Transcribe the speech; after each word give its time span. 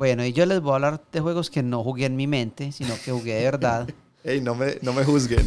Bueno, 0.00 0.24
y 0.24 0.32
yo 0.32 0.46
les 0.46 0.62
voy 0.62 0.72
a 0.72 0.74
hablar 0.76 1.02
de 1.12 1.20
juegos 1.20 1.50
que 1.50 1.62
no 1.62 1.84
jugué 1.84 2.06
en 2.06 2.16
mi 2.16 2.26
mente, 2.26 2.72
sino 2.72 2.94
que 3.04 3.12
jugué 3.12 3.34
de 3.34 3.44
verdad. 3.44 3.86
Ey, 4.24 4.40
no 4.40 4.54
me, 4.54 4.78
no 4.80 4.94
me 4.94 5.04
juzguen. 5.04 5.46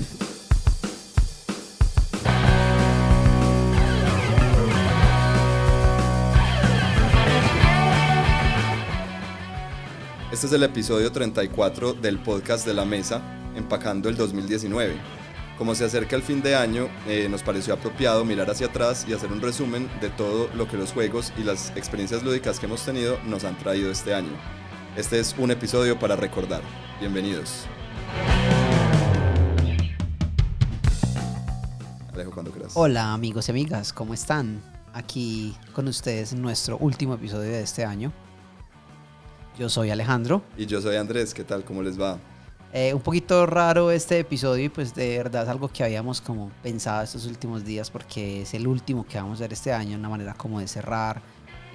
Este 10.32 10.46
es 10.46 10.54
el 10.54 10.62
episodio 10.62 11.12
34 11.12 11.94
del 11.94 12.20
podcast 12.20 12.68
de 12.68 12.76
la 12.76 12.86
mesa, 12.86 13.24
empacando 13.56 14.08
el 14.08 14.16
2019. 14.16 15.23
Como 15.64 15.76
se 15.76 15.86
acerca 15.86 16.18
el 16.18 16.24
fin 16.24 16.42
de 16.42 16.58
año, 16.58 16.90
eh, 17.08 17.30
nos 17.30 17.42
pareció 17.42 17.74
apropiado 17.74 18.26
mirar 18.26 18.50
hacia 18.50 18.68
atrás 18.68 19.06
y 19.08 19.14
hacer 19.14 19.32
un 19.32 19.40
resumen 19.40 19.90
de 20.02 20.10
todo 20.10 20.50
lo 20.56 20.68
que 20.68 20.76
los 20.76 20.92
juegos 20.92 21.32
y 21.38 21.44
las 21.44 21.70
experiencias 21.78 22.22
lúdicas 22.22 22.60
que 22.60 22.66
hemos 22.66 22.84
tenido 22.84 23.18
nos 23.24 23.46
han 23.46 23.58
traído 23.58 23.90
este 23.90 24.14
año. 24.14 24.28
Este 24.98 25.22
es 25.22 25.34
un 25.38 25.52
episodio 25.52 25.98
para 25.98 26.18
recordar. 26.18 26.62
Bienvenidos. 27.00 27.64
Alejo, 32.12 32.32
cuando 32.32 32.52
quieras. 32.52 32.74
Hola 32.76 33.14
amigos 33.14 33.48
y 33.48 33.52
amigas, 33.52 33.94
¿cómo 33.94 34.14
están? 34.14 34.62
Aquí 34.92 35.56
con 35.72 35.88
ustedes 35.88 36.34
en 36.34 36.42
nuestro 36.42 36.78
último 36.80 37.14
episodio 37.14 37.50
de 37.50 37.62
este 37.62 37.86
año. 37.86 38.12
Yo 39.58 39.70
soy 39.70 39.92
Alejandro. 39.92 40.44
Y 40.58 40.66
yo 40.66 40.82
soy 40.82 40.98
Andrés, 40.98 41.34
¿qué 41.34 41.46
tal? 41.46 41.64
¿Cómo 41.64 41.82
les 41.82 41.98
va? 41.98 42.20
Eh, 42.76 42.92
un 42.94 43.02
poquito 43.02 43.46
raro 43.46 43.92
este 43.92 44.18
episodio 44.18 44.66
y 44.66 44.70
pues 44.70 44.96
de 44.96 45.18
verdad 45.20 45.44
es 45.44 45.50
algo 45.50 45.68
que 45.68 45.84
habíamos 45.84 46.22
como 46.22 46.52
pensado 46.64 47.04
estos 47.04 47.28
últimos 47.28 47.64
días 47.64 47.92
porque 47.92 48.42
es 48.42 48.54
el 48.56 48.66
último 48.66 49.06
que 49.06 49.18
vamos 49.20 49.40
a 49.40 49.42
ver 49.44 49.54
este 49.54 49.72
año, 49.72 49.96
una 49.96 50.10
manera 50.10 50.34
como 50.34 50.60
de 50.60 50.68
cerrar 50.68 51.22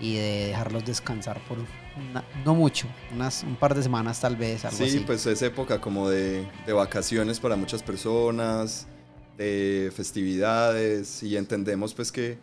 y 0.01 0.17
de 0.17 0.47
dejarlos 0.49 0.85
descansar 0.85 1.41
por 1.47 1.59
una- 1.59 2.25
no 2.45 2.57
mucho, 2.57 2.89
unas, 3.15 3.45
un 3.45 3.55
par 3.55 3.77
de 3.77 3.83
semanas 3.85 4.21
tal 4.21 4.35
vez, 4.35 4.65
algo 4.65 4.77
Sí, 4.77 4.85
así. 4.85 4.99
pues 5.07 5.25
es 5.27 5.41
época 5.43 5.81
como 5.81 6.09
de, 6.09 6.45
de 6.67 6.73
vacaciones 6.73 7.39
para 7.39 7.55
muchas 7.55 7.81
personas, 7.85 8.89
de 9.37 9.93
festividades 9.95 11.23
y 11.23 11.37
entendemos 11.37 11.95
pues 11.95 12.11
que 12.11 12.39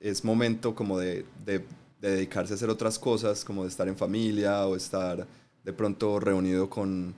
es 0.00 0.24
momento 0.24 0.74
como 0.74 0.98
de, 0.98 1.26
de- 1.44 1.62
de 2.00 2.10
dedicarse 2.12 2.54
a 2.54 2.56
hacer 2.56 2.70
otras 2.70 2.98
cosas, 2.98 3.44
como 3.44 3.64
de 3.64 3.68
estar 3.68 3.86
en 3.86 3.96
familia 3.98 4.66
o 4.66 4.76
estar 4.76 5.26
de 5.64 5.72
pronto 5.74 6.18
reunido 6.20 6.70
con 6.70 7.14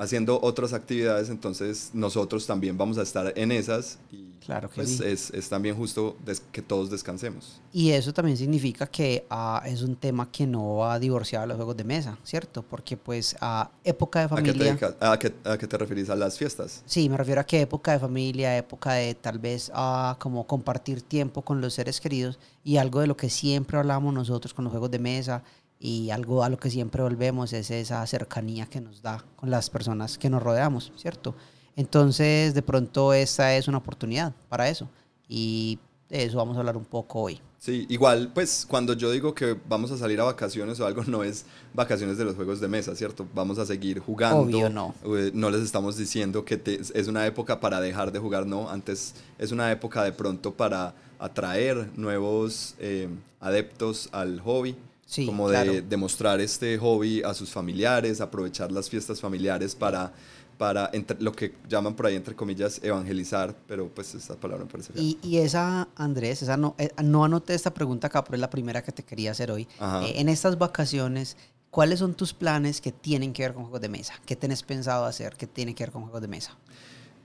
haciendo 0.00 0.40
otras 0.42 0.72
actividades, 0.72 1.28
entonces 1.30 1.90
nosotros 1.92 2.46
también 2.46 2.76
vamos 2.78 2.98
a 2.98 3.02
estar 3.02 3.32
en 3.36 3.52
esas 3.52 3.98
y 4.10 4.28
Claro 4.44 4.70
que 4.70 4.76
pues 4.76 4.96
sí. 4.96 5.04
es, 5.04 5.30
es 5.30 5.48
también 5.50 5.76
justo 5.76 6.16
que 6.50 6.62
todos 6.62 6.90
descansemos. 6.90 7.60
Y 7.72 7.90
eso 7.90 8.12
también 8.12 8.38
significa 8.38 8.86
que 8.86 9.26
ah, 9.28 9.62
es 9.66 9.82
un 9.82 9.94
tema 9.96 10.32
que 10.32 10.46
no 10.46 10.76
va 10.76 10.98
divorciado 10.98 11.42
de 11.42 11.48
los 11.48 11.56
juegos 11.56 11.76
de 11.76 11.84
mesa, 11.84 12.18
¿cierto? 12.24 12.62
Porque 12.62 12.96
pues 12.96 13.36
a 13.40 13.70
época 13.84 14.20
de 14.20 14.24
¿A 14.24 14.42
qué, 14.42 14.54
te 14.54 14.74
familia... 14.74 14.96
¿A 15.00 15.18
qué- 15.18 15.34
a 15.44 15.58
qué 15.58 15.66
te 15.66 15.76
referís? 15.76 16.08
¿A 16.08 16.16
las 16.16 16.38
fiestas? 16.38 16.82
Sí, 16.86 17.08
me 17.10 17.18
refiero 17.18 17.42
a 17.42 17.44
que 17.44 17.60
época 17.60 17.92
de 17.92 17.98
familia, 18.00 18.56
época 18.56 18.94
de 18.94 19.14
tal 19.14 19.38
vez 19.38 19.70
ah, 19.74 20.16
como 20.18 20.46
compartir 20.46 21.02
tiempo 21.02 21.42
con 21.42 21.60
los 21.60 21.74
seres 21.74 22.00
queridos 22.00 22.38
y 22.64 22.78
algo 22.78 23.00
de 23.00 23.06
lo 23.08 23.16
que 23.16 23.28
siempre 23.30 23.76
hablamos 23.78 24.12
nosotros 24.14 24.54
con 24.54 24.64
los 24.64 24.70
juegos 24.72 24.90
de 24.90 24.98
mesa 24.98 25.42
y 25.82 26.10
algo 26.10 26.44
a 26.44 26.50
lo 26.50 26.58
que 26.58 26.70
siempre 26.70 27.02
volvemos 27.02 27.52
es 27.54 27.70
esa 27.70 28.06
cercanía 28.06 28.66
que 28.66 28.80
nos 28.82 29.00
da 29.02 29.24
con 29.36 29.50
las 29.50 29.70
personas 29.70 30.18
que 30.18 30.28
nos 30.30 30.42
rodeamos, 30.42 30.92
¿cierto? 30.96 31.34
Entonces, 31.74 32.52
de 32.52 32.62
pronto 32.62 33.14
esta 33.14 33.56
es 33.56 33.66
una 33.66 33.78
oportunidad 33.78 34.34
para 34.50 34.68
eso 34.68 34.88
y 35.28 35.78
de 36.10 36.24
eso 36.24 36.36
vamos 36.36 36.56
a 36.56 36.60
hablar 36.60 36.76
un 36.76 36.84
poco 36.84 37.20
hoy. 37.20 37.40
Sí, 37.58 37.86
igual, 37.90 38.30
pues 38.34 38.66
cuando 38.68 38.94
yo 38.94 39.10
digo 39.10 39.34
que 39.34 39.56
vamos 39.68 39.90
a 39.90 39.96
salir 39.98 40.18
a 40.20 40.24
vacaciones 40.24 40.80
o 40.80 40.86
algo, 40.86 41.04
no 41.04 41.22
es 41.24 41.44
vacaciones 41.74 42.16
de 42.18 42.24
los 42.24 42.34
juegos 42.34 42.60
de 42.60 42.68
mesa, 42.68 42.94
¿cierto? 42.96 43.26
Vamos 43.34 43.58
a 43.58 43.66
seguir 43.66 44.00
jugando. 44.00 44.40
Obvio, 44.42 44.68
no. 44.70 44.94
Eh, 45.04 45.30
no 45.34 45.50
les 45.50 45.60
estamos 45.62 45.96
diciendo 45.96 46.44
que 46.44 46.56
te- 46.56 46.80
es 46.94 47.06
una 47.08 47.26
época 47.26 47.60
para 47.60 47.80
dejar 47.80 48.12
de 48.12 48.18
jugar, 48.18 48.46
no. 48.46 48.68
Antes 48.70 49.14
es 49.38 49.52
una 49.52 49.70
época 49.72 50.02
de 50.04 50.12
pronto 50.12 50.52
para 50.54 50.94
atraer 51.18 51.90
nuevos 51.96 52.74
eh, 52.78 53.08
adeptos 53.40 54.08
al 54.12 54.40
hobby. 54.40 54.74
Sí, 55.10 55.26
como 55.26 55.48
claro. 55.48 55.72
de 55.72 55.82
demostrar 55.82 56.40
este 56.40 56.78
hobby 56.78 57.20
a 57.24 57.34
sus 57.34 57.50
familiares, 57.50 58.20
aprovechar 58.20 58.70
las 58.70 58.88
fiestas 58.88 59.20
familiares 59.20 59.74
para, 59.74 60.12
para 60.56 60.88
entre- 60.92 61.20
lo 61.20 61.32
que 61.32 61.52
llaman 61.68 61.96
por 61.96 62.06
ahí, 62.06 62.14
entre 62.14 62.36
comillas, 62.36 62.78
evangelizar, 62.80 63.52
pero 63.66 63.88
pues 63.88 64.14
esta 64.14 64.36
palabra 64.36 64.66
me 64.66 64.70
parece. 64.70 64.92
Y, 64.94 65.18
y 65.20 65.38
esa, 65.38 65.88
Andrés, 65.96 66.42
esa 66.42 66.56
no, 66.56 66.76
eh, 66.78 66.90
no 67.02 67.24
anoté 67.24 67.54
esta 67.54 67.74
pregunta 67.74 68.06
acá, 68.06 68.22
pero 68.22 68.36
es 68.36 68.40
la 68.40 68.50
primera 68.50 68.84
que 68.84 68.92
te 68.92 69.02
quería 69.02 69.32
hacer 69.32 69.50
hoy. 69.50 69.66
Eh, 70.04 70.12
en 70.20 70.28
estas 70.28 70.56
vacaciones, 70.58 71.36
¿cuáles 71.72 71.98
son 71.98 72.14
tus 72.14 72.32
planes 72.32 72.80
que 72.80 72.92
tienen 72.92 73.32
que 73.32 73.42
ver 73.42 73.52
con 73.52 73.64
juegos 73.64 73.80
de 73.80 73.88
mesa? 73.88 74.14
¿Qué 74.24 74.36
tenés 74.36 74.62
pensado 74.62 75.06
hacer 75.06 75.34
que 75.34 75.48
tiene 75.48 75.74
que 75.74 75.82
ver 75.82 75.90
con 75.90 76.02
juegos 76.02 76.20
de 76.22 76.28
mesa? 76.28 76.56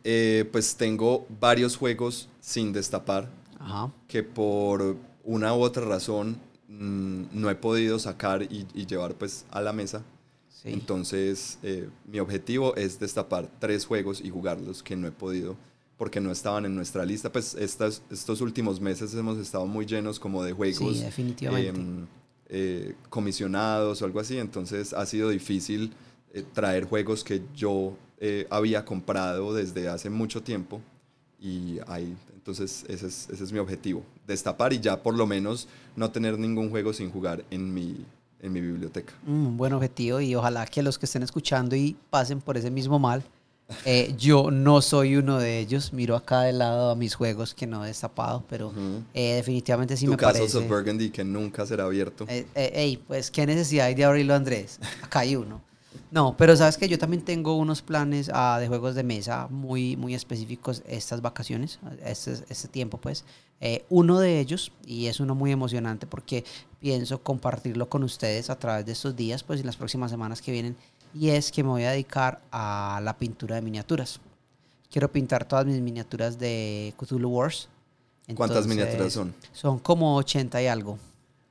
Eh, 0.04 0.50
pues 0.52 0.76
tengo 0.76 1.28
varios 1.40 1.78
juegos 1.78 2.30
sin 2.42 2.74
destapar 2.74 3.30
Ajá. 3.60 3.92
que 4.08 4.24
por 4.24 4.98
una 5.24 5.54
u 5.54 5.62
otra 5.62 5.86
razón 5.86 6.38
mm, 6.68 7.24
no 7.34 7.50
he 7.50 7.56
podido 7.56 8.00
sacar 8.00 8.44
y, 8.44 8.68
y 8.74 8.86
llevar 8.86 9.16
pues 9.16 9.46
a 9.52 9.62
la 9.62 9.74
mesa. 9.74 10.04
Sí. 10.50 10.70
Entonces 10.74 11.60
eh, 11.64 11.90
mi 12.06 12.20
objetivo 12.20 12.76
es 12.76 13.00
destapar 13.00 13.50
tres 13.60 13.86
juegos 13.86 14.22
y 14.22 14.30
jugarlos 14.30 14.82
que 14.84 14.96
no 14.96 15.08
he 15.08 15.12
podido 15.12 15.56
porque 15.98 16.20
no 16.20 16.32
estaban 16.32 16.66
en 16.66 16.76
nuestra 16.76 17.06
lista. 17.06 17.32
Pues 17.32 17.56
estas, 17.56 18.02
estos 18.12 18.42
últimos 18.42 18.82
meses 18.82 19.14
hemos 19.14 19.38
estado 19.38 19.66
muy 19.66 19.86
llenos 19.86 20.20
como 20.20 20.44
de 20.44 20.52
juegos 20.54 20.98
Sí, 20.98 21.04
definitivamente. 21.04 21.70
em, 21.80 22.08
eh, 22.50 22.96
comisionados 23.10 24.02
o 24.02 24.06
algo 24.06 24.20
así. 24.20 24.38
Entonces 24.38 24.94
ha 24.94 25.06
sido 25.06 25.30
difícil 25.30 25.94
eh, 26.34 26.44
traer 26.54 26.86
juegos 26.86 27.24
que 27.24 27.42
yo 27.56 27.96
eh, 28.20 28.46
había 28.50 28.84
comprado 28.86 29.54
desde 29.54 29.88
hace 29.88 30.10
mucho 30.10 30.42
tiempo. 30.44 30.82
Y 31.40 31.78
ahí, 31.88 32.16
entonces 32.34 32.84
ese 32.90 33.08
es, 33.08 33.30
ese 33.30 33.44
es 33.44 33.52
mi 33.52 33.60
objetivo. 33.60 34.04
Destapar 34.28 34.74
y 34.74 34.80
ya 34.80 35.02
por 35.04 35.16
lo 35.16 35.26
menos 35.28 35.68
no 35.96 36.10
tener 36.12 36.38
ningún 36.40 36.70
juego 36.70 36.94
sin 36.94 37.12
jugar 37.12 37.44
en 37.52 37.74
mi, 37.74 38.04
en 38.42 38.54
mi 38.54 38.62
biblioteca. 38.62 39.14
Mm, 39.26 39.48
un 39.48 39.58
buen 39.58 39.74
objetivo 39.74 40.20
y 40.22 40.34
ojalá 40.36 40.66
que 40.66 40.82
los 40.84 40.98
que 40.98 41.06
estén 41.06 41.24
escuchando 41.24 41.76
y 41.76 41.96
pasen 42.10 42.42
por 42.42 42.58
ese 42.58 42.72
mismo 42.72 42.98
mal. 43.00 43.24
eh, 43.86 44.14
yo 44.18 44.52
no 44.52 44.82
soy 44.82 45.16
uno 45.16 45.38
de 45.40 45.60
ellos. 45.60 45.94
Miro 45.94 46.16
acá 46.16 46.42
de 46.42 46.54
lado 46.54 46.92
a 46.92 46.96
mis 46.96 47.14
juegos 47.16 47.54
que 47.54 47.68
no 47.68 47.84
he 47.84 47.88
destapado, 47.88 48.44
pero 48.50 48.68
Ujú. 48.70 49.04
eh, 49.14 49.36
definitivamente 49.36 49.96
sí 49.98 50.06
tu 50.06 50.12
me 50.12 50.18
Castles 50.18 50.54
parece. 50.54 50.58
of 50.58 50.68
Burgundy 50.68 51.10
que 51.10 51.24
nunca 51.24 51.66
será 51.66 51.86
abierto. 51.86 52.26
Eh, 52.28 52.46
eh, 52.56 52.72
ey, 52.76 52.98
pues 52.98 53.30
qué 53.32 53.46
necesidad 53.46 53.86
hay 53.88 53.96
de 53.96 54.06
abrirlo, 54.06 54.34
Andrés. 54.36 54.80
Acá 55.04 55.20
hay 55.20 55.36
uno. 55.36 55.62
No, 56.12 56.36
pero 56.38 56.56
sabes 56.56 56.78
que 56.78 56.88
yo 56.88 56.98
también 56.98 57.24
tengo 57.24 57.56
unos 57.56 57.82
planes 57.82 58.30
ah, 58.34 58.58
de 58.60 58.68
juegos 58.68 58.96
de 58.96 59.04
mesa 59.04 59.48
muy, 59.50 59.96
muy 59.98 60.16
específicos 60.16 60.84
estas 60.88 61.22
vacaciones, 61.22 61.80
este, 62.04 62.34
este 62.50 62.68
tiempo, 62.68 62.98
pues. 62.98 63.26
Eh, 63.62 63.86
uno 63.90 64.20
de 64.20 64.40
ellos, 64.40 64.72
y 64.86 65.08
es 65.08 65.20
uno 65.20 65.34
muy 65.34 65.52
emocionante 65.52 66.08
porque 66.08 66.44
pienso 66.80 67.22
compartirlo 67.22 67.88
con 67.90 68.04
ustedes 68.04 68.50
a 68.50 68.60
través 68.60 68.86
de 68.86 68.92
estos 68.92 69.16
días, 69.16 69.44
pues 69.44 69.60
en 69.62 69.66
las 69.66 69.78
próximas 69.78 70.12
semanas 70.12 70.42
que 70.42 70.52
vienen, 70.52 70.76
y 71.14 71.30
es 71.30 71.52
que 71.52 71.64
me 71.64 71.70
voy 71.70 71.84
a 71.84 71.92
dedicar 71.92 72.42
a 72.52 73.00
la 73.04 73.18
pintura 73.18 73.56
de 73.56 73.62
miniaturas. 73.62 74.20
Quiero 74.92 75.12
pintar 75.12 75.48
todas 75.48 75.66
mis 75.66 75.80
miniaturas 75.82 76.38
de 76.38 76.94
Cthulhu 76.98 77.30
Wars. 77.30 77.70
¿Cuántas 78.36 78.68
miniaturas 78.68 79.14
son? 79.14 79.34
Son 79.54 79.80
como 79.80 80.16
80 80.18 80.62
y 80.62 80.68
algo. 80.68 80.98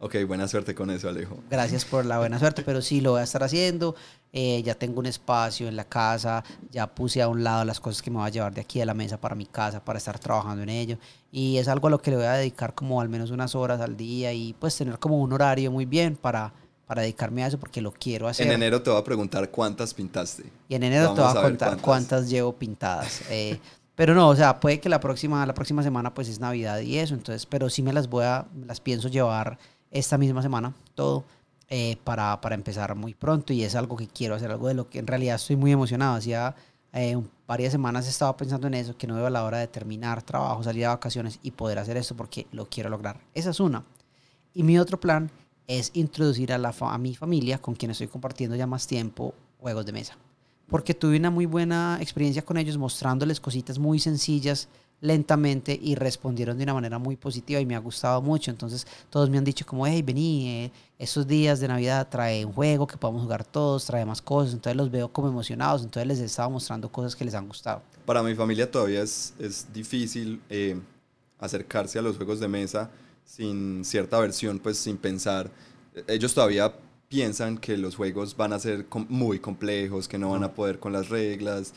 Ok, 0.05 0.17
buena 0.27 0.47
suerte 0.47 0.75
con 0.75 0.91
eso, 0.91 1.09
Alejo. 1.09 1.39
Gracias 1.49 1.87
por 1.87 2.05
la 2.05 2.19
buena 2.19 2.39
suerte, 2.39 2.63
pero 2.63 2.83
sí 2.83 3.01
lo 3.01 3.13
voy 3.13 3.23
a 3.23 3.25
estar 3.25 3.43
haciendo. 3.43 3.95
Eh, 4.35 4.63
ya 4.63 4.75
tengo 4.75 5.01
un 5.01 5.07
espacio 5.07 5.67
en 5.67 5.77
la 5.77 5.85
casa, 5.85 6.45
ya 6.71 6.87
puse 6.87 7.23
a 7.23 7.29
un 7.29 7.43
lado 7.43 7.65
las 7.65 7.81
cosas 7.81 8.03
que 8.03 8.11
me 8.11 8.19
voy 8.19 8.27
a 8.27 8.29
llevar 8.29 8.53
de 8.53 8.61
aquí 8.61 8.83
a 8.83 8.85
la 8.85 8.93
mesa 8.93 9.19
para 9.19 9.35
mi 9.35 9.47
casa, 9.47 9.83
para 9.83 9.97
estar 9.97 10.19
trabajando 10.19 10.63
en 10.63 10.69
ello. 10.69 10.99
Y 11.33 11.57
es 11.57 11.69
algo 11.69 11.87
a 11.87 11.91
lo 11.91 12.03
que 12.03 12.11
le 12.11 12.19
voy 12.19 12.27
a 12.27 12.33
dedicar 12.33 12.75
como 12.75 13.01
al 13.01 13.09
menos 13.09 13.31
unas 13.31 13.55
horas 13.55 13.81
al 13.81 13.97
día 13.97 14.31
y 14.35 14.53
pues 14.53 14.77
tener 14.77 14.99
como 14.99 15.19
un 15.19 15.33
horario 15.33 15.73
muy 15.73 15.87
bien 15.87 16.17
para, 16.17 16.53
para 16.85 17.01
dedicarme 17.01 17.43
a 17.43 17.47
eso 17.47 17.59
porque 17.59 17.81
lo 17.81 17.91
quiero 17.91 18.29
hacer. 18.29 18.47
En 18.47 18.53
enero 18.53 18.83
te 18.83 18.91
voy 18.91 19.01
a 19.01 19.05
preguntar 19.05 19.51
cuántas 19.51 19.95
pintaste. 19.95 20.45
Y 20.69 20.75
en 20.75 20.83
enero 20.83 21.15
te 21.15 21.23
voy 21.23 21.31
a 21.31 21.33
contar 21.33 21.69
cuántas. 21.69 21.81
cuántas. 21.83 22.29
llevo 22.29 22.53
pintadas. 22.53 23.23
Eh, 23.31 23.59
pero 23.95 24.15
no, 24.15 24.29
o 24.29 24.37
sea, 24.37 24.59
puede 24.61 24.81
que 24.81 24.89
la 24.89 25.01
próxima, 25.01 25.47
la 25.47 25.55
próxima 25.55 25.83
semana 25.83 26.13
pues 26.13 26.29
es 26.29 26.41
Navidad 26.41 26.81
y 26.81 26.99
eso, 26.99 27.15
entonces, 27.15 27.47
pero 27.47 27.71
sí 27.71 27.81
me 27.81 27.93
las 27.93 28.11
voy 28.11 28.25
a, 28.25 28.47
las 28.67 28.81
pienso 28.81 29.09
llevar 29.09 29.57
esta 29.95 30.19
misma 30.19 30.43
semana, 30.43 30.75
todo, 30.95 31.25
eh, 31.71 31.97
para, 32.05 32.39
para 32.43 32.55
empezar 32.55 32.95
muy 32.95 33.15
pronto 33.15 33.55
y 33.55 33.63
es 33.63 33.75
algo 33.75 33.97
que 33.97 34.07
quiero 34.07 34.35
hacer, 34.35 34.51
algo 34.51 34.69
de 34.69 34.75
lo 34.75 34.91
que 34.91 34.99
en 34.99 35.07
realidad 35.07 35.37
estoy 35.37 35.57
muy 35.57 35.73
emocionado. 35.73 36.17
Hacía 36.17 36.55
eh, 36.93 37.17
varias 37.47 37.73
semanas 37.73 38.07
he 38.07 38.11
estado 38.11 38.37
pensando 38.37 38.67
en 38.67 38.75
eso, 38.75 38.97
que 38.97 39.07
no 39.07 39.15
veo 39.15 39.31
la 39.31 39.45
hora 39.45 39.59
de 39.59 39.67
terminar 39.67 40.23
trabajo, 40.23 40.63
salir 40.63 40.85
a 40.85 40.91
vacaciones 40.91 41.39
y 41.43 41.53
poder 41.53 41.79
hacer 41.79 41.97
esto 41.97 42.15
porque 42.15 42.47
lo 42.53 42.67
quiero 42.67 42.91
lograr. 42.91 43.19
Esa 43.33 43.51
es 43.51 43.61
una. 43.61 43.83
Y 44.53 44.63
mi 44.63 44.79
otro 44.79 45.01
plan 45.01 45.31
es 45.67 45.91
introducir 45.95 46.53
a, 46.53 46.59
la 46.59 46.75
a 46.79 46.99
mi 46.99 47.15
familia, 47.15 47.59
con 47.59 47.75
quien 47.75 47.91
estoy 47.91 48.09
compartiendo 48.09 48.57
ya 48.57 48.67
más 48.67 48.87
tiempo, 48.87 49.35
juegos 49.59 49.87
de 49.87 49.93
mesa. 49.93 50.17
Porque 50.69 50.95
tuve 50.95 51.17
una 51.17 51.31
muy 51.31 51.47
buena 51.47 51.99
experiencia 52.01 52.45
con 52.45 52.57
ellos, 52.57 52.77
mostrándoles 52.77 53.41
cositas 53.41 53.79
muy 53.79 53.99
sencillas 53.99 54.69
lentamente 55.01 55.79
y 55.81 55.95
respondieron 55.95 56.57
de 56.57 56.65
una 56.65 56.75
manera 56.75 56.99
muy 56.99 57.17
positiva 57.17 57.61
y 57.61 57.67
me 57.67 57.75
ha 57.75 57.79
gustado 57.79 58.23
mucho. 58.23 58.51
Entonces 58.51 58.87
todos 59.11 59.29
me 59.29 59.39
han 59.39 59.45
dicho 59.45 59.67
como, 59.67 59.87
hey, 59.87 60.03
vení, 60.03 60.49
eh, 60.49 60.73
esos 60.99 61.27
días 61.27 61.61
de 61.61 61.69
Navidad 61.69 62.09
trae 62.11 62.45
un 62.45 62.53
juego 62.53 62.87
que 62.87 62.97
podamos 62.97 63.23
jugar 63.23 63.45
todos, 63.45 63.85
trae 63.85 64.05
más 64.05 64.23
cosas. 64.23 64.55
Entonces 64.55 64.77
los 64.77 64.91
veo 64.91 65.13
como 65.13 65.29
emocionados, 65.29 65.83
entonces 65.83 66.07
les 66.07 66.21
he 66.21 66.25
estado 66.25 66.51
mostrando 66.51 66.91
cosas 66.91 67.15
que 67.15 67.25
les 67.25 67.35
han 67.35 67.47
gustado. 67.47 67.83
Para 68.07 68.23
mi 68.23 68.35
familia 68.35 68.71
todavía 68.71 69.03
es, 69.03 69.35
es 69.39 69.73
difícil 69.73 70.41
eh, 70.49 70.81
acercarse 71.39 71.99
a 71.99 72.03
los 72.03 72.17
juegos 72.17 72.41
de 72.41 72.49
mesa 72.49 72.91
sin 73.25 73.85
cierta 73.85 74.19
versión, 74.19 74.59
pues 74.59 74.79
sin 74.79 74.97
pensar. 74.97 75.51
Ellos 76.07 76.35
todavía 76.35 76.75
piensan 77.09 77.59
que 77.59 77.77
los 77.77 77.97
juegos 77.97 78.37
van 78.37 78.53
a 78.53 78.59
ser 78.59 78.87
muy 79.09 79.39
complejos, 79.39 80.09
que 80.09 80.19
no 80.19 80.31
van 80.31 80.45
a 80.45 80.53
poder 80.55 80.79
con 80.79 80.93
las 80.93 81.09
reglas. 81.09 81.73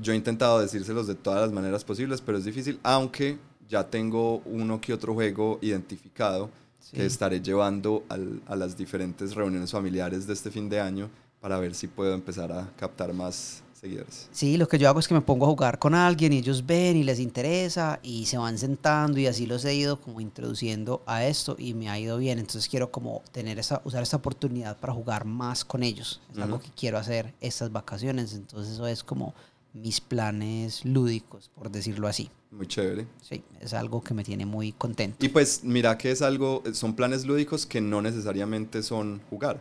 Yo 0.00 0.12
he 0.12 0.16
intentado 0.16 0.60
decírselos 0.60 1.06
de 1.06 1.14
todas 1.14 1.40
las 1.40 1.52
maneras 1.52 1.84
posibles, 1.84 2.20
pero 2.20 2.38
es 2.38 2.44
difícil, 2.44 2.78
aunque 2.82 3.38
ya 3.68 3.88
tengo 3.88 4.38
uno 4.44 4.80
que 4.80 4.92
otro 4.92 5.14
juego 5.14 5.58
identificado 5.62 6.50
que 6.92 7.06
estaré 7.06 7.40
llevando 7.40 8.04
a 8.46 8.56
las 8.56 8.76
diferentes 8.76 9.34
reuniones 9.34 9.70
familiares 9.70 10.26
de 10.26 10.34
este 10.34 10.50
fin 10.50 10.68
de 10.68 10.80
año 10.80 11.10
para 11.40 11.58
ver 11.58 11.74
si 11.74 11.88
puedo 11.88 12.14
empezar 12.14 12.52
a 12.52 12.70
captar 12.76 13.12
más 13.12 13.62
seguidores. 13.72 14.28
Sí, 14.30 14.56
lo 14.56 14.68
que 14.68 14.78
yo 14.78 14.88
hago 14.88 15.00
es 15.00 15.08
que 15.08 15.14
me 15.14 15.22
pongo 15.22 15.46
a 15.46 15.48
jugar 15.48 15.78
con 15.78 15.94
alguien 15.94 16.32
y 16.32 16.38
ellos 16.38 16.64
ven 16.64 16.96
y 16.96 17.02
les 17.02 17.18
interesa 17.18 17.98
y 18.02 18.26
se 18.26 18.38
van 18.38 18.58
sentando 18.58 19.18
y 19.18 19.26
así 19.26 19.46
los 19.46 19.64
he 19.64 19.74
ido 19.74 20.00
como 20.00 20.20
introduciendo 20.20 21.02
a 21.04 21.24
esto 21.24 21.56
y 21.58 21.74
me 21.74 21.88
ha 21.88 21.98
ido 21.98 22.18
bien. 22.18 22.38
Entonces 22.38 22.68
quiero 22.68 22.92
como 22.92 23.22
tener 23.32 23.58
esa, 23.58 23.82
usar 23.84 24.02
esa 24.02 24.18
oportunidad 24.18 24.78
para 24.78 24.92
jugar 24.92 25.24
más 25.24 25.64
con 25.64 25.82
ellos. 25.82 26.20
Es 26.32 26.38
algo 26.38 26.60
que 26.60 26.70
quiero 26.76 26.98
hacer 26.98 27.34
estas 27.40 27.72
vacaciones. 27.72 28.34
Entonces 28.34 28.74
eso 28.74 28.86
es 28.86 29.02
como 29.02 29.34
mis 29.72 30.00
planes 30.00 30.84
lúdicos, 30.84 31.50
por 31.54 31.70
decirlo 31.70 32.08
así. 32.08 32.30
Muy 32.50 32.66
chévere. 32.66 33.06
Sí, 33.22 33.42
es 33.60 33.72
algo 33.72 34.02
que 34.02 34.14
me 34.14 34.24
tiene 34.24 34.44
muy 34.44 34.72
contento. 34.72 35.24
Y 35.24 35.28
pues 35.28 35.64
mira 35.64 35.96
que 35.96 36.10
es 36.10 36.20
algo, 36.20 36.62
son 36.72 36.94
planes 36.94 37.24
lúdicos 37.24 37.64
que 37.64 37.80
no 37.80 38.02
necesariamente 38.02 38.82
son 38.82 39.22
jugar. 39.30 39.60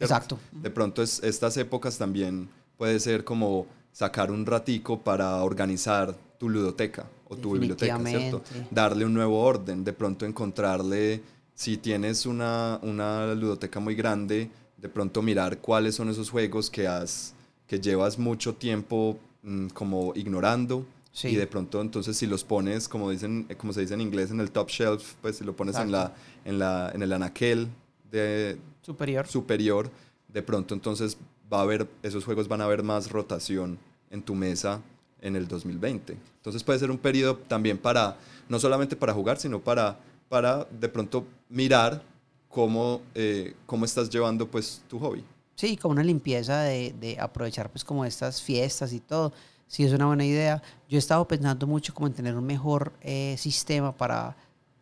Exacto. 0.00 0.38
De 0.50 0.70
pronto 0.70 1.02
es, 1.02 1.22
estas 1.22 1.56
épocas 1.56 1.96
también 1.96 2.48
puede 2.76 2.98
ser 2.98 3.22
como 3.22 3.66
sacar 3.92 4.32
un 4.32 4.44
ratico 4.44 5.00
para 5.00 5.42
organizar 5.44 6.16
tu 6.38 6.48
ludoteca 6.48 7.06
o 7.28 7.36
tu 7.36 7.52
biblioteca, 7.52 7.98
¿cierto? 8.04 8.42
Darle 8.72 9.04
un 9.04 9.14
nuevo 9.14 9.40
orden, 9.40 9.84
de 9.84 9.92
pronto 9.92 10.26
encontrarle, 10.26 11.22
si 11.54 11.76
tienes 11.76 12.26
una, 12.26 12.80
una 12.82 13.32
ludoteca 13.34 13.78
muy 13.78 13.94
grande, 13.94 14.50
de 14.76 14.88
pronto 14.88 15.22
mirar 15.22 15.58
cuáles 15.58 15.94
son 15.94 16.08
esos 16.10 16.28
juegos 16.28 16.68
que 16.68 16.88
has 16.88 17.34
que 17.66 17.80
llevas 17.80 18.18
mucho 18.18 18.54
tiempo 18.54 19.18
mm, 19.44 19.68
como 19.68 20.12
ignorando 20.16 20.84
y 21.22 21.36
de 21.36 21.46
pronto 21.46 21.80
entonces 21.80 22.16
si 22.16 22.26
los 22.26 22.42
pones 22.42 22.88
como 22.88 23.08
dicen 23.08 23.46
como 23.56 23.72
se 23.72 23.82
dice 23.82 23.94
en 23.94 24.00
inglés 24.00 24.32
en 24.32 24.40
el 24.40 24.50
top 24.50 24.68
shelf 24.68 25.14
pues 25.22 25.36
si 25.36 25.44
lo 25.44 25.54
pones 25.54 25.76
en 25.76 25.92
la 25.92 26.12
en 26.44 26.58
la 26.58 26.90
en 26.92 27.02
el 27.02 27.12
anaquel 27.12 27.68
de 28.10 28.58
superior 28.82 29.24
superior 29.28 29.92
de 30.26 30.42
pronto 30.42 30.74
entonces 30.74 31.16
va 31.52 31.58
a 31.58 31.62
haber, 31.62 31.88
esos 32.02 32.24
juegos 32.24 32.48
van 32.48 32.60
a 32.60 32.64
haber 32.64 32.82
más 32.82 33.10
rotación 33.10 33.78
en 34.10 34.22
tu 34.22 34.34
mesa 34.34 34.80
en 35.20 35.36
el 35.36 35.48
2020. 35.48 36.16
Entonces 36.36 36.62
puede 36.62 36.78
ser 36.78 36.90
un 36.90 36.98
periodo 36.98 37.36
también 37.36 37.78
para, 37.78 38.16
no 38.48 38.58
solamente 38.58 38.96
para 38.96 39.14
jugar, 39.14 39.38
sino 39.38 39.60
para, 39.60 39.98
para 40.28 40.64
de 40.64 40.88
pronto 40.88 41.24
mirar 41.48 42.02
cómo, 42.48 43.02
eh, 43.14 43.54
cómo 43.66 43.84
estás 43.84 44.10
llevando 44.10 44.46
pues 44.46 44.82
tu 44.88 44.98
hobby. 44.98 45.24
Sí, 45.54 45.76
como 45.76 45.92
una 45.92 46.02
limpieza 46.02 46.62
de, 46.62 46.94
de, 47.00 47.18
aprovechar 47.18 47.70
pues 47.70 47.84
como 47.84 48.04
estas 48.04 48.42
fiestas 48.42 48.92
y 48.92 49.00
todo. 49.00 49.32
Sí, 49.66 49.84
es 49.84 49.92
una 49.92 50.06
buena 50.06 50.24
idea. 50.24 50.62
Yo 50.88 50.96
he 50.96 50.98
estado 50.98 51.26
pensando 51.26 51.66
mucho 51.66 51.94
como 51.94 52.06
en 52.06 52.12
tener 52.12 52.34
un 52.36 52.44
mejor 52.44 52.92
eh, 53.00 53.36
sistema 53.38 53.96
para 53.96 54.36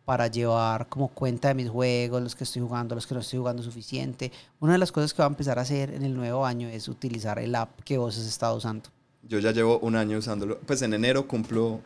para 0.05 0.27
llevar 0.27 0.87
como 0.89 1.07
cuenta 1.07 1.49
de 1.49 1.53
mis 1.53 1.69
juegos, 1.69 2.21
los 2.21 2.35
que 2.35 2.43
estoy 2.43 2.61
jugando, 2.61 2.95
los 2.95 3.07
que 3.07 3.13
no 3.13 3.21
estoy 3.21 3.39
jugando 3.39 3.63
suficiente. 3.63 4.31
Una 4.59 4.73
de 4.73 4.79
las 4.79 4.91
cosas 4.91 5.13
que 5.13 5.21
voy 5.21 5.27
a 5.27 5.27
empezar 5.27 5.59
a 5.59 5.61
hacer 5.61 5.93
en 5.93 6.03
el 6.03 6.15
nuevo 6.15 6.45
año 6.45 6.67
es 6.67 6.87
utilizar 6.87 7.39
el 7.39 7.55
app 7.55 7.81
que 7.83 7.97
vos 7.97 8.17
has 8.17 8.25
estado 8.25 8.57
usando. 8.57 8.89
Yo 9.25 9.39
ya 9.39 9.51
llevo 9.51 9.79
un 9.79 9.95
año 9.95 10.17
usándolo. 10.17 10.59
Pues 10.59 10.81
en 10.81 10.93
enero 10.93 11.27
cumplo, 11.27 11.79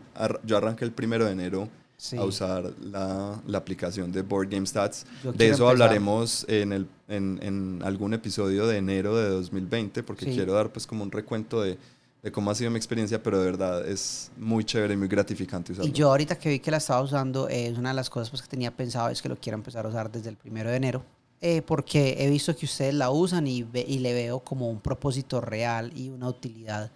yo 0.43 0.57
arranqué 0.57 0.85
el 0.85 0.91
primero 0.91 1.25
de 1.25 1.31
enero 1.33 1.69
a 2.17 2.23
usar 2.23 2.73
la, 2.79 3.41
la, 3.45 3.57
aplicación 3.57 4.11
de 4.11 4.21
Board 4.21 4.49
Game 4.49 4.65
Stats. 4.65 5.05
de 5.23 5.49
eso 5.49 5.67
hablaremos 5.67 6.45
en, 6.47 6.71
el, 6.71 6.87
en, 7.07 7.39
en, 7.41 7.81
algún 7.83 8.13
episodio 8.13 8.67
de 8.67 8.77
enero 8.77 9.15
de 9.15 9.29
2020, 9.29 10.03
porque 10.03 10.25
quiero 10.25 10.53
dar 10.53 10.71
pues 10.71 10.85
como 10.85 11.03
un 11.03 11.11
recuento 11.11 11.61
de 11.61 11.77
de 12.23 12.31
cómo 12.31 12.51
ha 12.51 12.55
sido 12.55 12.71
mi 12.71 12.77
experiencia, 12.77 13.21
pero 13.21 13.39
de 13.39 13.45
verdad 13.45 13.87
es 13.87 14.31
muy 14.37 14.63
chévere 14.63 14.93
y 14.93 14.97
muy 14.97 15.07
gratificante 15.07 15.71
usarlo. 15.71 15.89
Y 15.89 15.93
yo 15.93 16.09
ahorita 16.09 16.37
que 16.37 16.49
vi 16.49 16.59
que 16.59 16.71
la 16.71 16.77
estaba 16.77 17.01
usando, 17.01 17.47
es 17.47 17.77
una 17.77 17.89
de 17.89 17.95
las 17.95 18.09
cosas 18.09 18.29
pues, 18.29 18.41
que 18.41 18.47
tenía 18.47 18.75
pensado 18.75 19.09
es 19.09 19.21
que 19.21 19.29
lo 19.29 19.37
quiero 19.37 19.57
empezar 19.57 19.85
a 19.85 19.89
usar 19.89 20.11
desde 20.11 20.29
el 20.29 20.35
primero 20.35 20.69
de 20.69 20.77
enero, 20.77 21.05
eh, 21.41 21.61
porque 21.61 22.15
he 22.19 22.29
visto 22.29 22.55
que 22.55 22.65
ustedes 22.65 22.93
la 22.93 23.11
usan 23.11 23.47
y, 23.47 23.65
y 23.73 23.99
le 23.99 24.13
veo 24.13 24.39
como 24.39 24.69
un 24.69 24.79
propósito 24.79 25.41
real 25.41 25.91
y 25.95 26.09
una 26.09 26.27
utilidad 26.27 26.91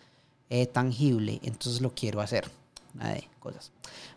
eh, 0.49 0.65
tangible, 0.65 1.39
entonces 1.43 1.81
lo 1.81 1.93
quiero 1.93 2.19
hacer. 2.19 2.49
Una 2.93 3.13
de 3.13 3.25
cosas. 3.39 3.71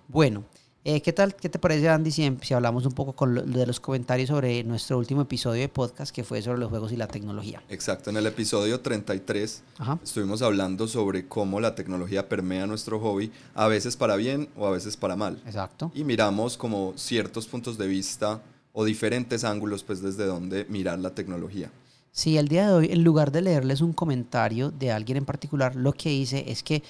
Bueno, 0.08 0.42
eh, 0.84 1.00
¿Qué 1.00 1.12
tal? 1.12 1.34
¿Qué 1.34 1.48
te 1.48 1.58
parece, 1.58 1.88
Andy, 1.88 2.10
si, 2.10 2.36
si 2.42 2.54
hablamos 2.54 2.84
un 2.84 2.92
poco 2.92 3.14
con 3.14 3.50
de 3.50 3.66
los 3.66 3.80
comentarios 3.80 4.28
sobre 4.28 4.62
nuestro 4.64 4.98
último 4.98 5.22
episodio 5.22 5.62
de 5.62 5.68
podcast 5.68 6.14
que 6.14 6.24
fue 6.24 6.42
sobre 6.42 6.58
los 6.58 6.68
juegos 6.68 6.92
y 6.92 6.96
la 6.96 7.08
tecnología? 7.08 7.62
Exacto, 7.70 8.10
en 8.10 8.18
el 8.18 8.26
episodio 8.26 8.80
33 8.80 9.62
estuvimos 10.02 10.42
hablando 10.42 10.86
sobre 10.86 11.26
cómo 11.26 11.58
la 11.58 11.74
tecnología 11.74 12.28
permea 12.28 12.66
nuestro 12.66 13.00
hobby, 13.00 13.32
a 13.54 13.66
veces 13.66 13.96
para 13.96 14.16
bien 14.16 14.48
o 14.56 14.66
a 14.66 14.70
veces 14.70 14.96
para 14.96 15.16
mal. 15.16 15.40
Exacto. 15.46 15.90
Y 15.94 16.04
miramos 16.04 16.58
como 16.58 16.92
ciertos 16.96 17.46
puntos 17.46 17.78
de 17.78 17.86
vista 17.86 18.42
o 18.74 18.84
diferentes 18.84 19.44
ángulos, 19.44 19.84
pues 19.84 20.02
desde 20.02 20.26
donde 20.26 20.66
mirar 20.66 20.98
la 20.98 21.14
tecnología. 21.14 21.70
Sí, 22.12 22.36
el 22.36 22.48
día 22.48 22.68
de 22.68 22.74
hoy, 22.74 22.88
en 22.92 23.02
lugar 23.02 23.32
de 23.32 23.40
leerles 23.40 23.80
un 23.80 23.92
comentario 23.92 24.70
de 24.70 24.92
alguien 24.92 25.16
en 25.16 25.24
particular, 25.24 25.74
lo 25.74 25.92
que 25.92 26.12
hice 26.12 26.44
es 26.50 26.62
que 26.62 26.82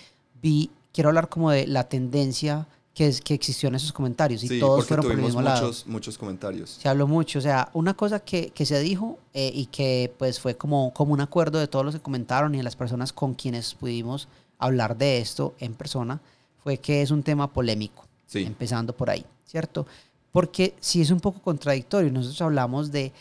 vi, 0.42 0.70
quiero 0.92 1.10
hablar 1.10 1.28
como 1.28 1.50
de 1.50 1.66
la 1.66 1.88
tendencia 1.88 2.66
que, 2.94 3.08
es, 3.08 3.20
que 3.20 3.34
existió 3.34 3.68
en 3.68 3.74
esos 3.74 3.92
comentarios 3.92 4.44
y 4.44 4.60
todos 4.60 4.86
fueron 4.86 5.04
por 5.04 5.14
el 5.16 5.20
mismo 5.20 5.40
muchos, 5.40 5.60
lado. 5.80 5.92
muchos 5.92 6.16
comentarios. 6.16 6.78
Se 6.80 6.88
habló 6.88 7.08
mucho, 7.08 7.40
o 7.40 7.42
sea, 7.42 7.68
una 7.74 7.94
cosa 7.94 8.20
que, 8.20 8.50
que 8.50 8.64
se 8.64 8.78
dijo 8.80 9.18
eh, 9.34 9.50
y 9.52 9.66
que 9.66 10.14
pues 10.16 10.38
fue 10.38 10.56
como, 10.56 10.94
como 10.94 11.12
un 11.12 11.20
acuerdo 11.20 11.58
de 11.58 11.66
todos 11.66 11.84
los 11.84 11.94
que 11.96 12.00
comentaron 12.00 12.54
y 12.54 12.58
de 12.58 12.64
las 12.64 12.76
personas 12.76 13.12
con 13.12 13.34
quienes 13.34 13.74
pudimos 13.74 14.28
hablar 14.58 14.96
de 14.96 15.18
esto 15.18 15.54
en 15.58 15.74
persona, 15.74 16.20
fue 16.62 16.78
que 16.78 17.02
es 17.02 17.10
un 17.10 17.22
tema 17.22 17.52
polémico, 17.52 18.06
empezando 18.32 18.96
por 18.96 19.10
ahí, 19.10 19.26
¿cierto? 19.44 19.86
Porque 20.30 20.74
sí 20.80 21.00
es 21.00 21.10
un 21.10 21.20
poco 21.20 21.42
contradictorio, 21.42 22.10
nosotros 22.12 22.40
hablamos 22.42 22.92
de, 22.92 23.12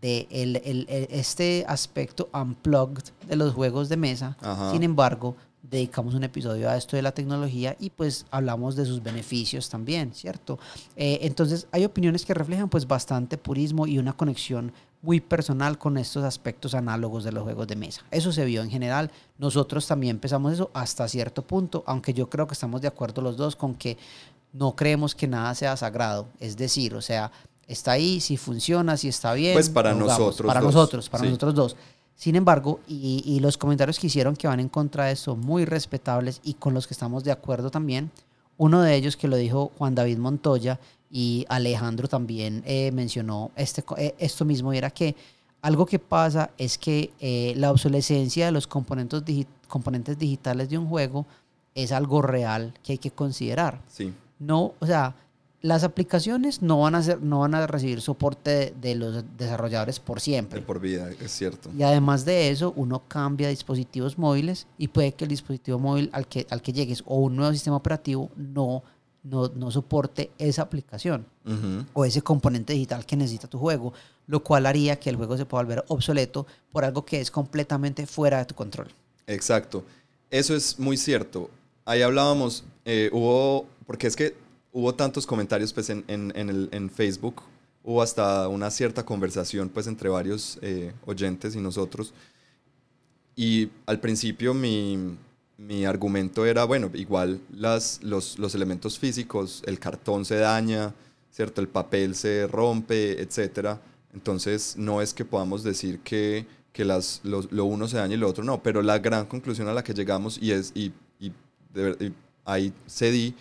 de 0.00 0.26
el, 0.30 0.56
el, 0.64 0.86
este 1.10 1.64
aspecto 1.68 2.28
unplugged 2.32 3.04
de 3.28 3.36
los 3.36 3.52
juegos 3.52 3.88
de 3.88 3.96
mesa, 3.96 4.36
sin 4.72 4.84
embargo, 4.84 5.36
dedicamos 5.70 6.14
un 6.14 6.24
episodio 6.24 6.68
a 6.70 6.76
esto 6.76 6.96
de 6.96 7.02
la 7.02 7.12
tecnología 7.12 7.76
y 7.78 7.90
pues 7.90 8.26
hablamos 8.30 8.76
de 8.76 8.84
sus 8.84 9.02
beneficios 9.02 9.68
también, 9.68 10.12
¿cierto? 10.14 10.58
Eh, 10.96 11.18
entonces 11.22 11.66
hay 11.72 11.84
opiniones 11.84 12.24
que 12.24 12.34
reflejan 12.34 12.68
pues 12.68 12.86
bastante 12.86 13.38
purismo 13.38 13.86
y 13.86 13.98
una 13.98 14.12
conexión 14.12 14.72
muy 15.02 15.20
personal 15.20 15.78
con 15.78 15.98
estos 15.98 16.24
aspectos 16.24 16.74
análogos 16.74 17.24
de 17.24 17.32
los 17.32 17.44
juegos 17.44 17.66
de 17.66 17.76
mesa. 17.76 18.02
Eso 18.10 18.32
se 18.32 18.44
vio 18.44 18.62
en 18.62 18.70
general. 18.70 19.10
Nosotros 19.38 19.86
también 19.86 20.16
empezamos 20.16 20.52
eso 20.52 20.70
hasta 20.74 21.06
cierto 21.08 21.42
punto, 21.42 21.84
aunque 21.86 22.12
yo 22.12 22.28
creo 22.28 22.46
que 22.46 22.54
estamos 22.54 22.80
de 22.80 22.88
acuerdo 22.88 23.22
los 23.22 23.36
dos 23.36 23.54
con 23.56 23.74
que 23.74 23.96
no 24.52 24.74
creemos 24.74 25.14
que 25.14 25.28
nada 25.28 25.54
sea 25.54 25.76
sagrado. 25.76 26.28
Es 26.40 26.56
decir, 26.56 26.94
o 26.94 27.02
sea, 27.02 27.30
está 27.66 27.92
ahí, 27.92 28.20
si 28.20 28.36
funciona, 28.36 28.96
si 28.96 29.08
está 29.08 29.32
bien. 29.34 29.54
Pues 29.54 29.70
para 29.70 29.94
nosotros. 29.94 30.46
Para 30.46 30.60
nosotros, 30.60 31.08
para 31.08 31.24
nosotros 31.24 31.54
dos. 31.54 31.76
Sin 32.16 32.34
embargo, 32.34 32.80
y, 32.88 33.38
los 33.40 33.58
comentarios 33.58 33.98
que 33.98 34.06
hicieron 34.06 34.36
que 34.36 34.48
van 34.48 34.58
en 34.58 34.70
contra 34.70 35.04
de 35.04 35.12
eso, 35.12 35.36
muy 35.36 35.66
respetables 35.66 36.40
y 36.42 36.54
con 36.54 36.72
los 36.72 36.86
que 36.86 36.94
estamos 36.94 37.22
de 37.24 37.30
acuerdo 37.30 37.70
también. 37.70 38.10
Uno 38.56 38.80
de 38.80 38.94
ellos 38.94 39.18
que 39.18 39.28
lo 39.28 39.36
dijo 39.36 39.70
Juan 39.76 39.94
David 39.94 40.16
Montoya 40.16 40.80
y 41.10 41.44
Alejandro 41.50 42.08
también 42.08 42.62
eh, 42.64 42.90
mencionó 42.92 43.50
este, 43.54 43.84
eh, 43.98 44.14
esto 44.18 44.46
mismo, 44.46 44.72
y 44.72 44.78
era 44.78 44.90
que 44.90 45.14
algo 45.60 45.84
que 45.84 45.98
pasa 45.98 46.50
es 46.56 46.78
que 46.78 47.12
eh, 47.20 47.52
la 47.56 47.70
obsolescencia 47.70 48.46
de 48.46 48.52
los 48.52 48.66
componentes, 48.66 49.22
componentes 49.68 50.18
digitales 50.18 50.70
de 50.70 50.78
un 50.78 50.88
juego 50.88 51.26
es 51.74 51.92
algo 51.92 52.22
real 52.22 52.72
que 52.82 52.92
hay 52.92 52.98
que 52.98 53.10
considerar. 53.10 53.82
Sí. 53.88 54.14
No, 54.38 54.72
o 54.80 54.86
sea, 54.86 55.14
las 55.66 55.82
aplicaciones 55.82 56.62
no 56.62 56.80
van 56.80 56.94
a 56.94 57.02
ser, 57.02 57.20
no 57.20 57.40
van 57.40 57.54
a 57.56 57.66
recibir 57.66 58.00
soporte 58.00 58.72
de, 58.80 58.94
los 58.94 59.24
desarrolladores 59.36 59.98
por 59.98 60.20
siempre. 60.20 60.60
De 60.60 60.66
por 60.66 60.78
vida, 60.78 61.10
es 61.20 61.32
cierto. 61.32 61.70
Y 61.76 61.82
además 61.82 62.24
de 62.24 62.50
eso, 62.50 62.72
uno 62.76 63.02
cambia 63.08 63.48
dispositivos 63.48 64.16
móviles 64.16 64.68
y 64.78 64.88
puede 64.88 65.12
que 65.12 65.24
el 65.24 65.30
dispositivo 65.30 65.80
móvil 65.80 66.08
al 66.12 66.28
que, 66.28 66.46
al 66.50 66.62
que 66.62 66.72
llegues 66.72 67.02
o 67.04 67.16
un 67.16 67.34
nuevo 67.34 67.52
sistema 67.52 67.74
operativo 67.74 68.30
no, 68.36 68.84
no, 69.24 69.48
no 69.48 69.72
soporte 69.72 70.30
esa 70.38 70.62
aplicación 70.62 71.26
o 71.94 72.04
ese 72.04 72.22
componente 72.22 72.72
digital 72.72 73.04
que 73.04 73.16
necesita 73.16 73.48
tu 73.48 73.58
juego, 73.58 73.92
lo 74.28 74.42
cual 74.44 74.66
haría 74.66 74.98
que 75.00 75.10
el 75.10 75.16
juego 75.16 75.36
se 75.36 75.46
pueda 75.46 75.64
volver 75.64 75.84
obsoleto 75.88 76.46
por 76.70 76.84
algo 76.84 77.04
que 77.04 77.20
es 77.20 77.30
completamente 77.30 78.06
fuera 78.06 78.38
de 78.38 78.44
tu 78.44 78.54
control. 78.54 78.88
Exacto. 79.26 79.84
Eso 80.30 80.54
es 80.54 80.78
muy 80.78 80.96
cierto. 80.96 81.50
Ahí 81.84 82.02
hablábamos, 82.02 82.64
eh, 82.84 83.10
hubo, 83.12 83.66
porque 83.86 84.06
es 84.08 84.16
que 84.16 84.45
hubo 84.78 84.94
tantos 84.94 85.26
comentarios 85.26 85.72
pues, 85.72 85.88
en, 85.90 86.04
en, 86.06 86.32
en, 86.36 86.50
el, 86.50 86.68
en 86.72 86.90
Facebook, 86.90 87.42
hubo 87.82 88.02
hasta 88.02 88.48
una 88.48 88.70
cierta 88.70 89.04
conversación 89.04 89.70
pues, 89.70 89.86
entre 89.86 90.08
varios 90.10 90.58
eh, 90.60 90.92
oyentes 91.06 91.56
y 91.56 91.60
nosotros. 91.60 92.12
Y 93.34 93.68
al 93.86 94.00
principio 94.00 94.54
mi, 94.54 95.16
mi 95.58 95.84
argumento 95.84 96.46
era, 96.46 96.64
bueno, 96.64 96.90
igual 96.94 97.40
las, 97.52 98.00
los, 98.02 98.38
los 98.38 98.54
elementos 98.54 98.98
físicos, 98.98 99.62
el 99.66 99.78
cartón 99.78 100.24
se 100.24 100.36
daña, 100.36 100.94
¿cierto? 101.30 101.60
El 101.60 101.68
papel 101.68 102.14
se 102.14 102.46
rompe, 102.46 103.20
etcétera. 103.20 103.80
Entonces, 104.14 104.76
no 104.78 105.02
es 105.02 105.12
que 105.12 105.24
podamos 105.24 105.62
decir 105.62 106.00
que, 106.00 106.46
que 106.72 106.84
las, 106.84 107.20
los- 107.24 107.52
lo 107.52 107.66
uno 107.66 107.88
se 107.88 107.98
daña 107.98 108.14
y 108.14 108.18
lo 108.18 108.28
otro 108.28 108.44
no, 108.44 108.62
pero 108.62 108.80
la 108.82 108.98
gran 108.98 109.26
conclusión 109.26 109.68
a 109.68 109.74
la 109.74 109.84
que 109.84 109.92
llegamos, 109.94 110.38
y, 110.40 110.52
es, 110.52 110.72
y, 110.74 110.92
y 111.20 111.32
de 111.74 111.96
y 112.00 112.12
ahí 112.46 112.72
cedí, 112.88 113.34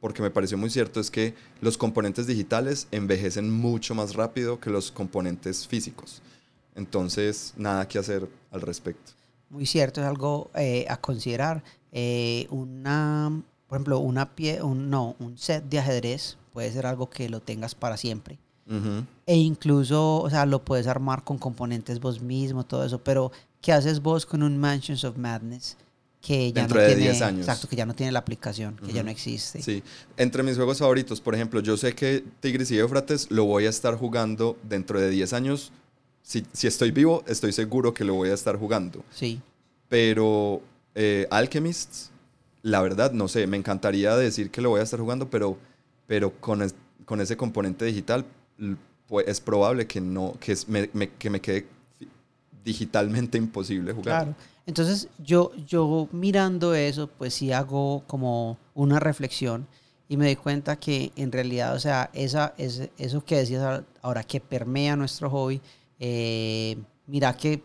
porque 0.00 0.22
me 0.22 0.30
pareció 0.30 0.56
muy 0.56 0.70
cierto, 0.70 1.00
es 1.00 1.10
que 1.10 1.34
los 1.60 1.76
componentes 1.76 2.26
digitales 2.26 2.88
envejecen 2.90 3.50
mucho 3.50 3.94
más 3.94 4.14
rápido 4.14 4.58
que 4.58 4.70
los 4.70 4.90
componentes 4.90 5.66
físicos. 5.66 6.22
Entonces, 6.74 7.52
nada 7.56 7.86
que 7.86 7.98
hacer 7.98 8.28
al 8.50 8.62
respecto. 8.62 9.12
Muy 9.50 9.66
cierto, 9.66 10.00
es 10.00 10.06
algo 10.06 10.50
eh, 10.54 10.86
a 10.88 10.96
considerar. 10.96 11.62
Eh, 11.92 12.46
una, 12.50 13.42
por 13.66 13.76
ejemplo, 13.76 13.98
una 13.98 14.34
pie, 14.34 14.62
un, 14.62 14.88
no, 14.88 15.16
un 15.18 15.36
set 15.36 15.64
de 15.64 15.80
ajedrez 15.80 16.38
puede 16.52 16.72
ser 16.72 16.86
algo 16.86 17.10
que 17.10 17.28
lo 17.28 17.40
tengas 17.40 17.74
para 17.74 17.96
siempre. 17.96 18.38
Ujú. 18.66 19.04
E 19.26 19.36
incluso, 19.36 20.18
o 20.18 20.30
sea, 20.30 20.46
lo 20.46 20.64
puedes 20.64 20.86
armar 20.86 21.24
con 21.24 21.38
componentes 21.38 22.00
vos 22.00 22.20
mismo, 22.20 22.64
todo 22.64 22.84
eso. 22.84 23.02
Pero, 23.02 23.32
¿qué 23.60 23.72
haces 23.72 24.00
vos 24.00 24.24
con 24.24 24.42
un 24.42 24.56
Mansions 24.56 25.04
of 25.04 25.16
Madness 25.16 25.76
que 26.20 26.52
ya 26.52 26.60
Dentro 26.62 26.76
no 26.78 26.82
de 26.82 26.88
tiene, 26.94 27.02
10 27.10 27.22
años. 27.22 27.40
exacto, 27.40 27.66
que 27.68 27.76
ya 27.76 27.86
no 27.86 27.94
tiene 27.94 28.12
la 28.12 28.18
aplicación, 28.18 28.76
que 28.76 28.88
ya 28.92 29.00
Ujú. 29.00 29.04
no 29.06 29.10
existe? 29.10 29.62
Sí, 29.62 29.82
entre 30.18 30.42
mis 30.42 30.56
juegos 30.56 30.78
favoritos, 30.78 31.20
por 31.20 31.34
ejemplo, 31.34 31.60
yo 31.60 31.76
sé 31.76 31.94
que 31.94 32.22
Tigris 32.40 32.70
y 32.70 32.78
Éufrates 32.78 33.30
lo 33.30 33.44
voy 33.46 33.64
a 33.66 33.70
estar 33.70 33.96
jugando 33.96 34.56
dentro 34.62 35.00
de 35.00 35.08
10 35.10 35.32
años. 35.32 35.72
Si, 36.22 36.44
si 36.52 36.66
estoy 36.66 36.90
vivo, 36.90 37.24
estoy 37.26 37.52
seguro 37.52 37.94
que 37.94 38.04
lo 38.04 38.14
voy 38.14 38.28
a 38.28 38.34
estar 38.34 38.56
jugando. 38.58 39.02
Sí, 39.10 39.40
Pero 39.88 40.60
eh, 40.94 41.26
Alchemists, 41.30 42.10
la 42.62 42.82
verdad, 42.82 43.12
no 43.12 43.26
sé, 43.26 43.46
me 43.46 43.56
encantaría 43.56 44.14
decir 44.16 44.50
que 44.50 44.60
lo 44.60 44.68
voy 44.70 44.80
a 44.80 44.82
estar 44.84 45.00
jugando, 45.00 45.30
pero, 45.30 45.56
pero 46.06 46.32
con, 46.40 46.60
es- 46.62 46.74
con 47.06 47.20
ese 47.22 47.36
componente 47.36 47.86
digital 47.86 48.24
pues, 49.08 49.26
es 49.26 49.40
probable 49.40 49.86
que, 49.86 50.00
no, 50.02 50.36
que, 50.38 50.52
es- 50.52 50.68
me, 50.68 50.90
me- 50.92 51.08
que 51.10 51.30
me 51.30 51.40
quede 51.40 51.66
digitalmente 52.64 53.38
imposible 53.38 53.92
jugar. 53.92 54.24
Claro. 54.24 54.34
Entonces, 54.70 55.08
yo, 55.18 55.50
yo 55.66 56.08
mirando 56.12 56.76
eso, 56.76 57.08
pues 57.08 57.34
sí 57.34 57.50
hago 57.50 58.04
como 58.06 58.56
una 58.74 59.00
reflexión 59.00 59.66
y 60.08 60.16
me 60.16 60.26
doy 60.26 60.36
cuenta 60.36 60.76
que 60.76 61.10
en 61.16 61.32
realidad, 61.32 61.74
o 61.74 61.80
sea, 61.80 62.08
esa, 62.12 62.54
ese- 62.56 62.92
eso 62.96 63.24
que 63.24 63.38
decías 63.38 63.82
ahora- 64.00 64.22
que 64.22 64.38
permea 64.40 64.94
nuestro 64.94 65.28
hobby, 65.28 65.60
eh, 65.98 66.76
mira 67.08 67.36
que 67.36 67.64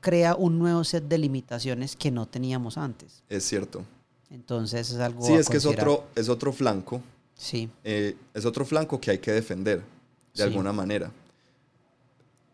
crea 0.00 0.34
un 0.34 0.58
nuevo 0.58 0.82
set 0.82 1.04
de 1.04 1.18
limitaciones 1.18 1.94
que 1.94 2.10
no 2.10 2.24
teníamos 2.26 2.78
antes. 2.78 3.22
Es 3.28 3.44
cierto. 3.44 3.84
Entonces, 4.30 4.90
es 4.92 4.98
algo 4.98 5.22
Sí, 5.22 5.34
a 5.34 5.40
es 5.40 5.48
que 5.50 5.58
es 5.58 5.66
otro, 5.66 6.04
es 6.14 6.30
otro 6.30 6.54
flanco 6.54 7.02
Sí, 7.34 7.68
eh, 7.84 8.16
es 8.32 8.46
otro 8.46 8.64
flanco 8.64 8.98
que 8.98 9.10
hay 9.10 9.18
que 9.18 9.32
defender 9.32 9.80
de 9.80 9.84
Sí. 10.32 10.42
alguna 10.42 10.72
manera. 10.72 11.10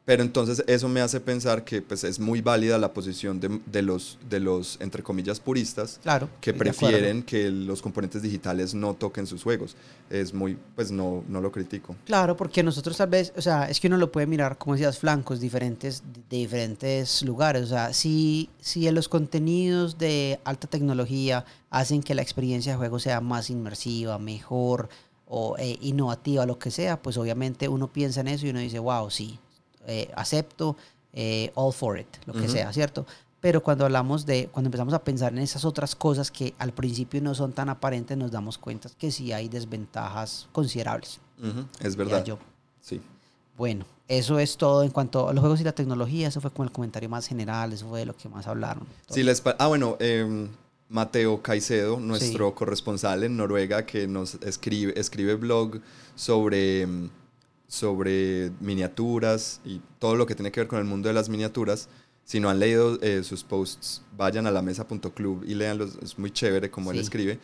Pero 0.07 0.23
entonces 0.23 0.63
eso 0.69 0.89
me 0.89 1.01
hace 1.01 1.19
pensar 1.19 1.65
que 1.65 1.83
pues, 1.83 2.05
es 2.05 2.21
muy 2.21 2.41
válida 2.41 2.79
la 2.79 2.93
posición 2.93 3.41
de, 3.41 3.61
de 3.67 3.83
los, 3.83 4.19
de 4.31 4.39
los, 4.39 4.79
entre 4.81 5.03
comillas, 5.03 5.41
puristas 5.41 5.99
claro. 6.01 6.31
que 6.41 6.55
prefieren 6.55 7.25
que 7.25 7.51
los 7.51 7.83
componentes 7.83 8.23
digitales 8.23 8.73
no 8.73 8.95
toquen 8.95 9.27
sus 9.27 9.43
juegos. 9.43 9.75
Es 10.09 10.33
muy, 10.33 10.57
pues 10.77 10.93
no, 10.93 11.25
no 11.29 11.41
lo 11.41 11.51
critico. 11.51 11.97
Claro, 12.05 12.37
porque 12.37 12.63
nosotros 12.63 12.97
tal 12.97 13.09
vez, 13.09 13.33
o 13.37 13.43
sea, 13.43 13.69
es 13.69 13.81
que 13.81 13.89
uno 13.89 13.97
lo 13.97 14.13
puede 14.13 14.29
mirar, 14.29 14.59
como 14.59 14.77
decías, 14.77 14.97
flancos 14.97 15.41
diferentes, 15.41 16.05
de 16.31 16.37
diferentes 16.37 17.25
lugares. 17.25 17.65
O 17.65 17.67
sea, 17.67 17.93
si, 17.93 18.49
si 18.61 18.89
los 18.93 19.09
contenidos 19.09 19.99
de 19.99 20.39
alta 20.45 20.69
tecnología 20.69 21.45
hacen 21.69 22.01
que 22.01 22.15
la 22.15 22.23
experiencia 22.23 22.71
de 22.71 22.79
juego 22.79 23.01
sea 23.01 23.21
más 23.21 23.51
inmersiva, 23.51 24.21
mejor 24.21 24.89
o 25.27 25.57
eh, 25.59 25.77
innovativa, 25.81 26.47
lo 26.47 26.61
que 26.61 26.71
sea, 26.71 27.03
pues 27.03 27.17
obviamente 27.17 27.69
uno 27.69 27.93
piensa 27.93 28.21
en 28.21 28.29
eso 28.29 28.47
y 28.47 28.51
uno 28.51 28.61
dice, 28.61 28.79
wow, 28.79 29.11
sí, 29.11 29.41
eh, 29.87 30.11
acepto, 30.17 30.77
eh, 31.13 31.51
all 31.55 31.73
for 31.73 31.99
it, 31.99 32.07
lo 32.27 32.33
que 32.35 32.41
Ujú. 32.41 32.51
sea, 32.51 32.73
¿cierto? 32.73 33.07
Pero 33.41 33.63
cuando 33.63 33.85
hablamos 33.85 34.27
de, 34.27 34.49
cuando 34.51 34.69
empezamos 34.69 34.93
a 34.95 35.03
pensar 35.05 35.33
en 35.33 35.39
esas 35.39 35.65
otras 35.65 35.95
cosas 35.95 36.31
que 36.31 36.55
al 36.59 36.73
principio 36.73 37.21
no 37.23 37.35
son 37.35 37.53
tan 37.53 37.69
aparentes, 37.69 38.17
nos 38.17 38.31
damos 38.31 38.59
cuenta 38.59 38.89
que 38.99 39.11
sí 39.11 39.33
hay 39.33 39.49
desventajas 39.49 40.49
considerables. 40.53 41.21
Ujú, 41.39 41.61
Es 41.81 41.97
diría 41.97 42.05
verdad. 42.17 42.25
yo. 42.25 42.39
Sí. 42.81 43.01
Bueno, 43.57 43.85
eso 44.09 44.39
es 44.39 44.57
todo 44.57 44.83
en 44.83 44.91
cuanto 44.91 45.29
a 45.29 45.33
los 45.33 45.41
juegos 45.41 45.61
y 45.61 45.65
la 45.65 45.73
tecnología. 45.73 46.29
Eso 46.29 46.41
fue 46.41 46.51
como 46.51 46.65
el 46.65 46.73
comentario 46.73 47.09
más 47.09 47.27
general, 47.27 47.73
eso 47.73 47.89
fue 47.89 48.01
de 48.01 48.07
lo 48.07 48.17
que 48.17 48.29
más 48.29 48.47
hablaron. 48.47 48.85
Sí, 49.09 49.23
les 49.23 49.43
ah, 49.59 49.67
bueno, 49.67 49.97
em, 50.01 50.49
Mateo 50.89 51.43
Caicedo, 51.43 51.99
nuestro 51.99 52.55
corresponsal 52.55 53.23
en 53.25 53.37
Noruega, 53.37 53.85
que 53.87 54.07
nos 54.07 54.35
escribe, 54.37 54.99
escribe 54.99 55.35
blog 55.37 55.81
sobre, 56.15 56.83
em, 56.83 57.11
sobre 57.69 58.51
miniaturas 58.61 59.61
y 59.65 59.81
todo 59.99 60.17
lo 60.17 60.27
que 60.27 60.35
tiene 60.35 60.53
que 60.53 60.61
ver 60.61 60.69
con 60.69 60.79
el 60.79 60.85
mundo 60.85 61.09
de 61.09 61.15
las 61.15 61.29
miniaturas. 61.29 61.89
Si 62.25 62.41
no 62.41 62.49
han 62.49 62.59
leído 62.59 63.01
eh, 63.03 63.23
sus 63.23 63.45
posts, 63.45 64.03
vayan 64.17 64.47
a 64.47 64.51
la 64.51 64.63
mesa.club 64.63 65.45
y 65.47 65.55
leanlos, 65.55 65.99
es 66.03 66.19
muy 66.19 66.31
chévere 66.31 66.71
como 66.71 66.91
él 66.91 66.99
escribe. 66.99 67.39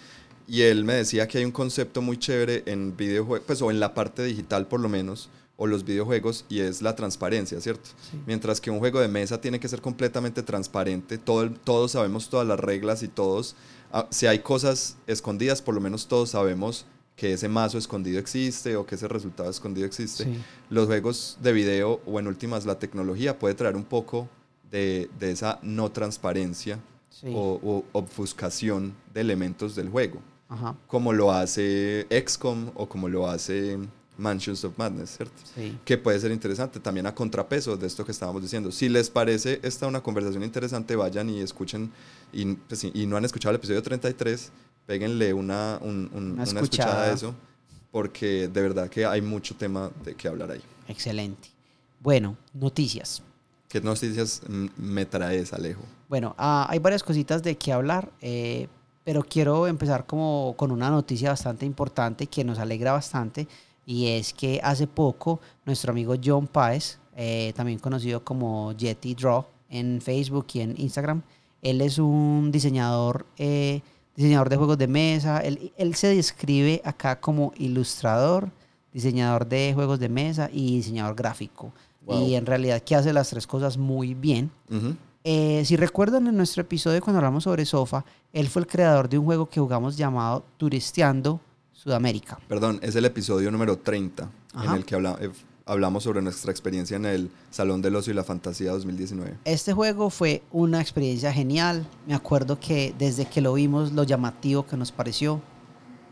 Y 0.49 0.63
él 0.63 0.85
me 0.85 0.95
decía 0.95 1.29
que 1.29 1.39
hay 1.39 1.45
un 1.45 1.53
concepto 1.53 2.03
muy 2.03 2.17
chévere 2.19 2.65
en 2.67 2.97
videojuegos, 2.97 3.47
pues, 3.47 3.63
o 3.63 3.71
en 3.71 3.79
la 3.79 3.95
parte 3.95 4.25
digital 4.25 4.67
por 4.67 4.81
lo 4.81 4.89
menos, 4.89 5.29
o 5.57 5.69
los 5.69 5.85
videojuegos, 5.85 6.45
y 6.49 6.59
es 6.61 6.83
la 6.83 6.97
transparencia, 6.97 7.61
¿cierto? 7.61 7.91
Sí. 8.11 8.19
Mientras 8.27 8.61
que 8.61 8.71
un 8.73 8.81
juego 8.81 8.99
de 8.99 9.07
mesa 9.07 9.41
tiene 9.41 9.61
que 9.61 9.69
ser 9.69 9.81
completamente 9.81 10.43
transparente, 10.43 11.17
todo 11.19 11.43
el- 11.43 11.53
todos 11.61 11.93
sabemos 11.93 12.29
todas 12.29 12.47
las 12.49 12.59
reglas 12.59 13.05
y 13.05 13.09
todos, 13.09 13.55
ah, 13.93 14.09
si 14.11 14.27
hay 14.27 14.41
cosas 14.41 14.97
escondidas, 15.07 15.63
por 15.63 15.75
lo 15.77 15.81
menos 15.81 16.09
todos 16.09 16.31
sabemos 16.31 16.87
que 17.17 17.35
ese 17.35 17.49
mazo 17.49 17.79
escondido 17.79 18.19
existe 18.19 18.75
o 18.77 18.85
que 18.87 18.95
ese 18.95 19.07
resultado 19.09 19.51
escondido 19.51 19.87
existe. 19.87 20.25
Sí. 20.25 20.39
Los 20.71 20.87
juegos 20.87 21.39
de 21.43 21.53
video 21.53 22.01
o 22.07 22.19
en 22.19 22.27
últimas 22.27 22.65
la 22.67 22.79
tecnología 22.79 23.39
puede 23.39 23.55
traer 23.55 23.77
un 23.77 23.85
poco 23.85 24.29
de, 24.71 25.09
de 25.19 25.31
esa 25.31 25.59
no 25.63 25.91
transparencia 25.93 26.79
Sí. 27.11 27.27
o, 27.33 27.61
o 27.63 27.85
obfuscación 27.93 28.95
de 29.13 29.21
elementos 29.21 29.77
del 29.77 29.91
juego, 29.91 30.21
Ajá. 30.49 30.75
como 30.87 31.13
lo 31.13 31.31
hace 31.31 32.07
XCOM 32.11 32.71
o 32.75 32.89
como 32.89 33.09
lo 33.09 33.29
hace 33.29 33.79
Mansions 34.17 34.65
of 34.65 34.77
Madness, 34.79 35.17
¿cierto? 35.19 35.35
Sí. 35.55 35.79
que 35.85 35.99
puede 35.99 36.19
ser 36.19 36.33
interesante 36.33 36.81
también 36.81 37.07
a 37.07 37.15
contrapeso 37.15 37.77
de 37.77 37.87
esto 37.87 38.05
que 38.05 38.13
estábamos 38.13 38.43
diciendo. 38.43 38.73
Si 38.73 38.89
les 38.89 39.11
parece 39.11 39.61
esta 39.63 39.87
una 39.87 40.03
conversación 40.03 40.43
interesante, 40.43 40.97
vayan 40.97 41.29
y 41.31 41.41
escuchen, 41.41 41.93
y, 42.33 42.55
pues, 42.55 42.83
y 42.85 43.07
no 43.07 43.17
han 43.19 43.25
escuchado 43.27 43.51
el 43.51 43.57
episodio 43.57 43.83
33, 43.83 44.51
péguenle 44.97 45.33
una, 45.33 45.79
un- 45.81 46.11
un- 46.13 46.33
Una 46.33 46.33
una 46.35 46.43
escuchada. 46.43 46.63
escuchada. 46.65 47.05
a 47.05 47.13
eso, 47.15 47.35
porque 47.91 48.49
de 48.49 48.61
verdad 48.61 48.91
que 48.91 49.07
hay 49.07 49.23
mucho 49.23 49.55
tema 49.57 49.91
de 50.05 50.15
qué 50.15 50.29
hablar 50.29 50.51
ahí. 50.51 50.61
Excelente. 50.87 51.49
Bueno, 52.01 52.37
noticias. 52.53 53.23
¿Qué 53.71 53.81
noticias 53.81 54.43
me 54.77 55.07
traes, 55.07 55.55
Alejo? 55.55 55.81
Bueno, 56.11 56.35
ah, 56.37 56.67
hay 56.69 56.79
varias 56.79 57.03
cositas 57.03 57.43
de 57.43 57.57
qué 57.57 57.73
hablar, 57.73 58.11
eh, 58.21 58.69
pero 59.03 59.23
quiero 59.23 59.67
empezar 59.67 60.05
como 60.05 60.55
con 60.59 60.71
una 60.71 60.91
noticia 60.91 61.31
bastante 61.31 61.65
importante 61.65 62.27
que 62.27 62.45
nos 62.45 62.59
alegra 62.59 62.93
bastante 62.93 63.49
y 63.87 64.09
es 64.09 64.35
que 64.35 64.61
hace 64.63 64.87
poco 64.87 65.41
nuestro 65.65 65.91
amigo 65.93 66.15
John 66.23 66.47
Páez, 66.49 66.99
eh, 67.17 67.55
también 67.57 67.79
conocido 67.79 68.23
como 68.23 68.73
Yeti 68.73 69.15
Draw 69.15 69.47
en 69.71 70.03
Facebook 70.03 70.49
y 70.53 70.61
en 70.61 70.75
Instagram, 70.79 71.23
él 71.63 71.81
es 71.81 71.97
un 71.99 72.51
diseñador, 72.53 73.25
eh, 73.39 73.81
diseñador 74.17 74.49
de 74.49 74.57
juegos 74.57 74.79
de 74.79 74.87
mesa, 74.89 75.41
él, 75.41 75.73
él 75.77 75.95
se 75.95 76.15
describe 76.15 76.81
acá 76.85 77.19
como 77.21 77.53
ilustrador, 77.57 78.51
diseñador 78.93 79.47
de 79.47 79.73
juegos 79.75 79.99
de 80.01 80.09
mesa 80.09 80.49
y 80.53 80.77
diseñador 80.77 81.15
gráfico. 81.15 81.73
Wow. 82.05 82.27
Y 82.29 82.35
en 82.35 82.45
realidad 82.47 82.83
que 82.83 82.95
hace 82.97 83.13
las 83.13 83.31
tres 83.31 83.47
cosas 83.47 83.79
muy 83.79 84.15
bien. 84.15 84.51
Eh, 85.25 85.63
si 85.65 85.77
recuerdan 85.77 86.27
en 86.27 86.37
nuestro 86.37 86.63
episodio 86.63 87.01
cuando 87.01 87.19
hablamos 87.19 87.45
sobre 87.45 87.65
Sofa, 87.65 88.05
él 88.33 88.49
fue 88.49 88.63
el 88.63 88.67
creador 88.69 89.09
de 89.09 89.19
un 89.19 89.25
juego 89.25 89.49
que 89.49 89.61
jugamos 89.61 89.97
llamado 89.97 90.45
Turisteando 90.57 91.41
Sudamérica. 91.73 92.39
Perdón, 92.49 92.81
es 92.83 92.97
el 92.97 93.05
episodio 93.05 93.51
número 93.53 93.79
30 93.79 94.29
Ajá. 94.55 94.65
en 94.67 94.73
el 94.79 94.85
que 94.85 94.95
habla- 94.97 95.17
eh, 95.21 95.31
hablamos 95.67 96.05
sobre 96.05 96.23
nuestra 96.23 96.51
experiencia 96.51 96.97
en 96.97 97.07
el 97.07 97.31
Salón 97.51 97.83
del 97.83 97.97
Ocio 97.97 98.13
y 98.13 98.17
la 98.17 98.25
Fantasía 98.25 98.73
2019. 98.73 99.39
Este 99.45 99.73
juego 99.73 100.11
fue 100.11 100.43
una 100.51 100.81
experiencia 100.81 101.33
genial. 101.33 101.87
Me 102.07 102.15
acuerdo 102.15 102.59
que 102.59 102.95
desde 102.99 103.27
que 103.27 103.41
lo 103.41 103.55
vimos, 103.55 103.93
lo 103.93 104.05
llamativo 104.05 104.67
que 104.67 104.77
nos 104.77 104.93
pareció, 104.93 105.41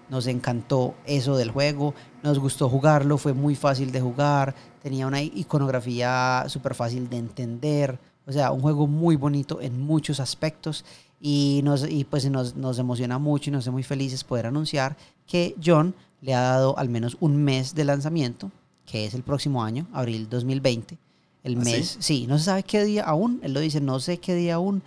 nos 0.09 0.27
encantó 0.27 0.95
eso 1.07 1.37
del 1.37 1.51
juego, 1.51 1.95
nos 2.23 2.39
gustó 2.39 2.69
jugarlo, 2.69 3.17
fue 3.17 3.33
muy 3.33 3.55
fácil 3.55 3.93
de 3.93 4.01
jugar, 4.01 4.55
tenía 4.83 5.07
una 5.07 5.23
iconografía 5.23 6.45
súper 6.49 6.75
fácil 6.75 7.09
de 7.09 7.19
entender, 7.19 7.99
o 8.27 8.33
sea, 8.33 8.51
un 8.51 8.61
juego 8.61 8.87
muy 8.87 9.17
bonito 9.17 9.61
en 9.61 9.81
muchos 9.81 10.21
aspectos. 10.21 10.85
Y, 11.23 11.61
nos, 11.65 11.87
y 11.87 12.05
pues 12.05 12.29
nos, 12.31 12.57
nos 12.57 12.79
emociona 12.79 13.19
mucho 13.19 13.51
y 13.51 13.53
nos 13.53 13.65
hace 13.65 13.71
muy 13.71 13.83
felices 13.83 14.25
poder 14.25 14.47
anunciar 14.47 14.97
que 15.27 15.55
John 15.63 15.95
le 16.23 16.35
ha 16.35 16.41
dado 16.41 16.79
al 16.79 16.89
menos 16.89 17.19
un 17.21 17.37
mes 17.37 17.75
de 17.75 17.85
lanzamiento, 17.85 18.51
que 18.87 19.05
es 19.07 19.15
el 19.15 19.23
próximo 19.23 19.63
año, 19.63 19.87
abril 19.93 20.29
2020. 20.29 20.99
El 21.43 21.57
¿Ah, 21.57 21.65
mes, 21.65 21.89
sí? 21.89 21.97
sí? 22.01 22.27
no 22.27 22.39
se 22.39 22.45
sabe 22.45 22.63
qué 22.63 22.85
día 22.85 23.05
aún, 23.05 23.41
él 23.43 23.53
lo 23.55 23.61
dice, 23.61 23.81
no 23.81 23.99
sé 24.01 24.19
qué 24.19 24.35
día 24.35 24.57
aún, 24.57 24.83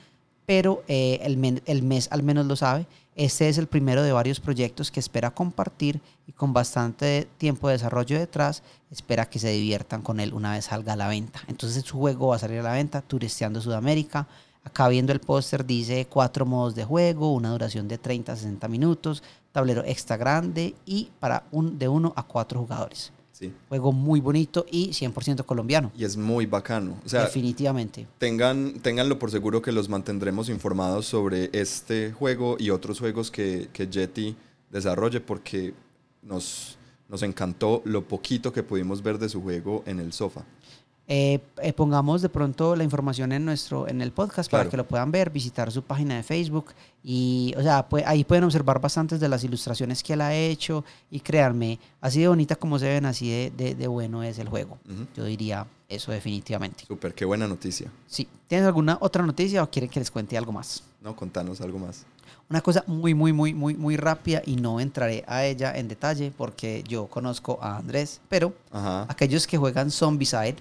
pero 0.45 0.83
eh, 0.87 1.19
el, 1.23 1.37
men- 1.37 1.61
el 1.65 1.83
mes 1.83 2.07
al 2.11 2.21
menos 2.23 2.45
lo 2.45 2.55
sabe. 2.55 2.85
Este 3.15 3.47
es 3.47 3.57
el 3.59 3.67
primero 3.67 4.01
de 4.01 4.11
varios 4.11 4.39
proyectos 4.39 4.89
que 4.91 4.99
espera 4.99 5.29
compartir 5.31 6.01
y 6.27 6.31
con 6.31 6.51
bastante 6.51 7.27
tiempo 7.37 7.67
de 7.67 7.73
desarrollo 7.73 8.17
detrás, 8.17 8.63
espera 8.89 9.29
que 9.29 9.37
se 9.39 9.49
diviertan 9.51 10.01
con 10.01 10.19
él 10.19 10.33
una 10.33 10.53
vez 10.53 10.65
salga 10.65 10.93
a 10.93 10.95
la 10.95 11.07
venta. 11.07 11.39
Entonces 11.47 11.83
su 11.83 11.97
juego 11.99 12.29
va 12.29 12.37
a 12.37 12.39
salir 12.39 12.59
a 12.59 12.63
la 12.63 12.71
venta, 12.73 13.01
turisteando 13.01 13.61
Sudamérica. 13.61 14.27
Acá 14.63 14.87
viendo 14.87 15.11
el 15.11 15.19
póster 15.19 15.63
dice 15.65 16.07
cuatro 16.09 16.45
modos 16.45 16.73
de 16.73 16.85
juego, 16.85 17.33
una 17.33 17.51
duración 17.51 17.87
de 17.87 17.97
30 17.99 18.33
a 18.33 18.35
60 18.35 18.67
minutos, 18.67 19.21
tablero 19.51 19.83
extra 19.85 20.17
grande 20.17 20.73
y 20.85 21.09
para 21.19 21.43
un, 21.51 21.77
de 21.77 21.87
uno 21.87 22.13
a 22.15 22.23
cuatro 22.23 22.61
jugadores. 22.61 23.11
Sí. 23.43 23.53
Juego 23.69 23.91
muy 23.91 24.21
bonito 24.21 24.65
y 24.71 24.89
100% 24.89 25.45
colombiano. 25.45 25.91
Y 25.97 26.05
es 26.05 26.15
muy 26.17 26.45
bacano. 26.45 26.97
O 27.05 27.09
sea, 27.09 27.23
Definitivamente. 27.25 28.07
tengan, 28.17 28.79
tenganlo 28.79 29.19
por 29.19 29.31
seguro 29.31 29.61
que 29.61 29.71
los 29.71 29.89
mantendremos 29.89 30.49
informados 30.49 31.05
sobre 31.05 31.49
este 31.53 32.11
juego 32.11 32.55
y 32.59 32.69
otros 32.69 32.99
juegos 32.99 33.31
que, 33.31 33.69
que 33.73 33.87
Jetty 33.87 34.35
desarrolle 34.71 35.19
porque 35.19 35.73
nos, 36.21 36.77
nos 37.09 37.21
encantó 37.23 37.81
lo 37.85 38.07
poquito 38.07 38.53
que 38.53 38.63
pudimos 38.63 39.03
ver 39.03 39.19
de 39.19 39.29
su 39.29 39.41
juego 39.41 39.83
en 39.85 39.99
el 39.99 40.13
sofá. 40.13 40.45
Eh, 41.05 41.39
eh, 41.61 41.73
pongamos 41.73 42.21
de 42.21 42.29
pronto 42.29 42.77
la 42.77 42.83
información 42.85 43.33
en 43.33 43.43
nuestro 43.43 43.89
en 43.89 44.01
el 44.01 44.13
podcast 44.13 44.49
para 44.49 44.69
que 44.69 44.77
lo 44.77 44.87
puedan 44.87 45.11
ver, 45.11 45.29
visitar 45.29 45.69
su 45.69 45.81
página 45.83 46.15
de 46.15 46.23
Facebook 46.23 46.67
y, 47.03 47.53
o 47.57 47.61
sea, 47.61 47.89
pues, 47.89 48.05
ahí 48.07 48.23
pueden 48.23 48.45
observar 48.45 48.79
bastantes 48.79 49.19
de 49.19 49.27
las 49.27 49.43
ilustraciones 49.43 50.01
que 50.01 50.13
él 50.13 50.21
ha 50.21 50.33
hecho 50.33 50.85
y 51.11 51.19
créanme, 51.19 51.77
así 51.99 52.21
de 52.21 52.29
bonita 52.29 52.55
como 52.55 52.79
se 52.79 52.85
ven, 52.87 53.05
así 53.05 53.29
de, 53.29 53.51
de- 53.51 53.75
de 53.75 53.87
bueno 53.87 54.23
es 54.23 54.39
el 54.39 54.47
juego. 54.47 54.77
Yo 55.15 55.25
diría 55.25 55.67
eso 55.89 56.13
definitivamente. 56.13 56.85
Súper, 56.87 57.13
qué 57.13 57.25
buena 57.25 57.49
noticia. 57.49 57.91
Sí, 58.07 58.25
¿tienes 58.47 58.65
alguna 58.65 58.97
otra 59.01 59.25
noticia 59.25 59.61
o 59.61 59.69
quieren 59.69 59.89
que 59.89 59.99
les 59.99 60.09
cuente 60.09 60.37
algo 60.37 60.53
más? 60.53 60.83
No, 61.01 61.13
contanos 61.17 61.59
algo 61.59 61.79
más. 61.79 62.05
Una 62.49 62.61
cosa 62.61 62.81
muy, 62.87 63.13
muy, 63.13 63.33
muy, 63.33 63.53
muy, 63.53 63.75
muy 63.75 63.97
rápida 63.97 64.41
y 64.45 64.55
no 64.55 64.79
entraré 64.79 65.25
a 65.27 65.43
ella 65.45 65.75
en 65.77 65.89
detalle 65.89 66.31
porque 66.37 66.81
yo 66.87 67.07
conozco 67.07 67.59
a 67.61 67.75
Andrés, 67.77 68.21
pero 68.29 68.53
Ajá. 68.71 69.05
aquellos 69.09 69.45
que 69.47 69.57
juegan 69.57 69.91
Zombicide, 69.91 70.55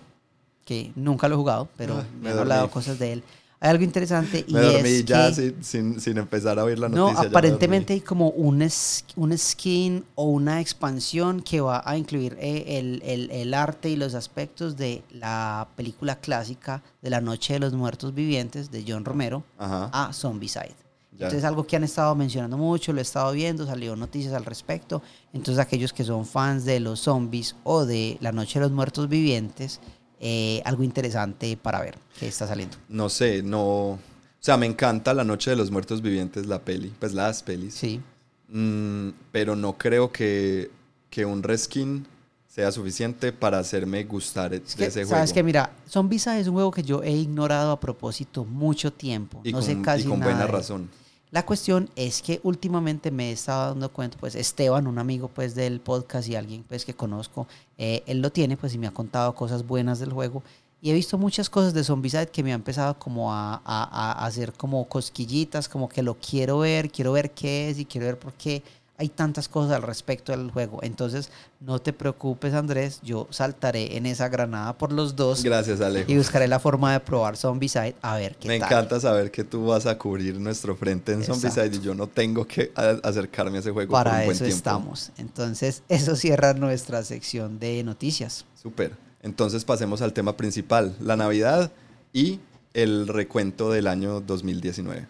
que 0.64 0.92
nunca 0.96 1.28
lo 1.28 1.34
he 1.34 1.38
jugado, 1.38 1.68
pero 1.76 1.98
Ah, 1.98 2.04
me, 2.16 2.24
me 2.24 2.30
han 2.30 2.38
hablado 2.40 2.70
cosas 2.70 2.98
de 2.98 3.12
él. 3.14 3.22
Hay 3.60 3.70
algo 3.70 3.84
interesante 3.84 4.44
y 4.48 4.52
Me 4.54 4.60
dormí 4.60 4.88
es 4.88 5.04
ya 5.04 5.28
que 5.28 5.34
sin, 5.34 5.62
sin, 5.64 6.00
sin 6.00 6.18
empezar 6.18 6.58
a 6.58 6.64
oír 6.64 6.80
la 6.80 6.88
no, 6.88 6.96
noticia. 6.96 7.22
me 7.22 7.28
aparentemente 7.28 7.92
hay 7.92 8.00
como 8.00 8.30
un, 8.30 8.60
es- 8.60 9.04
un 9.14 9.38
skin 9.38 10.04
o 10.16 10.24
una 10.24 10.60
expansión 10.60 11.40
que 11.42 11.60
va 11.60 11.80
a 11.84 11.96
incluir 11.96 12.36
eh, 12.40 12.64
el, 12.80 13.00
el- 13.04 13.30
el 13.30 13.54
arte 13.54 13.88
y 13.88 13.94
los 13.94 14.14
aspectos 14.14 14.76
de 14.76 15.04
la 15.12 15.68
película 15.76 16.16
clásica 16.16 16.82
de 17.02 17.10
La 17.10 17.20
Noche 17.20 17.52
de 17.54 17.60
los 17.60 17.72
Muertos 17.72 18.12
Vivientes 18.12 18.68
de 18.72 18.84
John 18.86 19.04
Romero 19.04 19.44
Ajá. 19.58 19.90
a 19.92 20.12
Zombicide. 20.12 20.74
Ya. 21.12 21.26
Entonces 21.26 21.44
algo 21.44 21.64
que 21.64 21.76
han 21.76 21.84
estado 21.84 22.16
mencionando 22.16 22.56
mucho, 22.58 22.92
lo 22.92 22.98
he 22.98 23.02
estado 23.02 23.30
viendo, 23.30 23.64
salió 23.64 23.94
noticias 23.94 24.34
al 24.34 24.44
respecto. 24.44 25.02
Entonces 25.32 25.60
aquellos 25.64 25.92
que 25.92 26.02
son 26.02 26.26
fans 26.26 26.64
de 26.64 26.80
los 26.80 26.98
zombies 26.98 27.54
o 27.62 27.84
de 27.84 28.16
La 28.20 28.32
Noche 28.32 28.58
de 28.58 28.64
los 28.64 28.72
Muertos 28.72 29.08
Vivientes, 29.08 29.78
eh, 30.24 30.62
algo 30.64 30.84
interesante 30.84 31.58
para 31.60 31.80
ver 31.80 31.98
que 32.18 32.28
está 32.28 32.46
saliendo. 32.46 32.76
No 32.88 33.08
sé, 33.08 33.42
no. 33.42 33.58
O 33.64 33.98
sea, 34.38 34.56
me 34.56 34.66
encanta 34.66 35.12
La 35.14 35.24
Noche 35.24 35.50
de 35.50 35.56
los 35.56 35.70
Muertos 35.72 36.00
Vivientes, 36.00 36.46
la 36.46 36.60
peli. 36.60 36.92
Pues 37.00 37.12
las 37.12 37.42
pelis. 37.42 37.74
Sí. 37.74 38.00
Mm, 38.48 39.08
pero 39.32 39.56
no 39.56 39.76
creo 39.76 40.12
que, 40.12 40.70
que 41.10 41.24
un 41.24 41.42
reskin 41.42 42.06
sea 42.46 42.70
suficiente 42.70 43.32
para 43.32 43.58
hacerme 43.58 44.04
gustar 44.04 44.52
Es 44.54 44.76
de 44.76 44.76
que, 44.76 44.84
ese 44.84 45.04
Sabes 45.06 45.30
juego. 45.30 45.34
que 45.34 45.42
mira, 45.42 45.72
Zombicide 45.88 46.40
es 46.40 46.46
un 46.46 46.54
juego 46.54 46.70
que 46.70 46.82
yo 46.82 47.02
he 47.02 47.10
ignorado 47.10 47.72
a 47.72 47.80
propósito 47.80 48.44
mucho 48.44 48.92
tiempo. 48.92 49.40
y 49.42 49.52
no 49.52 49.58
con, 49.58 49.66
sé 49.66 49.80
casi 49.80 50.04
y 50.04 50.06
con 50.06 50.20
nada 50.20 50.30
buena 50.32 50.46
de 50.46 50.52
razón. 50.52 50.90
La 51.32 51.46
cuestión 51.46 51.88
es 51.96 52.20
que 52.20 52.40
últimamente 52.42 53.10
me 53.10 53.30
he 53.30 53.32
estado 53.32 53.68
dando 53.70 53.90
cuenta, 53.90 54.18
pues 54.20 54.34
Esteban, 54.34 54.86
un 54.86 54.98
amigo 54.98 55.28
pues 55.28 55.54
del 55.54 55.80
podcast 55.80 56.28
y 56.28 56.36
alguien 56.36 56.62
pues 56.68 56.84
que 56.84 56.92
conozco, 56.94 57.46
eh, 57.78 58.02
él 58.06 58.20
lo 58.20 58.30
tiene 58.30 58.58
pues 58.58 58.74
y 58.74 58.78
me 58.78 58.86
ha 58.86 58.90
contado 58.90 59.34
cosas 59.34 59.66
buenas 59.66 59.98
del 59.98 60.12
juego. 60.12 60.42
Y 60.82 60.90
he 60.90 60.94
visto 60.94 61.16
muchas 61.16 61.48
cosas 61.48 61.72
de 61.72 61.84
Zombicide 61.84 62.26
que 62.26 62.42
me 62.42 62.52
han 62.52 62.60
empezado 62.60 62.98
como 62.98 63.32
a, 63.32 63.54
a- 63.64 64.12
a 64.22 64.26
hacer 64.26 64.52
como 64.52 64.86
cosquillitas, 64.86 65.68
como 65.70 65.88
que 65.88 66.02
lo 66.02 66.16
quiero 66.18 66.58
ver, 66.58 66.90
quiero 66.90 67.12
ver 67.12 67.30
qué 67.30 67.70
es 67.70 67.78
y 67.78 67.86
quiero 67.86 68.08
ver 68.08 68.18
por 68.18 68.34
qué 68.34 68.62
hay 68.98 69.08
tantas 69.08 69.48
cosas 69.48 69.72
al 69.76 69.82
respecto 69.82 70.30
del 70.32 70.50
juego. 70.50 70.78
Entonces 70.82 71.30
no 71.60 71.80
te 71.80 71.92
preocupes 71.92 72.54
Andrés, 72.54 73.00
yo 73.02 73.26
saltaré 73.30 73.96
en 73.96 74.06
esa 74.06 74.28
granada 74.28 74.76
por 74.78 74.92
los 74.92 75.16
dos 75.16 75.42
Gracias, 75.42 75.80
Alejo. 75.80 76.10
y 76.12 76.16
buscaré 76.16 76.46
la 76.46 76.60
forma 76.60 76.92
de 76.92 77.00
probar 77.00 77.36
Zombicide 77.36 77.96
a 78.02 78.16
ver 78.16 78.36
qué 78.36 78.46
Me 78.48 78.58
tal. 78.60 78.68
encanta 78.68 79.00
saber 79.00 79.30
que 79.30 79.42
tú 79.44 79.66
vas 79.66 79.86
a 79.86 79.98
cubrir 79.98 80.38
nuestro 80.38 80.76
frente 80.76 81.12
en 81.12 81.20
Exacto. 81.20 81.40
Zombicide 81.40 81.76
y 81.76 81.80
yo 81.80 81.94
no 81.94 82.06
tengo 82.06 82.46
que 82.46 82.70
acercarme 83.02 83.56
a 83.56 83.60
ese 83.60 83.70
juego 83.72 83.90
por 83.90 84.04
Para 84.04 84.18
un 84.18 84.24
buen 84.26 84.36
eso 84.36 84.44
tiempo. 84.44 84.56
estamos. 84.56 85.10
Entonces, 85.18 85.82
eso 85.88 86.14
cierra 86.14 86.54
nuestra 86.54 87.02
sección 87.02 87.58
de 87.58 87.82
noticias. 87.82 88.44
Súper. 88.62 88.92
Entonces 89.22 89.64
pasemos 89.64 90.02
al 90.02 90.12
tema 90.12 90.36
principal, 90.36 90.94
la 91.00 91.16
Navidad 91.16 91.72
y 92.12 92.40
el 92.74 93.08
recuento 93.08 93.70
del 93.70 93.86
año 93.86 94.20
2019. 94.20 95.06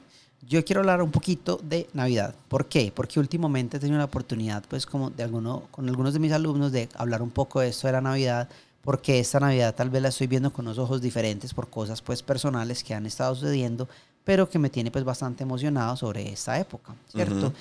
Yo 0.49 0.65
quiero 0.65 0.81
hablar 0.81 1.03
un 1.03 1.11
poquito 1.11 1.61
de 1.63 1.89
Navidad. 1.95 2.35
¿Por 2.49 2.67
qué? 2.67 2.93
Porque 2.95 3.21
últimamente 3.21 3.77
he 3.77 3.81
tenido 3.81 3.99
la 3.99 4.07
oportunidad, 4.07 4.65
pues, 4.69 4.87
como 4.87 5.11
de 5.11 5.23
alguno, 5.23 5.63
con 5.71 5.89
algunos 5.89 6.13
de 6.13 6.19
mis 6.19 6.33
alumnos, 6.33 6.73
de 6.73 6.89
hablar 6.95 7.23
un 7.23 7.31
poco 7.31 7.61
de 7.61 7.69
esto 7.69 7.87
de 7.87 7.93
la 7.93 8.01
Navidad, 8.01 8.49
porque 8.83 9.21
esta 9.21 9.39
Navidad 9.39 9.75
tal 9.75 9.89
vez 9.89 10.03
la 10.03 10.09
estoy 10.09 10.27
viendo 10.27 10.53
con 10.53 10.67
unos 10.67 10.79
ojos 10.79 11.01
diferentes 11.01 11.55
por 11.55 11.71
cosas, 11.71 12.03
pues, 12.03 12.23
personales 12.23 12.83
que 12.83 12.93
han 12.93 13.07
estado 13.07 13.35
sucediendo, 13.37 13.89
pero 14.25 14.49
que 14.51 14.59
me 14.59 14.69
tiene, 14.69 14.91
pues, 14.91 15.05
bastante 15.05 15.45
emocionado 15.45 15.97
sobre 15.97 16.33
esta 16.33 16.59
época, 16.59 16.95
¿cierto? 17.09 17.53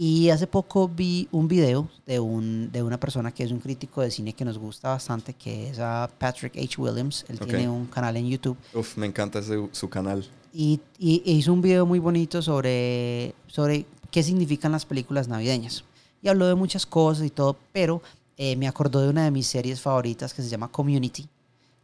Y 0.00 0.30
hace 0.30 0.46
poco 0.46 0.88
vi 0.88 1.26
un 1.32 1.48
video 1.48 1.88
de, 2.06 2.20
un, 2.20 2.70
de 2.70 2.84
una 2.84 3.00
persona 3.00 3.32
que 3.32 3.42
es 3.42 3.50
un 3.50 3.58
crítico 3.58 4.00
de 4.00 4.12
cine 4.12 4.32
que 4.32 4.44
nos 4.44 4.56
gusta 4.56 4.90
bastante, 4.90 5.34
que 5.34 5.70
es 5.70 5.80
a 5.80 6.08
Patrick 6.18 6.56
H. 6.56 6.80
Williams. 6.80 7.24
Él 7.28 7.36
Ok. 7.40 7.48
tiene 7.48 7.68
un 7.68 7.86
canal 7.86 8.16
en 8.16 8.28
YouTube. 8.28 8.56
Uf, 8.74 8.96
me 8.96 9.06
encanta 9.06 9.40
ese- 9.40 9.68
su 9.72 9.88
canal. 9.88 10.24
Y, 10.52 10.78
y- 11.00 11.22
hizo 11.24 11.52
un 11.52 11.60
video 11.62 11.84
muy 11.84 11.98
bonito 11.98 12.40
sobre, 12.42 13.34
sobre 13.48 13.86
qué 14.12 14.22
significan 14.22 14.70
las 14.70 14.86
películas 14.86 15.26
navideñas. 15.26 15.82
Y 16.22 16.28
habló 16.28 16.46
de 16.46 16.54
muchas 16.54 16.86
cosas 16.86 17.26
y 17.26 17.30
todo, 17.30 17.56
pero 17.72 18.00
eh, 18.36 18.54
me 18.54 18.68
acordó 18.68 19.00
de 19.00 19.08
una 19.08 19.24
de 19.24 19.32
mis 19.32 19.48
series 19.48 19.80
favoritas 19.80 20.32
que 20.32 20.42
se 20.42 20.48
llama 20.48 20.68
Community. 20.68 21.26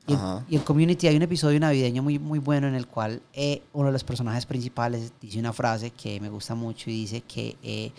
Y 0.07 0.13
en, 0.13 0.21
y 0.49 0.57
en 0.57 0.63
Community 0.63 1.07
hay 1.07 1.17
un 1.17 1.23
episodio 1.23 1.59
navideño 1.59 2.03
muy, 2.03 2.19
muy 2.19 2.39
bueno 2.39 2.69
en 2.69 2.75
el 2.75 2.87
cual 2.87 3.23
eh, 3.33 3.63
uno 3.73 3.87
de 3.87 3.93
los 3.93 4.05
personajes 4.05 4.45
principales 4.45 5.13
dice 5.21 5.39
una 5.39 5.53
frase 5.53 5.91
que 5.91 6.21
me 6.21 6.29
gusta 6.29 6.55
mucho 6.55 6.91
y 6.91 6.93
dice 6.93 7.23
que 7.23 7.57
eh, 7.63 7.91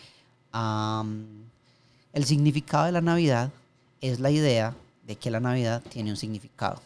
am, 0.52 1.26
el 2.14 2.26
significado 2.26 2.86
de 2.86 2.92
la 2.92 3.02
Navidad 3.02 3.52
es 4.02 4.20
la 4.20 4.30
idea 4.30 4.76
de 5.08 5.16
que 5.16 5.32
la 5.32 5.40
Navidad 5.40 5.82
tiene 5.90 6.12
un 6.12 6.18
significado. 6.18 6.80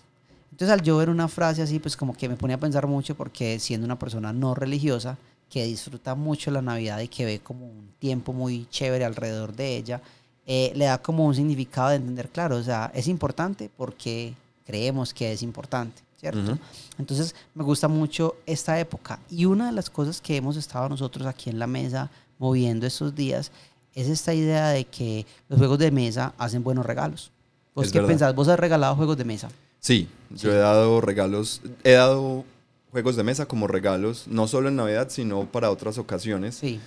Entonces 0.51 0.73
al 0.73 0.81
yo 0.83 0.97
ver 0.97 1.09
una 1.09 1.27
frase 1.27 1.61
así, 1.61 1.79
pues 1.79 1.97
como 1.97 2.13
que 2.13 2.29
me 2.29 2.37
pone 2.37 2.53
a 2.53 2.57
pensar 2.57 2.87
mucho 2.87 3.15
porque 3.15 3.59
siendo 3.59 3.85
una 3.85 3.99
persona 3.99 4.31
no 4.31 4.55
religiosa, 4.55 5.17
que 5.49 5.65
disfruta 5.65 6.15
mucho 6.15 6.51
la 6.51 6.61
Navidad 6.61 6.99
y 6.99 7.07
que 7.07 7.25
ve 7.25 7.39
como 7.39 7.65
un 7.65 7.89
tiempo 7.99 8.31
muy 8.33 8.67
chévere 8.69 9.03
alrededor 9.03 9.53
de 9.55 9.77
ella, 9.77 10.01
eh, 10.45 10.71
le 10.75 10.85
da 10.85 11.01
como 11.01 11.25
un 11.25 11.35
significado 11.35 11.89
de 11.89 11.95
entender, 11.95 12.29
claro, 12.29 12.55
o 12.55 12.63
sea, 12.63 12.91
es 12.93 13.07
importante 13.07 13.69
porque 13.75 14.33
creemos 14.69 15.15
que 15.15 15.31
es 15.31 15.41
importante, 15.41 15.99
¿cierto? 16.19 16.39
Ujú. 16.41 16.59
Entonces 16.99 17.33
me 17.55 17.63
gusta 17.63 17.87
mucho 17.87 18.35
esta 18.45 18.79
época. 18.79 19.19
Y 19.31 19.45
una 19.45 19.65
de 19.65 19.71
las 19.71 19.89
cosas 19.89 20.21
que 20.21 20.35
hemos 20.35 20.57
estado 20.57 20.87
nosotros 20.87 21.25
aquí 21.25 21.49
en 21.49 21.57
la 21.57 21.65
mesa 21.65 22.11
moviendo 22.37 22.85
estos 22.85 23.15
días 23.15 23.51
es 23.95 24.07
esta 24.07 24.31
idea 24.31 24.67
de 24.69 24.85
que 24.85 25.25
los 25.47 25.57
juegos 25.57 25.79
de 25.79 25.89
mesa 25.89 26.33
hacen 26.37 26.63
buenos 26.63 26.85
regalos. 26.85 27.31
¿Vos 27.73 27.87
Es 27.87 27.91
qué 27.91 27.97
verdad. 27.97 28.09
pensás? 28.09 28.35
¿Vos 28.35 28.47
has 28.47 28.59
regalado 28.59 28.95
juegos 28.95 29.17
de 29.17 29.25
mesa? 29.25 29.49
Sí, 29.79 30.07
yo 30.29 30.37
Sí. 30.37 30.47
he 30.49 30.59
dado 30.59 31.01
regalos, 31.01 31.61
he 31.83 31.93
dado 31.93 32.45
juegos 32.91 33.15
de 33.15 33.23
mesa 33.23 33.47
como 33.47 33.65
regalos, 33.65 34.27
no 34.27 34.47
solo 34.47 34.69
en 34.69 34.75
Navidad, 34.75 35.07
sino 35.09 35.45
para 35.51 35.71
otras 35.71 35.97
ocasiones. 35.97 36.53
Sí. 36.55 36.79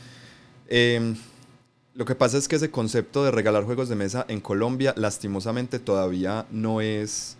Eh, 0.68 1.16
lo 1.94 2.04
que 2.04 2.14
pasa 2.14 2.38
es 2.38 2.46
que 2.46 2.56
ese 2.56 2.70
concepto 2.70 3.24
de 3.24 3.32
regalar 3.32 3.64
juegos 3.64 3.88
de 3.88 3.96
mesa 3.96 4.24
en 4.28 4.40
Colombia, 4.40 4.94
lastimosamente, 4.96 5.80
todavía 5.80 6.46
no 6.52 6.80
es, 6.80 7.36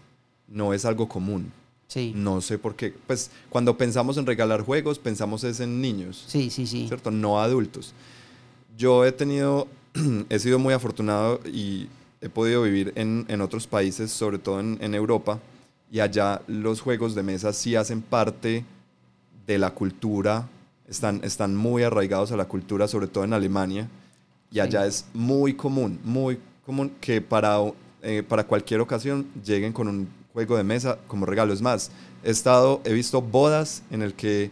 no 0.52 0.72
es 0.74 0.84
algo 0.84 1.08
común. 1.08 1.52
Sí. 1.88 2.12
No 2.14 2.40
sé 2.40 2.58
por 2.58 2.74
qué. 2.74 2.94
Pues 3.06 3.30
cuando 3.50 3.76
pensamos 3.76 4.16
en 4.16 4.26
regalar 4.26 4.62
juegos, 4.62 4.98
pensamos 4.98 5.44
es 5.44 5.60
en 5.60 5.80
niños, 5.80 6.24
Sí, 6.26 6.50
sí, 6.50 6.66
sí. 6.66 6.86
¿cierto? 6.88 7.10
No 7.10 7.40
adultos. 7.40 7.92
Yo 8.78 9.04
he 9.04 9.12
tenido, 9.12 9.68
he 10.30 10.38
sido 10.38 10.58
muy 10.58 10.72
afortunado 10.72 11.40
y 11.44 11.88
he 12.20 12.28
podido 12.28 12.62
vivir 12.62 12.92
en, 12.96 13.26
en 13.28 13.40
otros 13.40 13.66
países, 13.66 14.10
sobre 14.10 14.38
todo 14.38 14.60
en, 14.60 14.78
en 14.80 14.94
Europa, 14.94 15.38
y 15.90 16.00
allá 16.00 16.40
los 16.46 16.80
juegos 16.80 17.14
de 17.14 17.22
mesa 17.22 17.52
sí 17.52 17.76
hacen 17.76 18.00
parte 18.00 18.64
de 19.46 19.58
la 19.58 19.70
cultura 19.70 20.48
están, 20.88 21.20
están 21.24 21.56
muy 21.56 21.82
arraigados 21.82 22.32
a 22.32 22.36
la 22.36 22.44
cultura, 22.46 22.86
sobre 22.86 23.06
todo 23.06 23.24
en 23.24 23.32
Alemania, 23.32 23.88
y 24.50 24.60
allá 24.60 24.86
es 24.86 25.06
muy 25.14 25.54
común, 25.54 25.98
muy 26.04 26.38
común 26.64 26.92
que 27.00 27.20
para, 27.20 27.58
eh, 28.02 28.22
para 28.26 28.44
cualquier 28.44 28.80
ocasión 28.80 29.26
lleguen 29.44 29.72
con 29.72 29.88
un 29.88 30.08
juego 30.32 30.56
de 30.56 30.64
mesa 30.64 30.98
como 31.06 31.26
regalo. 31.26 31.52
Es 31.52 31.62
más, 31.62 31.90
he, 32.24 32.30
estado, 32.30 32.80
he 32.84 32.92
visto 32.92 33.22
bodas 33.22 33.82
en 33.90 34.02
el 34.02 34.14
que 34.14 34.50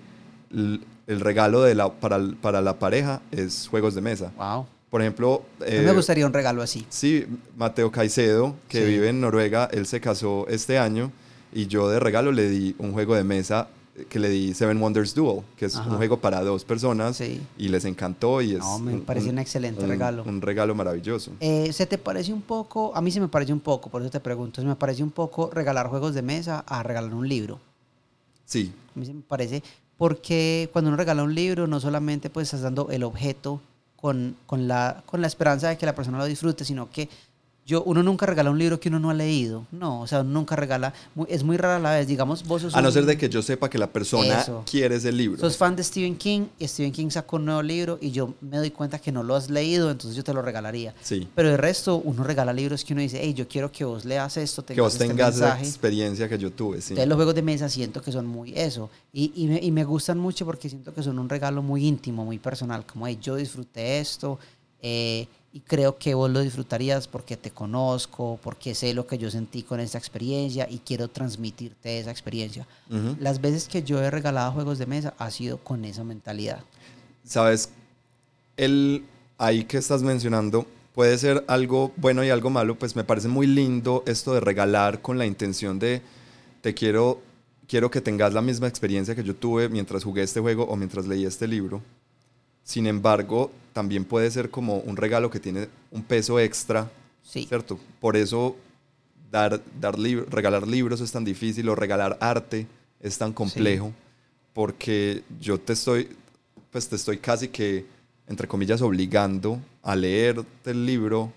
el, 0.51 0.81
regalo 1.21 1.63
de 1.63 1.75
la, 1.75 1.93
para, 1.93 2.21
para 2.41 2.61
la 2.61 2.79
pareja 2.79 3.21
es 3.31 3.69
juegos 3.69 3.95
de 3.95 4.01
mesa. 4.01 4.33
Wow. 4.37 4.67
Por 4.91 5.03
ejemplo... 5.03 5.45
me 5.61 5.67
eh, 5.67 5.93
gustaría 5.93 6.27
un 6.27 6.33
regalo 6.33 6.63
así. 6.63 6.85
Sí, 6.89 7.27
Mateo 7.57 7.93
Caicedo, 7.93 8.57
que 8.69 8.85
vive 8.85 9.09
en 9.09 9.21
Noruega, 9.21 9.69
él 9.73 9.87
se 9.87 10.01
casó 10.01 10.47
este 10.49 10.79
año 10.79 11.13
y 11.53 11.67
yo 11.67 11.89
de 11.89 12.01
regalo 12.01 12.33
le 12.33 12.49
di 12.49 12.75
un 12.79 12.93
juego 12.93 13.15
de 13.15 13.25
mesa 13.25 13.69
que 14.09 14.19
le 14.19 14.29
di 14.29 14.55
Seven 14.55 14.81
Wonders 14.81 15.15
Duel, 15.15 15.43
que 15.57 15.67
es 15.67 15.75
un 15.75 15.97
juego 15.97 16.19
para 16.19 16.43
dos 16.43 16.65
personas 16.65 17.21
y 17.21 17.69
les 17.69 17.85
encantó 17.85 18.41
y 18.41 18.53
es 18.53 18.61
no, 18.61 18.79
me 18.79 18.99
parece 18.99 19.31
un, 19.31 19.39
excelente 19.39 19.87
regalo. 19.87 20.23
Un 20.25 20.41
regalo 20.41 20.75
maravilloso. 20.75 21.33
Eh, 21.41 21.73
¿Se 21.73 21.87
te 21.87 21.99
parece 21.99 22.33
un 22.33 22.43
poco, 22.43 22.93
a 22.95 23.01
mí 23.01 23.11
se 23.11 23.21
me 23.21 23.29
parece 23.29 23.53
un 23.53 23.61
poco, 23.61 23.91
por 23.91 24.03
eso 24.03 24.11
te 24.11 24.21
pregunto, 24.21 24.61
se 24.61 24.67
me 24.67 24.77
parece 24.77 25.03
un 25.03 25.11
poco 25.11 25.51
regalar 25.51 25.89
juegos 25.89 26.15
de 26.15 26.23
mesa 26.23 26.65
a 26.67 26.83
regalar 26.83 27.13
un 27.13 27.29
libro? 27.29 27.61
Sí. 28.45 28.73
A 28.95 28.99
mí 28.99 29.07
se 29.07 29.15
me 29.15 29.23
parece, 29.23 29.63
porque 29.99 30.69
cuando 30.73 30.89
uno 30.89 30.97
regala 30.97 31.23
un 31.23 31.35
libro 31.35 31.67
no 31.67 31.81
solamente 31.81 32.31
pues 32.31 32.47
estás 32.49 32.63
dando 32.63 32.89
el 32.91 33.03
objeto 33.03 33.61
con, 33.97 34.37
con, 34.47 34.67
la, 34.67 35.03
con 35.05 35.21
la 35.21 35.27
esperanza 35.27 35.69
de 35.69 35.77
que 35.77 35.87
la 35.87 35.95
persona 35.95 36.19
lo 36.19 36.25
disfrute, 36.25 36.65
sino 36.65 36.91
que 36.91 37.09
yo, 37.71 37.85
uno 37.85 38.03
nunca 38.03 38.27
regala 38.27 38.51
un 38.51 38.59
libro 38.59 38.81
que 38.81 38.89
uno 38.89 38.99
no 38.99 39.11
ha 39.11 39.15
leído. 39.15 39.65
No, 39.71 40.01
o 40.01 40.07
sea, 40.09 40.23
uno 40.23 40.31
nunca 40.31 40.57
regala. 40.57 40.93
Es 41.29 41.45
muy 41.45 41.57
rara 41.57 41.79
la 41.79 41.93
vez. 41.93 42.09
Digamos, 42.09 42.45
vos 42.45 42.63
sos. 42.63 42.75
A 42.75 42.83
no 42.83 42.91
ser 42.91 43.07
de 43.07 43.17
que 43.17 43.29
yo 43.29 43.43
sepa 43.43 43.71
que 43.71 43.79
la 43.79 43.87
persona 43.87 44.45
quiere 44.69 44.97
ese 44.97 45.13
libro. 45.13 45.39
Sos 45.39 45.57
fan 45.57 45.77
de 45.77 45.85
Stephen 45.85 46.17
King 46.17 46.47
y 46.59 46.67
Stephen 46.67 46.91
King 46.91 47.11
sacó 47.11 47.37
un 47.37 47.45
nuevo 47.45 47.63
libro 47.63 47.97
y 48.01 48.11
yo 48.11 48.35
me 48.41 48.57
doy 48.57 48.73
cuenta 48.73 48.99
que 48.99 49.13
no 49.13 49.23
lo 49.23 49.37
has 49.37 49.51
leído, 49.51 49.89
entonces 49.93 50.17
yo 50.17 50.25
te 50.25 50.35
lo 50.35 50.43
regalaría. 50.43 50.95
Sí. 51.01 51.29
Pero 51.33 51.51
el 51.51 51.59
resto, 51.59 51.99
uno 51.99 52.25
regala 52.25 52.53
libros 52.53 52.85
que 52.85 52.93
uno 52.93 53.03
dice, 53.03 53.21
hey, 53.23 53.35
yo 53.35 53.47
quiero 53.47 53.71
que 53.71 53.85
vos 53.85 54.05
leas 54.05 54.37
esto, 54.37 54.63
tengas 54.63 54.77
que 54.77 54.81
vos 54.81 54.93
este 54.95 55.07
tengas 55.07 55.37
esa 55.37 55.61
experiencia 55.61 56.29
que 56.29 56.39
yo 56.39 56.51
tuve. 56.51 56.81
Sí. 56.81 56.95
Entonces, 56.95 57.09
los 57.09 57.17
juegos 57.17 57.37
de 57.37 57.43
mesa 57.43 57.69
siento 57.69 58.03
que 58.03 58.11
son 58.11 58.27
muy 58.27 58.53
eso. 58.59 58.91
Y, 59.13 59.33
y, 59.37 59.47
me, 59.47 59.61
y 59.63 59.71
me 59.71 59.85
gustan 59.85 60.19
mucho 60.19 60.45
porque 60.45 60.69
siento 60.69 60.93
que 60.93 61.05
son 61.05 61.21
un 61.21 61.29
regalo 61.29 61.63
muy 61.63 61.87
íntimo, 61.87 62.25
muy 62.25 62.41
personal. 62.41 62.85
Como, 62.85 63.07
hey, 63.07 63.17
yo 63.23 63.37
disfruté 63.37 64.01
esto. 64.01 64.41
Eh, 64.83 65.29
y 65.53 65.61
creo 65.61 65.99
que 65.99 66.15
vos 66.15 66.31
lo 66.31 66.41
disfrutarías 66.41 67.09
porque 67.09 67.37
te 67.37 67.51
conozco, 67.51 68.39
porque 68.43 68.75
sé 68.75 68.95
lo 68.95 69.07
que 69.07 69.19
yo 69.19 69.31
sentí 69.31 69.63
con 69.63 69.81
esta 69.81 69.99
experiencia 69.99 70.69
y 70.71 70.79
quiero 70.79 71.09
transmitirte 71.09 71.99
esa 71.99 72.11
experiencia. 72.11 72.69
Las 73.19 73.41
veces 73.41 73.67
que 73.67 73.83
yo 73.83 74.01
he 74.01 74.11
regalado 74.11 74.53
juegos 74.53 74.79
de 74.79 74.87
mesa 74.87 75.15
ha 75.19 75.31
sido 75.31 75.59
con 75.59 75.85
esa 75.85 76.05
mentalidad. 76.05 76.63
Sabes, 77.25 77.71
el 78.57 79.05
ahí 79.39 79.65
que 79.65 79.79
estás 79.79 80.03
mencionando 80.03 80.67
puede 80.95 81.19
ser 81.19 81.45
algo 81.49 81.93
bueno 81.97 82.23
y 82.23 82.31
algo 82.31 82.51
malo, 82.51 82.79
pues 82.79 82.95
me 82.95 83.05
parece 83.05 83.27
muy 83.27 83.47
lindo 83.47 84.05
esto 84.07 84.35
de 84.35 84.41
regalar 84.41 85.03
con 85.03 85.19
la 85.19 85.27
intención 85.27 85.79
de 85.79 86.03
te 86.61 86.75
quiero 86.75 87.23
quiero 87.67 87.89
que 87.91 88.01
tengas 88.01 88.35
la 88.35 88.43
misma 88.43 88.67
experiencia 88.67 89.15
que 89.15 89.23
yo 89.23 89.35
tuve 89.35 89.69
mientras 89.69 90.03
jugué 90.03 90.23
este 90.23 90.41
juego 90.41 90.65
o 90.65 90.77
mientras 90.77 91.07
leí 91.07 91.25
este 91.25 91.47
libro. 91.47 91.81
Sin 92.65 92.87
embargo, 92.87 93.53
también 93.73 94.05
puede 94.05 94.31
ser 94.31 94.51
como 94.51 94.79
un 94.79 94.97
regalo 94.97 95.31
que 95.31 95.41
tiene 95.41 95.69
un 95.91 96.03
peso 96.03 96.39
extra, 96.39 96.91
sí. 97.23 97.47
¿cierto? 97.47 97.79
Por 98.01 98.17
eso 98.17 98.57
dar, 99.31 99.61
dar 99.81 99.97
regalar 99.99 100.67
libros 100.67 101.01
es 101.01 101.13
tan 101.13 101.25
difícil 101.25 101.69
o 101.69 101.75
regalar 101.75 102.17
arte 102.21 102.67
es 103.01 103.17
tan 103.17 103.33
complejo, 103.33 103.93
porque 104.53 105.23
yo 105.41 105.59
te 105.59 105.73
estoy, 105.73 106.09
pues 106.71 106.89
te 106.89 106.97
estoy 106.97 107.19
casi 107.19 107.49
que, 107.49 107.87
entre 108.27 108.47
comillas, 108.47 108.83
obligando 108.83 109.59
a 109.83 109.97
leerte 109.97 110.71
el 110.71 110.85
libro 110.85 111.33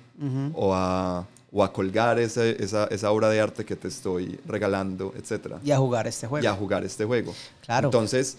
o 0.54 0.74
a 0.74 1.26
o 1.54 1.64
a 1.64 1.72
colgar 1.72 2.18
esa, 2.20 2.44
esa, 2.50 3.12
obra 3.12 3.30
de 3.30 3.40
arte 3.40 3.64
que 3.64 3.76
te 3.76 3.88
estoy 3.88 4.40
regalando, 4.48 5.14
etc. 5.16 5.58
Y 5.64 5.70
a 5.70 5.78
jugar 5.78 6.08
este 6.08 6.26
juego. 6.26 6.44
Y 6.44 6.48
a 6.48 6.54
jugar 6.54 6.84
este 6.84 7.06
juego. 7.06 7.34
Claro. 7.64 7.90
Entonces, 7.90 8.38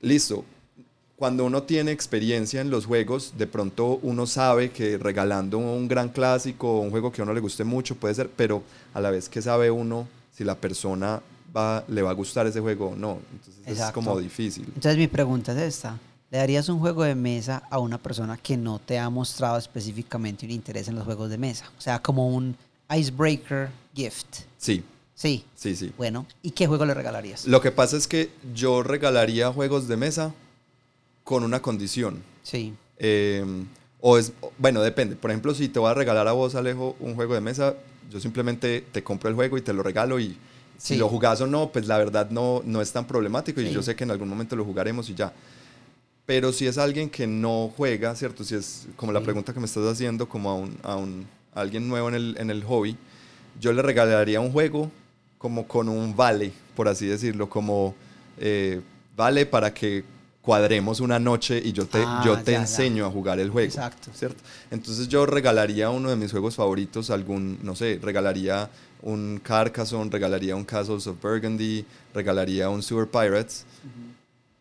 listo, 0.00 0.46
cuando 1.16 1.44
uno 1.44 1.62
tiene 1.62 1.92
experiencia 1.92 2.60
en 2.60 2.70
los 2.70 2.86
juegos, 2.86 3.34
de 3.38 3.46
pronto 3.46 4.00
uno 4.02 4.26
sabe 4.26 4.70
que 4.70 4.98
regalando 4.98 5.58
un 5.58 5.86
gran 5.86 6.08
clásico 6.08 6.78
o 6.78 6.80
un 6.80 6.90
juego 6.90 7.12
que 7.12 7.22
a 7.22 7.24
uno 7.24 7.32
le 7.32 7.40
guste 7.40 7.64
mucho 7.64 7.94
puede 7.94 8.14
ser, 8.14 8.30
pero 8.30 8.62
a 8.92 9.00
la 9.00 9.10
vez 9.10 9.28
que 9.28 9.40
sabe 9.40 9.70
uno 9.70 10.08
si 10.36 10.42
la 10.42 10.56
persona 10.56 11.22
va, 11.56 11.84
le 11.86 12.02
va 12.02 12.10
a 12.10 12.14
gustar 12.14 12.46
ese 12.46 12.60
juego 12.60 12.88
o 12.88 12.96
no. 12.96 13.18
Entonces 13.32 13.86
es 13.86 13.92
como 13.92 14.18
difícil. 14.18 14.64
Entonces 14.66 14.96
mi 14.96 15.06
pregunta 15.06 15.52
es 15.52 15.76
esta. 15.76 15.98
¿Le 16.30 16.38
darías 16.38 16.68
un 16.68 16.80
juego 16.80 17.04
de 17.04 17.14
mesa 17.14 17.62
a 17.70 17.78
una 17.78 17.98
persona 17.98 18.36
que 18.36 18.56
no 18.56 18.80
te 18.80 18.98
ha 18.98 19.08
mostrado 19.08 19.56
específicamente 19.56 20.44
un 20.44 20.50
interés 20.50 20.88
en 20.88 20.96
los 20.96 21.04
juegos 21.04 21.30
de 21.30 21.38
mesa? 21.38 21.70
O 21.78 21.80
sea, 21.80 22.02
como 22.02 22.28
un 22.28 22.56
icebreaker 22.90 23.68
gift. 23.94 24.40
Sí. 24.58 24.82
Sí. 25.14 25.44
Sí, 25.54 25.76
sí. 25.76 25.92
Bueno, 25.96 26.26
¿y 26.42 26.50
qué 26.50 26.66
juego 26.66 26.84
le 26.84 26.92
regalarías? 26.92 27.46
Lo 27.46 27.60
que 27.60 27.70
pasa 27.70 27.96
es 27.96 28.08
que 28.08 28.30
yo 28.52 28.82
regalaría 28.82 29.52
juegos 29.52 29.86
de 29.86 29.96
mesa 29.96 30.34
con 31.24 31.42
una 31.42 31.60
condición. 31.60 32.22
Sí. 32.42 32.74
Em, 32.98 33.66
o 34.00 34.18
es, 34.18 34.32
bueno, 34.58 34.82
depende. 34.82 35.16
Por 35.16 35.30
ejemplo, 35.30 35.54
si 35.54 35.68
te 35.68 35.78
voy 35.78 35.90
a 35.90 35.94
regalar 35.94 36.28
a 36.28 36.32
vos, 36.32 36.54
Alejo, 36.54 36.94
un 37.00 37.14
juego 37.14 37.34
de 37.34 37.40
mesa, 37.40 37.74
yo 38.10 38.20
simplemente 38.20 38.84
te 38.92 39.02
compro 39.02 39.30
el 39.30 39.34
juego 39.34 39.58
y 39.58 39.62
te 39.62 39.72
lo 39.72 39.82
regalo 39.82 40.20
y 40.20 40.36
si 40.76 40.96
lo 40.96 41.08
jugás 41.08 41.40
o 41.40 41.46
no, 41.46 41.70
pues 41.70 41.86
la 41.86 41.96
verdad 41.96 42.28
no, 42.30 42.62
no 42.66 42.82
es 42.82 42.92
tan 42.92 43.06
problemático 43.06 43.60
y 43.60 43.70
yo 43.70 43.82
sé 43.82 43.96
que 43.96 44.04
en 44.04 44.10
algún 44.10 44.28
momento 44.28 44.54
lo 44.54 44.64
jugaremos 44.64 45.08
y 45.08 45.14
ya. 45.14 45.32
Pero 46.26 46.52
si 46.52 46.66
es 46.66 46.78
alguien 46.78 47.08
que 47.08 47.26
no 47.26 47.72
juega, 47.74 48.14
¿cierto? 48.14 48.44
Si 48.44 48.54
es 48.54 48.86
como 48.96 49.12
la 49.12 49.22
pregunta 49.22 49.52
que 49.52 49.60
me 49.60 49.66
estás 49.66 49.86
haciendo, 49.86 50.28
como 50.28 50.50
a, 50.50 50.54
un, 50.54 50.78
a, 50.82 50.96
un, 50.96 51.26
alguien 51.54 51.88
nuevo 51.88 52.08
en 52.08 52.14
el, 52.14 52.36
en 52.38 52.50
el 52.50 52.64
hobby, 52.64 52.96
yo 53.60 53.72
le 53.72 53.82
regalaría 53.82 54.40
un 54.40 54.52
juego 54.52 54.90
como 55.38 55.66
con 55.66 55.88
un 55.88 56.16
vale, 56.16 56.52
por 56.74 56.88
así 56.88 57.06
decirlo, 57.06 57.48
como 57.48 57.94
eh, 58.38 58.80
vale 59.16 59.46
para 59.46 59.72
que 59.72 60.04
cuadremos 60.44 61.00
una 61.00 61.18
noche 61.18 61.60
y 61.64 61.72
yo 61.72 61.86
te, 61.86 62.04
ah, 62.06 62.22
yo 62.22 62.42
te 62.42 62.54
enseño 62.54 63.06
a 63.06 63.10
jugar 63.10 63.40
el 63.40 63.48
juego. 63.48 63.66
Exacto. 63.66 64.10
¿cierto? 64.12 64.42
Entonces 64.70 65.08
yo 65.08 65.24
regalaría 65.24 65.88
uno 65.88 66.10
de 66.10 66.16
mis 66.16 66.30
juegos 66.30 66.54
favoritos, 66.54 67.08
algún, 67.08 67.58
no 67.62 67.74
sé, 67.74 67.98
regalaría 68.02 68.68
un 69.00 69.40
Carcassonne, 69.42 70.10
regalaría 70.10 70.54
un 70.54 70.64
Castles 70.64 71.06
of 71.06 71.16
Burgundy, 71.22 71.86
regalaría 72.12 72.68
un 72.68 72.82
Sewer 72.82 73.08
Pirates, 73.08 73.64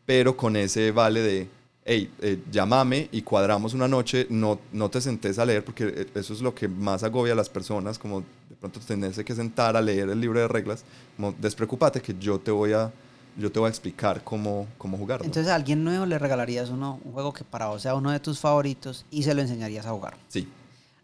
pero 0.05 0.37
con 0.37 0.55
ese 0.55 0.91
vale 0.91 1.19
de, 1.19 1.49
hey, 1.83 2.09
eh, 2.21 2.41
llámame 2.49 3.09
y 3.11 3.21
cuadramos 3.21 3.73
una 3.73 3.89
noche, 3.89 4.25
no, 4.29 4.61
no 4.71 4.89
te 4.89 5.01
sentes 5.01 5.37
a 5.37 5.45
leer, 5.45 5.65
porque 5.65 5.85
eh, 5.85 6.07
eso 6.15 6.33
es 6.33 6.41
lo 6.41 6.55
que 6.55 6.69
más 6.69 7.03
agobia 7.03 7.33
a 7.33 7.35
las 7.35 7.49
personas, 7.49 7.99
como 7.99 8.21
de 8.21 8.55
pronto 8.57 8.79
tenerse 8.79 9.25
que 9.25 9.35
sentar 9.35 9.75
a 9.75 9.81
leer 9.81 10.09
el 10.09 10.21
libro 10.21 10.39
de 10.39 10.47
reglas, 10.47 10.85
como 11.17 11.33
despreocúpate 11.37 12.01
que 12.01 12.15
yo 12.17 12.39
te 12.39 12.51
voy 12.51 12.71
a 12.71 12.89
yo 13.37 13.51
te 13.51 13.59
voy 13.59 13.67
a 13.67 13.69
explicar 13.69 14.23
cómo, 14.23 14.67
cómo 14.77 14.97
jugarlo. 14.97 15.25
Entonces 15.25 15.51
a 15.51 15.55
alguien 15.55 15.83
nuevo 15.83 16.05
le 16.05 16.19
regalarías 16.19 16.69
uno, 16.69 16.99
un 17.03 17.13
juego 17.13 17.33
que 17.33 17.43
para 17.43 17.67
vos 17.67 17.81
sea 17.81 17.95
uno 17.95 18.11
de 18.11 18.19
tus 18.19 18.39
favoritos 18.39 19.05
y 19.11 19.23
se 19.23 19.33
lo 19.33 19.41
enseñarías 19.41 19.85
a 19.85 19.91
jugar. 19.91 20.15
Sí. 20.27 20.47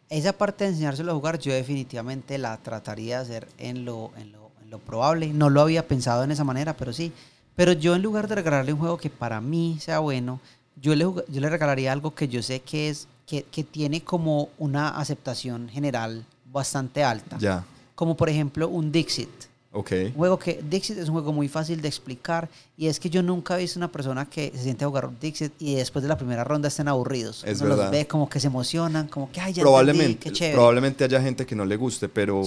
Esa 0.10 0.34
parte 0.34 0.64
de 0.64 0.72
enseñárselo 0.72 1.12
a 1.12 1.16
jugar 1.16 1.40
yo 1.40 1.54
definitivamente 1.54 2.38
la 2.38 2.58
trataría 2.58 3.18
de 3.18 3.24
hacer 3.24 3.48
en 3.58 3.86
lo, 3.86 4.12
en 4.18 4.32
lo, 4.32 4.52
en 4.64 4.70
lo 4.70 4.80
probable. 4.80 5.28
No 5.34 5.50
lo 5.50 5.62
había 5.62 5.88
pensado 5.88 6.24
en 6.24 6.32
esa 6.32 6.44
manera, 6.44 6.76
pero 6.76 6.94
sí. 6.94 7.12
Pero 7.56 7.74
yo 7.74 7.96
en 7.96 8.02
lugar 8.02 8.28
de 8.28 8.36
regalarle 8.36 8.74
un 8.74 8.80
juego 8.80 8.98
que 8.98 9.10
para 9.10 9.42
mí 9.42 9.78
sea 9.80 10.00
bueno, 10.00 10.40
yo 10.82 10.96
le, 10.96 11.04
yo 11.04 11.42
le 11.42 11.50
regalaría 11.50 11.92
algo 11.92 12.16
que 12.16 12.28
yo 12.28 12.42
sé 12.42 12.62
que, 12.62 12.90
es, 12.90 13.08
que, 13.28 13.44
que 13.44 13.64
tiene 13.64 14.02
como 14.02 14.50
una 14.58 14.90
aceptación 14.90 15.70
general 15.70 16.26
bastante 16.52 17.04
alta. 17.04 17.38
Ya. 17.38 17.66
Como 17.96 18.16
por 18.16 18.30
ejemplo 18.30 18.70
un 18.70 18.92
Dixit. 18.92 19.49
Okay. 19.72 20.08
Un 20.08 20.14
juego 20.14 20.40
que 20.40 20.64
Dixit 20.68 20.98
es 20.98 21.10
un 21.10 21.14
juego 21.14 21.32
muy 21.32 21.48
fácil 21.48 21.80
de 21.80 21.88
explicar 21.88 22.50
y 22.76 22.88
es 22.88 23.00
que 23.00 23.08
yo 23.08 23.22
nunca 23.22 23.56
he 23.56 23.62
visto 23.62 23.78
una 23.78 23.92
persona 23.92 24.26
que 24.26 24.52
se 24.56 24.64
siente 24.64 24.84
a 24.84 24.88
jugar 24.88 25.12
Dixit 25.20 25.54
y 25.60 25.76
después 25.76 26.02
de 26.02 26.10
la 26.10 26.18
primera 26.18 26.44
ronda 26.44 26.70
estén 26.70 26.88
aburridos. 26.88 27.44
Es 27.44 27.62
verdad. 27.62 27.78
los 27.78 27.92
ve 27.92 28.08
como 28.08 28.28
que 28.28 28.40
se 28.40 28.48
emocionan, 28.48 29.08
como 29.08 29.32
que 29.32 29.40
ay, 29.40 29.54
ya 29.54 29.62
probablemente, 29.62 30.32
qué 30.32 30.52
Probablemente 30.54 31.04
haya 31.04 31.22
gente 31.22 31.46
que 31.46 31.56
no 31.56 31.66
le 31.66 31.76
guste, 31.76 32.10
pero, 32.10 32.42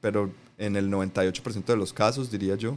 pero 0.00 0.30
en 0.58 0.74
el 0.74 0.90
98% 0.90 1.64
de 1.64 1.76
los 1.76 1.92
casos, 1.92 2.28
diría 2.28 2.56
yo. 2.56 2.76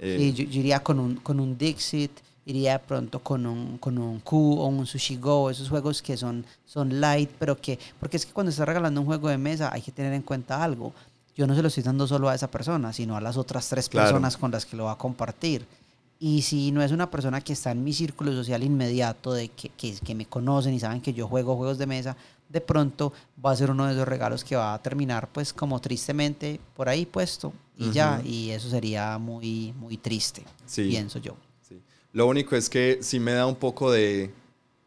Eh, 0.00 0.32
yo, 0.32 0.44
iría 0.44 0.80
con 0.80 1.00
un, 1.00 1.16
con 1.16 1.40
un 1.40 1.58
Dixit, 1.58 2.12
iría 2.46 2.80
pronto 2.80 3.18
con 3.18 3.46
un, 3.46 3.78
con 3.78 3.98
un 3.98 4.20
Q 4.20 4.36
o 4.60 4.66
un 4.66 4.86
Sushi 4.86 5.16
Go, 5.16 5.50
esos 5.50 5.68
juegos 5.68 6.02
que 6.02 6.16
son, 6.16 6.46
son 6.64 7.00
light, 7.00 7.30
pero 7.36 7.60
que, 7.60 7.80
porque 7.98 8.16
es 8.16 8.26
que 8.26 8.32
cuando 8.32 8.50
estás 8.50 8.66
regalando 8.68 9.00
un 9.00 9.06
juego 9.06 9.28
de 9.28 9.38
mesa 9.38 9.72
hay 9.72 9.82
que 9.82 9.90
tener 9.90 10.12
en 10.12 10.22
cuenta 10.22 10.62
algo 10.62 10.92
yo 11.36 11.46
no 11.46 11.54
se 11.54 11.62
lo 11.62 11.68
estoy 11.68 11.82
dando 11.82 12.06
solo 12.06 12.28
a 12.28 12.34
esa 12.34 12.50
persona, 12.50 12.92
sino 12.92 13.16
a 13.16 13.20
las 13.20 13.36
otras 13.36 13.68
tres 13.68 13.88
personas 13.88 14.36
con 14.36 14.50
las 14.50 14.66
que 14.66 14.76
lo 14.76 14.84
va 14.84 14.92
a 14.92 14.98
compartir. 14.98 15.66
Y 16.18 16.42
si 16.42 16.70
no 16.70 16.82
es 16.82 16.92
una 16.92 17.10
persona 17.10 17.40
que 17.40 17.52
está 17.52 17.72
en 17.72 17.82
mi 17.82 17.92
círculo 17.92 18.32
social 18.32 18.62
inmediato, 18.62 19.32
de 19.32 19.48
que, 19.48 19.70
que, 19.70 20.14
me 20.14 20.26
conocen 20.26 20.72
y 20.72 20.80
saben 20.80 21.00
que 21.00 21.12
yo 21.12 21.26
juego 21.26 21.56
juegos 21.56 21.76
de 21.76 21.86
mesa, 21.86 22.16
de 22.48 22.60
pronto 22.60 23.12
va 23.44 23.50
a 23.50 23.56
ser 23.56 23.70
uno 23.70 23.86
de 23.86 23.94
esos 23.94 24.06
regalos 24.06 24.44
que 24.44 24.54
va 24.54 24.74
a 24.74 24.82
terminar 24.82 25.28
pues 25.32 25.52
como 25.52 25.80
tristemente 25.80 26.60
por 26.76 26.88
ahí 26.88 27.04
puesto 27.04 27.52
y 27.76 27.90
ya, 27.90 28.22
y 28.24 28.50
eso 28.50 28.70
sería 28.70 29.18
muy, 29.18 29.74
muy 29.76 29.96
triste, 29.96 30.44
pienso 30.74 31.18
yo. 31.18 31.36
Lo 32.12 32.28
único 32.28 32.54
es 32.54 32.70
que 32.70 32.98
sí 33.00 33.18
me 33.18 33.32
da 33.32 33.44
un 33.44 33.56
poco 33.56 33.90
de 33.90 34.32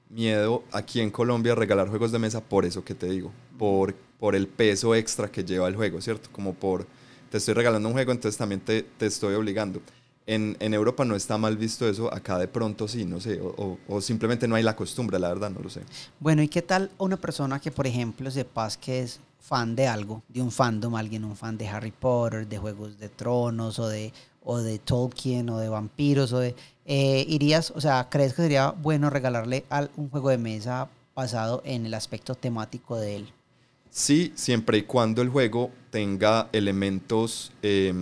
miedo 0.10 0.64
aquí 0.72 1.02
en 1.02 1.12
Colombia 1.12 1.56
regalar 1.56 1.90
juegos 1.90 2.14
de 2.14 2.20
mesa 2.20 2.42
por 2.42 2.64
eso 2.64 2.86
que 2.86 2.96
te 2.96 3.08
digo, 3.08 3.34
por, 3.58 3.94
por 4.20 4.36
el 4.36 4.48
peso 4.48 4.96
extra 4.96 5.32
que 5.32 5.44
lleva 5.44 5.68
el 5.68 5.76
juego, 5.76 6.02
¿cierto? 6.02 6.30
Como 6.32 6.54
por, 6.54 6.88
te 7.30 7.38
estoy 7.38 7.54
regalando 7.54 7.88
un 7.88 7.94
juego, 7.94 8.12
entonces 8.12 8.38
también 8.38 8.62
te, 8.62 8.84
te 8.84 9.06
estoy 9.06 9.36
obligando. 9.36 9.82
En, 10.26 10.58
en, 10.60 10.74
Europa 10.74 11.06
no 11.06 11.16
está 11.16 11.38
mal 11.38 11.56
visto 11.56 11.88
eso, 11.88 12.14
acá 12.14 12.38
de 12.38 12.50
pronto 12.50 12.88
sí, 12.88 13.06
no 13.06 13.22
sé, 13.22 13.40
o, 13.40 13.78
o, 13.88 14.02
simplemente 14.02 14.46
no 14.46 14.56
hay 14.56 14.64
la 14.64 14.76
costumbre, 14.76 15.18
la 15.20 15.30
verdad, 15.30 15.50
no 15.50 15.62
lo 15.62 15.70
sé. 15.70 15.82
Bueno, 16.20 16.42
¿y 16.42 16.50
qué 16.50 16.62
tal 16.62 16.92
una 16.98 17.16
persona 17.16 17.62
que, 17.62 17.72
por 17.72 17.88
ejemplo, 17.88 18.30
sepas 18.30 18.76
que 18.78 19.04
es 19.04 19.22
fan 19.40 19.76
de 19.76 19.88
algo, 19.88 20.24
de 20.28 20.42
un 20.42 20.52
fandom, 20.52 20.96
alguien, 20.96 21.24
un 21.24 21.38
fan 21.38 21.58
de 21.58 21.70
Harry 21.70 21.92
Potter, 21.92 22.46
de 22.46 22.58
Juegos 22.58 23.00
de 23.00 23.08
Tronos, 23.08 23.80
o 23.80 23.88
de, 23.88 24.12
o 24.44 24.58
de 24.58 24.80
Tolkien, 24.80 25.50
o 25.50 25.60
de 25.60 25.70
vampiros, 25.70 26.34
o 26.34 26.40
de... 26.40 26.56
Eh, 26.86 27.26
irías, 27.30 27.72
o 27.72 27.80
sea, 27.80 28.08
¿crees 28.10 28.34
que 28.34 28.42
sería 28.42 28.72
bueno 28.72 29.10
regalarle 29.10 29.66
al, 29.70 29.92
un 29.96 30.10
juego 30.10 30.30
de 30.30 30.38
mesa 30.38 30.90
basado 31.16 31.62
en 31.66 31.86
el 31.86 31.94
aspecto 31.94 32.36
temático 32.36 32.98
de 32.98 33.18
él? 33.18 33.34
Sí, 33.90 34.32
siempre 34.36 34.80
y 34.80 34.84
cuando 34.84 35.22
el 35.22 35.30
juego 35.30 35.72
tenga 35.90 36.50
elementos 36.52 37.52
eh, 37.62 37.94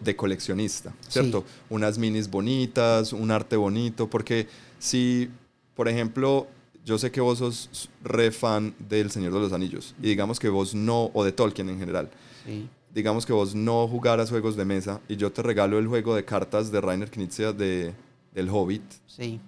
de 0.00 0.16
coleccionista, 0.16 0.92
¿cierto? 1.08 1.44
Sí. 1.46 1.54
Unas 1.70 1.98
minis 1.98 2.28
bonitas, 2.28 3.12
un 3.12 3.30
arte 3.30 3.56
bonito, 3.56 4.08
porque 4.08 4.48
si, 4.78 5.30
por 5.74 5.88
ejemplo, 5.88 6.46
yo 6.84 6.98
sé 6.98 7.10
que 7.10 7.20
vos 7.20 7.38
sos 7.38 7.90
re 8.02 8.30
fan 8.30 8.74
del 8.78 9.10
Señor 9.10 9.32
de 9.32 9.40
los 9.40 9.52
Anillos, 9.52 9.94
y 10.02 10.08
digamos 10.08 10.38
que 10.38 10.48
vos 10.48 10.74
no, 10.74 11.10
o 11.14 11.24
de 11.24 11.32
Tolkien 11.32 11.68
en 11.68 11.78
general, 11.78 12.10
sí. 12.44 12.68
digamos 12.94 13.24
que 13.24 13.32
vos 13.32 13.54
no 13.54 13.86
jugaras 13.88 14.30
juegos 14.30 14.56
de 14.56 14.64
mesa, 14.64 15.00
y 15.08 15.16
yo 15.16 15.32
te 15.32 15.42
regalo 15.42 15.78
el 15.78 15.86
juego 15.86 16.14
de 16.14 16.24
cartas 16.24 16.70
de 16.70 16.80
Rainer 16.80 17.10
Knizia 17.10 17.52
de, 17.52 17.94
del 18.34 18.48
Hobbit, 18.50 18.82
sí. 19.06 19.40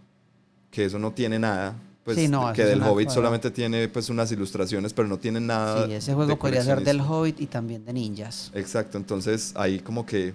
que 0.70 0.84
eso 0.84 0.98
no 0.98 1.12
tiene 1.12 1.38
nada, 1.38 1.76
pues 2.14 2.24
Sí, 2.26 2.28
no, 2.28 2.52
que 2.52 2.64
del 2.64 2.82
Hobbit 2.82 3.06
cosa- 3.08 3.14
solamente 3.16 3.50
tiene 3.50 3.88
pues 3.88 4.08
unas 4.10 4.30
ilustraciones, 4.32 4.92
pero 4.92 5.08
no 5.08 5.18
tiene 5.18 5.40
nada. 5.40 5.86
Sí, 5.86 5.92
ese 5.92 6.14
juego 6.14 6.38
podría 6.38 6.62
ser 6.62 6.82
del. 6.82 7.00
Hobbit 7.00 7.40
y 7.40 7.46
también 7.46 7.84
de 7.84 7.92
ninjas. 7.92 8.50
Exacto, 8.54 8.98
entonces 8.98 9.52
ahí 9.56 9.78
como 9.80 10.04
que 10.06 10.32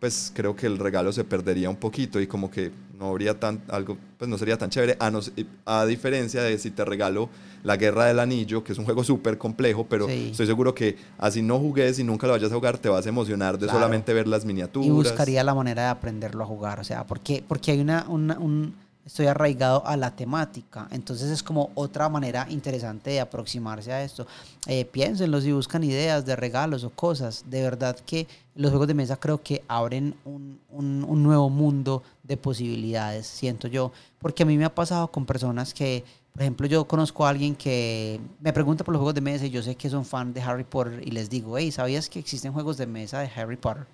pues 0.00 0.32
creo 0.34 0.56
que 0.56 0.66
el 0.66 0.78
regalo 0.78 1.12
se 1.12 1.22
perdería 1.22 1.70
un 1.70 1.76
poquito 1.76 2.20
y 2.20 2.26
como 2.26 2.50
que 2.50 2.72
no 2.98 3.06
habría 3.10 3.38
tan 3.38 3.62
algo, 3.68 3.96
pues 4.18 4.28
no 4.28 4.36
sería 4.36 4.58
tan 4.58 4.68
chévere, 4.68 4.96
a, 4.98 5.12
no 5.12 5.20
a 5.64 5.86
diferencia 5.86 6.42
de 6.42 6.58
si 6.58 6.72
te 6.72 6.84
regalo 6.84 7.28
La 7.62 7.76
Guerra 7.76 8.06
del 8.06 8.18
Anillo, 8.18 8.64
que 8.64 8.72
es 8.72 8.78
un 8.80 8.84
juego 8.84 9.04
súper 9.04 9.38
complejo, 9.38 9.86
pero 9.88 10.08
Sí. 10.08 10.30
estoy 10.32 10.46
seguro 10.48 10.74
que 10.74 10.96
así 11.18 11.40
no 11.40 11.60
jugues 11.60 12.00
y 12.00 12.04
nunca 12.04 12.26
lo 12.26 12.32
vayas 12.32 12.50
a 12.50 12.54
jugar, 12.56 12.78
te 12.78 12.88
vas 12.88 13.06
a 13.06 13.10
emocionar 13.10 13.54
de 13.60 13.66
Claro. 13.66 13.78
solamente 13.78 14.12
ver 14.12 14.26
las 14.26 14.44
miniaturas. 14.44 14.88
Y 14.88 14.90
buscaría 14.90 15.44
la 15.44 15.54
manera 15.54 15.82
de 15.84 15.88
aprenderlo 15.90 16.42
a 16.42 16.46
jugar. 16.48 16.80
O 16.80 16.84
sea, 16.84 17.06
porque, 17.06 17.44
porque 17.46 17.70
hay 17.70 17.80
una, 17.80 18.04
una- 18.08 18.38
un, 18.40 18.74
estoy 19.04 19.26
arraigado 19.26 19.86
a 19.86 19.96
la 19.96 20.14
temática. 20.14 20.88
Entonces 20.90 21.30
es 21.30 21.42
como 21.42 21.70
otra 21.74 22.08
manera 22.08 22.46
interesante 22.48 23.10
de 23.10 23.20
aproximarse 23.20 23.92
a 23.92 24.02
esto. 24.02 24.26
Eh, 24.66 24.84
piénsenlo 24.84 25.40
si 25.40 25.52
buscan 25.52 25.84
ideas 25.84 26.24
de 26.24 26.36
regalos 26.36 26.84
o 26.84 26.90
cosas. 26.90 27.44
De 27.48 27.62
verdad 27.62 27.96
que 28.06 28.26
los 28.54 28.70
juegos 28.70 28.88
de 28.88 28.94
mesa 28.94 29.16
creo 29.16 29.42
que 29.42 29.62
abren 29.68 30.14
un, 30.24 30.58
un- 30.70 31.04
un 31.08 31.22
nuevo 31.22 31.48
mundo 31.50 32.02
de 32.22 32.36
posibilidades, 32.36 33.26
siento 33.26 33.68
yo. 33.68 33.92
Porque 34.20 34.42
a 34.42 34.46
mí 34.46 34.56
me 34.56 34.64
ha 34.64 34.74
pasado 34.74 35.08
con 35.08 35.26
personas 35.26 35.74
que, 35.74 36.04
por 36.32 36.42
ejemplo, 36.42 36.66
yo 36.66 36.84
conozco 36.86 37.26
a 37.26 37.30
alguien 37.30 37.54
que 37.56 38.20
me 38.40 38.52
pregunta 38.52 38.84
por 38.84 38.92
los 38.92 39.00
juegos 39.00 39.14
de 39.14 39.20
mesa 39.20 39.44
y 39.46 39.50
yo 39.50 39.62
sé 39.62 39.74
que 39.74 39.90
son 39.90 40.04
fan 40.04 40.32
de 40.32 40.40
Harry 40.40 40.64
Potter 40.64 41.02
y 41.06 41.10
les 41.10 41.28
digo, 41.28 41.58
hey, 41.58 41.70
¿sabías 41.72 42.08
que 42.08 42.18
existen 42.20 42.52
juegos 42.52 42.76
de 42.78 42.86
mesa 42.86 43.18
de 43.20 43.30
Harry 43.34 43.56
Potter? 43.56 43.84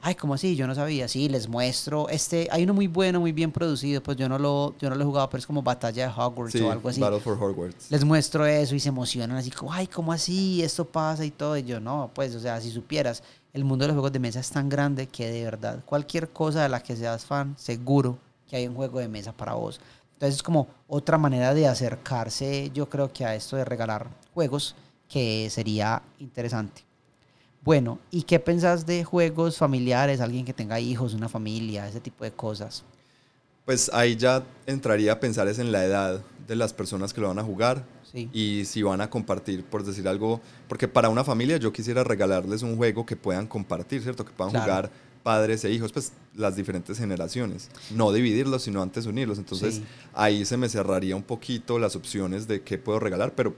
Ay, 0.00 0.14
¿cómo 0.14 0.32
así? 0.32 0.56
Yo 0.56 0.66
no 0.66 0.74
sabía. 0.74 1.06
Sí, 1.08 1.28
les 1.28 1.46
muestro. 1.46 2.08
Este, 2.08 2.48
hay 2.50 2.64
uno 2.64 2.72
muy 2.72 2.86
bueno, 2.86 3.20
muy 3.20 3.32
bien 3.32 3.52
producido. 3.52 4.02
Pues 4.02 4.16
yo 4.16 4.26
no 4.28 4.38
lo, 4.38 4.74
yo 4.78 4.88
no 4.88 4.96
lo 4.96 5.02
he 5.02 5.06
jugado, 5.06 5.28
pero 5.28 5.38
es 5.40 5.46
como 5.46 5.62
Batalla 5.62 6.08
de 6.08 6.12
Hogwarts 6.20 6.52
Sí, 6.54 6.60
o 6.62 6.70
algo 6.70 6.88
así. 6.88 7.00
Battle 7.02 7.20
for 7.20 7.34
Hogwarts. 7.38 7.90
Les 7.90 8.02
muestro 8.02 8.46
eso 8.46 8.74
y 8.74 8.80
se 8.80 8.88
emocionan 8.88 9.36
así 9.36 9.50
como, 9.50 9.70
ay, 9.72 9.86
¿cómo 9.86 10.10
así? 10.10 10.62
Esto 10.62 10.86
pasa 10.86 11.22
y 11.24 11.30
todo. 11.30 11.56
Y 11.58 11.64
yo, 11.64 11.80
no, 11.80 12.10
pues, 12.14 12.34
o 12.34 12.40
sea, 12.40 12.58
si 12.62 12.70
supieras, 12.70 13.22
el 13.52 13.64
mundo 13.64 13.84
de 13.84 13.88
los 13.88 13.94
juegos 13.94 14.12
de 14.12 14.18
mesa 14.18 14.40
es 14.40 14.50
tan 14.50 14.68
grande 14.68 15.06
que 15.06 15.30
de 15.30 15.44
verdad, 15.44 15.82
cualquier 15.84 16.28
cosa 16.30 16.62
de 16.62 16.68
la 16.68 16.82
que 16.82 16.96
seas 16.96 17.24
fan, 17.24 17.54
seguro 17.58 18.18
que 18.48 18.56
hay 18.56 18.66
un 18.66 18.74
juego 18.74 18.98
de 18.98 19.08
mesa 19.08 19.32
para 19.32 19.54
vos. 19.54 19.80
Entonces 20.14 20.36
es 20.36 20.42
como 20.42 20.68
otra 20.88 21.18
manera 21.18 21.54
de 21.54 21.68
acercarse, 21.68 22.70
yo 22.74 22.88
creo 22.88 23.12
que 23.12 23.24
a 23.24 23.34
esto 23.34 23.56
de 23.56 23.64
regalar 23.64 24.08
juegos, 24.34 24.74
que 25.08 25.48
sería 25.50 26.02
interesante. 26.18 26.82
Bueno, 27.62 27.98
¿y 28.10 28.22
qué 28.22 28.38
pensás 28.38 28.86
de 28.86 29.04
juegos 29.04 29.58
familiares? 29.58 30.20
Alguien 30.20 30.44
que 30.44 30.52
tenga 30.52 30.80
hijos, 30.80 31.14
una 31.14 31.28
familia, 31.28 31.88
ese 31.88 32.00
tipo 32.00 32.24
de 32.24 32.32
cosas. 32.32 32.84
Pues 33.64 33.90
ahí 33.92 34.16
ya 34.16 34.42
entraría 34.66 35.12
a 35.12 35.20
pensar 35.20 35.48
es 35.48 35.58
en 35.58 35.72
la 35.72 35.84
edad 35.84 36.20
de 36.46 36.56
las 36.56 36.72
personas 36.72 37.12
que 37.12 37.20
lo 37.20 37.28
van 37.28 37.38
a 37.38 37.44
jugar 37.44 37.84
Sí. 38.12 38.28
y 38.32 38.64
si 38.64 38.82
van 38.82 39.00
a 39.00 39.10
compartir, 39.10 39.64
por 39.64 39.84
decir 39.84 40.08
algo, 40.08 40.40
porque 40.68 40.88
para 40.88 41.08
una 41.10 41.24
familia 41.24 41.56
yo 41.58 41.72
quisiera 41.72 42.04
regalarles 42.04 42.62
un 42.62 42.76
juego 42.76 43.04
que 43.04 43.16
puedan 43.16 43.46
compartir, 43.46 44.02
¿cierto? 44.02 44.24
Que 44.24 44.32
puedan 44.32 44.50
Claro. 44.52 44.64
jugar 44.66 44.90
padres 45.22 45.62
e 45.64 45.70
hijos, 45.70 45.92
pues 45.92 46.12
las 46.34 46.56
diferentes 46.56 46.96
generaciones. 46.98 47.68
No 47.90 48.10
dividirlos, 48.12 48.62
sino 48.62 48.80
antes 48.80 49.04
unirlos. 49.04 49.36
Entonces 49.38 49.74
Sí. 49.76 49.84
ahí 50.14 50.44
se 50.46 50.56
me 50.56 50.68
cerraría 50.70 51.14
un 51.16 51.22
poquito 51.22 51.78
las 51.78 51.96
opciones 51.96 52.48
de 52.48 52.62
qué 52.62 52.78
puedo 52.78 52.98
regalar, 52.98 53.34
pero 53.34 53.54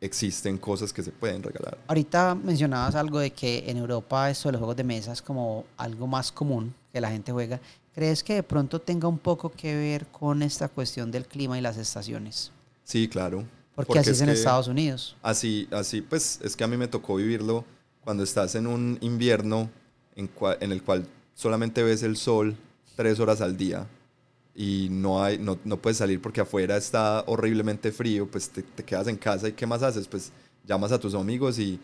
existen 0.00 0.58
cosas 0.58 0.92
que 0.92 1.02
se 1.02 1.12
pueden 1.12 1.42
regalar. 1.42 1.78
Ahorita 1.86 2.34
mencionabas 2.34 2.94
algo 2.94 3.18
de 3.18 3.30
que 3.30 3.64
en 3.68 3.76
Europa 3.76 4.30
esto 4.30 4.48
de 4.48 4.52
los 4.54 4.58
juegos 4.60 4.76
de 4.76 4.84
mesa 4.84 5.12
es 5.12 5.22
como 5.22 5.64
algo 5.76 6.06
más 6.06 6.32
común 6.32 6.74
que 6.92 7.00
la 7.00 7.10
gente 7.10 7.30
juega. 7.32 7.60
¿Crees 7.94 8.22
que 8.22 8.34
de 8.34 8.42
pronto 8.42 8.80
tenga 8.80 9.08
un 9.08 9.18
poco 9.18 9.50
que 9.50 9.74
ver 9.74 10.06
con 10.08 10.42
esta 10.42 10.68
cuestión 10.68 11.10
del 11.10 11.26
clima 11.26 11.58
y 11.58 11.62
las 11.62 11.76
estaciones? 11.78 12.50
Sí, 12.84 13.08
claro. 13.08 13.44
Porque, 13.76 13.98
así 13.98 14.10
es 14.10 14.20
en 14.22 14.30
Estados 14.30 14.68
Unidos. 14.68 15.14
Así, 15.22 15.68
así, 15.70 16.00
pues 16.00 16.40
es 16.42 16.56
que 16.56 16.64
a 16.64 16.66
mí 16.66 16.76
me 16.76 16.88
tocó 16.88 17.16
vivirlo 17.16 17.64
cuando 18.02 18.24
estás 18.24 18.54
en 18.54 18.66
un 18.66 18.98
invierno 19.02 19.70
en, 20.16 20.72
el 20.72 20.82
cual 20.82 21.06
solamente 21.34 21.82
ves 21.82 22.02
el 22.02 22.16
sol 22.16 22.56
tres 22.96 23.20
horas 23.20 23.42
al 23.42 23.56
día 23.56 23.86
y 24.54 24.88
no, 24.90 25.22
hay, 25.22 25.38
no, 25.38 25.58
no 25.64 25.76
puedes 25.76 25.98
salir 25.98 26.22
porque 26.22 26.40
afuera 26.40 26.78
está 26.78 27.22
horriblemente 27.26 27.92
frío, 27.92 28.26
pues 28.30 28.48
te, 28.48 28.62
te 28.62 28.82
quedas 28.82 29.08
en 29.08 29.16
casa 29.16 29.48
y 29.48 29.52
¿qué 29.52 29.66
más 29.66 29.82
haces? 29.82 30.08
Pues 30.08 30.32
llamas 30.64 30.92
a 30.92 30.98
tus 30.98 31.14
amigos 31.14 31.58
y 31.58 31.78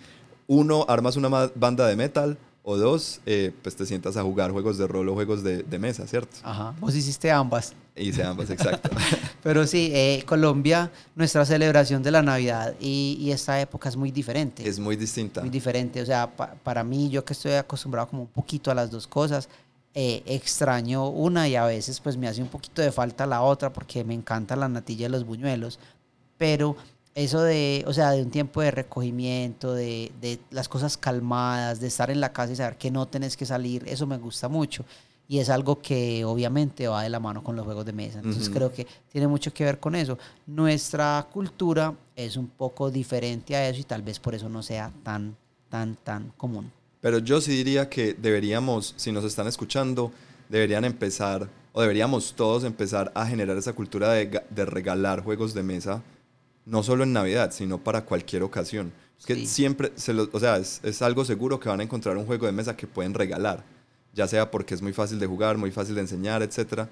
uno, 0.46 0.86
armas 0.88 1.16
una 1.16 1.28
banda 1.54 1.86
de 1.86 1.96
metal 1.96 2.38
o 2.62 2.76
dos, 2.76 3.20
eh, 3.26 3.52
pues 3.62 3.74
te 3.76 3.84
sientas 3.84 4.16
a 4.16 4.22
jugar 4.22 4.50
juegos 4.52 4.78
de 4.78 4.86
rol 4.86 5.08
o 5.08 5.14
juegos 5.14 5.42
de, 5.42 5.62
de 5.62 5.78
mesa, 5.78 6.06
¿cierto? 6.06 6.36
Ajá. 6.42 6.74
Vos 6.80 6.94
hiciste 6.94 7.30
ambas. 7.30 7.74
Se 7.94 8.22
ambas, 8.22 8.50
exacto. 8.50 8.88
Pero 9.42 9.66
sí, 9.66 9.90
eh, 9.92 10.22
Colombia, 10.26 10.90
nuestra 11.16 11.44
celebración 11.44 12.02
de 12.02 12.10
la 12.12 12.22
Navidad 12.22 12.74
y, 12.80 13.16
y 13.20 13.32
esta 13.32 13.60
época 13.60 13.88
es 13.88 13.96
muy 13.96 14.10
diferente. 14.12 14.68
es 14.68 14.78
muy 14.78 14.94
distinta. 14.96 15.40
muy 15.40 15.50
diferente. 15.50 16.00
O 16.00 16.06
sea, 16.06 16.28
pa- 16.34 16.54
para 16.62 16.84
mí, 16.84 17.08
yo 17.10 17.24
que 17.24 17.32
estoy 17.32 17.52
acostumbrado 17.54 18.08
como 18.08 18.22
un 18.22 18.28
poquito 18.28 18.70
a 18.70 18.74
las 18.74 18.90
dos 18.90 19.06
cosas, 19.06 19.48
eh, 19.94 20.22
extraño 20.26 21.08
una 21.08 21.48
y 21.48 21.56
a 21.56 21.64
veces 21.66 22.00
pues 22.00 22.16
me 22.16 22.26
hace 22.28 22.40
un 22.40 22.48
poquito 22.48 22.80
de 22.82 22.90
falta 22.92 23.26
la 23.26 23.42
otra 23.42 23.72
porque 23.72 24.04
me 24.04 24.14
encanta 24.14 24.54
la 24.56 24.68
natilla 24.68 25.06
de 25.06 25.10
los 25.10 25.24
buñuelos. 25.26 25.78
Pero 26.38 26.76
eso 27.14 27.42
de, 27.42 27.84
o 27.86 27.92
sea, 27.92 28.12
de 28.12 28.22
un 28.22 28.30
tiempo 28.30 28.62
de 28.62 28.70
recogimiento, 28.70 29.74
de, 29.74 30.12
de 30.20 30.38
las 30.50 30.68
cosas 30.68 30.96
calmadas, 30.96 31.80
de 31.80 31.88
estar 31.88 32.10
en 32.10 32.20
la 32.20 32.32
casa 32.32 32.52
y 32.52 32.56
saber 32.56 32.76
que 32.78 32.90
no 32.90 33.06
tenés 33.08 33.36
que 33.36 33.44
salir, 33.44 33.84
eso 33.86 34.06
me 34.06 34.16
gusta 34.18 34.48
mucho. 34.48 34.84
Y 35.28 35.38
es 35.38 35.48
algo 35.48 35.80
que 35.80 36.24
obviamente 36.24 36.88
va 36.88 37.02
de 37.02 37.08
la 37.08 37.18
mano 37.20 37.42
con 37.42 37.56
los 37.56 37.64
juegos 37.64 37.86
de 37.86 37.92
mesa. 37.92 38.18
Entonces 38.18 38.50
creo 38.50 38.72
que 38.72 38.86
tiene 39.10 39.26
mucho 39.28 39.52
que 39.54 39.64
ver 39.64 39.78
con 39.80 39.94
eso. 39.94 40.18
Nuestra 40.46 41.26
cultura 41.32 41.94
es 42.14 42.36
un 42.36 42.48
poco 42.48 42.90
diferente 42.90 43.56
a 43.56 43.68
eso 43.68 43.80
y 43.80 43.84
tal 43.84 44.02
vez 44.02 44.18
por 44.20 44.34
eso 44.34 44.48
no 44.48 44.62
sea 44.62 44.92
tan, 45.02 45.34
tan, 45.70 45.96
tan 45.96 46.28
común. 46.36 46.70
Pero 47.00 47.18
yo 47.18 47.40
sí 47.40 47.52
diría 47.52 47.88
que 47.88 48.14
deberíamos, 48.14 48.94
si 48.96 49.10
nos 49.10 49.24
están 49.24 49.46
escuchando, 49.46 50.12
deberían 50.48 50.84
empezar, 50.84 51.48
o 51.72 51.80
deberíamos 51.80 52.34
todos 52.34 52.64
empezar 52.64 53.10
a 53.14 53.26
generar 53.26 53.56
esa 53.56 53.72
cultura 53.72 54.12
de, 54.12 54.42
de 54.50 54.64
regalar 54.66 55.22
juegos 55.24 55.54
de 55.54 55.62
mesa, 55.62 56.02
no 56.66 56.82
solo 56.82 57.02
en 57.04 57.12
Navidad, 57.12 57.50
sino 57.52 57.78
para 57.78 58.04
cualquier 58.04 58.42
ocasión. 58.42 58.92
Que 59.26 59.46
siempre, 59.46 59.92
se 59.96 60.12
lo- 60.12 60.28
o 60.32 60.38
sea, 60.40 60.58
es, 60.58 60.80
es 60.82 61.00
algo 61.00 61.24
seguro 61.24 61.58
que 61.58 61.68
van 61.68 61.80
a 61.80 61.84
encontrar 61.84 62.16
un 62.16 62.26
juego 62.26 62.46
de 62.46 62.52
mesa 62.52 62.76
que 62.76 62.86
pueden 62.86 63.14
regalar, 63.14 63.64
ya 64.14 64.26
sea 64.28 64.50
porque 64.50 64.74
es 64.74 64.82
muy 64.82 64.92
fácil 64.92 65.18
de 65.18 65.26
jugar, 65.26 65.56
muy 65.58 65.70
fácil 65.70 65.94
de 65.94 66.02
enseñar, 66.02 66.42
etc. 66.42 66.86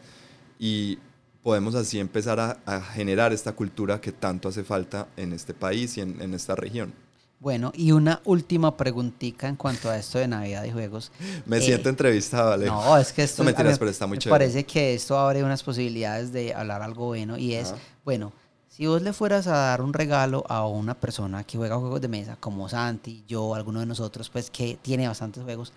Y 0.59 0.98
podemos 1.42 1.74
así 1.74 1.98
empezar 1.98 2.38
a, 2.40 2.59
a 2.66 2.80
generar 2.80 3.33
esta 3.33 3.52
cultura 3.52 4.00
que 4.00 4.12
tanto 4.12 4.48
hace 4.48 4.62
falta 4.64 5.09
en 5.16 5.33
este 5.33 5.54
país 5.54 5.96
y 5.96 6.00
en, 6.02 6.20
en 6.20 6.35
esta 6.35 6.54
región. 6.54 6.92
Bueno, 7.38 7.72
y 7.74 7.92
una 7.92 8.20
última 8.26 8.76
preguntita 8.76 9.48
en 9.48 9.56
cuanto 9.56 9.88
a 9.88 9.96
esto 9.96 10.18
de 10.18 10.28
Navidad 10.28 10.62
y 10.64 10.72
juegos. 10.72 11.11
Me 11.46 11.56
Eh, 11.56 11.62
siento 11.62 11.88
entrevistada, 11.88 12.52
Alejo. 12.54 12.74
No, 12.74 12.98
es 12.98 13.12
que 13.14 13.22
esto 13.22 13.42
No 13.42 13.46
mentiras, 13.46 13.78
pero 13.78 13.90
está 13.90 14.06
muy 14.06 14.18
me 14.18 14.20
chévere. 14.20 14.35
parece 14.38 14.64
que 14.66 14.92
esto 14.94 15.18
abre 15.18 15.42
unas 15.42 15.62
posibilidades 15.62 16.33
de 16.33 16.52
hablar 16.52 16.83
algo 16.83 17.06
bueno 17.06 17.38
y 17.38 17.54
es, 17.54 17.74
bueno, 18.04 18.35
si 18.68 18.87
vos 18.87 19.00
le 19.00 19.14
fueras 19.14 19.46
a 19.46 19.52
dar 19.56 19.80
un 19.80 19.94
regalo 19.94 20.44
a 20.50 20.66
una 20.66 20.94
persona 20.94 21.42
que 21.44 21.56
juega 21.56 21.76
juegos 21.78 22.02
de 22.02 22.09
mesa, 22.09 22.37
como 22.38 22.68
Santi, 22.68 23.24
yo, 23.26 23.54
alguno 23.54 23.80
de 23.80 23.87
nosotros, 23.87 24.28
pues 24.28 24.50
que 24.50 24.78
tiene 24.83 25.09
bastantes 25.09 25.42
juegos, 25.42 25.72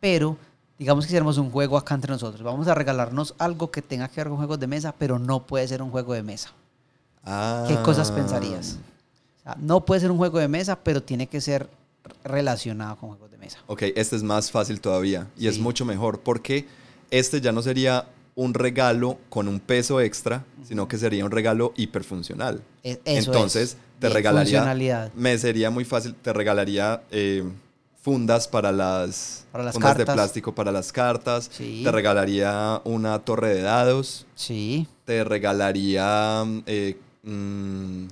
pero 0.00 0.36
digamos 0.78 1.04
que 1.04 1.08
hiciéramos 1.10 1.38
un 1.38 1.50
juego 1.50 1.76
acá 1.76 1.94
entre 1.94 2.10
nosotros. 2.12 2.42
Vamos 2.42 2.66
a 2.68 2.74
regalarnos 2.74 3.34
algo 3.38 3.70
que 3.70 3.82
tenga 3.82 4.08
que 4.08 4.16
ver 4.20 4.28
con 4.28 4.36
juegos 4.38 4.58
de 4.60 4.66
mesa, 4.66 4.94
pero 4.98 5.18
no 5.18 5.46
puede 5.46 5.66
ser 5.68 5.82
un 5.82 5.90
juego 5.90 6.14
de 6.14 6.22
mesa. 6.22 6.50
¿Qué 7.68 7.76
cosas 7.82 8.10
Ah. 8.10 8.14
pensarías? 8.14 8.78
O 9.40 9.42
sea, 9.44 9.56
no 9.60 9.84
puede 9.84 10.00
ser 10.00 10.10
un 10.10 10.16
juego 10.18 10.38
de 10.38 10.48
mesa, 10.48 10.76
pero 10.82 11.02
tiene 11.02 11.26
que 11.26 11.40
ser 11.40 11.68
relacionado 12.22 12.96
con 12.96 13.10
juegos 13.10 13.30
de 13.30 13.38
mesa. 13.38 13.58
Ok, 13.66 13.82
este 13.94 14.16
es 14.16 14.22
más 14.22 14.50
fácil 14.50 14.80
todavía 14.80 15.26
y 15.38 15.46
es 15.48 15.56
Sí. 15.56 15.60
mucho 15.62 15.84
mejor 15.84 16.20
porque 16.20 16.66
este 17.10 17.40
ya 17.40 17.52
no 17.52 17.62
sería 17.62 18.06
un 18.34 18.52
regalo 18.52 19.18
con 19.30 19.46
un 19.48 19.60
peso 19.60 20.00
extra, 20.00 20.44
sino 20.66 20.88
que 20.88 20.98
sería 20.98 21.24
un 21.24 21.30
regalo 21.30 21.72
hiperfuncional. 21.76 22.62
E- 22.82 23.00
eso 23.04 23.30
Entonces, 23.32 23.62
es. 23.72 23.76
te 24.00 24.08
regalaría, 24.08 24.58
funcionalidad. 24.58 25.12
me 25.14 25.38
sería 25.38 25.70
muy 25.70 25.84
fácil, 25.84 26.14
te 26.16 26.32
regalaría 26.32 27.02
eh, 27.10 27.44
fundas 28.04 28.46
para 28.46 28.70
las, 28.70 29.46
Para 29.50 29.64
las 29.64 29.72
fundas 29.74 29.96
de 29.96 30.04
cartas. 30.04 30.14
plástico 30.14 30.54
para 30.54 30.70
las 30.70 30.92
cartas, 30.92 31.48
Sí. 31.50 31.80
te 31.82 31.90
regalaría 31.90 32.82
una 32.84 33.18
torre 33.20 33.54
de 33.54 33.62
dados, 33.62 34.26
Sí, 34.34 34.86
te 35.06 35.24
regalaría 35.24 36.44
eh, 36.66 36.98
mm, 37.22 38.04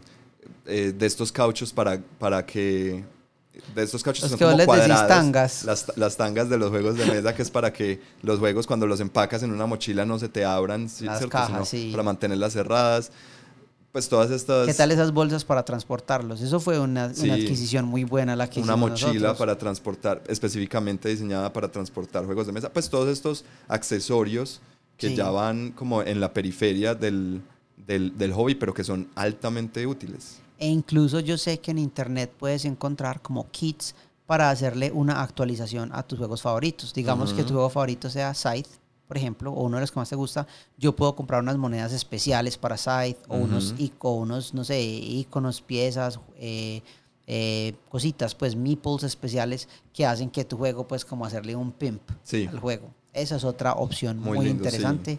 eh, 0.64 0.94
de 0.96 1.06
estos 1.06 1.30
cauchos 1.30 1.72
para, 1.74 2.00
para 2.18 2.44
que... 2.46 3.04
De 3.74 3.82
estos 3.82 4.02
cauchos 4.02 4.22
Los 4.22 4.30
son 4.30 4.38
que 4.38 4.44
como 4.46 4.64
cuadrados. 4.64 5.06
tangas. 5.08 5.64
Las, 5.64 5.92
las 5.96 6.16
tangas 6.16 6.48
de 6.48 6.56
los 6.56 6.70
juegos 6.70 6.96
de 6.96 7.04
mesa, 7.04 7.34
que 7.34 7.42
es 7.42 7.50
para 7.50 7.70
que 7.70 8.00
los 8.22 8.38
juegos 8.38 8.66
cuando 8.66 8.86
los 8.86 8.98
empacas 9.00 9.42
en 9.42 9.52
una 9.52 9.66
mochila 9.66 10.06
no 10.06 10.18
se 10.18 10.30
te 10.30 10.42
abran. 10.46 10.84
Las 10.84 10.92
¿cierto? 10.92 11.28
cajas, 11.28 11.48
Sino 11.48 11.64
sí. 11.66 11.90
para 11.90 12.02
mantenerlas 12.02 12.54
cerradas. 12.54 13.12
Pues 13.92 14.08
todas 14.08 14.30
estas... 14.30 14.66
¿Qué 14.66 14.72
tal 14.72 14.90
esas 14.90 15.12
bolsas 15.12 15.44
para 15.44 15.64
transportarlos? 15.64 16.40
Eso 16.40 16.58
fue 16.60 16.78
una, 16.78 17.12
Sí. 17.12 17.24
una 17.24 17.34
adquisición 17.34 17.84
muy 17.84 18.04
buena 18.04 18.34
la 18.34 18.48
que 18.48 18.60
una 18.60 18.72
hicimos 18.72 18.90
mochila 18.90 19.12
nosotros. 19.12 19.36
para 19.38 19.58
transportar, 19.58 20.22
específicamente 20.28 21.10
diseñada 21.10 21.52
para 21.52 21.70
transportar 21.70 22.24
juegos 22.24 22.46
de 22.46 22.52
mesa. 22.52 22.72
Pues 22.72 22.88
todos 22.88 23.08
estos 23.10 23.44
accesorios 23.68 24.62
que 24.96 25.08
Sí. 25.10 25.16
ya 25.16 25.30
van 25.30 25.72
como 25.72 26.02
en 26.02 26.20
la 26.20 26.32
periferia 26.32 26.94
del, 26.94 27.42
del, 27.86 28.16
del 28.16 28.32
hobby, 28.32 28.54
pero 28.54 28.72
que 28.72 28.82
son 28.82 29.08
altamente 29.14 29.86
útiles. 29.86 30.38
E 30.58 30.68
incluso 30.68 31.20
yo 31.20 31.36
sé 31.36 31.60
que 31.60 31.72
en 31.72 31.78
internet 31.78 32.32
puedes 32.38 32.64
encontrar 32.64 33.20
como 33.20 33.50
kits 33.50 33.94
para 34.26 34.48
hacerle 34.48 34.90
una 34.92 35.20
actualización 35.22 35.90
a 35.92 36.02
tus 36.02 36.18
juegos 36.18 36.40
favoritos. 36.40 36.94
Digamos 36.94 37.34
que 37.34 37.40
Ujú. 37.40 37.48
tu 37.48 37.54
juego 37.54 37.68
favorito 37.68 38.08
sea 38.08 38.32
Scythe, 38.32 38.70
por 39.08 39.16
ejemplo, 39.16 39.52
o 39.52 39.64
uno 39.64 39.76
de 39.76 39.82
los 39.82 39.90
que 39.92 39.98
más 40.00 40.08
te 40.08 40.16
gusta. 40.16 40.46
Yo 40.78 40.94
puedo 40.96 41.14
comprar 41.14 41.42
unas 41.42 41.56
monedas 41.58 41.92
especiales 41.92 42.56
para 42.56 42.76
Scythe, 42.76 43.18
o 43.28 43.36
ic- 43.46 43.92
o 44.00 44.12
unos, 44.14 44.54
no 44.54 44.64
sé, 44.64 44.80
iconos, 44.82 45.60
piezas, 45.60 46.18
eh, 46.36 46.82
eh, 47.26 47.74
cositas, 47.88 48.34
pues 48.34 48.56
meeples 48.56 49.02
especiales 49.04 49.68
que 49.92 50.06
hacen 50.06 50.30
que 50.30 50.44
tu 50.44 50.56
juego, 50.56 50.86
pues 50.88 51.04
como 51.04 51.24
hacerle 51.26 51.54
un 51.54 51.72
pimp 51.72 52.02
Sí. 52.22 52.46
al 52.50 52.58
juego. 52.58 52.88
Esa 53.12 53.36
es 53.36 53.44
otra 53.44 53.74
opción 53.74 54.18
Muy 54.18 54.38
muy, 54.38 54.46
lindo, 54.46 54.64
sí. 54.64 54.68
interesante. 54.70 55.18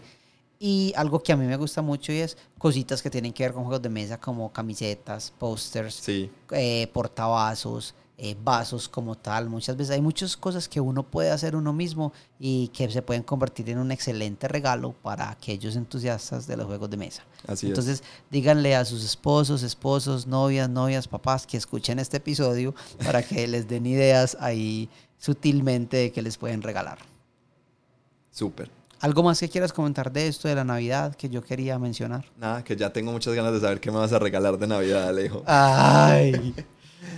Y 0.60 0.94
algo 0.96 1.22
que 1.22 1.34
a 1.34 1.38
mí 1.38 1.46
me 1.46 1.58
gusta 1.58 1.82
mucho 1.82 2.12
y 2.14 2.18
es 2.18 2.38
cositas 2.58 3.02
que 3.02 3.10
tienen 3.10 3.34
que 3.34 3.44
ver 3.44 3.54
con 3.54 3.64
juegos 3.66 3.82
de 3.82 3.90
mesa 3.90 4.20
como 4.20 4.52
camisetas, 4.52 5.32
posters, 5.38 5.96
Sí, 5.96 6.32
eh, 6.52 6.88
portavasos, 6.94 7.94
eh, 8.18 8.36
vasos 8.44 8.88
como 8.88 9.16
tal. 9.16 9.50
Muchas 9.50 9.76
veces 9.76 9.96
hay 9.96 10.02
muchas 10.02 10.38
cosas 10.38 10.70
que 10.70 10.80
uno 10.80 11.04
puede 11.04 11.32
hacer 11.32 11.56
uno 11.56 11.74
mismo 11.74 12.14
y 12.40 12.68
que 12.70 12.90
se 12.90 13.02
pueden 13.02 13.24
convertir 13.24 13.70
en 13.70 13.80
un 13.80 13.92
excelente 13.92 14.48
regalo 14.48 14.94
para 14.94 15.32
aquellos 15.32 15.76
entusiastas 15.76 16.46
de 16.46 16.58
los 16.58 16.68
juegos 16.68 16.90
de 16.90 16.98
mesa. 16.98 17.24
así 17.48 17.68
Entonces, 17.68 18.04
díganle 18.30 18.76
a 18.76 18.86
sus 18.86 19.04
esposos, 19.04 19.64
esposos, 19.64 20.28
novias, 20.28 20.70
novias, 20.70 21.08
papás 21.08 21.48
que 21.48 21.58
escuchen 21.58 22.00
este 22.00 22.18
episodio 22.18 22.76
para 23.04 23.24
que 23.24 23.48
les 23.48 23.68
den 23.68 23.86
ideas 23.86 24.38
ahí 24.40 24.90
sutilmente 25.18 25.98
de 25.98 26.12
que 26.12 26.22
les 26.22 26.38
pueden 26.38 26.62
regalar. 26.62 27.00
es. 27.00 28.38
Súper. 28.38 28.70
¿Algo 29.04 29.22
más 29.22 29.38
que 29.38 29.50
quieras 29.50 29.74
comentar 29.74 30.14
de 30.14 30.28
esto 30.28 30.48
de 30.48 30.56
la 30.56 30.64
Navidad 30.64 31.14
que 31.16 31.28
yo 31.28 31.44
quería 31.44 31.78
mencionar? 31.78 32.24
Nada, 32.38 32.64
que 32.64 32.78
ya 32.78 32.94
tengo 32.94 33.12
muchas 33.12 33.34
ganas 33.34 33.52
de 33.52 33.60
saber 33.60 33.82
qué 33.82 33.92
me 33.92 33.98
vas 33.98 34.14
a 34.14 34.20
regalar 34.20 34.58
de 34.58 34.66
Navidad, 34.66 35.10
Alejo. 35.10 35.44
Ay, 35.46 36.56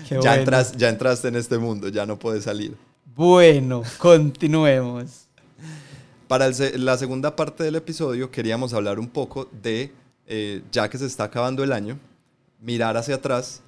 qué 0.07 0.15
ya, 0.15 0.19
bueno. 0.21 0.33
entras, 0.33 0.71
ya 0.77 0.89
entraste 0.89 1.27
en 1.27 1.35
este 1.35 1.57
mundo, 1.57 1.87
ya 1.89 2.05
no 2.05 2.17
puedes 2.17 2.43
salir. 2.45 2.75
Bueno, 3.15 3.83
continuemos. 3.97 5.27
Para 6.27 6.47
el 6.47 6.85
la 6.85 6.97
segunda 6.97 7.35
parte 7.35 7.63
del 7.63 7.75
episodio 7.75 8.31
queríamos 8.31 8.73
hablar 8.73 8.99
un 8.99 9.07
poco 9.07 9.47
de, 9.61 9.91
eh, 10.27 10.61
ya 10.71 10.89
que 10.89 10.97
se 10.97 11.05
está 11.05 11.25
acabando 11.25 11.63
el 11.63 11.71
año, 11.71 11.99
mirar 12.61 12.97
hacia 12.97 13.15
atrás 13.15 13.61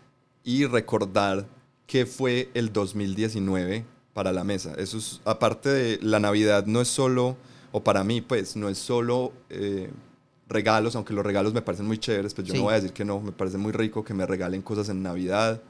y 0.43 0.65
recordar 0.65 1.45
qué 1.85 2.05
fue 2.05 2.49
el 2.55 2.73
2019 2.73 3.85
para 4.13 4.31
la 4.33 4.43
mesa. 4.43 4.73
Eso 4.77 4.97
es, 4.97 5.21
aparte 5.25 5.69
de 5.69 5.99
la 6.01 6.19
Navidad, 6.19 6.65
no 6.65 6.81
es 6.81 6.87
solo, 6.87 7.37
o 7.71 7.83
para 7.83 8.03
mí 8.03 8.21
pues, 8.21 8.55
no 8.55 8.69
es 8.69 8.79
solo 8.79 9.31
eh, 9.51 9.91
regalos, 10.49 10.95
aunque 10.95 11.13
los 11.13 11.23
regalos 11.25 11.53
me 11.53 11.61
parecen 11.61 11.85
muy 11.85 11.99
chéveres, 11.99 12.33
pues 12.33 12.47
yo 12.47 12.53
Sí. 12.53 12.57
no 12.57 12.63
voy 12.65 12.73
a 12.73 12.77
decir 12.77 12.91
que 12.93 13.05
no, 13.05 13.19
me 13.19 13.31
parece 13.31 13.57
muy 13.59 13.71
rico 13.71 14.03
que 14.03 14.13
me 14.15 14.25
regalen 14.25 14.61
cosas 14.63 14.89
en 14.89 15.03
Navidad. 15.03 15.61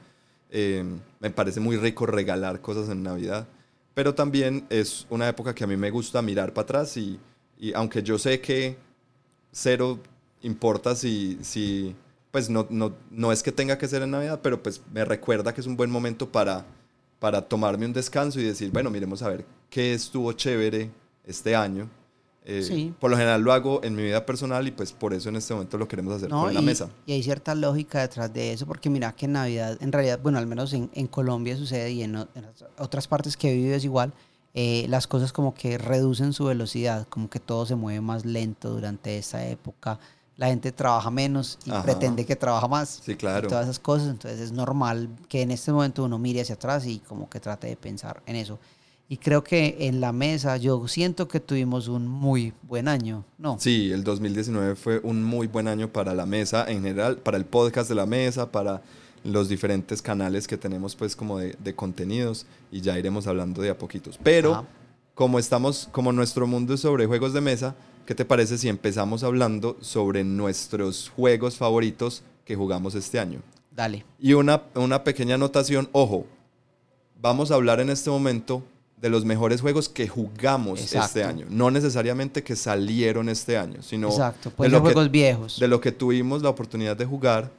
Eh, 0.50 0.84
me 1.20 1.30
parece 1.30 1.60
muy 1.60 1.76
rico 1.76 2.06
regalar 2.06 2.60
cosas 2.60 2.88
en 2.88 3.02
Navidad. 3.02 3.46
Pero 3.94 4.14
también 4.14 4.66
es 4.70 5.06
una 5.10 5.28
época 5.28 5.54
que 5.54 5.64
a 5.64 5.66
mí 5.66 5.76
me 5.76 5.90
gusta 5.90 6.22
mirar 6.22 6.52
para 6.52 6.64
atrás 6.64 6.96
y, 6.96 7.18
y 7.58 7.72
aunque 7.74 8.02
yo 8.02 8.18
sé 8.18 8.40
que 8.40 8.76
cero 9.50 9.98
importa 10.42 10.94
si, 10.94 11.38
si 11.42 11.96
pues 12.30 12.48
no, 12.48 12.66
no, 12.70 12.94
no 13.10 13.32
es 13.32 13.42
que 13.42 13.52
tenga 13.52 13.78
que 13.78 13.88
ser 13.88 14.02
en 14.02 14.12
Navidad, 14.12 14.40
pero 14.42 14.62
pues 14.62 14.80
me 14.92 15.04
recuerda 15.04 15.52
que 15.52 15.60
es 15.60 15.66
un 15.66 15.76
buen 15.76 15.90
momento 15.90 16.30
para, 16.30 16.64
para 17.18 17.42
tomarme 17.42 17.86
un 17.86 17.92
descanso 17.92 18.40
y 18.40 18.44
decir, 18.44 18.70
bueno, 18.70 18.90
miremos 18.90 19.22
a 19.22 19.28
ver 19.28 19.44
qué 19.70 19.94
estuvo 19.94 20.32
chévere 20.32 20.90
este 21.24 21.56
año. 21.56 21.88
Eh, 22.50 22.62
Sí. 22.62 22.94
Por 22.98 23.10
lo 23.10 23.16
general 23.18 23.42
lo 23.42 23.52
hago 23.52 23.84
en 23.84 23.94
mi 23.94 24.02
vida 24.02 24.24
personal 24.24 24.66
y 24.66 24.70
pues 24.70 24.92
por 24.92 25.12
eso 25.12 25.28
en 25.28 25.36
este 25.36 25.52
momento 25.52 25.76
lo 25.76 25.86
queremos 25.86 26.14
hacer 26.14 26.30
No, 26.30 26.44
con 26.44 26.54
la 26.54 26.62
mesa. 26.62 26.88
y 27.04 27.12
hay 27.12 27.22
cierta 27.22 27.54
lógica 27.54 28.00
detrás 28.00 28.32
de 28.32 28.54
eso, 28.54 28.64
porque 28.66 28.88
mira 28.88 29.12
que 29.12 29.26
en 29.26 29.32
Navidad, 29.32 29.76
en 29.82 29.92
realidad, 29.92 30.18
bueno, 30.22 30.38
al 30.38 30.46
menos 30.46 30.72
en, 30.72 30.90
en 30.94 31.06
Colombia 31.08 31.58
sucede 31.58 31.90
y 31.92 32.02
en, 32.02 32.16
otras 32.78 33.06
partes 33.06 33.36
que 33.36 33.52
vives 33.52 33.84
igual, 33.84 34.14
eh, 34.54 34.86
las 34.88 35.06
cosas 35.06 35.30
como 35.32 35.52
que 35.52 35.76
reducen 35.76 36.32
su 36.32 36.46
velocidad, 36.46 37.06
como 37.08 37.28
que 37.28 37.38
todo 37.38 37.66
se 37.66 37.74
mueve 37.74 38.00
más 38.00 38.24
lento 38.24 38.70
durante 38.70 39.18
esta 39.18 39.46
época. 39.46 39.98
La 40.38 40.46
gente 40.46 40.72
trabaja 40.72 41.10
menos 41.10 41.58
y 41.66 41.70
Ajá. 41.70 41.82
pretende 41.82 42.24
que 42.24 42.34
trabaja 42.34 42.66
más. 42.66 43.00
Sí, 43.04 43.14
claro. 43.14 43.46
Y 43.46 43.50
todas 43.50 43.64
esas 43.64 43.78
cosas, 43.78 44.08
entonces 44.08 44.40
es 44.40 44.52
normal 44.52 45.10
que 45.28 45.42
en 45.42 45.50
este 45.50 45.70
momento 45.70 46.02
uno 46.04 46.18
mire 46.18 46.40
hacia 46.40 46.54
atrás 46.54 46.86
y 46.86 47.00
como 47.00 47.28
que 47.28 47.40
trate 47.40 47.66
de 47.66 47.76
pensar 47.76 48.22
en 48.24 48.36
eso. 48.36 48.58
Y 49.10 49.16
creo 49.16 49.42
que 49.42 49.76
en 49.80 50.02
la 50.02 50.12
mesa 50.12 50.58
yo 50.58 50.86
siento 50.86 51.28
que 51.28 51.40
tuvimos 51.40 51.88
un 51.88 52.06
muy 52.06 52.52
buen 52.62 52.88
año, 52.88 53.24
¿no? 53.38 53.58
Sí, 53.58 53.90
el 53.90 54.04
2019 54.04 54.76
fue 54.76 55.00
un 55.02 55.24
muy 55.24 55.46
buen 55.46 55.66
año 55.66 55.88
para 55.88 56.12
la 56.12 56.26
mesa 56.26 56.66
en 56.68 56.82
general, 56.82 57.16
para 57.16 57.38
el 57.38 57.46
podcast 57.46 57.88
de 57.88 57.94
la 57.94 58.04
mesa, 58.04 58.52
para 58.52 58.82
los 59.24 59.48
diferentes 59.48 60.02
canales 60.02 60.46
que 60.46 60.58
tenemos 60.58 60.94
pues 60.94 61.16
como 61.16 61.38
de, 61.38 61.56
de 61.58 61.74
contenidos 61.74 62.44
y 62.70 62.82
ya 62.82 62.98
iremos 62.98 63.26
hablando 63.26 63.62
de 63.62 63.70
a 63.70 63.78
poquitos. 63.78 64.18
Pero 64.22 64.52
Ajá. 64.52 64.64
como 65.14 65.38
estamos, 65.38 65.88
como 65.90 66.12
nuestro 66.12 66.46
mundo 66.46 66.74
es 66.74 66.80
sobre 66.80 67.06
juegos 67.06 67.32
de 67.32 67.40
mesa, 67.40 67.74
¿qué 68.04 68.14
te 68.14 68.26
parece 68.26 68.58
si 68.58 68.68
empezamos 68.68 69.22
hablando 69.22 69.78
sobre 69.80 70.22
nuestros 70.22 71.10
juegos 71.16 71.56
favoritos 71.56 72.22
que 72.44 72.56
jugamos 72.56 72.94
este 72.94 73.18
año? 73.18 73.40
Dale. 73.74 74.04
Y 74.18 74.34
una, 74.34 74.64
una 74.74 75.02
pequeña 75.02 75.36
anotación, 75.36 75.88
ojo, 75.92 76.26
vamos 77.22 77.50
a 77.50 77.54
hablar 77.54 77.80
en 77.80 77.88
este 77.88 78.10
momento 78.10 78.62
de 79.00 79.08
los 79.10 79.24
mejores 79.24 79.60
juegos 79.60 79.88
que 79.88 80.08
jugamos 80.08 80.80
este 80.80 80.96
Exacto. 80.98 81.28
año. 81.28 81.46
No 81.50 81.70
necesariamente 81.70 82.42
que 82.42 82.56
salieron 82.56 83.28
este 83.28 83.56
año, 83.56 83.82
sino 83.82 84.08
Exacto, 84.08 84.50
de 84.50 84.56
pueden 84.56 84.72
lo 84.72 84.78
ser 84.78 84.86
que- 84.88 84.92
juegos 84.94 85.10
viejos. 85.10 85.60
de 85.60 85.68
lo 85.68 85.80
que 85.80 85.92
tuvimos 85.92 86.42
la 86.42 86.48
oportunidad 86.48 86.96
de 86.96 87.04
jugar, 87.04 87.50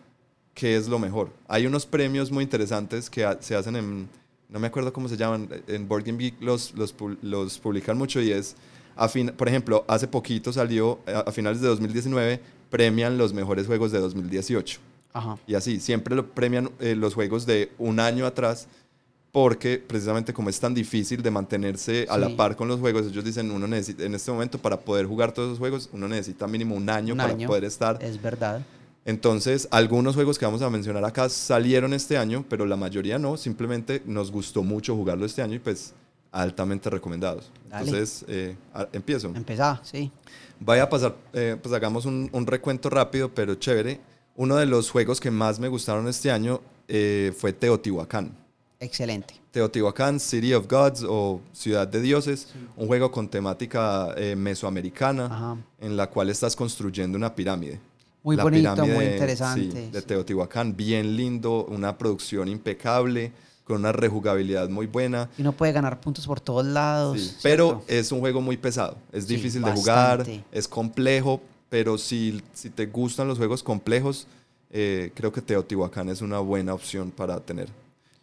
que 0.53 0.75
es 0.75 0.87
lo 0.89 0.99
mejor. 0.99 1.29
Hay 1.47 1.65
unos 1.65 1.85
premios 1.85 2.31
muy 2.31 2.43
interesantes 2.43 3.09
que 3.09 3.23
ha- 3.23 3.41
se 3.41 3.55
hacen 3.55 3.75
en, 3.77 4.09
no 4.49 4.59
me 4.59 4.67
acuerdo 4.67 4.91
cómo 4.91 5.07
se 5.07 5.15
llaman, 5.15 5.47
en 5.67 5.87
Board 5.87 6.03
Game 6.03 6.17
Geek 6.17 6.41
los, 6.41 6.73
los, 6.75 6.93
los 7.21 7.57
publican 7.59 7.97
mucho 7.97 8.19
y 8.21 8.31
es, 8.31 8.55
a 8.97 9.07
fin- 9.07 9.31
por 9.37 9.47
ejemplo, 9.47 9.85
hace 9.87 10.07
poquito 10.09 10.51
salió, 10.51 10.99
a, 11.07 11.19
a 11.19 11.31
finales 11.31 11.61
de 11.61 11.67
2019, 11.67 12.41
premian 12.69 13.17
los 13.17 13.33
mejores 13.33 13.65
juegos 13.67 13.91
de 13.93 13.99
2018. 13.99 14.79
Ajá. 15.13 15.37
Y 15.47 15.55
así, 15.55 15.79
siempre 15.79 16.15
lo 16.15 16.29
premian 16.31 16.69
eh, 16.81 16.95
los 16.95 17.13
juegos 17.13 17.45
de 17.45 17.71
un 17.77 17.99
año 18.01 18.25
atrás, 18.25 18.67
porque 19.31 19.77
precisamente 19.77 20.33
como 20.33 20.49
es 20.49 20.59
tan 20.59 20.73
difícil 20.73 21.21
de 21.21 21.29
mantenerse 21.31 22.07
a 22.09 22.15
Sí. 22.15 22.21
la 22.21 22.35
par 22.35 22.55
con 22.55 22.67
los 22.67 22.79
juegos, 22.79 23.05
ellos 23.07 23.23
dicen, 23.23 23.51
uno 23.51 23.67
necesita, 23.67 24.03
en 24.03 24.15
este 24.15 24.31
momento 24.31 24.57
para 24.57 24.79
poder 24.79 25.05
jugar 25.05 25.31
todos 25.31 25.49
esos 25.49 25.59
juegos, 25.59 25.89
uno 25.93 26.07
necesita 26.07 26.47
mínimo 26.47 26.75
un 26.75 26.89
año 26.89 27.13
Un 27.13 27.19
para 27.19 27.33
año. 27.33 27.47
poder 27.47 27.63
estar. 27.65 28.01
Es 28.03 28.19
verdad. 28.21 28.61
Entonces, 29.05 29.67
algunos 29.71 30.15
juegos 30.15 30.37
que 30.37 30.45
vamos 30.45 30.61
a 30.61 30.69
mencionar 30.69 31.03
acá 31.05 31.29
salieron 31.29 31.93
este 31.93 32.17
año, 32.17 32.43
pero 32.49 32.65
la 32.65 32.75
mayoría 32.75 33.17
no, 33.17 33.37
simplemente 33.37 34.01
nos 34.05 34.31
gustó 34.31 34.61
mucho 34.63 34.95
jugarlo 34.95 35.25
este 35.25 35.41
año 35.41 35.55
y 35.55 35.59
pues 35.59 35.93
altamente 36.31 36.89
recomendados. 36.89 37.51
Dale. 37.69 37.85
Entonces, 37.89 38.25
eh, 38.27 38.55
a- 38.73 38.87
empiezo. 38.93 39.27
Empezá, 39.35 39.79
sí. 39.83 40.11
Voy 40.59 40.79
a 40.79 40.89
pasar, 40.89 41.15
eh, 41.33 41.55
pues 41.61 41.73
hagamos 41.73 42.05
un, 42.05 42.29
un 42.33 42.45
recuento 42.45 42.89
rápido, 42.89 43.33
pero 43.33 43.55
chévere. 43.55 43.99
Uno 44.35 44.57
de 44.57 44.65
los 44.65 44.91
juegos 44.91 45.19
que 45.19 45.31
más 45.31 45.59
me 45.59 45.67
gustaron 45.69 46.07
este 46.07 46.29
año 46.31 46.61
eh, 46.87 47.33
fue 47.37 47.53
Teotihuacán. 47.53 48.35
Excelente. 48.79 49.35
Teotihuacán, 49.51 50.19
City 50.19 50.53
of 50.53 50.67
Gods 50.67 51.03
o 51.07 51.41
Ciudad 51.51 51.87
de 51.87 52.01
Dioses, 52.01 52.47
un 52.77 52.87
juego 52.87 53.11
con 53.11 53.27
temática 53.27 54.13
eh, 54.15 54.35
mesoamericana 54.35 55.25
Ajá. 55.25 55.57
en 55.81 55.97
la 55.97 56.09
cual 56.09 56.29
estás 56.29 56.55
construyendo 56.55 57.17
una 57.17 57.35
pirámide. 57.35 57.79
Muy 58.23 58.35
La 58.35 58.43
bonito, 58.43 58.85
muy 58.85 59.05
interesante. 59.05 59.71
sí, 59.71 59.89
de. 59.91 60.01
Teotihuacán, 60.01 60.75
bien 60.75 61.15
lindo, 61.15 61.65
una 61.65 61.97
producción 61.97 62.47
impecable, 62.47 63.31
con 63.63 63.77
una 63.77 63.91
rejugabilidad 63.91 64.69
muy 64.69 64.87
buena. 64.87 65.29
Y 65.37 65.41
uno 65.41 65.51
puede 65.51 65.71
ganar 65.71 65.99
puntos 65.99 66.25
por 66.25 66.39
todos 66.39 66.65
lados. 66.65 67.19
Sí, 67.19 67.35
pero 67.43 67.83
es 67.87 68.11
un 68.11 68.19
juego 68.19 68.41
muy 68.41 68.57
pesado, 68.57 68.97
es 69.11 69.27
difícil 69.27 69.61
de 69.61 69.71
jugar, 69.71 70.25
es 70.51 70.67
complejo, 70.67 71.41
pero 71.69 71.97
si, 71.97 72.41
si 72.53 72.69
te 72.69 72.85
gustan 72.85 73.27
los 73.27 73.37
juegos 73.37 73.61
complejos, 73.61 74.27
eh, 74.71 75.11
creo 75.15 75.31
que 75.31 75.41
Teotihuacán 75.41 76.09
es 76.09 76.21
una 76.21 76.39
buena 76.39 76.73
opción 76.73 77.11
para 77.11 77.39
tener. 77.39 77.67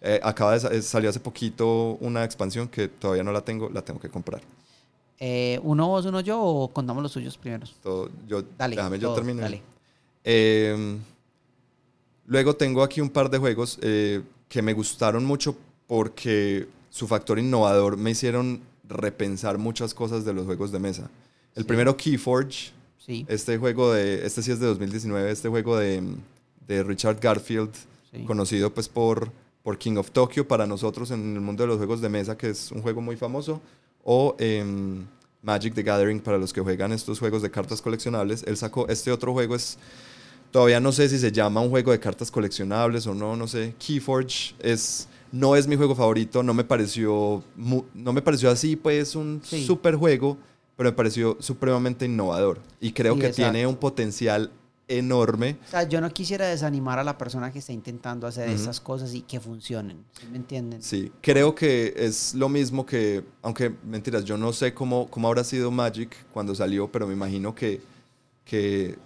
Eh, 0.09 0.21
acaba 0.23 0.57
de 0.57 0.79
eh, 0.79 0.83
salió 0.83 1.11
hace 1.11 1.19
poquito 1.19 1.97
una 2.01 2.23
expansión 2.25 2.69
que 2.69 2.87
todavía 2.87 3.25
no 3.25 3.33
la 3.33 3.41
tengo, 3.41 3.69
la 3.71 3.83
tengo 3.83 3.99
que 3.99 4.09
comprar. 4.09 4.41
Eh, 5.19 5.59
¿Uno 5.65 5.89
vos, 5.89 6.05
uno 6.07 6.21
yo 6.21 6.41
o 6.41 6.69
contamos 6.73 7.03
los 7.03 7.11
suyos 7.11 7.37
primero? 7.37 7.67
Todo- 7.83 8.11
yo, 8.29 8.43
Dale. 8.57 8.77
déjame 8.77 8.99
yo 9.01 9.09
todo, 9.09 9.17
terminar. 9.17 9.45
Dale. 9.45 9.63
Eh, 10.23 10.97
luego 12.27 12.55
tengo 12.55 12.83
aquí 12.83 13.01
un 13.01 13.11
par 13.11 13.31
de 13.31 13.39
juegos 13.39 13.79
eh, 13.83 14.23
que 14.49 14.63
me 14.63 14.73
gustaron 14.75 15.25
mucho 15.25 15.57
porque 15.87 16.69
su 16.91 17.07
factor 17.07 17.39
innovador 17.39 17.97
me 17.97 18.11
hicieron 18.11 18.61
repensar 18.89 19.59
muchas 19.59 19.93
cosas 19.95 20.25
de 20.25 20.33
los 20.33 20.47
juegos 20.47 20.71
de 20.71 20.79
mesa. 20.79 21.11
El 21.55 21.63
Sí. 21.65 21.67
primero, 21.69 21.97
Keyforge, 21.97 22.71
Sí, 22.99 23.25
este 23.29 23.57
juego 23.59 23.93
de, 23.93 24.27
este 24.27 24.43
sí 24.43 24.51
es 24.51 24.59
de 24.61 24.67
2019, 24.67 25.31
este 25.31 25.49
juego 25.49 25.77
de, 25.77 26.03
de 26.67 26.83
Richard 26.83 27.19
Garfield, 27.21 27.71
sí. 28.13 28.25
conocido 28.25 28.73
pues 28.75 28.89
por, 28.89 29.31
por 29.67 29.79
King 29.79 29.97
of 29.97 30.13
Tokyo 30.13 30.47
para 30.47 30.65
nosotros 30.65 31.11
en 31.11 31.35
el 31.35 31.41
mundo 31.41 31.65
de 31.65 31.67
los 31.67 31.79
juegos 31.79 32.01
de 32.01 32.09
mesa, 32.09 32.39
que 32.39 32.51
es 32.51 32.71
un 32.71 32.83
juego 32.83 33.01
muy 33.01 33.17
famoso, 33.17 33.61
o 34.05 34.37
em, 34.39 35.05
Magic 35.43 35.75
the 35.75 35.83
Gathering 35.83 36.21
para 36.21 36.39
los 36.39 36.53
que 36.53 36.61
juegan 36.61 36.93
estos 36.93 37.19
juegos 37.19 37.43
de 37.43 37.51
cartas 37.51 37.83
coleccionables. 37.83 38.45
Él 38.47 38.57
sacó 38.57 38.87
este 38.87 39.11
otro 39.11 39.33
juego, 39.33 39.57
es 39.57 39.77
todavía 40.53 40.79
no 40.79 40.93
sé 40.93 41.09
si 41.09 41.19
se 41.19 41.33
llama 41.33 41.61
un 41.63 41.71
juego 41.71 41.91
de 41.91 41.99
cartas 41.99 42.31
coleccionables 42.31 43.09
o 43.09 43.15
no, 43.15 43.35
no 43.35 43.49
sé. 43.49 43.75
Keyforge 43.85 44.55
es 44.61 45.09
no 45.33 45.57
es 45.57 45.67
mi 45.67 45.75
juego 45.75 45.97
favorito, 45.97 46.45
no 46.45 46.55
me 46.55 46.63
pareció 46.63 47.43
no 47.57 48.13
me 48.13 48.23
pareció 48.23 48.51
así 48.51 48.77
pues 48.77 49.17
un 49.17 49.41
Sí. 49.43 49.67
super 49.67 49.97
juego, 49.97 50.37
pero 50.77 50.91
me 50.91 50.97
pareció 50.97 51.39
supremamente 51.41 52.05
innovador 52.07 52.61
y 52.81 52.93
creo 52.93 53.15
Sí, 53.15 53.21
que 53.21 53.31
tiene 53.31 53.63
exacto. 53.63 53.69
un 53.71 53.77
potencial 53.79 54.53
enorme. 54.89 55.57
O 55.67 55.71
sea, 55.71 55.89
yo 55.89 56.01
no 56.01 56.11
quisiera 56.11 56.47
desanimar 56.47 56.99
a 56.99 57.05
la 57.05 57.19
persona 57.19 57.53
que 57.53 57.59
está 57.59 57.73
intentando 57.73 58.27
hacer 58.27 58.49
Ujú. 58.49 58.57
estas 58.57 58.81
cosas 58.81 59.15
y 59.15 59.23
que 59.23 59.41
funcionen. 59.41 60.05
¿Sí 60.19 60.27
me 60.31 60.37
entienden? 60.37 60.83
Sí, 60.83 61.11
creo 61.21 61.55
que 61.55 61.93
es 61.97 62.35
lo 62.35 62.49
mismo 62.49 62.87
que, 62.87 63.25
aunque 63.43 63.73
mentiras, 63.85 64.25
yo 64.25 64.37
no 64.37 64.53
sé 64.53 64.73
cómo, 64.75 65.09
cómo 65.11 65.29
habrá 65.29 65.43
sido 65.45 65.71
Magic 65.71 66.17
cuando 66.33 66.55
salió, 66.55 66.91
pero 66.91 67.07
me 67.07 67.15
imagino 67.15 67.55
que, 67.55 67.81
que 68.45 68.97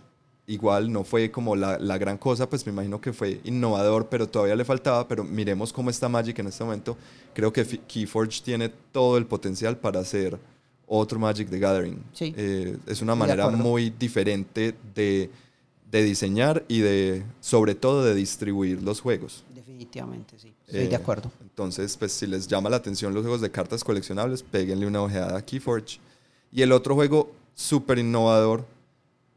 igual 0.46 0.92
no 0.92 1.04
fue 1.04 1.30
como 1.30 1.56
la, 1.56 1.78
la 1.78 1.96
gran 1.96 2.18
cosa, 2.18 2.48
pues 2.48 2.66
me 2.66 2.72
imagino 2.72 3.00
que 3.00 3.12
fue 3.12 3.40
innovador, 3.44 4.08
pero 4.08 4.28
todavía 4.28 4.56
le 4.56 4.64
faltaba, 4.64 5.06
pero 5.08 5.24
miremos 5.24 5.72
cómo 5.72 5.88
está 5.88 6.08
Magic 6.08 6.38
en 6.40 6.48
este 6.48 6.62
momento. 6.64 6.96
Creo 7.32 7.52
que 7.52 7.64
Keyforge 7.64 8.42
tiene 8.42 8.68
todo 8.68 9.16
el 9.16 9.26
potencial 9.26 9.78
para 9.78 10.00
hacer 10.00 10.38
otro 10.86 11.18
Magic 11.20 11.48
the 11.48 11.58
Gathering. 11.58 12.02
Sí. 12.12 12.34
Eh, 12.36 12.76
es 12.86 13.00
una 13.00 13.14
manera 13.14 13.48
muy 13.48 13.90
diferente 13.90 14.74
de, 14.94 15.30
de 15.90 16.02
diseñar 16.04 16.64
y 16.68 16.80
de, 16.80 17.24
sobre 17.40 17.74
todo, 17.74 18.04
de 18.04 18.14
distribuir 18.14 18.82
los 18.82 19.00
juegos. 19.00 19.44
Definitivamente, 19.54 20.38
sí. 20.38 20.52
Estoy 20.66 20.82
Eh, 20.84 20.88
de 20.88 20.96
acuerdo. 20.96 21.30
Entonces, 21.40 21.96
pues 21.96 22.12
si 22.12 22.26
les 22.26 22.46
llama 22.46 22.70
la 22.70 22.76
atención 22.76 23.12
los 23.12 23.22
juegos 23.22 23.40
de 23.40 23.50
cartas 23.50 23.82
coleccionables, 23.82 24.42
péguenle 24.42 24.86
una 24.86 25.02
ojeada 25.02 25.36
a 25.38 25.44
Keyforge. 25.44 25.98
Y 26.52 26.62
el 26.62 26.72
otro 26.72 26.94
juego 26.94 27.32
súper 27.54 27.98
innovador, 27.98 28.64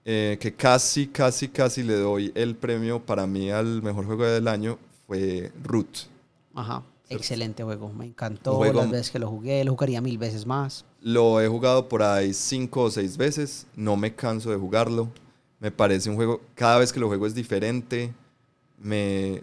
eh, 0.06 0.38
que 0.40 0.54
casi, 0.54 1.08
casi, 1.08 1.48
casi 1.48 1.82
le 1.82 1.96
doy 1.96 2.32
el 2.36 2.56
premio 2.56 3.00
para 3.00 3.26
mí 3.26 3.50
al 3.50 3.82
mejor 3.82 4.06
juego 4.06 4.26
del 4.26 4.48
año, 4.48 4.78
fue 5.08 5.52
Root. 5.64 5.88
Ajá. 6.54 6.84
¿cierto? 7.08 7.22
Excelente 7.22 7.64
juego. 7.64 7.92
Me 7.94 8.06
encantó 8.06 8.56
juego- 8.56 8.82
las 8.82 8.92
veces 8.92 9.12
que 9.12 9.20
lo 9.20 9.30
jugué. 9.30 9.64
Lo 9.64 9.72
jugaría 9.72 10.02
mil 10.02 10.18
veces 10.18 10.46
más. 10.46 10.86
Lo 11.02 11.42
he 11.42 11.48
jugado 11.48 11.90
por 11.90 12.02
ahí 12.04 12.34
cinco 12.34 12.84
o 12.84 12.92
seis 12.92 13.18
veces, 13.18 13.66
no 13.76 13.98
me 13.98 14.14
canso 14.16 14.52
de 14.52 14.58
jugarlo. 14.58 15.10
Me 15.64 15.72
parece 15.72 16.10
un 16.12 16.16
juego, 16.18 16.42
cada 16.54 16.78
vez 16.78 16.94
que 16.94 17.00
lo 17.00 17.08
juego 17.08 17.26
es 17.26 17.34
diferente. 17.34 18.14
Me, 18.80 19.42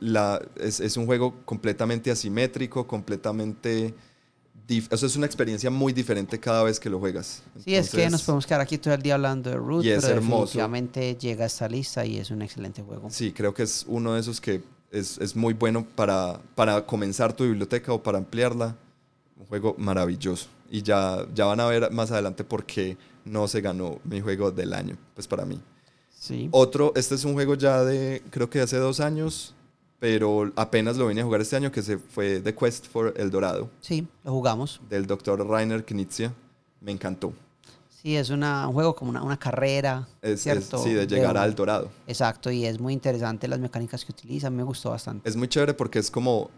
la, 0.00 0.42
es, 0.56 0.80
es 0.80 0.96
un 0.98 1.06
juego 1.06 1.34
completamente 1.46 2.10
asimétrico, 2.10 2.86
completamente... 2.86 3.94
dif- 4.66 4.88
o 4.92 4.96
sea, 4.96 5.06
es 5.06 5.16
una 5.16 5.26
experiencia 5.26 5.70
muy 5.70 5.92
diferente 5.92 6.38
cada 6.40 6.64
vez 6.64 6.80
que 6.80 6.90
lo 6.90 6.98
juegas. 6.98 7.42
Sí, 7.64 7.74
es 7.76 7.88
que 7.90 7.96
nos 7.98 8.04
Entonces, 8.04 8.26
podemos 8.26 8.46
quedar 8.46 8.60
aquí 8.60 8.78
todo 8.78 8.94
el 8.94 9.00
día 9.02 9.14
hablando 9.14 9.48
de 9.48 9.56
Root, 9.56 9.84
Y 9.84 9.90
es 9.90 10.02
pero 10.02 10.14
hermoso. 10.16 10.40
definitivamente 10.42 11.16
llega 11.16 11.44
a 11.44 11.46
esta 11.46 11.68
lista 11.68 12.04
y 12.04 12.18
es 12.18 12.30
un 12.32 12.42
excelente 12.42 12.82
juego. 12.82 13.08
Sí, 13.08 13.32
creo 13.32 13.54
que 13.54 13.62
es 13.62 13.84
uno 13.88 14.14
de 14.14 14.20
esos 14.20 14.40
que 14.40 14.62
es, 14.90 15.18
es 15.18 15.36
muy 15.36 15.54
bueno 15.54 15.86
para, 15.94 16.40
para 16.56 16.84
comenzar 16.84 17.32
tu 17.32 17.44
biblioteca 17.44 17.92
o 17.92 18.02
para 18.02 18.18
ampliarla. 18.18 18.76
Un 19.38 19.46
juego 19.46 19.76
maravilloso. 19.78 20.48
Y 20.68 20.82
ya, 20.82 21.26
ya 21.32 21.44
van 21.46 21.60
a 21.60 21.66
ver 21.66 21.90
más 21.92 22.10
adelante 22.10 22.42
por 22.44 22.66
qué 22.66 22.98
no 23.28 23.46
se 23.48 23.60
ganó 23.60 23.98
mi 24.04 24.20
juego 24.20 24.50
del 24.50 24.72
año, 24.74 24.96
pues 25.14 25.26
para 25.28 25.44
mí. 25.44 25.60
Sí. 26.18 26.48
Otro, 26.50 26.92
este 26.96 27.14
es 27.14 27.24
un 27.24 27.34
juego 27.34 27.54
ya 27.54 27.84
de, 27.84 28.22
creo 28.30 28.50
que 28.50 28.60
hace 28.60 28.76
dos 28.78 29.00
años, 29.00 29.54
pero 30.00 30.50
apenas 30.56 30.96
lo 30.96 31.06
vine 31.06 31.20
a 31.20 31.24
jugar 31.24 31.40
este 31.40 31.56
año, 31.56 31.70
que 31.72 31.82
se 31.82 31.98
fue 31.98 32.40
The 32.40 32.54
Quest 32.54 32.86
for 32.86 33.14
El 33.16 33.30
Dorado, 33.30 33.70
Sí, 33.80 34.06
lo 34.24 34.32
jugamos. 34.32 34.80
del 34.88 35.06
doctor 35.06 35.46
Rainer 35.46 35.84
Knizia. 35.84 36.32
Me 36.80 36.92
encantó. 36.92 37.32
Sí, 38.02 38.14
es 38.16 38.30
una, 38.30 38.68
un 38.68 38.74
juego 38.74 38.94
como 38.94 39.10
una, 39.10 39.22
una 39.24 39.36
carrera, 39.38 40.06
Es, 40.22 40.30
es- 40.34 40.42
¿cierto? 40.42 40.78
sí, 40.78 40.92
de 40.94 41.06
llegar 41.08 41.36
al 41.36 41.54
Dorado. 41.56 41.90
Exacto, 42.06 42.48
y 42.50 42.64
es 42.64 42.78
muy 42.78 42.92
interesante 42.92 43.48
las 43.48 43.58
mecánicas 43.58 44.04
que 44.04 44.12
utiliza. 44.12 44.50
Me 44.50 44.62
gustó 44.62 44.90
bastante. 44.90 45.28
Es 45.28 45.34
muy 45.34 45.48
chévere 45.48 45.74
porque 45.74 45.98
es 45.98 46.08
como 46.10 46.50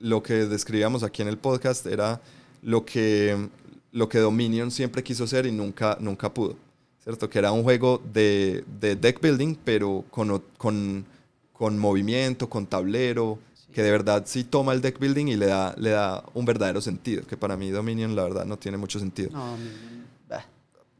lo 0.00 0.20
que 0.22 0.46
describíamos 0.46 1.04
aquí 1.04 1.22
en 1.22 1.28
el 1.28 1.38
podcast, 1.38 1.86
era 1.86 2.20
lo 2.62 2.84
que, 2.84 3.48
lo 3.92 4.08
que 4.08 4.18
Dominion 4.18 4.70
siempre 4.70 5.02
quiso 5.02 5.26
ser 5.26 5.46
y 5.46 5.52
nunca, 5.52 5.96
nunca 6.00 6.32
pudo. 6.32 6.56
¿Cierto? 7.02 7.28
Que 7.28 7.38
era 7.38 7.50
un 7.52 7.62
juego 7.62 8.00
de, 8.12 8.64
de 8.80 8.94
deck 8.96 9.20
building, 9.20 9.56
pero 9.64 10.04
con, 10.10 10.42
con, 10.56 11.04
con 11.52 11.78
movimiento, 11.78 12.48
con 12.48 12.66
tablero, 12.66 13.38
que 13.72 13.82
de 13.82 13.90
verdad 13.90 14.22
sí 14.26 14.44
toma 14.44 14.72
el 14.72 14.80
deck 14.80 14.98
building 15.00 15.26
y 15.26 15.36
le 15.36 15.46
da, 15.46 15.74
le 15.78 15.90
da 15.90 16.24
un 16.34 16.44
verdadero 16.44 16.80
sentido. 16.80 17.26
Que 17.26 17.36
para 17.36 17.56
mí 17.56 17.70
Dominion, 17.70 18.14
la 18.14 18.22
verdad, 18.24 18.44
no 18.44 18.56
tiene 18.58 18.76
mucho 18.76 18.98
sentido. 18.98 19.30
No, 19.30 19.56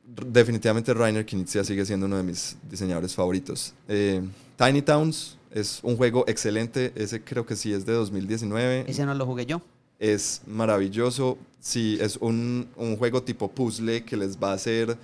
Definitivamente 0.05 0.93
Rainer 0.93 1.25
Knizia 1.25 1.65
sigue 1.65 1.87
siendo 1.87 2.05
uno 2.05 2.19
de 2.19 2.23
mis 2.23 2.57
diseñadores 2.69 3.15
favoritos. 3.15 3.73
Eh, 3.89 4.21
Tiny 4.59 4.83
Towns 4.83 5.39
es 5.51 5.81
un 5.83 5.97
juego 5.97 6.25
excelente, 6.27 6.93
ese 6.97 7.23
creo 7.23 7.47
que 7.47 7.57
sí 7.57 7.73
es 7.73 7.87
de 7.87 7.93
2019. 7.93 8.85
ese 8.89 9.07
no 9.07 9.15
lo 9.15 9.25
jugué 9.25 9.47
yo. 9.47 9.63
Es 10.03 10.43
maravilloso, 10.49 11.39
sí, 11.61 11.97
es 12.01 12.17
un, 12.17 12.67
un 12.77 12.97
juego 12.97 13.23
tipo 13.23 13.49
puzzle 13.49 14.05
que 14.05 14.17
les 14.17 14.37
va 14.37 14.51
a 14.51 14.55
hacer 14.55 14.97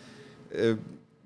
eh, 0.50 0.76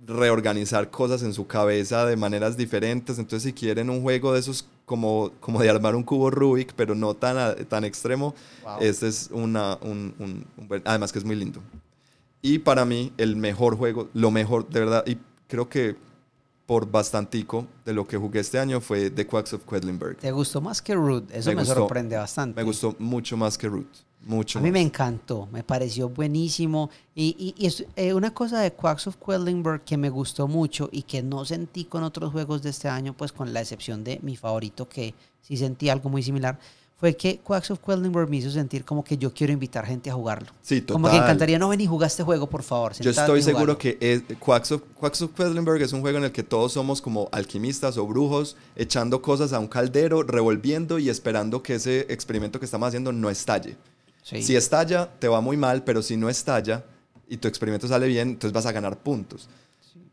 reorganizar 0.06 0.90
cosas 0.90 1.22
en 1.22 1.32
su 1.32 1.46
cabeza 1.46 2.04
de 2.04 2.16
maneras 2.16 2.58
diferentes. 2.58 3.18
Entonces 3.18 3.44
si 3.44 3.52
quieren 3.54 3.88
un 3.88 4.02
juego 4.02 4.34
de 4.34 4.40
esos 4.40 4.66
como, 4.84 5.30
como 5.40 5.58
de 5.62 5.70
armar 5.70 5.96
un 5.96 6.02
cubo 6.02 6.30
Rubik, 6.30 6.74
pero 6.74 6.94
no 6.94 7.14
tan, 7.14 7.64
tan 7.66 7.84
extremo, 7.84 8.34
Wow. 8.62 8.76
este 8.82 9.08
es 9.08 9.30
una, 9.32 9.78
un, 9.80 10.14
un- 10.18 10.44
un 10.58 10.68
buen- 10.68 10.82
además 10.84 11.10
que 11.10 11.18
es 11.20 11.24
muy 11.24 11.36
lindo. 11.36 11.60
Y 12.42 12.58
para 12.58 12.84
mí, 12.84 13.10
el 13.16 13.36
mejor 13.36 13.76
juego, 13.78 14.10
lo 14.12 14.30
mejor, 14.30 14.68
de 14.68 14.80
verdad, 14.80 15.04
y 15.06 15.16
creo 15.48 15.70
que 15.70 15.96
por 16.66 16.90
bastantico 16.90 17.66
de 17.84 17.92
lo 17.92 18.06
que 18.06 18.16
jugué 18.16 18.40
este 18.40 18.58
año 18.58 18.80
fue 18.80 19.10
The 19.10 19.26
Quacks 19.26 19.52
of 19.54 19.64
Quedlinburg. 19.64 20.18
¿Te 20.18 20.30
gustó 20.32 20.60
más 20.60 20.80
que 20.80 20.94
Root? 20.94 21.30
Eso 21.32 21.50
Me 21.50 21.56
me, 21.56 21.62
gustó. 21.62 21.74
sorprende 21.74 22.16
bastante. 22.16 22.56
Me 22.60 22.62
gustó 22.64 22.94
mucho 22.98 23.36
más 23.36 23.58
que 23.58 23.68
Root. 23.68 23.88
Mucho 24.24 24.60
A 24.60 24.62
mí 24.62 24.68
más. 24.68 24.74
me 24.74 24.80
encantó, 24.82 25.48
me 25.50 25.64
pareció 25.64 26.08
buenísimo. 26.08 26.90
Y, 27.14 27.34
y- 27.38 27.54
y 27.64 27.66
es 27.66 27.84
eh, 27.96 28.14
una 28.14 28.32
cosa 28.32 28.60
de 28.60 28.72
Quacks 28.72 29.08
of 29.08 29.16
Quedlinburg 29.16 29.82
que 29.82 29.96
me 29.96 30.10
gustó 30.10 30.46
mucho 30.46 30.88
y 30.92 31.02
que 31.02 31.22
no 31.24 31.44
sentí 31.44 31.84
con 31.86 32.04
otros 32.04 32.30
juegos 32.30 32.62
de 32.62 32.70
este 32.70 32.88
año, 32.88 33.14
pues 33.16 33.32
con 33.32 33.52
la 33.52 33.60
excepción 33.60 34.04
de 34.04 34.20
mi 34.22 34.36
favorito, 34.36 34.88
que 34.88 35.14
sí 35.40 35.56
sentí 35.56 35.88
algo 35.88 36.08
muy 36.08 36.22
similar, 36.22 36.56
fue 37.02 37.16
que 37.16 37.38
Quacks 37.38 37.68
of 37.72 37.80
Quedlinburg 37.80 38.30
me 38.30 38.36
hizo 38.36 38.48
sentir 38.48 38.84
como 38.84 39.02
que 39.02 39.18
yo 39.18 39.34
quiero 39.34 39.52
invitar 39.52 39.84
gente 39.84 40.08
a 40.08 40.14
jugarlo. 40.14 40.46
Sí, 40.62 40.82
total. 40.82 41.02
Como 41.02 41.10
que 41.10 41.16
encantaría, 41.16 41.58
no 41.58 41.68
ven 41.68 41.80
y 41.80 41.86
jugar 41.88 42.06
este 42.06 42.22
juego, 42.22 42.48
por 42.48 42.62
favor. 42.62 42.92
Yo 43.00 43.10
estoy 43.10 43.42
seguro 43.42 43.74
jugalo". 43.74 43.78
que 43.78 43.98
es, 44.00 44.22
Quacks, 44.38 44.70
of, 44.70 44.82
Quacks 45.00 45.20
of 45.22 45.32
Quedlinburg 45.32 45.82
es 45.82 45.92
un 45.92 46.00
juego 46.00 46.18
en 46.18 46.24
el 46.26 46.30
que 46.30 46.44
todos 46.44 46.74
somos 46.74 47.02
como 47.02 47.28
alquimistas 47.32 47.98
o 47.98 48.06
brujos, 48.06 48.56
echando 48.76 49.20
cosas 49.20 49.52
a 49.52 49.58
un 49.58 49.66
caldero, 49.66 50.22
revolviendo 50.22 51.00
y 51.00 51.08
esperando 51.08 51.60
que 51.60 51.74
ese 51.74 52.06
experimento 52.08 52.60
que 52.60 52.66
estamos 52.66 52.86
haciendo 52.86 53.10
no 53.10 53.30
estalle. 53.30 53.76
Sí. 54.22 54.40
Si 54.40 54.54
estalla, 54.54 55.10
te 55.18 55.26
va 55.26 55.40
muy 55.40 55.56
mal, 55.56 55.82
pero 55.82 56.02
si 56.02 56.16
no 56.16 56.30
estalla 56.30 56.84
y 57.28 57.36
tu 57.36 57.48
experimento 57.48 57.88
sale 57.88 58.06
bien, 58.06 58.28
entonces 58.28 58.52
vas 58.52 58.66
a 58.66 58.70
ganar 58.70 58.96
puntos. 58.96 59.48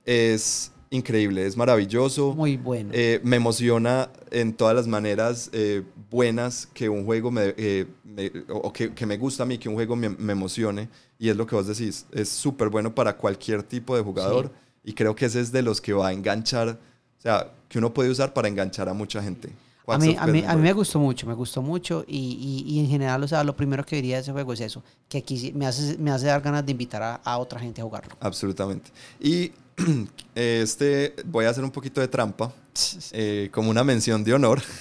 Es, 0.06 0.72
increíble, 0.92 1.46
es 1.46 1.56
maravilloso. 1.56 2.34
Muy 2.34 2.58
bueno. 2.58 2.90
Eh, 2.94 3.20
me 3.24 3.36
emociona 3.36 4.10
en 4.32 4.54
todas 4.54 4.76
las 4.76 4.88
maneras 4.88 5.50
eh, 5.54 5.84
buenas 6.10 6.68
que 6.74 6.90
un 6.90 7.06
juego 7.06 7.30
me, 7.32 7.54
eh, 7.58 7.86
me- 8.04 8.32
o 8.50 8.72
que, 8.74 8.94
que 8.94 9.06
me 9.06 9.18
gusta 9.18 9.44
a 9.44 9.46
mí, 9.46 9.58
que 9.58 9.70
un 9.70 9.76
juego 9.76 9.96
me, 9.96 10.10
me 10.10 10.34
emocione. 10.34 10.90
Y 11.20 11.30
es 11.30 11.36
lo 11.36 11.46
que 11.46 11.56
vos 11.56 11.68
decís, 11.68 12.06
es 12.12 12.30
súper 12.30 12.70
bueno 12.70 12.94
para 12.96 13.16
cualquier 13.18 13.62
tipo 13.64 13.96
de 13.96 14.02
jugador. 14.02 14.52
Y 14.84 14.94
creo 14.94 15.16
que 15.16 15.26
ese 15.26 15.42
es 15.42 15.52
de 15.52 15.62
los 15.62 15.82
que 15.82 15.94
va 15.94 16.08
a 16.08 16.14
enganchar, 16.14 16.70
o 16.70 17.22
sea, 17.22 17.52
que 17.68 17.78
uno 17.78 17.94
puede 17.94 18.10
usar 18.10 18.34
para 18.34 18.48
enganchar 18.48 18.88
a 18.90 18.94
mucha 18.94 19.22
gente. 19.22 19.50
A 19.88 19.98
mí, 19.98 20.16
a, 20.20 20.28
mí, 20.28 20.44
a 20.48 20.56
mí 20.56 20.62
me 20.62 20.72
gustó 20.74 21.00
mucho, 21.00 21.26
me 21.26 21.34
gustó 21.34 21.64
mucho 21.64 22.06
y, 22.08 22.64
y- 22.68 22.74
y 22.76 22.80
en 22.80 22.88
general, 22.88 23.24
o 23.24 23.28
sea, 23.28 23.44
lo 23.44 23.56
primero 23.56 23.84
que 23.84 23.96
diría 23.96 24.18
de 24.18 24.22
ese 24.22 24.32
juego 24.32 24.54
es 24.54 24.62
eso, 24.62 24.84
que 25.10 25.18
aquí 25.18 25.36
sí 25.38 25.52
me 25.52 25.66
hace, 25.66 25.98
me 25.98 26.12
hace 26.12 26.28
dar 26.28 26.42
ganas 26.42 26.64
de 26.64 26.72
invitar 26.72 27.02
a, 27.02 27.16
a 27.16 27.38
otra 27.40 27.60
gente 27.60 27.82
a 27.82 27.84
jugarlo. 27.84 28.16
Absolutamente. 28.20 28.92
Y 29.20 29.52
este, 30.36 31.16
voy 31.26 31.46
a 31.46 31.50
hacer 31.50 31.64
un 31.64 31.72
poquito 31.72 32.02
de 32.02 32.08
trampa, 32.08 32.54
eh, 33.12 33.50
como 33.52 33.70
una 33.70 33.84
mención 33.84 34.24
de 34.24 34.34
honor. 34.34 34.62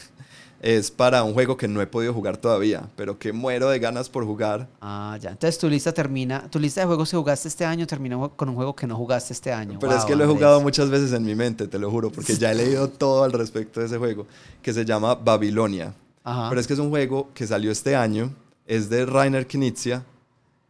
Es 0.60 0.90
para 0.90 1.22
un 1.22 1.34
juego 1.34 1.56
que 1.56 1.68
no 1.68 1.80
he 1.80 1.86
podido 1.86 2.12
jugar 2.12 2.36
todavía, 2.36 2.88
pero 2.96 3.16
que 3.16 3.32
muero 3.32 3.70
de 3.70 3.78
ganas 3.78 4.08
por 4.08 4.24
jugar. 4.24 4.66
Ah, 4.80 5.16
ya. 5.20 5.30
Entonces 5.30 5.56
tu 5.56 5.68
lista 5.68 5.92
termina, 5.94 6.50
tu 6.50 6.58
lista 6.58 6.80
de 6.80 6.88
juegos 6.88 7.08
que 7.12 7.16
jugaste 7.16 7.46
este 7.46 7.64
año 7.64 7.86
termina 7.86 8.18
con 8.34 8.48
un 8.48 8.56
juego 8.56 8.74
que 8.74 8.84
no 8.84 8.96
jugaste 8.96 9.32
este 9.32 9.52
año. 9.52 9.78
Pero 9.78 9.92
es 9.92 9.98
Wow, 9.98 10.06
que 10.08 10.16
lo 10.16 10.22
he 10.22 10.24
Andrés. 10.24 10.36
jugado 10.36 10.60
muchas 10.60 10.90
veces 10.90 11.12
en 11.12 11.24
mi 11.24 11.36
mente, 11.36 11.68
te 11.68 11.78
lo 11.78 11.88
juro, 11.92 12.10
porque 12.10 12.34
ya 12.34 12.50
he 12.50 12.56
leído 12.56 12.88
todo 12.90 13.22
al 13.22 13.30
respecto 13.30 13.78
de 13.78 13.86
ese 13.86 13.98
juego, 13.98 14.26
que 14.60 14.72
se 14.72 14.84
llama 14.84 15.14
Babilonia. 15.14 15.94
Ajá. 16.24 16.48
Pero 16.48 16.60
es 16.60 16.66
que 16.66 16.72
es 16.72 16.80
un 16.80 16.88
juego 16.90 17.28
que 17.34 17.46
salió 17.46 17.70
este 17.70 17.94
año, 17.94 18.34
es 18.66 18.90
de 18.90 19.06
Rainer 19.06 19.46
Knizia, 19.46 20.04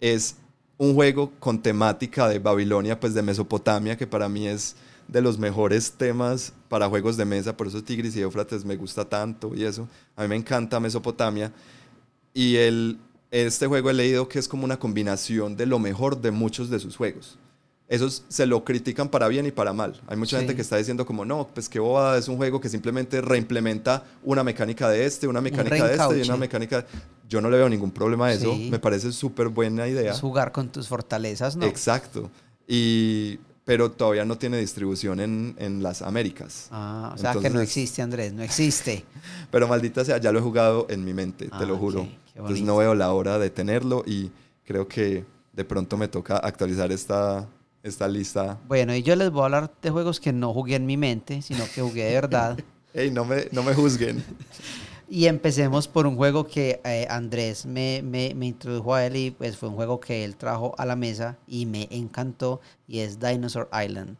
es 0.01 0.37
un 0.79 0.95
juego 0.95 1.33
con 1.41 1.61
temática 1.61 2.29
de 2.29 2.39
Babilonia, 2.39 2.99
pues 2.99 3.12
de 3.12 3.22
Mesopotamia, 3.22 3.97
que 3.97 4.07
para 4.07 4.29
mí 4.29 4.47
es 4.47 4.76
de 5.09 5.20
los 5.20 5.39
mejores 5.39 5.93
temas 5.93 6.53
para 6.68 6.89
juegos 6.89 7.16
de 7.16 7.24
mesa, 7.24 7.57
por 7.57 7.66
eso 7.66 7.83
Tigris 7.83 8.14
y 8.14 8.20
Éufrates 8.20 8.64
me 8.64 8.76
gusta 8.76 9.05
tanto 9.05 9.55
y 9.55 9.64
eso. 9.64 9.89
A 10.14 10.22
mí 10.22 10.29
me 10.29 10.37
encanta 10.37 10.79
Mesopotamia. 10.79 11.53
Y 12.33 12.57
el, 12.57 12.99
este 13.31 13.66
juego 13.66 13.91
he 13.91 13.95
leído 13.95 14.29
que 14.29 14.39
es 14.39 14.47
como 14.47 14.64
una 14.64 14.79
combinación 14.79 15.57
de 15.57 15.66
lo 15.66 15.79
mejor 15.79 16.20
de 16.20 16.31
muchos 16.31 16.70
de 16.70 16.79
sus 16.79 16.97
juegos. 16.97 17.39
Esos 17.89 18.22
se 18.28 18.45
lo 18.47 18.64
critican 18.64 19.09
para 19.09 19.28
bien 19.28 19.47
y 19.47 19.51
para 19.51 19.72
mal. 19.72 19.99
Hay 20.07 20.16
mucha 20.18 20.36
Sí. 20.36 20.41
gente 20.43 20.55
que 20.55 20.61
está 20.62 20.76
diciendo 20.76 21.07
como, 21.07 21.24
no, 21.24 21.49
pues 21.55 21.68
qué 21.70 21.80
bobada, 21.80 22.18
es 22.18 22.28
un 22.28 22.36
juego 22.36 22.61
que 22.61 22.68
simplemente 22.68 23.20
reimplementa 23.22 24.05
una 24.22 24.45
mecánica 24.45 24.91
de 24.91 25.07
este, 25.07 25.26
una 25.26 25.41
mecánica 25.41 25.86
de 25.86 25.95
este 25.95 26.18
y 26.18 26.22
una 26.22 26.36
mecánica... 26.36 26.84
Yo 27.28 27.41
no 27.41 27.51
le 27.51 27.57
veo 27.59 27.68
ningún 27.68 27.91
problema 27.91 28.26
a 28.28 28.32
eso. 28.32 28.55
Sí. 28.55 28.68
Me 28.70 28.78
parece 28.78 29.12
súper 29.12 29.49
buena 29.49 29.86
idea. 29.89 30.12
Es 30.12 30.20
jugar 30.20 30.51
con 30.53 30.68
tus 30.70 30.89
fortalezas, 30.89 31.57
¿no? 31.57 31.66
Exacto. 31.66 32.30
Y, 32.66 33.39
pero 33.64 33.91
todavía 33.91 34.24
no 34.24 34.36
tiene 34.39 34.59
distribución 34.59 35.20
en, 35.20 35.55
en 35.59 35.82
las 35.82 36.01
Américas. 36.03 36.68
Ah, 36.70 37.12
o 37.14 37.18
sea 37.18 37.34
que 37.34 37.51
no 37.51 37.61
existe, 37.61 38.01
Andrés, 38.03 38.32
no 38.32 38.43
existe. 38.43 39.05
Pero 39.51 39.68
maldita 39.68 40.05
sea, 40.07 40.16
ya 40.18 40.32
lo 40.32 40.39
he 40.39 40.43
jugado 40.43 40.86
en 40.89 41.05
mi 41.05 41.12
mente, 41.14 41.49
Ah, 41.53 41.59
te 41.59 41.66
lo 41.66 41.76
juro. 41.76 42.01
ok, 42.03 42.09
qué 42.09 42.39
Entonces 42.39 42.64
no 42.64 42.76
veo 42.78 42.95
la 42.95 43.12
hora 43.12 43.39
de 43.39 43.51
tenerlo 43.51 44.05
y 44.07 44.30
creo 44.64 44.89
que 44.89 45.24
de 45.53 45.64
pronto 45.66 45.97
me 45.99 46.09
toca 46.09 46.39
actualizar 46.39 46.91
esta, 46.93 47.47
esta 47.89 48.09
lista. 48.09 48.59
Bueno, 48.66 48.95
y 48.95 49.03
yo 49.03 49.16
les 49.16 49.30
voy 49.30 49.43
a 49.43 49.45
hablar 49.47 49.72
de 49.82 49.91
juegos 49.91 50.20
que 50.20 50.32
no 50.32 50.53
jugué 50.53 50.76
en 50.76 50.86
mi 50.86 50.97
mente, 50.97 51.43
sino 51.43 51.64
que 51.74 51.82
jugué 51.82 52.05
de 52.05 52.14
verdad. 52.14 52.59
Ey, 52.95 53.11
no 53.11 53.24
me, 53.24 53.49
no 53.53 53.62
me 53.62 53.74
juzguen. 53.74 54.24
Y 55.11 55.24
empecemos 55.24 55.89
por 55.89 56.07
un 56.07 56.16
juego 56.16 56.47
que 56.47 56.82
eh, 56.84 57.07
Andrés 57.09 57.64
me, 57.64 58.03
me, 58.03 58.34
me 58.34 58.45
introdujo 58.45 58.95
a 58.95 59.07
él 59.07 59.16
y 59.16 59.30
pues 59.30 59.57
fue 59.57 59.70
un 59.70 59.74
juego 59.74 59.99
que 59.99 60.22
él 60.22 60.36
trajo 60.36 60.74
a 60.76 60.84
la 60.84 60.97
mesa 60.97 61.39
y 61.47 61.64
me 61.64 61.89
encantó 61.91 62.61
y 62.86 62.99
es 62.99 63.18
Dinosaur 63.18 63.70
Island. 63.72 64.18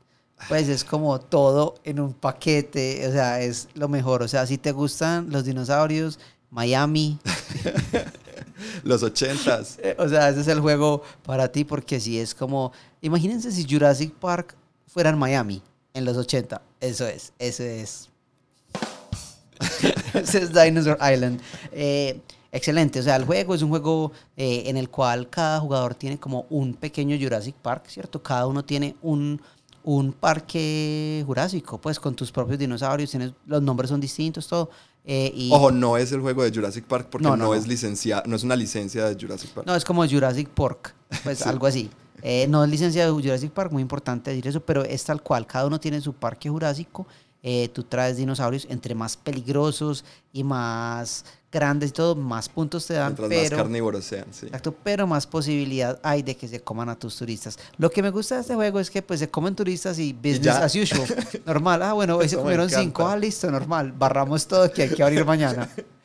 Pues 0.49 0.69
es 0.69 0.85
como 0.85 1.21
todo 1.21 1.75
en 1.85 2.01
un 2.01 2.15
paquete, 2.15 3.07
o 3.07 3.13
sea, 3.13 3.43
es 3.43 3.69
lo 3.75 3.89
mejor. 3.89 4.23
O 4.23 4.29
sea, 4.29 4.47
si 4.47 4.57
te 4.57 4.73
gustan 4.73 5.29
los 5.31 5.45
dinosaurios, 5.45 6.19
Miami, 6.51 7.19
Los 8.85 9.03
ochentas. 9.03 9.79
eh, 9.83 9.97
o 9.99 10.09
sea, 10.09 10.29
ese 10.29 10.41
es 10.41 10.49
el 10.49 10.61
juego 10.61 11.03
para 11.25 11.51
ti 11.51 11.65
porque 11.65 12.01
si 12.01 12.19
es 12.19 12.35
como, 12.35 12.73
imagínense 13.01 13.53
si 13.53 13.67
Jurassic 13.69 14.13
Park 14.15 14.57
fuera 14.87 15.11
en 15.11 15.19
Miami 15.19 15.63
en 15.95 16.05
los 16.05 16.17
80, 16.17 16.61
eso 16.81 17.07
es, 17.07 17.33
eso 17.39 17.63
es. 17.63 18.09
Ese 20.15 20.39
es 20.39 20.53
Dinosaur 20.53 20.97
Island. 21.01 21.41
Eh, 21.73 22.21
excelente, 22.53 23.01
o 23.01 23.03
sea, 23.03 23.17
el 23.17 23.25
juego 23.25 23.57
es 23.57 23.63
un 23.63 23.71
juego 23.71 24.13
eh, 24.37 24.63
en 24.67 24.77
el 24.77 24.89
cual 24.89 25.29
cada 25.29 25.59
jugador 25.59 25.97
tiene 25.97 26.19
como 26.19 26.47
un 26.51 26.75
pequeño 26.75 27.17
Jurassic 27.21 27.57
Park, 27.57 27.87
¿cierto? 27.89 28.23
Cada 28.23 28.47
uno 28.47 28.65
tiene 28.65 28.95
un, 29.03 29.41
un 29.83 30.13
parque 30.13 31.25
jurásico, 31.27 31.79
pues 31.81 31.99
con 31.99 32.15
tus 32.15 32.31
propios 32.31 32.59
dinosaurios, 32.59 33.11
tienes, 33.11 33.33
los 33.47 33.63
nombres 33.63 33.91
son 33.91 34.01
distintos, 34.01 34.47
todo. 34.47 34.71
Eh, 35.05 35.33
y, 35.35 35.51
Ojo, 35.53 35.71
no 35.71 35.97
es 35.97 36.13
el 36.13 36.21
juego 36.21 36.43
de 36.43 36.51
Jurassic 36.53 36.85
Park 36.85 37.09
porque 37.11 37.25
No, 37.25 37.31
no, 37.31 37.37
no, 37.37 37.45
no. 37.47 37.55
es 37.55 37.67
licencia, 37.67 38.23
no 38.27 38.37
es 38.37 38.43
una 38.43 38.57
licencia 38.57 39.07
de 39.09 39.15
Jurassic 39.19 39.51
Park. 39.51 39.67
No, 39.67 39.75
es 39.75 39.85
como 39.85 40.07
Jurassic 40.07 40.49
Park, 40.51 40.95
pues 41.25 41.39
Sí. 41.43 41.49
algo 41.49 41.67
así. 41.67 41.91
Eh, 42.23 42.47
no 42.49 42.65
es 42.65 42.71
licencia 42.71 43.05
de 43.07 43.11
Jurassic 43.13 43.53
Park, 43.53 43.71
muy 43.73 43.81
importante 43.81 44.31
decir 44.31 44.49
eso, 44.49 44.61
pero 44.61 44.85
es 44.85 45.05
tal 45.05 45.23
cual. 45.23 45.47
Cada 45.47 45.67
uno 45.67 45.79
tiene 45.81 46.01
su 46.01 46.13
parque 46.13 46.51
jurásico. 46.51 47.07
Eh, 47.43 47.69
tú 47.69 47.85
traes 47.85 48.17
dinosaurios, 48.17 48.67
entre 48.69 48.95
más 48.95 49.17
peligrosos 49.17 50.05
y 50.33 50.43
más 50.43 51.25
grandes 51.51 51.91
y 51.91 51.93
todo, 51.93 52.15
más 52.15 52.49
puntos 52.49 52.87
te 52.87 52.95
dan. 52.95 53.15
Mientras 53.17 53.31
más 53.31 53.39
pero, 53.39 53.57
carnívoros 53.57 54.05
sean, 54.05 54.27
sí. 54.33 54.47
exacto, 54.47 54.75
pero 54.83 55.07
más 55.07 55.27
posibilidad 55.27 55.99
hay 56.03 56.23
de 56.23 56.37
que 56.37 56.49
se 56.49 56.61
coman 56.61 56.89
a 56.89 56.99
tus 56.99 57.17
turistas. 57.17 57.59
Lo 57.79 57.91
que 57.91 58.03
me 58.03 58.11
gusta 58.11 58.35
de 58.37 58.41
este 58.43 58.55
juego 58.55 58.81
es 58.81 58.91
que 58.91 59.03
pues 59.03 59.21
se 59.21 59.31
comen 59.31 59.55
turistas 59.55 59.99
y 59.99 60.13
business 60.13 60.57
as 60.57 60.75
usual. 60.75 61.07
Normal. 61.47 61.83
Ah, 61.83 61.93
bueno, 61.93 62.17
hoy 62.17 62.29
se 62.29 62.35
Eso 62.35 62.43
comieron 62.43 62.69
cinco. 62.69 63.07
Ah, 63.07 63.17
listo, 63.17 63.51
normal. 63.51 63.93
Barramos 63.93 64.47
todo 64.47 64.71
que 64.73 64.83
hay 64.83 64.91
que 64.91 65.03
abrir 65.03 65.25
mañana. 65.25 65.69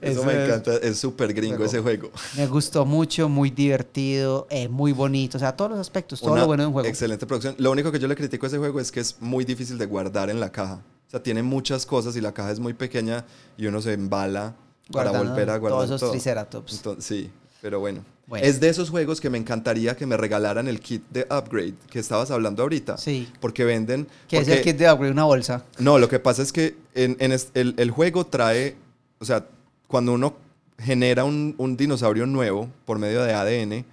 Eso 0.00 0.20
Eso 0.20 0.24
me 0.24 0.32
es- 0.42 0.48
encanta, 0.48 0.74
es 0.76 0.98
súper 0.98 1.32
gringo 1.34 1.56
juego. 1.56 1.70
ese 1.70 1.80
juego. 1.80 2.10
Me 2.36 2.46
gustó 2.46 2.84
mucho, 2.84 3.28
muy 3.28 3.50
divertido, 3.50 4.46
eh, 4.50 4.68
muy 4.68 4.92
bonito, 4.92 5.36
o 5.36 5.40
sea, 5.40 5.56
todos 5.56 5.70
los 5.72 5.80
aspectos, 5.80 6.20
todo 6.20 6.32
Una 6.32 6.42
lo 6.42 6.46
bueno 6.46 6.62
de 6.62 6.66
un 6.68 6.72
juego. 6.72 6.88
Excelente 6.88 7.26
producción. 7.26 7.54
Lo 7.58 7.70
único 7.70 7.90
que 7.92 7.98
yo 7.98 8.06
le 8.08 8.14
critico 8.16 8.46
a 8.46 8.48
ese 8.48 8.58
juego 8.58 8.80
es 8.80 8.92
que 8.92 9.00
es 9.00 9.16
muy 9.20 9.44
difícil 9.44 9.78
de 9.78 9.86
guardar 9.86 10.30
en 10.30 10.40
la 10.40 10.50
caja. 10.52 10.80
O 11.06 11.10
sea, 11.10 11.22
tiene 11.22 11.42
muchas 11.42 11.86
cosas 11.86 12.16
y 12.16 12.20
la 12.20 12.32
caja 12.32 12.50
es 12.52 12.60
muy 12.60 12.74
pequeña 12.74 13.24
y 13.56 13.66
uno 13.66 13.80
se 13.80 13.94
embala 13.94 14.54
para 14.92 15.10
Guardando 15.10 15.30
volver 15.32 15.50
a 15.50 15.56
guardar 15.58 15.76
todos 15.78 15.84
esos 15.90 16.00
todo. 16.00 16.10
triceratops. 16.12 16.72
Entonces, 16.74 17.04
sí, 17.04 17.30
pero 17.62 17.80
bueno. 17.80 18.04
Bueno. 18.26 18.44
Es 18.44 18.60
de 18.60 18.68
esos 18.68 18.90
juegos 18.90 19.22
que 19.22 19.30
me 19.30 19.38
encantaría 19.38 19.96
que 19.96 20.04
me 20.04 20.14
regalaran 20.18 20.68
el 20.68 20.80
kit 20.80 21.02
de 21.08 21.26
upgrade 21.30 21.72
que 21.90 21.98
estabas 21.98 22.30
hablando 22.30 22.62
ahorita. 22.62 22.98
Sí. 22.98 23.26
Porque 23.40 23.64
venden. 23.64 24.02
Es 24.30 24.40
porque- 24.40 24.52
el 24.52 24.62
kit 24.62 24.76
de 24.76 24.92
upgrade, 24.92 25.12
una 25.12 25.24
bolsa. 25.24 25.64
No, 25.78 25.98
lo 25.98 26.10
que 26.10 26.18
pasa 26.18 26.42
es 26.42 26.52
que 26.52 26.76
en, 26.94 27.16
en 27.20 27.32
es- 27.32 27.48
el, 27.54 27.74
el 27.78 27.90
juego 27.90 28.26
trae, 28.26 28.76
o 29.18 29.24
sea, 29.24 29.46
cuando 29.88 30.12
uno 30.12 30.34
genera 30.78 31.24
un, 31.24 31.54
un 31.58 31.76
dinosaurio 31.76 32.24
nuevo 32.26 32.68
por 32.84 32.98
medio 33.00 33.22
de 33.24 33.34
ADN, 33.34 33.84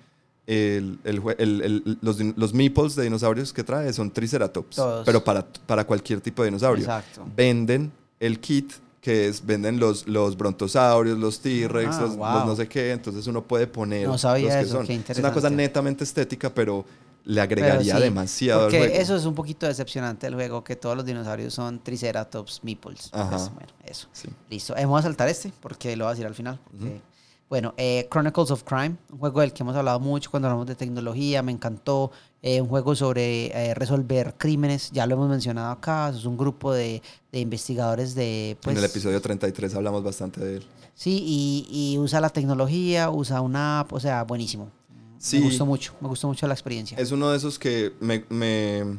el, 0.47 0.99
el 1.03 1.21
el- 1.39 1.97
los, 2.01 2.19
los 2.19 2.53
meeples 2.53 2.95
de 2.95 3.03
dinosaurios 3.03 3.51
que 3.51 3.63
trae 3.63 3.91
son 3.93 4.11
triceratops, 4.11 4.75
Todos. 4.75 5.03
pero 5.05 5.23
para, 5.23 5.43
para 5.65 5.83
cualquier 5.87 6.21
tipo 6.21 6.43
de 6.43 6.49
dinosaurio. 6.49 6.83
Exacto. 6.83 7.25
Venden 7.35 7.91
el 8.19 8.39
kit 8.39 8.71
que 9.01 9.27
es, 9.27 9.43
venden 9.45 9.79
los, 9.79 10.07
los 10.07 10.35
brontosaurios, 10.37 11.17
los 11.17 11.39
T-Rex, 11.39 11.95
Ah, 11.95 12.01
los, 12.01 12.09
los 12.11 12.17
wow. 12.17 12.45
no 12.45 12.55
sé 12.55 12.67
qué, 12.67 12.91
entonces 12.91 13.25
uno 13.27 13.41
puede 13.43 13.65
poner 13.67 14.07
No 14.07 14.17
sabía 14.17 14.45
los 14.47 14.55
que 14.55 14.61
eso, 14.61 14.71
son. 14.77 14.87
qué 14.87 15.01
Es 15.07 15.17
una 15.19 15.31
cosa 15.33 15.49
netamente 15.49 16.03
estética, 16.03 16.51
pero 16.53 16.85
le 17.25 17.41
agregaría 17.41 17.95
sí, 17.97 18.01
demasiado 18.01 18.61
al 18.61 18.65
Porque 18.67 18.77
juego. 18.79 18.93
eso 18.95 19.15
es 19.15 19.25
un 19.25 19.35
poquito 19.35 19.65
decepcionante 19.67 20.27
del 20.27 20.35
juego, 20.35 20.63
que 20.63 20.75
todos 20.75 20.95
los 20.95 21.05
dinosaurios 21.05 21.53
son 21.53 21.79
triceratops 21.83 22.61
meeples. 22.63 23.09
Ajá. 23.11 23.29
Pues, 23.31 23.51
bueno, 23.53 23.69
eso. 23.83 24.07
Sí. 24.13 24.29
Listo. 24.49 24.75
Eh, 24.77 24.85
vamos 24.85 24.99
a 24.99 25.03
saltar 25.03 25.27
este, 25.27 25.51
porque 25.59 25.95
lo 25.95 26.05
voy 26.05 26.11
a 26.11 26.13
decir 26.13 26.25
al 26.27 26.35
final. 26.35 26.59
porque- 26.71 27.01
Bueno, 27.47 27.73
eh, 27.77 28.07
Chronicles 28.11 28.49
of 28.49 28.63
Crime, 28.63 28.95
un 29.11 29.19
juego 29.19 29.41
del 29.41 29.53
que 29.53 29.61
hemos 29.61 29.75
hablado 29.75 29.99
mucho 29.99 30.31
cuando 30.31 30.47
hablamos 30.47 30.65
de 30.67 30.75
tecnología, 30.75 31.41
me 31.43 31.51
encantó. 31.51 32.11
eh, 32.47 32.61
un 32.61 32.67
juego 32.67 32.93
sobre 32.95 33.47
eh, 33.47 33.73
resolver 33.73 34.35
crímenes, 34.37 34.91
ya 34.91 35.07
lo 35.07 35.15
hemos 35.15 35.27
mencionado 35.29 35.71
acá. 35.71 36.09
Es 36.09 36.25
un 36.25 36.37
grupo 36.37 36.71
de, 36.73 37.01
de 37.31 37.39
investigadores 37.39 38.13
de. 38.13 38.55
Pues, 38.61 38.75
en 38.75 38.83
el 38.83 38.87
episodio 38.87 39.19
33 39.19 39.73
hablamos 39.73 40.03
bastante 40.03 40.41
de 40.45 40.57
él. 40.57 40.67
Sí, 40.93 41.23
y, 41.25 41.67
y 41.93 41.97
usa 41.97 42.21
la 42.21 42.29
tecnología, 42.29 43.09
usa 43.09 43.41
una 43.41 43.79
app, 43.79 43.93
o 43.93 43.99
sea, 43.99 44.23
buenísimo. 44.25 44.69
Sí. 45.17 45.39
Me 45.39 45.45
gustó 45.45 45.65
mucho, 45.65 45.93
me 46.01 46.07
gustó 46.07 46.27
mucho 46.27 46.47
la 46.47 46.53
experiencia. 46.53 46.97
Es 46.97 47.11
uno 47.11 47.29
de 47.29 47.37
esos 47.37 47.57
que 47.57 47.93
me, 47.99 48.25
me, 48.29 48.97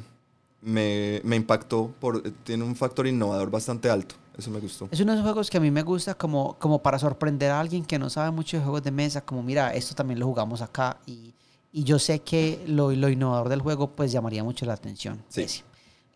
me, 0.61 1.21
me 1.25 1.37
impactó, 1.37 1.93
por, 2.01 2.23
tiene 2.45 2.65
un 2.65 2.77
factor 2.77 3.07
innovador 3.07 3.51
bastante 3.51 3.91
alto. 3.91 4.15
Eso 4.37 4.51
me 4.51 4.61
gustó. 4.61 4.89
Es 4.91 5.01
uno 5.01 5.13
de 5.13 5.19
esos 5.19 5.25
juegos 5.25 5.49
que 5.49 5.57
a 5.57 5.61
mí 5.61 5.71
me 5.71 5.83
gusta 5.83 6.15
como, 6.15 6.59
como 6.59 6.83
para 6.83 6.99
sorprender 6.99 7.51
a 7.51 7.61
alguien 7.61 7.85
que 7.85 7.99
no 7.99 8.11
sabe 8.11 8.31
mucho 8.31 8.59
de 8.59 8.63
juegos 8.63 8.83
de 8.83 8.91
mesa, 8.91 9.23
como 9.23 9.43
mira, 9.43 9.73
esto 9.73 9.95
también 9.95 10.19
lo 10.21 10.27
jugamos 10.27 10.61
acá 10.61 10.99
y, 11.07 11.33
y 11.73 11.85
yo 11.85 11.99
sé 11.99 12.21
que 12.21 12.63
lo, 12.67 12.93
lo 12.93 13.09
innovador 13.09 13.49
del 13.49 13.61
juego 13.61 13.93
pues 13.93 14.13
llamaría 14.13 14.45
mucho 14.45 14.67
la 14.67 14.75
atención. 14.75 15.23
Sí. 15.29 15.47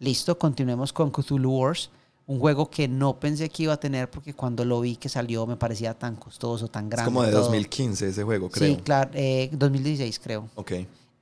Listo, 0.01 0.39
continuemos 0.39 0.93
con 0.93 1.11
Cthulhu 1.11 1.51
Wars, 1.51 1.91
un 2.31 2.39
juego 2.39 2.71
que 2.71 2.87
no 2.87 3.19
pensé 3.19 3.49
que 3.49 3.65
iba 3.65 3.73
a 3.73 3.81
tener 3.81 4.09
porque 4.09 4.35
cuando 4.35 4.65
lo 4.65 4.81
vi 4.81 4.95
que 4.95 5.09
salió 5.09 5.49
me 5.49 5.57
parecía 5.57 5.95
tan 5.95 6.15
costoso, 6.15 6.69
tan 6.69 6.85
Es 6.85 6.91
grande. 6.91 7.11
como 7.11 7.25
de 7.25 7.33
todo. 7.33 7.41
2015 7.43 8.07
ese 8.09 8.23
juego, 8.23 8.49
creo. 8.49 8.77
Sí, 8.77 8.81
claro, 8.83 9.11
eh, 9.15 9.49
2016 9.53 10.21
creo. 10.21 10.49
Ok. 10.55 10.73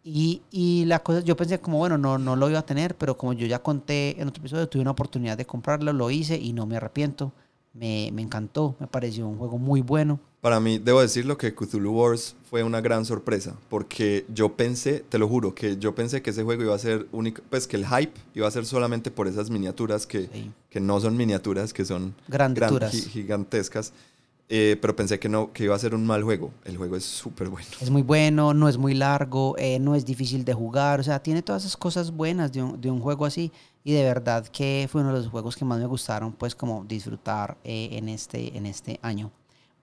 Y, 0.04 0.42
y 0.50 0.84
la 0.84 0.98
cosa, 0.98 1.20
yo 1.20 1.34
pensé 1.34 1.60
como, 1.60 1.78
bueno, 1.78 1.96
no, 1.96 2.18
no 2.18 2.36
lo 2.36 2.50
iba 2.50 2.58
a 2.58 2.66
tener, 2.66 2.94
pero 2.94 3.16
como 3.16 3.32
yo 3.32 3.46
ya 3.46 3.58
conté 3.62 4.20
en 4.20 4.28
otro 4.28 4.42
episodio, 4.42 4.68
tuve 4.68 4.82
una 4.82 4.90
oportunidad 4.90 5.38
de 5.38 5.46
comprarlo, 5.46 5.94
lo 5.94 6.10
hice 6.10 6.36
y 6.36 6.52
no 6.52 6.66
me 6.66 6.76
arrepiento. 6.76 7.32
Me, 7.72 8.10
me 8.12 8.20
encantó, 8.20 8.74
me 8.78 8.86
pareció 8.86 9.26
un 9.28 9.38
juego 9.38 9.56
muy 9.56 9.80
bueno. 9.80 10.20
Para 10.40 10.60
mí, 10.60 10.78
debo 10.78 11.00
decirlo 11.00 11.36
que 11.36 11.52
Cthulhu 11.52 11.90
Wars 12.00 12.36
fue 12.48 12.62
una 12.62 12.80
gran 12.80 13.04
sorpresa, 13.04 13.56
porque 13.68 14.24
yo 14.32 14.54
pensé, 14.54 15.00
te 15.08 15.18
lo 15.18 15.26
juro, 15.26 15.52
que 15.52 15.76
yo 15.78 15.96
pensé 15.96 16.22
que 16.22 16.30
ese 16.30 16.44
juego 16.44 16.62
iba 16.62 16.74
a 16.76 16.78
ser 16.78 17.08
único, 17.10 17.42
pues 17.50 17.66
que 17.66 17.76
el 17.76 17.84
hype 17.86 18.12
iba 18.34 18.46
a 18.46 18.50
ser 18.52 18.64
solamente 18.64 19.10
por 19.10 19.26
esas 19.26 19.50
miniaturas 19.50 20.06
que, 20.06 20.28
Sí. 20.32 20.50
que 20.70 20.78
no 20.80 21.00
son 21.00 21.16
miniaturas, 21.16 21.72
que 21.72 21.84
son 21.84 22.14
gi- 22.92 23.02
gigantescas, 23.10 23.92
eh, 24.48 24.78
pero 24.80 24.94
pensé 24.94 25.18
que 25.18 25.28
no, 25.28 25.52
que 25.52 25.64
iba 25.64 25.74
a 25.74 25.78
ser 25.78 25.92
un 25.94 26.06
mal 26.06 26.22
juego. 26.22 26.52
El 26.64 26.76
juego 26.76 26.94
es 26.94 27.04
súper 27.04 27.48
bueno. 27.48 27.66
Es 27.80 27.90
muy 27.90 28.02
bueno, 28.02 28.54
no 28.54 28.68
es 28.68 28.78
muy 28.78 28.94
largo, 28.94 29.56
eh, 29.58 29.80
no 29.80 29.96
es 29.96 30.06
difícil 30.06 30.44
de 30.44 30.54
jugar, 30.54 31.00
o 31.00 31.02
sea, 31.02 31.20
tiene 31.20 31.42
todas 31.42 31.62
esas 31.64 31.76
cosas 31.76 32.12
buenas 32.12 32.52
de 32.52 32.62
un, 32.62 32.80
de 32.80 32.90
un 32.92 33.00
juego 33.00 33.26
así 33.26 33.50
y 33.82 33.92
de 33.92 34.04
verdad 34.04 34.46
que 34.46 34.88
fue 34.90 35.00
uno 35.00 35.12
de 35.12 35.18
los 35.18 35.28
juegos 35.28 35.56
que 35.56 35.64
más 35.64 35.80
me 35.80 35.86
gustaron, 35.86 36.32
pues 36.32 36.54
como 36.54 36.84
disfrutar 36.84 37.58
eh, 37.64 37.88
en, 37.92 38.08
este, 38.08 38.56
en 38.56 38.66
este 38.66 39.00
año. 39.02 39.32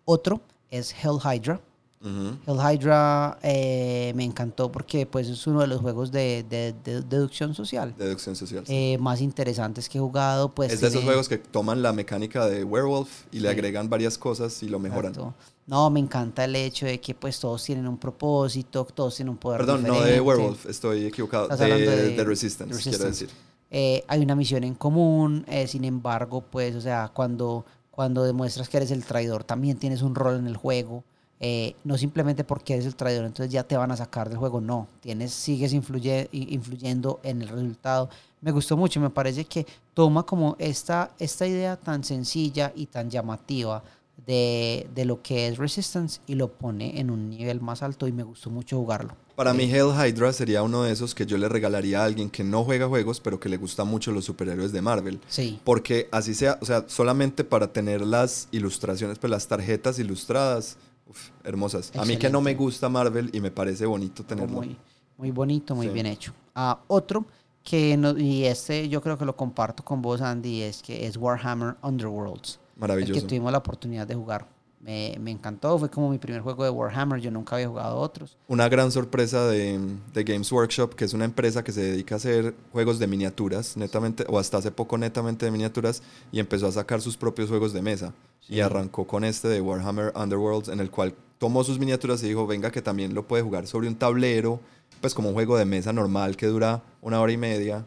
Otro 0.06 0.42
es 0.72 0.94
Hell 0.94 1.18
Hydra. 1.24 1.60
Ujú. 2.02 2.38
Hell 2.46 2.60
Hydra 2.76 3.40
eh, 3.42 4.14
me 4.16 4.24
encantó 4.24 4.72
porque 4.72 5.08
pues 5.08 5.28
es 5.28 5.48
uno 5.48 5.62
de 5.62 5.68
los 5.68 5.82
juegos 5.82 6.12
de, 6.12 6.46
de- 6.48 6.76
de 6.84 7.02
deducción 7.02 7.56
social 7.56 7.96
Deducción 7.98 8.36
social. 8.36 8.64
sí. 8.68 8.74
eh, 8.94 8.98
más 9.00 9.22
interesantes 9.22 9.90
que 9.90 9.98
he 9.98 10.02
jugado. 10.02 10.50
Pues 10.54 10.72
es 10.72 10.82
de 10.82 10.88
esos 10.90 11.04
juegos 11.04 11.28
que 11.28 11.40
toman 11.40 11.82
la 11.82 11.94
mecánica 11.94 12.46
de 12.46 12.64
Werewolf 12.64 13.24
y 13.32 13.40
le 13.40 13.50
agregan 13.50 13.90
varias 13.90 14.18
cosas 14.20 14.62
y 14.62 14.68
lo 14.70 14.78
mejoran. 14.78 15.14
Exacto. 15.14 15.34
No, 15.66 15.90
me 15.90 16.00
encanta 16.00 16.46
el 16.46 16.56
hecho 16.56 16.86
de 16.86 17.02
que 17.02 17.16
pues 17.16 17.40
todos 17.40 17.64
tienen 17.64 17.88
un 17.88 17.98
propósito, 17.98 18.86
todos 18.86 19.16
tienen 19.16 19.32
un 19.32 19.38
poder 19.38 19.62
Perdón, 19.62 19.82
no 19.82 20.00
de 20.02 20.22
Werewolf, 20.22 20.68
estoy 20.68 21.06
equivocado. 21.08 21.48
De, 21.48 21.66
de- 21.66 22.10
de 22.16 22.24
Resistance, 22.24 22.88
quiero 22.88 23.06
decir. 23.06 23.30
Eh, 23.72 24.04
hay 24.08 24.22
una 24.22 24.36
misión 24.36 24.64
en 24.64 24.76
común, 24.76 25.44
sin 25.66 25.84
embargo, 25.86 26.42
pues, 26.42 26.76
o 26.76 26.82
sea, 26.82 27.10
cuando, 27.12 27.66
cuando 27.96 28.24
demuestras 28.24 28.68
que 28.70 28.78
eres 28.78 28.92
el 28.92 29.04
traidor, 29.06 29.44
también 29.44 29.78
tienes 29.78 30.02
un 30.02 30.16
rol 30.16 30.36
en 30.38 30.48
el 30.48 30.58
juego. 30.58 31.04
eh, 31.42 31.76
no 31.84 31.98
simplemente 31.98 32.46
porque 32.46 32.74
eres 32.76 32.86
el 32.86 32.96
traidor, 32.96 33.26
entonces 33.26 33.52
ya 33.52 33.64
te 33.64 33.76
van 33.76 33.92
a 33.92 33.98
sacar 33.98 34.30
del 34.30 34.38
juego, 34.38 34.62
no, 34.62 34.88
tienes, 35.02 35.34
sigues 35.34 35.74
influye- 35.74 36.30
influyendo 36.32 37.20
en 37.24 37.42
el 37.42 37.50
resultado. 37.50 38.10
Me 38.42 38.52
gustó 38.52 38.78
mucho, 38.78 39.02
me 39.02 39.10
parece 39.10 39.44
que 39.44 39.66
toma 39.94 40.24
como 40.24 40.56
esta, 40.60 41.12
esta 41.20 41.46
idea 41.46 41.76
tan 41.76 42.04
sencilla 42.06 42.72
y 42.74 42.86
tan 42.86 43.10
llamativa 43.10 43.84
de, 44.26 44.88
de 44.96 45.04
lo 45.06 45.22
que 45.22 45.48
es 45.48 45.58
Resistance 45.58 46.22
y 46.26 46.36
lo 46.36 46.48
pone 46.54 47.00
en 47.02 47.12
un 47.12 47.30
nivel 47.30 47.60
más 47.60 47.84
alto 47.84 48.08
y 48.08 48.14
me 48.14 48.24
gustó 48.24 48.50
mucho 48.50 48.78
jugarlo. 48.78 49.14
Para 49.36 49.54
mí 49.54 49.64
Hell 49.66 49.88
Hydra 49.94 50.32
sería 50.32 50.64
uno 50.64 50.84
de 50.84 50.92
esos 50.94 51.14
que 51.14 51.26
yo 51.26 51.38
le 51.38 51.50
regalaría 51.50 52.02
a 52.02 52.06
alguien 52.06 52.30
que 52.30 52.44
no 52.44 52.64
juega 52.64 52.88
juegos, 52.88 53.20
pero 53.20 53.40
que 53.40 53.50
le 53.50 53.58
gusta 53.58 53.84
mucho 53.84 54.12
los 54.12 54.24
superhéroes 54.26 54.72
de 54.72 54.82
Marvel. 54.82 55.20
Sí, 55.28 55.60
Porque 55.64 56.08
así 56.12 56.34
sea, 56.34 56.58
o 56.62 56.66
sea, 56.66 56.86
solamente 56.88 57.44
para 57.44 57.72
tener 57.74 58.02
las 58.02 58.48
ilustraciones, 58.52 59.20
pues 59.20 59.30
las 59.30 59.48
tarjetas 59.48 60.00
ilustradas, 60.00 60.78
uf, 61.08 61.30
hermosas. 61.44 61.92
A 61.98 62.06
mí 62.06 62.16
que 62.18 62.30
no 62.30 62.40
me 62.40 62.56
gusta 62.56 62.88
Marvel 62.88 63.30
y 63.34 63.42
me 63.42 63.52
parece 63.52 63.86
bonito 63.86 64.24
tenerlo. 64.24 64.56
Muy, 64.58 64.78
muy 65.18 65.32
bonito, 65.32 65.76
muy 65.76 65.88
Sí. 65.88 65.94
bien 65.94 66.06
hecho. 66.06 66.34
Ah, 66.56 66.80
otro 66.88 67.26
que 67.64 67.98
no, 67.98 68.18
y 68.18 68.46
este 68.46 68.88
yo 68.88 69.02
creo 69.02 69.18
que 69.18 69.26
lo 69.26 69.36
comparto 69.36 69.84
con 69.84 70.02
vos, 70.02 70.22
Andy, 70.22 70.62
es 70.62 70.82
que 70.82 71.06
es 71.08 71.18
Warhammer 71.18 71.76
Underworlds, 71.82 72.52
el 72.52 72.74
que 72.76 72.80
Maravilloso. 72.80 73.28
tuvimos 73.28 73.52
la 73.52 73.58
oportunidad 73.58 74.08
de 74.08 74.16
jugar. 74.16 74.48
Me, 74.86 75.18
me 75.20 75.32
encantó, 75.32 75.80
fue 75.80 75.90
como 75.90 76.12
mi 76.12 76.20
primer 76.20 76.42
juego 76.42 76.64
de 76.64 76.70
Warhammer, 76.70 77.20
yo 77.20 77.32
nunca 77.32 77.56
había 77.56 77.68
jugado 77.68 77.98
otros. 77.98 78.38
Una 78.48 78.70
gran 78.70 78.92
sorpresa 78.92 79.48
de, 79.48 79.80
de 80.14 80.24
Games 80.24 80.52
Workshop, 80.52 80.94
que 80.94 81.06
es 81.06 81.14
una 81.14 81.26
empresa 81.26 81.64
que 81.64 81.72
se 81.72 81.82
dedica 81.82 82.14
a 82.14 82.18
hacer 82.18 82.54
juegos 82.72 83.00
de 83.00 83.08
miniaturas, 83.08 83.76
netamente, 83.78 84.26
o 84.30 84.38
hasta 84.38 84.60
hace 84.60 84.70
poco 84.70 85.00
netamente 85.00 85.44
de 85.44 85.52
miniaturas, 85.52 86.04
y 86.32 86.40
empezó 86.40 86.68
a 86.68 86.72
sacar 86.72 87.02
sus 87.02 87.18
propios 87.18 87.50
juegos 87.50 87.74
de 87.74 87.82
mesa. 87.82 88.14
Y 88.48 88.60
arrancó 88.60 89.08
con 89.08 89.24
este 89.24 89.48
de 89.48 89.60
Warhammer 89.60 90.14
Underworlds, 90.16 90.70
en 90.70 90.80
el 90.80 90.92
cual 90.92 91.16
tomó 91.40 91.64
sus 91.64 91.80
miniaturas 91.80 92.22
y 92.22 92.28
dijo, 92.28 92.46
venga 92.46 92.70
que 92.70 92.84
también 92.84 93.16
lo 93.16 93.28
puede 93.28 93.42
jugar 93.42 93.66
sobre 93.66 93.88
un 93.88 93.96
tablero, 93.96 94.60
pues 95.02 95.16
como 95.16 95.30
un 95.30 95.34
juego 95.34 95.58
de 95.58 95.66
mesa 95.66 95.94
normal 95.94 96.38
que 96.38 96.46
dura 96.46 96.84
una 97.02 97.20
hora 97.20 97.32
y 97.32 97.38
media. 97.38 97.86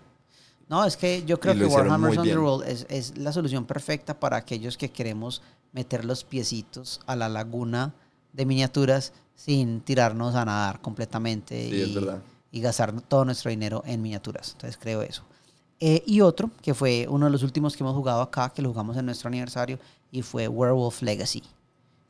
No, 0.68 0.84
es 0.84 0.96
que 0.96 1.24
yo 1.24 1.40
creo 1.40 1.54
que 1.54 1.64
Warhammer. 1.64 2.18
Underworld 2.18 2.68
es, 2.68 2.86
es 2.90 3.16
la 3.16 3.32
solución 3.32 3.64
perfecta 3.64 4.18
para 4.18 4.36
aquellos 4.36 4.76
que 4.76 4.90
queremos 4.90 5.42
meter 5.72 6.04
los 6.04 6.24
piecitos 6.24 7.00
a 7.06 7.16
la 7.16 7.28
laguna 7.28 7.94
de 8.32 8.46
miniaturas 8.46 9.12
sin 9.34 9.80
tirarnos 9.80 10.34
a 10.34 10.44
nadar 10.44 10.80
completamente 10.80 11.70
Sí, 11.70 11.98
y 12.50 12.60
gastar 12.60 13.00
todo 13.02 13.24
nuestro 13.24 13.50
dinero 13.50 13.82
en 13.86 14.02
miniaturas. 14.02 14.52
Entonces 14.52 14.78
creo 14.80 15.02
eso. 15.02 15.22
Eh, 15.80 16.02
y 16.06 16.20
otro, 16.20 16.50
que 16.60 16.74
fue 16.74 17.06
uno 17.08 17.26
de 17.26 17.32
los 17.32 17.42
últimos 17.42 17.76
que 17.76 17.84
hemos 17.84 17.94
jugado 17.94 18.20
acá, 18.20 18.50
que 18.50 18.62
lo 18.62 18.70
jugamos 18.70 18.96
en 18.96 19.06
nuestro 19.06 19.28
aniversario, 19.28 19.78
y 20.10 20.22
fue 20.22 20.48
Werewolf 20.48 21.02
Legacy, 21.02 21.42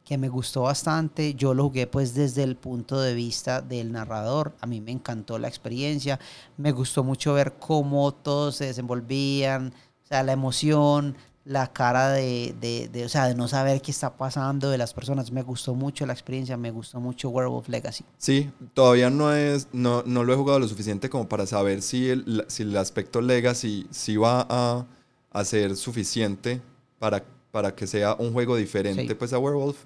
que 0.09 0.17
me 0.17 0.31
gustó 0.31 0.63
bastante. 0.63 1.35
Yo 1.35 1.53
lo 1.53 1.65
jugué 1.65 1.87
pues 1.87 2.15
desde 2.15 2.43
el 2.43 2.57
punto 2.57 2.99
de 2.99 3.13
vista 3.13 3.61
del 3.61 3.93
narrador. 3.93 4.55
A 4.63 4.67
mí 4.67 4.81
me 4.81 4.91
encantó 4.91 5.39
la 5.39 5.49
experiencia. 5.49 6.19
Me 6.57 6.73
gustó 6.73 7.05
mucho 7.05 7.35
ver 7.35 7.57
cómo 7.59 8.15
todos 8.15 8.57
se 8.57 8.65
desenvolvían, 8.67 9.75
o 10.03 10.07
sea, 10.07 10.23
la 10.23 10.33
emoción, 10.33 11.15
la 11.45 11.71
cara 11.75 12.09
de, 12.11 12.55
de, 12.59 12.89
de, 12.89 13.05
o 13.05 13.09
sea, 13.11 13.27
de 13.27 13.35
no 13.35 13.49
saber 13.49 13.83
qué 13.83 13.91
está 13.91 14.17
pasando 14.17 14.71
de 14.71 14.79
las 14.79 14.95
personas. 14.95 15.31
Me 15.31 15.43
gustó 15.43 15.75
mucho 15.75 16.07
la 16.07 16.15
experiencia, 16.15 16.57
me 16.57 16.71
gustó 16.71 17.01
mucho 17.01 17.29
Werewolf 17.29 17.69
Legacy. 17.69 18.05
Sí, 18.17 18.51
todavía 18.73 19.11
no 19.11 19.35
es, 19.35 19.69
no, 19.75 20.03
no 20.07 20.25
lo 20.25 20.33
he 20.33 20.37
jugado 20.37 20.59
lo 20.59 20.69
suficiente 20.69 21.11
como 21.11 21.29
para 21.29 21.47
saber 21.47 21.83
si 21.83 22.09
el, 22.09 22.47
si 22.49 22.63
el 22.63 22.75
aspecto 22.79 23.21
Legacy 23.21 23.87
si 23.91 24.17
va 24.17 24.47
a, 24.49 24.87
a 25.33 25.45
ser 25.45 25.77
suficiente 25.77 26.63
para, 26.99 27.23
para 27.51 27.75
que 27.75 27.87
sea 27.87 28.15
un 28.19 28.33
juego 28.33 28.57
diferente 28.57 29.09
Sí. 29.09 29.15
pues 29.15 29.35
a 29.35 29.39
Werewolf. 29.39 29.77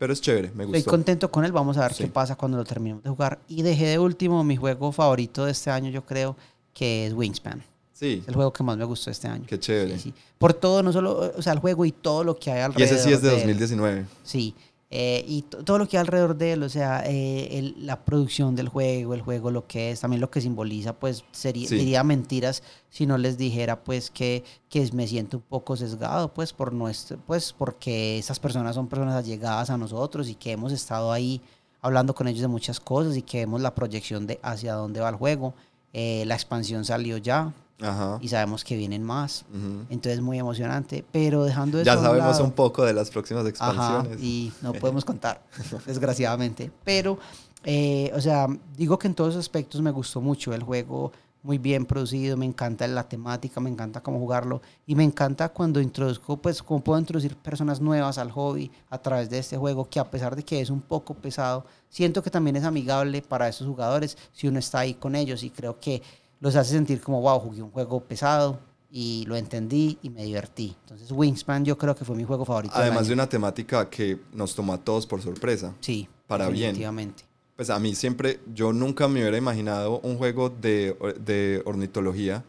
Pero 0.00 0.14
es 0.14 0.20
chévere, 0.22 0.50
me 0.54 0.64
Estoy 0.64 0.78
gustó. 0.80 0.90
contento 0.92 1.30
con 1.30 1.44
él, 1.44 1.52
vamos 1.52 1.76
a 1.76 1.82
ver 1.82 1.92
Sí. 1.92 2.04
qué 2.04 2.10
pasa 2.10 2.34
cuando 2.34 2.56
lo 2.56 2.64
terminemos 2.64 3.04
de 3.04 3.10
jugar. 3.10 3.38
Y 3.48 3.60
dejé 3.60 3.84
de 3.86 3.98
último 3.98 4.42
mi 4.42 4.56
juego 4.56 4.92
favorito 4.92 5.44
de 5.44 5.52
este 5.52 5.70
año, 5.70 5.90
yo 5.90 6.06
creo, 6.06 6.38
que 6.72 7.06
es 7.06 7.12
Wingspan. 7.12 7.62
Sí, 7.92 8.20
Es 8.22 8.28
el 8.28 8.34
juego 8.34 8.50
que 8.50 8.62
más 8.64 8.78
me 8.78 8.84
gustó 8.86 9.10
este 9.10 9.28
año. 9.28 9.44
qué 9.46 9.60
chévere. 9.60 9.96
Sí, 9.98 10.04
sí. 10.04 10.14
Por 10.38 10.54
todo, 10.54 10.82
no 10.82 10.90
solo, 10.90 11.30
o 11.36 11.42
sea, 11.42 11.52
el 11.52 11.58
juego 11.58 11.84
y 11.84 11.92
todo 11.92 12.24
lo 12.24 12.34
que 12.34 12.50
hay 12.50 12.60
Y 12.60 12.62
alrededor. 12.62 12.94
ese 12.96 13.04
sí 13.08 13.12
es 13.12 13.20
de 13.20 13.28
él. 13.28 13.34
2019. 13.40 14.06
Sí, 14.24 14.54
eh, 14.90 15.24
y 15.28 15.42
to- 15.42 15.62
todo 15.64 15.78
lo 15.78 15.88
que 15.88 15.96
hay 15.96 16.00
alrededor 16.00 16.36
de 16.36 16.52
él, 16.54 16.62
o 16.64 16.68
sea, 16.68 17.04
eh, 17.06 17.58
el- 17.58 17.86
la 17.86 18.04
producción 18.04 18.56
del 18.56 18.68
juego, 18.68 19.14
el 19.14 19.22
juego, 19.22 19.50
lo 19.52 19.66
que 19.66 19.92
es, 19.92 20.00
también 20.00 20.20
lo 20.20 20.30
que 20.30 20.40
simboliza, 20.40 20.92
pues 20.94 21.22
sería, 21.30 21.68
Sí. 21.68 21.76
diría 21.76 22.02
mentiras 22.02 22.62
si 22.90 23.06
no 23.06 23.16
les 23.16 23.38
dijera, 23.38 23.84
pues, 23.84 24.10
que, 24.10 24.42
que 24.68 24.90
me 24.92 25.06
siento 25.06 25.36
un 25.36 25.44
poco 25.44 25.76
sesgado, 25.76 26.34
pues, 26.34 26.52
por 26.52 26.72
nuestro, 26.72 27.18
pues, 27.26 27.52
porque 27.56 28.18
esas 28.18 28.40
personas 28.40 28.74
son 28.74 28.88
personas 28.88 29.14
allegadas 29.14 29.70
a 29.70 29.76
nosotros 29.78 30.28
y 30.28 30.34
que 30.34 30.50
hemos 30.52 30.72
estado 30.72 31.12
ahí 31.12 31.40
hablando 31.82 32.14
con 32.14 32.26
ellos 32.28 32.42
de 32.42 32.48
muchas 32.48 32.80
cosas 32.80 33.16
y 33.16 33.22
que 33.22 33.38
vemos 33.38 33.60
la 33.60 33.74
proyección 33.74 34.26
de 34.26 34.40
hacia 34.42 34.74
dónde 34.74 34.98
va 35.00 35.08
el 35.08 35.14
juego. 35.16 35.54
Eh, 35.92 36.24
la 36.26 36.34
expansión 36.34 36.84
salió 36.84 37.16
ya 37.16 37.52
Ajá. 37.82 38.18
y 38.20 38.28
sabemos 38.28 38.64
que 38.64 38.76
vienen 38.76 39.02
más. 39.02 39.44
Entonces 39.88 40.20
muy 40.20 40.38
emocionante, 40.38 41.04
pero 41.12 41.44
dejando 41.44 41.78
eso 41.78 41.84
Ya 41.86 41.96
sabemos 41.96 42.32
lado- 42.32 42.44
un 42.44 42.52
poco 42.52 42.84
de 42.84 42.92
las 42.92 43.10
próximas 43.10 43.42
Ajá, 43.44 43.48
expansiones. 43.48 44.22
y 44.22 44.52
no 44.62 44.72
podemos 44.72 45.04
contar, 45.04 45.42
desgraciadamente. 45.86 46.70
Pero, 46.84 47.18
eh, 47.64 48.10
o 48.14 48.20
sea, 48.20 48.46
digo 48.76 48.98
que 48.98 49.06
en 49.08 49.14
todos 49.14 49.34
los 49.34 49.40
aspectos 49.44 49.80
me 49.82 49.90
gustó 49.90 50.20
mucho 50.20 50.52
el 50.54 50.62
juego, 50.62 51.12
muy 51.42 51.56
bien 51.56 51.86
producido, 51.86 52.36
me 52.36 52.44
encanta 52.44 52.86
la 52.86 53.08
temática, 53.08 53.60
me 53.60 53.70
encanta 53.70 54.02
cómo 54.02 54.18
jugarlo 54.18 54.60
y 54.86 54.94
me 54.94 55.04
encanta 55.04 55.48
cuando 55.48 55.80
introduzco, 55.80 56.36
pues, 56.36 56.62
cómo 56.62 56.84
puedo 56.84 56.98
introducir 56.98 57.34
personas 57.34 57.80
nuevas 57.80 58.18
al 58.18 58.30
hobby 58.30 58.70
a 58.90 58.98
través 58.98 59.30
de 59.30 59.38
este 59.38 59.56
juego 59.56 59.88
que 59.88 59.98
a 59.98 60.10
pesar 60.10 60.36
de 60.36 60.42
que 60.42 60.60
es 60.60 60.68
un 60.68 60.82
poco 60.82 61.14
pesado, 61.14 61.64
siento 61.88 62.22
que 62.22 62.28
también 62.30 62.56
es 62.56 62.64
amigable 62.64 63.22
para 63.22 63.48
esos 63.48 63.66
jugadores 63.66 64.18
si 64.34 64.48
uno 64.48 64.58
está 64.58 64.80
ahí 64.80 64.92
con 64.92 65.14
ellos 65.16 65.42
y 65.42 65.48
creo 65.48 65.80
que 65.80 66.02
los 66.40 66.56
hace 66.56 66.72
sentir 66.72 67.00
como, 67.00 67.20
wow, 67.20 67.38
jugué 67.38 67.62
un 67.62 67.70
juego 67.70 68.00
pesado 68.00 68.58
y 68.90 69.24
lo 69.26 69.36
entendí 69.36 69.98
y 70.02 70.10
me 70.10 70.24
divertí. 70.24 70.74
Entonces, 70.82 71.12
Wingspan 71.12 71.64
yo 71.64 71.78
creo 71.78 71.94
que 71.94 72.04
fue 72.04 72.16
mi 72.16 72.24
juego 72.24 72.44
favorito. 72.44 72.74
Además 72.76 73.06
de 73.06 73.14
una 73.14 73.28
temática 73.28 73.88
que 73.88 74.18
nos 74.32 74.54
tomó 74.54 74.72
a 74.72 74.78
todos 74.78 75.06
por 75.06 75.22
sorpresa. 75.22 75.74
Sí, 75.80 76.08
para 76.26 76.48
bien. 76.48 76.68
definitivamente. 76.68 77.24
Pues 77.54 77.70
a 77.70 77.78
mí 77.78 77.94
siempre, 77.94 78.40
yo 78.54 78.72
nunca 78.72 79.06
me 79.06 79.20
hubiera 79.20 79.36
imaginado 79.36 80.00
un 80.00 80.16
juego 80.16 80.48
de, 80.48 80.96
de 81.22 81.62
ornitología, 81.66 82.42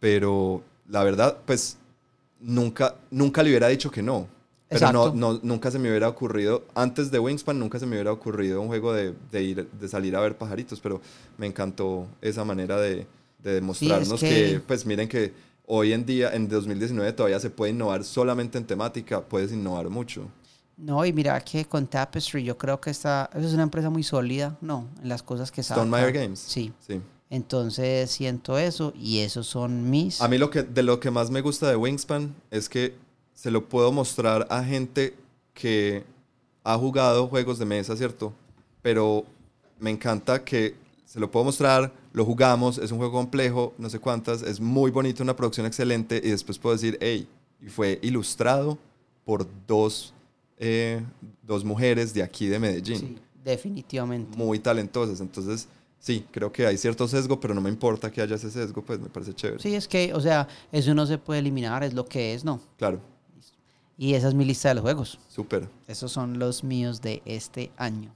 pero 0.00 0.62
la 0.88 1.04
verdad, 1.04 1.38
pues 1.46 1.78
nunca, 2.40 2.96
nunca 3.10 3.42
le 3.42 3.50
hubiera 3.50 3.68
dicho 3.68 3.90
que 3.90 4.02
no. 4.02 4.26
Pero 4.72 4.92
no, 4.92 5.00
Exacto. 5.06 5.12
no, 5.18 5.40
nunca 5.42 5.70
se 5.70 5.78
me 5.78 5.88
hubiera 5.88 6.08
ocurrido, 6.08 6.64
antes 6.74 7.10
de 7.10 7.18
Wingspan, 7.18 7.58
nunca 7.58 7.78
se 7.78 7.86
me 7.86 7.96
hubiera 7.96 8.12
ocurrido 8.12 8.60
un 8.60 8.68
juego 8.68 8.92
de, 8.92 9.14
de 9.30 9.42
ir, 9.42 9.68
de 9.70 9.88
salir 9.88 10.16
a 10.16 10.20
ver 10.20 10.36
pajaritos, 10.38 10.80
pero 10.80 11.00
me 11.38 11.46
encantó 11.46 12.06
esa 12.20 12.44
manera 12.44 12.80
de, 12.80 13.06
de 13.42 13.54
demostrarnos 13.54 14.20
que- 14.20 14.28
que... 14.28 14.60
pues 14.66 14.86
miren 14.86 15.08
que 15.08 15.32
hoy 15.66 15.92
en 15.92 16.04
día, 16.06 16.34
en 16.34 16.48
2019, 16.48 17.12
todavía 17.12 17.38
se 17.40 17.50
puede 17.50 17.72
innovar 17.72 18.04
solamente 18.04 18.58
en 18.58 18.64
temática, 18.64 19.20
puedes 19.20 19.52
innovar 19.52 19.88
mucho. 19.88 20.28
No, 20.76 21.04
y 21.04 21.12
mira 21.12 21.38
que 21.40 21.64
con 21.66 21.86
Tapestry 21.86 22.42
yo 22.42 22.56
creo 22.58 22.80
que 22.80 22.90
esta 22.90 23.28
es 23.34 23.52
una 23.52 23.62
empresa 23.62 23.90
muy 23.90 24.02
sólida, 24.02 24.56
no, 24.60 24.88
en 25.02 25.08
las 25.08 25.22
cosas 25.22 25.52
que 25.52 25.62
saca. 25.62 25.82
Stone 25.82 26.12
Games. 26.12 26.38
Sí. 26.40 26.72
Sí. 26.86 27.00
Entonces 27.30 28.10
siento 28.10 28.58
eso 28.58 28.92
y 28.94 29.20
esos 29.20 29.46
son 29.46 29.88
mis... 29.90 30.20
A 30.20 30.28
mí 30.28 30.36
lo 30.38 30.50
que, 30.50 30.62
de 30.62 30.82
lo 30.82 31.00
que 31.00 31.10
más 31.10 31.30
me 31.30 31.40
gusta 31.40 31.68
de 31.68 31.76
Wingspan 31.76 32.34
es 32.50 32.68
que 32.68 32.94
se 33.42 33.50
lo 33.50 33.68
puedo 33.68 33.90
mostrar 33.90 34.46
a 34.50 34.62
gente 34.62 35.14
que 35.52 36.04
ha 36.62 36.78
jugado 36.78 37.26
juegos 37.26 37.58
de 37.58 37.64
mesa, 37.64 37.96
¿cierto? 37.96 38.32
Pero 38.82 39.24
me 39.80 39.90
encanta 39.90 40.44
que 40.44 40.76
se 41.04 41.18
lo 41.18 41.28
puedo 41.28 41.46
mostrar, 41.46 41.92
lo 42.12 42.24
jugamos, 42.24 42.78
es 42.78 42.92
un 42.92 42.98
juego 42.98 43.12
complejo, 43.12 43.74
no 43.78 43.90
sé 43.90 43.98
cuántas, 43.98 44.42
es 44.42 44.60
muy 44.60 44.92
bonito, 44.92 45.24
una 45.24 45.34
producción 45.34 45.66
excelente 45.66 46.20
y 46.22 46.30
después 46.30 46.56
puedo 46.56 46.76
decir, 46.76 46.96
hey, 47.00 47.26
y 47.60 47.66
fue 47.68 47.98
ilustrado 48.02 48.78
por 49.24 49.44
dos, 49.66 50.14
eh, 50.58 51.02
dos 51.42 51.64
mujeres 51.64 52.14
de 52.14 52.22
aquí 52.22 52.46
de 52.46 52.60
Medellín, 52.60 52.96
Sí, 52.96 53.18
definitivamente. 53.42 54.38
muy 54.38 54.60
talentosas. 54.60 55.20
Entonces, 55.20 55.66
sí, 55.98 56.24
creo 56.30 56.52
que 56.52 56.64
hay 56.64 56.78
cierto 56.78 57.08
sesgo, 57.08 57.40
pero 57.40 57.54
no 57.54 57.60
me 57.60 57.70
importa 57.70 58.08
que 58.08 58.22
haya 58.22 58.36
ese 58.36 58.52
sesgo, 58.52 58.82
pues 58.82 59.00
me 59.00 59.08
parece 59.08 59.34
chévere. 59.34 59.60
Sí, 59.60 59.74
es 59.74 59.88
que, 59.88 60.14
o 60.14 60.20
sea, 60.20 60.46
eso 60.70 60.94
no 60.94 61.06
se 61.06 61.18
puede 61.18 61.40
eliminar, 61.40 61.82
es 61.82 61.92
lo 61.92 62.06
que 62.06 62.34
es, 62.34 62.44
¿no? 62.44 62.60
Claro, 62.78 63.00
Y 63.98 64.14
esa 64.14 64.28
es 64.28 64.34
mi 64.34 64.44
lista 64.44 64.68
de 64.68 64.74
los 64.76 64.82
juegos. 64.82 65.18
súper. 65.28 65.68
Esos 65.86 66.10
son 66.12 66.38
los 66.38 66.64
míos 66.64 67.00
de 67.02 67.22
este 67.24 67.70
año. 67.76 68.14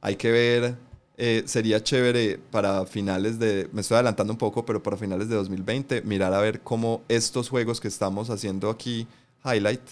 Hay 0.00 0.16
que 0.16 0.30
ver, 0.30 0.76
eh, 1.16 1.42
sería 1.46 1.82
chévere 1.82 2.38
para 2.50 2.86
finales 2.86 3.38
de, 3.38 3.68
me 3.72 3.80
estoy 3.80 3.96
adelantando 3.96 4.32
un 4.32 4.38
poco, 4.38 4.64
pero 4.64 4.82
para 4.82 4.96
finales 4.96 5.28
de 5.28 5.34
2020, 5.34 6.02
mirar 6.02 6.32
a 6.32 6.40
ver 6.40 6.60
cómo 6.60 7.02
estos 7.08 7.48
juegos 7.48 7.80
que 7.80 7.88
estamos 7.88 8.30
haciendo 8.30 8.70
aquí, 8.70 9.06
highlight, 9.44 9.82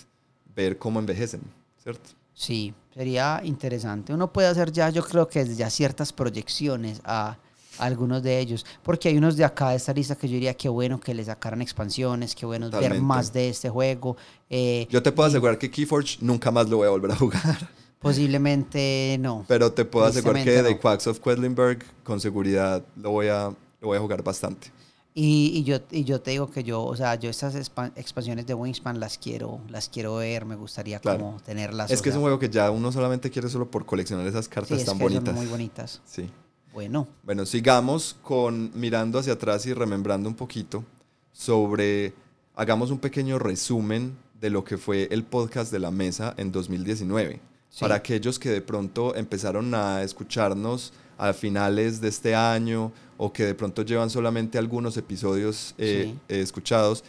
ver 0.55 0.79
cómo 0.79 1.01
envejecen, 1.01 1.43
¿cierto? 1.83 2.11
Sí, 2.33 2.75
sería 2.95 3.41
interesante. 3.45 4.13
Uno 4.13 4.33
puede 4.33 4.49
hacer 4.49 4.71
ya, 4.73 4.91
yo 4.91 5.03
creo 5.05 5.29
que 5.29 5.45
ya 5.55 5.71
ciertas 5.71 6.13
proyecciones 6.13 7.01
a, 7.05 7.31
a 7.31 7.39
algunos 7.79 8.23
de 8.23 8.39
ellos, 8.39 8.65
porque 8.83 9.09
hay 9.09 9.17
unos 9.19 9.37
de 9.37 9.45
acá 9.45 9.71
de 9.71 9.77
esta 9.77 9.93
lista 9.93 10.17
que 10.17 10.29
yo 10.29 10.35
diría 10.35 10.55
que 10.55 10.69
bueno 10.69 10.99
que 11.01 11.15
le 11.15 11.25
sacaran 11.25 11.63
expansiones, 11.63 12.35
que 12.35 12.47
bueno 12.47 12.71
ver 12.71 13.01
más 13.01 13.33
de 13.33 13.49
este 13.51 13.69
juego. 13.71 14.17
eh, 14.51 14.87
Yo 14.91 15.03
te 15.03 15.13
puedo 15.13 15.29
asegurar 15.29 15.59
que 15.59 15.71
Keyforge 15.71 16.19
nunca 16.21 16.51
más 16.51 16.69
lo 16.69 16.79
voy 16.79 16.87
a 16.87 16.91
volver 16.91 17.11
a 17.13 17.17
jugar, 17.17 17.71
posiblemente 18.01 19.17
no. 19.21 19.45
pero 19.49 19.73
te 19.73 19.85
puedo 19.85 20.07
asegurar 20.07 20.37
que 20.37 20.43
Tristemente 20.51 20.69
The 20.71 20.75
no. 20.77 20.81
Quacks 20.81 21.07
of 21.07 21.21
Quedlinburg 21.21 21.79
con 22.05 22.21
seguridad 22.21 22.85
lo 22.97 23.11
voy 23.11 23.29
a, 23.29 23.51
lo 23.81 23.89
voy 23.89 23.97
a 23.97 24.01
jugar 24.01 24.23
bastante. 24.23 24.73
Y, 25.19 25.51
y 25.55 25.65
yo, 25.65 25.79
y 25.91 26.05
yo 26.05 26.21
te 26.21 26.33
digo 26.33 26.51
que 26.51 26.63
yo, 26.63 26.85
o 26.85 26.95
sea, 26.95 27.15
yo 27.15 27.31
estas 27.31 27.55
expa- 27.55 27.91
expansiones 27.97 28.47
de 28.47 28.53
Wingspan 28.53 29.01
las 29.01 29.17
quiero, 29.17 29.61
las 29.71 29.89
quiero 29.89 30.17
ver, 30.17 30.45
me 30.45 30.57
gustaría 30.57 30.99
Claro. 30.99 31.21
como 31.21 31.41
tenerlas. 31.41 31.91
Es 31.91 32.03
que 32.03 32.11
es 32.11 32.15
un 32.17 32.21
juego 32.21 32.39
que 32.39 32.51
ya 32.51 32.71
uno 32.71 32.93
solamente 32.93 33.31
quiere 33.31 33.49
solo 33.49 33.71
por 33.71 33.87
coleccionar 33.87 34.27
esas 34.27 34.45
sí, 34.45 34.51
cartas 34.51 34.79
es 34.79 34.85
tan 34.85 34.99
que 34.99 35.05
son 35.05 35.13
bonitas. 35.15 35.35
muy 35.35 35.47
bonitas. 35.47 36.03
Sí. 36.05 36.29
Bueno, 36.77 37.09
Bueno, 37.23 37.47
sigamos 37.47 38.19
con 38.23 38.71
mirando 38.75 39.19
hacia 39.19 39.33
atrás 39.33 39.65
y 39.65 39.73
remembrando 39.73 40.29
un 40.29 40.35
poquito 40.35 40.85
sobre, 41.33 42.13
hagamos 42.55 42.91
un 42.91 42.99
pequeño 42.99 43.39
resumen 43.39 44.15
de 44.39 44.51
lo 44.51 44.63
que 44.63 44.77
fue 44.77 45.09
el 45.11 45.25
podcast 45.25 45.73
de 45.73 45.79
la 45.79 45.91
mesa 45.91 46.35
en 46.37 46.53
2019. 46.53 47.41
Sí. 47.71 47.81
Para 47.81 47.95
aquellos 47.95 48.39
que 48.39 48.51
de 48.51 48.61
pronto 48.61 49.17
empezaron 49.17 49.75
a 49.75 50.03
escucharnos 50.03 50.93
a 51.17 51.33
finales 51.33 52.03
de 52.03 52.09
este 52.09 52.35
año 52.35 52.93
o 53.17 53.33
que 53.33 53.47
de 53.47 53.55
pronto 53.55 53.81
llevan 53.81 54.11
solamente 54.11 54.59
algunos 54.59 54.99
episodios 54.99 55.75
eh, 55.79 56.11
Sí. 56.13 56.19
eh, 56.29 56.41
escuchados, 56.43 57.05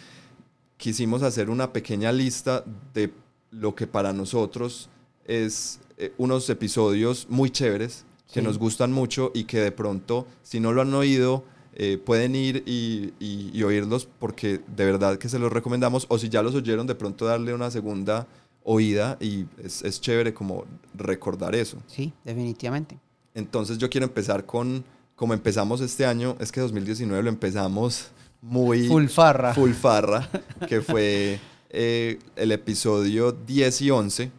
quisimos 0.78 1.24
hacer 1.24 1.49
una 1.49 1.74
pequeña 1.74 2.13
lista 2.13 2.63
de 2.93 3.11
lo 3.51 3.76
que 3.76 3.86
para 3.86 4.13
nosotros 4.13 4.88
es 5.26 5.82
eh, 5.97 6.13
unos 6.18 6.49
episodios 6.49 7.28
muy 7.30 7.49
chéveres 7.49 8.05
que 8.32 8.39
Sí. 8.39 8.45
nos 8.45 8.57
gustan 8.57 8.91
mucho 8.91 9.32
y 9.34 9.45
que 9.45 9.59
de 9.59 9.71
pronto, 9.71 10.28
si 10.43 10.59
no 10.59 10.73
lo 10.73 10.82
han 10.82 10.93
oído, 10.93 11.43
eh, 11.80 11.97
pueden 12.03 12.36
ir 12.36 12.63
y, 12.65 13.13
y- 13.19 13.51
y 13.53 13.63
oírlos 13.63 14.07
porque 14.19 14.61
de 14.75 14.86
verdad 14.86 15.17
que 15.17 15.30
se 15.30 15.38
los 15.39 15.51
recomendamos. 15.51 16.05
O 16.09 16.17
si 16.17 16.28
ya 16.30 16.41
los 16.41 16.55
oyeron, 16.55 16.88
de 16.88 16.95
pronto 16.95 17.25
darle 17.25 17.53
una 17.53 17.69
segunda 17.71 18.28
oída 18.63 19.17
y 19.21 19.45
es, 19.63 19.82
es 19.84 20.01
chévere 20.01 20.34
como 20.34 20.65
recordar 20.93 21.55
eso. 21.55 21.78
sí, 21.88 22.13
definitivamente. 22.25 22.97
Entonces 23.34 23.78
yo 23.78 23.89
quiero 23.89 24.05
empezar 24.07 24.45
con, 24.45 24.84
como 25.15 25.34
empezamos 25.34 25.80
este 25.82 26.05
año, 26.05 26.36
es 26.39 26.51
que 26.51 26.59
2019 26.59 27.21
lo 27.23 27.30
empezamos 27.30 28.07
muy 28.41 28.88
Full 28.88 29.07
farra. 29.07 29.53
full 29.53 29.71
farra, 29.73 30.28
que 30.67 30.82
fue 30.82 31.39
eh, 31.69 32.17
el 32.36 32.51
episodio 32.51 33.32
10 33.32 33.82
y 33.84 33.91
11, 33.91 34.32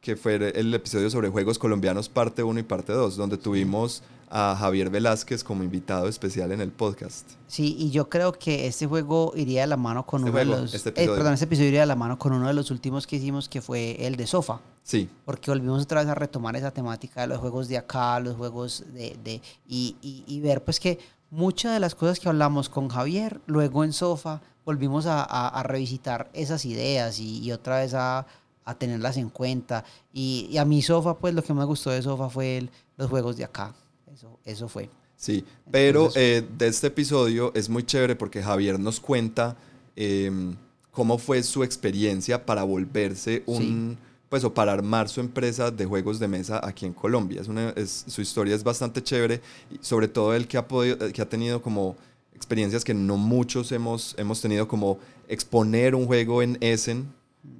que 0.00 0.16
fue 0.16 0.36
el 0.54 0.72
episodio 0.74 1.10
sobre 1.10 1.28
juegos 1.28 1.58
colombianos 1.58 2.08
parte 2.08 2.42
1 2.42 2.60
y 2.60 2.62
parte 2.62 2.92
2, 2.92 3.16
donde 3.16 3.36
tuvimos 3.36 4.02
a 4.30 4.54
Javier 4.58 4.90
Velázquez 4.90 5.42
como 5.42 5.64
invitado 5.64 6.06
especial 6.06 6.52
en 6.52 6.60
el 6.60 6.70
podcast. 6.70 7.28
Sí, 7.46 7.74
y 7.78 7.90
yo 7.90 8.08
creo 8.10 8.32
que 8.32 8.66
este 8.66 8.86
juego 8.86 9.32
iría 9.34 9.62
de 9.62 9.66
la 9.68 9.76
mano 9.78 10.04
con 10.04 10.20
Este 10.20 10.30
uno 10.30 10.38
juego, 10.38 10.54
de 10.56 10.60
los... 10.62 10.74
este 10.74 10.90
eh, 10.90 10.92
episodio. 10.92 11.16
perdón, 11.16 11.32
este 11.32 11.44
episodio 11.46 11.68
iría 11.68 11.80
de 11.80 11.86
la 11.86 11.96
mano 11.96 12.18
con 12.18 12.32
uno 12.34 12.46
de 12.46 12.52
los 12.52 12.70
últimos 12.70 13.06
que 13.06 13.16
hicimos, 13.16 13.48
que 13.48 13.62
fue 13.62 13.96
el 14.06 14.16
de 14.16 14.26
Sofa. 14.26 14.60
Sí, 14.82 15.08
Porque 15.24 15.50
volvimos 15.50 15.82
otra 15.82 16.00
vez 16.02 16.10
a 16.10 16.14
retomar 16.14 16.56
esa 16.56 16.70
temática 16.70 17.22
de 17.22 17.26
los 17.26 17.38
juegos 17.38 17.68
de 17.68 17.78
acá, 17.78 18.20
los 18.20 18.36
juegos 18.36 18.84
de... 18.92 19.16
de 19.24 19.40
y, 19.66 19.96
y- 20.02 20.24
y 20.26 20.40
ver 20.40 20.62
pues 20.62 20.78
que 20.78 20.98
muchas 21.30 21.72
de 21.72 21.80
las 21.80 21.94
cosas 21.94 22.20
que 22.20 22.28
hablamos 22.28 22.68
con 22.68 22.88
Javier, 22.88 23.40
luego 23.46 23.82
en 23.82 23.92
Sofa, 23.94 24.42
volvimos 24.66 25.06
a, 25.06 25.22
a- 25.22 25.48
a 25.48 25.62
revisitar 25.62 26.28
esas 26.34 26.66
ideas 26.66 27.18
y, 27.18 27.38
y 27.40 27.52
otra 27.52 27.78
vez 27.80 27.94
a, 27.94 28.26
a 28.70 28.74
tenerlas 28.78 29.16
en 29.16 29.30
cuenta. 29.30 29.84
Y, 30.12 30.48
y 30.50 30.58
a 30.58 30.64
mi 30.64 30.82
Sofa, 30.82 31.16
pues 31.18 31.34
lo 31.34 31.42
que 31.42 31.54
me 31.54 31.64
gustó 31.64 31.90
de 31.90 32.02
Sofa 32.02 32.28
fue 32.28 32.58
el- 32.58 32.70
los 32.96 33.08
juegos 33.08 33.36
de 33.36 33.44
acá. 33.44 33.74
Eso, 34.12 34.38
eso 34.44 34.68
fue. 34.68 34.90
sí. 35.16 35.44
Pero 35.70 36.00
Entonces- 36.06 36.22
eh, 36.42 36.48
de 36.58 36.66
este 36.68 36.86
episodio 36.88 37.52
es 37.54 37.68
muy 37.68 37.82
chévere 37.84 38.14
porque 38.16 38.42
Javier 38.42 38.78
nos 38.78 39.00
cuenta 39.00 39.56
em, 39.96 40.54
cómo 40.92 41.18
fue 41.18 41.42
su 41.42 41.62
experiencia 41.64 42.44
para 42.46 42.62
volverse 42.64 43.42
un... 43.46 43.98
Pues, 44.28 44.44
o 44.44 44.52
para 44.52 44.72
armar 44.74 45.08
su 45.08 45.20
empresa 45.20 45.70
de 45.70 45.86
juegos 45.86 46.18
de 46.18 46.28
mesa 46.28 46.60
aquí 46.62 46.84
en 46.84 46.92
Colombia. 46.92 47.40
Es 47.40 47.48
una, 47.48 47.70
es- 47.70 48.04
su 48.08 48.20
historia 48.20 48.54
es 48.54 48.62
bastante 48.62 49.02
chévere, 49.02 49.40
sobre 49.80 50.06
todo 50.06 50.34
el 50.34 50.46
que 50.46 50.58
ha, 50.58 50.68
podido, 50.68 51.06
eh, 51.06 51.12
que 51.14 51.22
ha 51.22 51.28
tenido 51.28 51.62
como 51.62 51.96
experiencias 52.34 52.84
que 52.84 52.92
no 52.94 53.16
muchos 53.16 53.72
hemos, 53.72 54.14
hemos 54.18 54.40
tenido, 54.42 54.68
como 54.68 54.98
exponer 55.28 55.94
un 55.94 56.06
juego 56.06 56.42
en 56.42 56.58
Essen, 56.60 57.08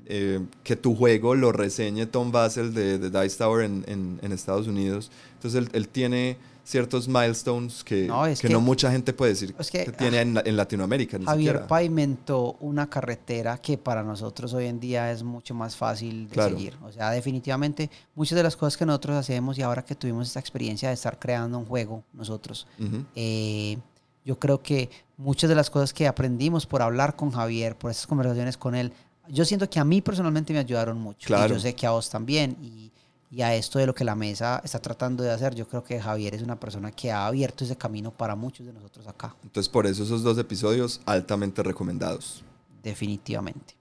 eh, 0.06 0.40
que 0.64 0.76
tu 0.76 0.94
juego 0.94 1.34
lo 1.34 1.52
reseñe 1.52 2.06
Tom 2.06 2.30
Basel 2.32 2.74
de, 2.74 2.98
de 2.98 3.22
Dice 3.22 3.38
Tower 3.38 3.64
en, 3.64 3.84
en- 3.86 4.18
en 4.22 4.32
Estados 4.32 4.66
Unidos. 4.66 5.10
Entonces 5.34 5.62
él, 5.62 5.70
él 5.72 5.88
tiene 5.88 6.36
ciertos 6.64 7.08
milestones 7.08 7.82
que 7.82 8.06
No, 8.08 8.26
es 8.26 8.40
que 8.42 8.48
que- 8.48 8.52
no 8.52 8.60
mucha 8.60 8.90
gente 8.90 9.14
puede 9.14 9.32
decir 9.32 9.54
es 9.58 9.70
que, 9.70 9.86
que, 9.86 9.92
tiene 9.92 10.20
en, 10.20 10.38
en 10.44 10.56
Latinoamérica. 10.56 11.18
Ni 11.18 11.24
Javier 11.24 11.52
siquiera. 11.52 11.66
pavimentó 11.66 12.56
una 12.60 12.90
carretera 12.90 13.56
que 13.58 13.78
para 13.78 14.02
nosotros 14.02 14.52
hoy 14.52 14.66
en 14.66 14.78
día 14.78 15.10
es 15.10 15.22
mucho 15.22 15.54
más 15.54 15.74
fácil 15.76 16.28
de 16.28 16.34
Claro. 16.34 16.56
seguir. 16.56 16.74
O 16.82 16.92
sea, 16.92 17.10
definitivamente 17.10 17.88
muchas 18.14 18.36
de 18.36 18.42
las 18.42 18.54
cosas 18.56 18.76
que 18.76 18.84
nosotros 18.84 19.16
hacemos 19.16 19.56
y 19.58 19.62
ahora 19.62 19.82
que 19.84 19.94
tuvimos 19.94 20.26
esta 20.26 20.40
experiencia 20.40 20.88
de 20.88 20.94
estar 20.94 21.18
creando 21.18 21.58
un 21.58 21.64
juego 21.64 22.02
nosotros, 22.12 22.66
Ujú. 22.78 23.04
eh, 23.14 23.78
yo 24.26 24.38
creo 24.38 24.60
que 24.62 24.90
muchas 25.16 25.48
de 25.48 25.56
las 25.56 25.70
cosas 25.70 25.94
que 25.94 26.06
aprendimos 26.06 26.66
por 26.66 26.82
hablar 26.82 27.16
con 27.16 27.30
Javier, 27.30 27.76
por 27.78 27.90
esas 27.90 28.06
conversaciones 28.06 28.58
con 28.58 28.74
él, 28.74 28.92
yo 29.30 29.44
siento 29.44 29.68
que 29.68 29.78
a 29.78 29.84
mí 29.84 30.00
personalmente 30.00 30.52
me 30.52 30.58
ayudaron 30.58 30.98
mucho. 30.98 31.26
Claro. 31.26 31.54
Y 31.54 31.56
yo 31.56 31.60
sé 31.60 31.74
que 31.74 31.86
a 31.86 31.90
vos 31.90 32.08
también. 32.10 32.56
Y, 32.62 32.90
y 33.30 33.42
a 33.42 33.54
esto 33.54 33.78
de 33.78 33.86
lo 33.86 33.94
que 33.94 34.04
la 34.04 34.14
mesa 34.14 34.60
está 34.64 34.78
tratando 34.78 35.22
de 35.22 35.30
hacer, 35.30 35.54
yo 35.54 35.68
creo 35.68 35.84
que 35.84 36.00
Javier 36.00 36.34
es 36.34 36.42
una 36.42 36.58
persona 36.58 36.90
que 36.92 37.12
ha 37.12 37.26
abierto 37.26 37.64
ese 37.64 37.76
camino 37.76 38.10
para 38.10 38.34
muchos 38.34 38.66
de 38.66 38.72
nosotros 38.72 39.06
acá. 39.06 39.36
Entonces 39.42 39.68
por 39.68 39.86
eso 39.86 40.02
esos 40.02 40.22
dos 40.22 40.38
episodios 40.38 41.00
altamente 41.04 41.62
recomendados. 41.62 42.42
definitivamente. 42.82 43.74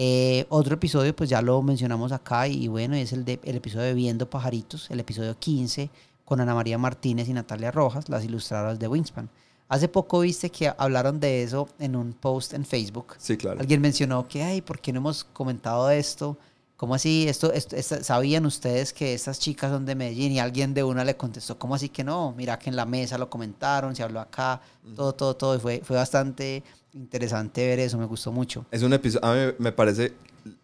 Eh, 0.00 0.46
otro 0.48 0.74
episodio, 0.74 1.14
pues 1.16 1.28
ya 1.28 1.42
lo 1.42 1.60
mencionamos 1.60 2.12
acá, 2.12 2.46
y 2.46 2.68
bueno, 2.68 2.94
es 2.94 3.12
el, 3.12 3.24
de, 3.24 3.40
el 3.42 3.56
episodio 3.56 3.86
de 3.86 3.94
Viendo 3.94 4.30
Pajaritos, 4.30 4.88
el 4.92 5.00
episodio 5.00 5.36
15, 5.36 5.90
con 6.24 6.40
Ana 6.40 6.54
María 6.54 6.78
Martínez 6.78 7.28
y 7.28 7.32
Natalia 7.32 7.72
Rojas, 7.72 8.08
las 8.08 8.24
ilustradoras 8.24 8.78
de 8.78 8.86
Wingspan. 8.86 9.28
Hace 9.68 9.88
poco 9.88 10.20
viste 10.20 10.50
que 10.50 10.72
hablaron 10.78 11.20
de 11.20 11.42
eso 11.42 11.68
en 11.78 11.94
un 11.94 12.12
post 12.14 12.54
en 12.54 12.64
Facebook. 12.64 13.14
Sí, 13.18 13.36
claro. 13.36 13.60
Alguien 13.60 13.80
mencionó 13.80 14.26
que, 14.26 14.42
ay, 14.42 14.62
¿por 14.62 14.80
qué 14.80 14.92
no 14.92 15.00
hemos 15.00 15.24
comentado 15.24 15.90
esto? 15.90 16.38
¿Cómo 16.76 16.94
así? 16.94 17.26
Esto, 17.28 17.52
esto, 17.52 17.76
¿Sabían 18.02 18.46
ustedes 18.46 18.92
que 18.92 19.12
estas 19.12 19.38
chicas 19.40 19.70
son 19.70 19.84
de 19.84 19.94
Medellín? 19.94 20.32
Y 20.32 20.38
alguien 20.38 20.72
de 20.72 20.84
una 20.84 21.04
le 21.04 21.16
contestó, 21.16 21.58
¿cómo 21.58 21.74
así 21.74 21.88
que 21.88 22.02
no? 22.04 22.32
Mira 22.36 22.58
que 22.58 22.70
en 22.70 22.76
la 22.76 22.86
mesa 22.86 23.18
lo 23.18 23.28
comentaron, 23.28 23.94
se 23.96 24.02
habló 24.02 24.20
acá, 24.20 24.60
todo, 24.94 25.12
todo, 25.12 25.34
todo. 25.36 25.56
Y 25.56 25.58
fue, 25.58 25.82
fue 25.84 25.96
bastante 25.96 26.62
interesante 26.94 27.66
ver 27.66 27.80
eso, 27.80 27.98
me 27.98 28.06
gustó 28.06 28.32
mucho. 28.32 28.64
Es 28.70 28.82
un 28.82 28.92
episodio, 28.92 29.26
a 29.26 29.34
mí 29.34 29.52
me 29.58 29.72
parece, 29.72 30.14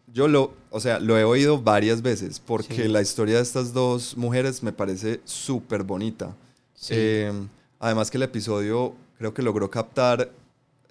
yo 0.07 0.29
lo, 0.29 0.53
o 0.71 0.81
sea, 0.81 0.99
lo 1.01 1.19
he 1.19 1.25
oído 1.25 1.61
varias 1.61 2.01
veces 2.01 2.39
porque 2.41 2.85
Sí. 2.85 2.89
la 2.89 3.03
historia 3.03 3.37
de 3.37 3.43
estas 3.43 3.73
dos 3.73 4.17
mujeres 4.17 4.63
me 4.63 4.73
parece 4.73 5.21
súper 5.25 5.83
bonita. 5.83 6.35
Sí. 6.75 6.95
Eh, 6.97 7.33
además 7.81 8.11
que 8.11 8.17
el 8.19 8.23
episodio 8.25 8.95
creo 9.19 9.33
que 9.35 9.43
logró 9.43 9.71
captar 9.71 10.31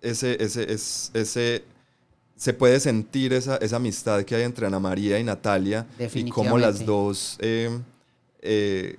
ese, 0.01 0.41
ese, 0.43 0.71
es- 0.71 1.11
ese 1.13 1.63
se 2.35 2.53
puede 2.53 2.79
sentir 2.79 3.31
esa, 3.31 3.57
esa 3.57 3.77
amistad 3.77 4.23
que 4.23 4.35
hay 4.35 4.43
entre 4.43 4.65
Ana 4.65 4.79
María 4.79 5.19
y 5.19 5.23
Natalia 5.23 5.85
y 6.27 6.29
cómo 6.29 6.57
las 6.57 6.79
dos 6.85 7.37
eh, 7.39 7.79
eh, 8.41 8.97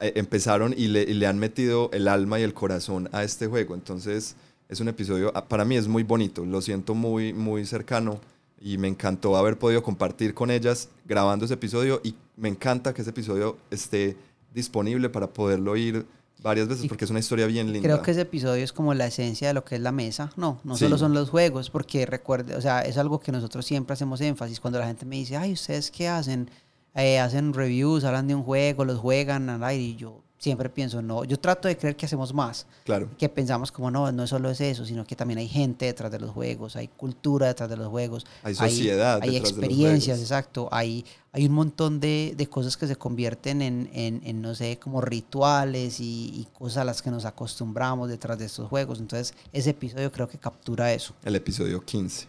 eh, 0.00 0.12
empezaron 0.16 0.74
y 0.76 0.88
le, 0.88 1.02
y 1.02 1.14
le, 1.14 1.26
han 1.26 1.38
metido 1.38 1.90
el 1.92 2.08
alma 2.08 2.38
y 2.40 2.44
el 2.44 2.54
corazón 2.54 3.08
a 3.12 3.24
este 3.24 3.46
juego. 3.46 3.74
Entonces 3.74 4.36
es 4.68 4.80
un 4.80 4.88
episodio, 4.88 5.32
ah, 5.34 5.44
para 5.46 5.64
mí 5.64 5.76
es 5.76 5.88
muy 5.88 6.02
bonito, 6.02 6.44
lo 6.46 6.62
siento 6.62 6.94
muy, 6.94 7.32
muy 7.32 7.66
cercano 7.66 8.20
y 8.60 8.78
me 8.78 8.88
encantó 8.88 9.36
haber 9.36 9.58
podido 9.58 9.82
compartir 9.82 10.32
con 10.34 10.50
ellas 10.50 10.88
grabando 11.04 11.44
ese 11.44 11.54
episodio 11.54 12.00
y 12.04 12.14
me 12.36 12.48
encanta 12.48 12.94
que 12.94 13.02
ese 13.02 13.10
episodio 13.10 13.58
esté 13.70 14.16
disponible 14.54 15.08
para 15.10 15.26
poderlo 15.28 15.76
ir 15.76 16.06
varias 16.42 16.68
veces 16.68 16.86
porque 16.88 17.04
es 17.04 17.10
una 17.10 17.20
historia 17.20 17.46
bien 17.46 17.72
linda. 17.72 17.88
Creo 17.88 18.02
que 18.02 18.12
ese 18.12 18.22
episodio 18.22 18.62
es 18.62 18.72
como 18.72 18.94
la 18.94 19.06
esencia 19.06 19.48
de 19.48 19.54
lo 19.54 19.64
que 19.64 19.76
es 19.76 19.80
la 19.80 19.92
mesa. 19.92 20.30
No, 20.36 20.60
no 20.64 20.76
solo 20.76 20.98
son 20.98 21.14
los 21.14 21.30
juegos, 21.30 21.70
porque 21.70 22.06
recuerde, 22.06 22.54
o 22.54 22.60
sea, 22.60 22.82
es 22.82 22.96
algo 22.96 23.20
que 23.20 23.32
nosotros 23.32 23.66
siempre 23.66 23.94
hacemos 23.94 24.20
énfasis 24.20 24.60
cuando 24.60 24.78
la 24.78 24.86
gente 24.86 25.06
me 25.06 25.16
dice, 25.16 25.36
ay, 25.36 25.52
¿ustedes 25.52 25.90
qué 25.90 26.08
hacen? 26.08 26.50
Eh, 26.94 27.18
hacen 27.18 27.52
reviews, 27.52 28.04
hablan 28.04 28.26
de 28.26 28.34
un 28.34 28.42
juego, 28.42 28.84
los 28.84 28.98
juegan, 28.98 29.62
y 29.72 29.96
yo, 29.96 30.22
siempre 30.38 30.68
pienso, 30.70 31.02
no, 31.02 31.24
yo 31.24 31.38
trato 31.38 31.68
de 31.68 31.76
creer 31.76 31.96
que 31.96 32.06
hacemos 32.06 32.32
más. 32.32 32.66
Claro. 32.84 33.08
Que 33.18 33.28
pensamos 33.28 33.72
como, 33.72 33.90
no, 33.90 34.10
no 34.12 34.26
solo 34.26 34.50
es 34.50 34.60
eso, 34.60 34.84
sino 34.84 35.04
que 35.04 35.16
también 35.16 35.38
hay 35.38 35.48
gente 35.48 35.86
detrás 35.86 36.10
de 36.10 36.20
los 36.20 36.30
juegos, 36.30 36.76
hay 36.76 36.88
cultura 36.88 37.48
detrás 37.48 37.68
de 37.68 37.76
los 37.76 37.88
juegos. 37.88 38.24
Hay 38.42 38.54
sociedad. 38.54 39.20
Hay, 39.22 39.30
hay 39.30 39.36
experiencias, 39.36 40.20
exacto. 40.20 40.68
Hay, 40.70 41.04
hay 41.32 41.46
un 41.46 41.52
montón 41.52 42.00
de, 42.00 42.34
de 42.36 42.46
cosas 42.46 42.76
que 42.76 42.86
se 42.86 42.96
convierten 42.96 43.60
en, 43.62 43.90
en, 43.92 44.22
en 44.24 44.40
no 44.40 44.54
sé, 44.54 44.78
como 44.78 45.00
rituales 45.00 46.00
y, 46.00 46.32
y, 46.34 46.48
cosas 46.56 46.78
a 46.78 46.84
las 46.84 47.02
que 47.02 47.10
nos 47.10 47.24
acostumbramos 47.24 48.08
detrás 48.08 48.38
de 48.38 48.46
estos 48.46 48.68
juegos. 48.68 49.00
Entonces, 49.00 49.34
ese 49.52 49.70
episodio 49.70 50.10
creo 50.12 50.28
que 50.28 50.38
captura 50.38 50.92
eso. 50.92 51.14
El 51.24 51.34
episodio 51.34 51.84
15. 51.84 52.26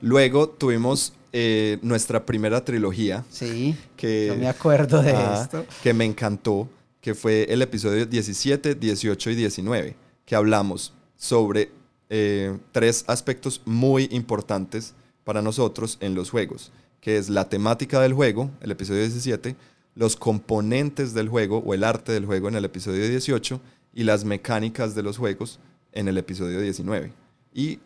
Luego 0.00 0.48
tuvimos 0.48 1.12
eh, 1.32 1.78
nuestra 1.82 2.24
primera 2.24 2.64
trilogía. 2.64 3.24
Sí, 3.30 3.76
que, 3.96 4.26
yo 4.28 4.36
me 4.36 4.48
acuerdo 4.48 5.02
de 5.02 5.12
esto. 5.12 5.64
Que 5.82 5.94
me 5.94 6.04
encantó 6.04 6.68
que 7.02 7.14
fue 7.14 7.52
el 7.52 7.60
episodio 7.60 8.06
17, 8.06 8.76
18 8.76 9.30
y 9.30 9.34
19, 9.34 9.96
que 10.24 10.36
hablamos 10.36 10.94
sobre 11.16 11.72
eh, 12.08 12.56
tres 12.70 13.04
aspectos 13.08 13.60
muy 13.66 14.08
importantes 14.12 14.94
para 15.24 15.42
nosotros 15.42 15.98
en 16.00 16.14
los 16.14 16.30
juegos, 16.30 16.70
que 17.00 17.18
es 17.18 17.28
la 17.28 17.48
temática 17.48 18.00
del 18.00 18.12
juego, 18.14 18.52
el 18.60 18.70
episodio 18.70 19.00
17, 19.00 19.56
los 19.96 20.14
componentes 20.14 21.12
del 21.12 21.28
juego 21.28 21.58
o 21.58 21.74
el 21.74 21.82
arte 21.82 22.12
del 22.12 22.24
juego 22.24 22.48
en 22.48 22.54
el 22.54 22.64
episodio 22.64 23.06
18 23.06 23.60
y 23.94 24.04
las 24.04 24.24
mecánicas 24.24 24.94
de 24.94 25.02
los 25.02 25.18
juegos 25.18 25.58
en 25.90 26.06
el 26.06 26.18
episodio 26.18 26.60
19. 26.60 27.12
Y 27.52 27.80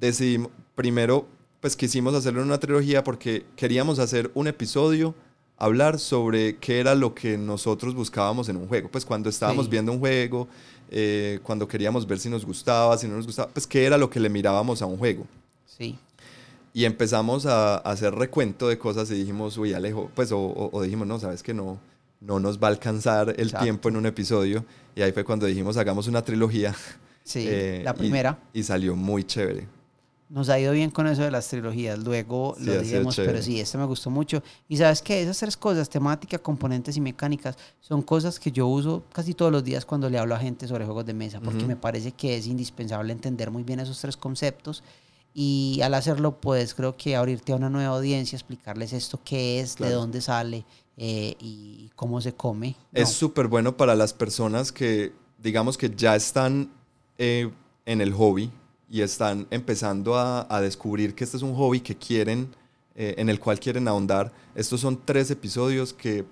decidimos, 0.00 0.50
primero, 0.74 1.28
pues 1.60 1.76
quisimos 1.76 2.14
hacerlo 2.14 2.40
en 2.40 2.46
una 2.46 2.58
trilogía 2.58 3.04
porque 3.04 3.44
queríamos 3.54 3.98
hacer 3.98 4.30
un 4.32 4.48
episodio 4.48 5.14
hablar 5.62 6.00
sobre 6.00 6.56
qué 6.56 6.80
era 6.80 6.96
lo 6.96 7.14
que 7.14 7.38
nosotros 7.38 7.94
buscábamos 7.94 8.48
en 8.48 8.56
un 8.56 8.66
juego. 8.66 8.88
Pues 8.90 9.04
cuando 9.04 9.30
estábamos 9.30 9.68
viendo 9.68 9.92
un 9.92 10.00
juego, 10.00 10.48
eh, 10.90 11.38
cuando 11.44 11.68
queríamos 11.68 12.04
ver 12.04 12.18
si 12.18 12.28
nos 12.28 12.44
gustaba, 12.44 12.98
si 12.98 13.06
no 13.06 13.14
nos 13.14 13.26
gustaba, 13.26 13.48
pues 13.48 13.64
qué 13.68 13.84
era 13.84 13.96
lo 13.96 14.10
que 14.10 14.18
le 14.18 14.28
mirábamos 14.28 14.82
a 14.82 14.86
un 14.86 14.98
juego. 14.98 15.24
Sí. 15.64 15.96
Y 16.74 16.84
empezamos 16.84 17.46
a, 17.46 17.76
hacer 17.76 18.12
recuento 18.12 18.66
de 18.66 18.76
cosas 18.76 19.08
y 19.12 19.14
dijimos, 19.14 19.56
uy, 19.56 19.72
Alejo, 19.72 20.10
pues, 20.16 20.30
o, 20.32 20.80
dijimos, 20.82 21.06
no, 21.06 21.20
sabes 21.20 21.44
que 21.44 21.54
no, 21.54 21.78
no 22.20 22.40
nos 22.40 22.58
va 22.58 22.66
a 22.66 22.70
alcanzar 22.70 23.32
el 23.38 23.54
tiempo 23.54 23.88
en 23.88 23.96
un 23.96 24.06
episodio. 24.06 24.64
Y 24.96 25.02
ahí 25.02 25.12
fue 25.12 25.22
cuando 25.22 25.46
dijimos, 25.46 25.76
hagamos 25.76 26.08
una 26.08 26.22
trilogía. 26.22 26.74
Sí, 27.22 27.44
eh, 27.48 27.82
la 27.84 27.94
primera. 27.94 28.36
y 28.52 28.64
salió 28.64 28.96
muy 28.96 29.22
chévere 29.22 29.68
nos 30.32 30.48
ha 30.48 30.58
ido 30.58 30.72
bien 30.72 30.90
con 30.90 31.06
eso 31.06 31.20
de 31.22 31.30
las 31.30 31.46
trilogías. 31.46 31.98
Luego 31.98 32.56
lo 32.58 32.80
dijimos, 32.80 33.16
pero 33.16 33.42
sí, 33.42 33.60
este 33.60 33.76
me 33.76 33.84
gustó 33.84 34.08
mucho. 34.08 34.42
Y 34.66 34.78
sabes 34.78 35.02
que 35.02 35.20
esas 35.20 35.38
tres 35.38 35.58
cosas, 35.58 35.90
temática, 35.90 36.38
componentes 36.38 36.96
y 36.96 37.02
mecánicas, 37.02 37.58
son 37.80 38.00
cosas 38.00 38.40
que 38.40 38.50
yo 38.50 38.66
uso 38.66 39.02
casi 39.12 39.34
todos 39.34 39.52
los 39.52 39.62
días 39.62 39.84
cuando 39.84 40.08
le 40.08 40.18
hablo 40.18 40.34
a 40.34 40.38
gente 40.38 40.66
sobre 40.66 40.86
juegos 40.86 41.04
de 41.04 41.12
mesa, 41.12 41.38
porque 41.40 41.66
me 41.66 41.76
parece 41.76 42.12
que 42.12 42.38
es 42.38 42.46
indispensable 42.46 43.12
entender 43.12 43.50
muy 43.50 43.62
bien 43.62 43.80
esos 43.80 44.00
tres 44.00 44.16
conceptos. 44.16 44.82
Y 45.34 45.80
al 45.82 45.92
hacerlo, 45.92 46.40
pues 46.40 46.74
creo 46.74 46.96
que 46.96 47.14
abrirte 47.14 47.52
a 47.52 47.56
una 47.56 47.68
nueva 47.68 47.94
audiencia, 47.94 48.36
explicarles 48.36 48.94
esto 48.94 49.20
qué 49.22 49.60
es, 49.60 49.76
de 49.76 49.90
dónde 49.90 50.22
sale 50.22 50.64
eh, 50.96 51.36
y 51.40 51.90
cómo 51.94 52.22
se 52.22 52.32
come. 52.32 52.74
Es 52.94 53.10
súper 53.10 53.48
bueno 53.48 53.76
para 53.76 53.94
las 53.94 54.14
personas 54.14 54.72
que, 54.72 55.12
digamos 55.36 55.76
que 55.76 55.90
ya 55.94 56.16
están 56.16 56.70
eh, 57.18 57.50
en 57.84 58.00
el 58.00 58.14
hobby, 58.14 58.50
y 58.92 59.00
están 59.00 59.46
empezando 59.50 60.16
a, 60.16 60.46
a, 60.54 60.60
descubrir 60.60 61.14
que 61.14 61.24
este 61.24 61.38
es 61.38 61.42
un 61.42 61.54
hobby 61.54 61.80
que 61.80 61.96
quieren, 61.96 62.54
eh, 62.94 63.14
en 63.16 63.30
el 63.30 63.40
cual 63.40 63.58
quieren 63.58 63.88
ahondar. 63.88 64.30
Estos 64.54 64.82
son 64.82 65.00
tres 65.02 65.30
episodios 65.30 65.94
que 65.94 66.26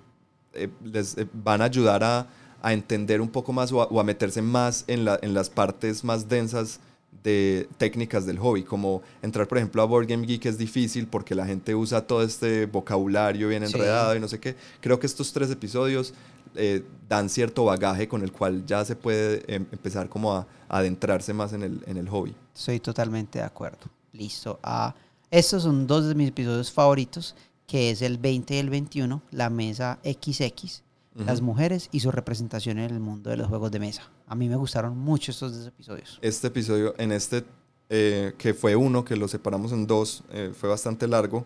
eh, 0.53 0.69
les 0.83 1.17
eh, 1.17 1.27
van 1.33 1.63
a 1.63 1.65
ayudar 1.65 2.03
a, 2.03 2.27
a, 2.61 2.71
entender 2.71 3.19
un 3.19 3.29
poco 3.29 3.51
más 3.51 3.71
o 3.71 3.99
a, 3.99 4.03
meterse 4.03 4.43
más 4.43 4.83
en, 4.85 5.05
la, 5.05 5.17
en, 5.23 5.33
las 5.33 5.49
partes 5.49 6.03
más 6.03 6.29
densas 6.29 6.79
de 7.23 7.67
técnicas 7.79 8.27
del 8.27 8.37
hobby, 8.37 8.61
como 8.61 9.01
entrar 9.23 9.47
por 9.47 9.57
ejemplo 9.57 9.81
a 9.81 9.85
Board 9.85 10.05
Game 10.05 10.27
Geek 10.27 10.45
es 10.45 10.59
difícil 10.59 11.07
porque 11.07 11.33
la 11.33 11.47
gente 11.47 11.73
usa 11.73 12.05
todo 12.05 12.21
este 12.21 12.67
vocabulario 12.67 13.47
bien 13.47 13.63
enredado 13.63 14.15
y 14.15 14.19
no 14.19 14.27
sé 14.27 14.39
qué. 14.39 14.55
Creo 14.81 14.99
que 14.99 15.07
estos 15.07 15.33
tres 15.33 15.49
episodios 15.49 16.13
eh, 16.55 16.83
dan 17.07 17.29
cierto 17.29 17.65
bagaje 17.65 18.07
con 18.07 18.23
el 18.23 18.31
cual 18.31 18.65
ya 18.65 18.83
se 18.85 18.95
puede 18.95 19.43
em, 19.53 19.65
empezar 19.71 20.09
como 20.09 20.33
a, 20.33 20.47
adentrarse 20.69 21.33
más 21.33 21.53
en 21.53 21.63
el, 21.63 21.83
en 21.85 21.97
el 21.97 22.07
hobby. 22.09 22.33
Estoy 22.55 22.79
totalmente 22.79 23.39
de 23.39 23.45
acuerdo. 23.45 23.79
Listo. 24.13 24.59
Ah, 24.63 24.95
estos 25.29 25.63
son 25.63 25.87
dos 25.87 26.07
de 26.07 26.15
mis 26.15 26.29
episodios 26.29 26.71
favoritos, 26.71 27.35
que 27.67 27.91
es 27.91 28.01
el 28.01 28.17
20 28.17 28.55
y 28.55 28.57
el 28.57 28.69
21, 28.69 29.21
la 29.31 29.49
mesa 29.49 29.99
XX, 30.03 30.83
las 31.15 31.41
mujeres 31.41 31.89
y 31.91 31.99
su 31.99 32.11
representación 32.11 32.79
en 32.79 32.91
el 32.91 32.99
mundo 32.99 33.29
de 33.29 33.37
los 33.37 33.47
juegos 33.47 33.71
de 33.71 33.79
mesa. 33.79 34.09
A 34.27 34.35
mí 34.35 34.47
me 34.49 34.55
gustaron 34.55 34.97
mucho 34.97 35.31
estos 35.31 35.57
dos 35.57 35.67
episodios. 35.67 36.19
Este 36.21 36.47
episodio, 36.47 36.93
en 36.97 37.11
este, 37.11 37.43
eh, 37.89 38.33
que 38.37 38.53
fue 38.53 38.75
uno, 38.75 39.03
que 39.03 39.15
lo 39.15 39.27
separamos 39.27 39.71
en 39.71 39.87
dos, 39.87 40.23
eh, 40.31 40.51
fue 40.53 40.69
bastante 40.69 41.07
largo 41.07 41.45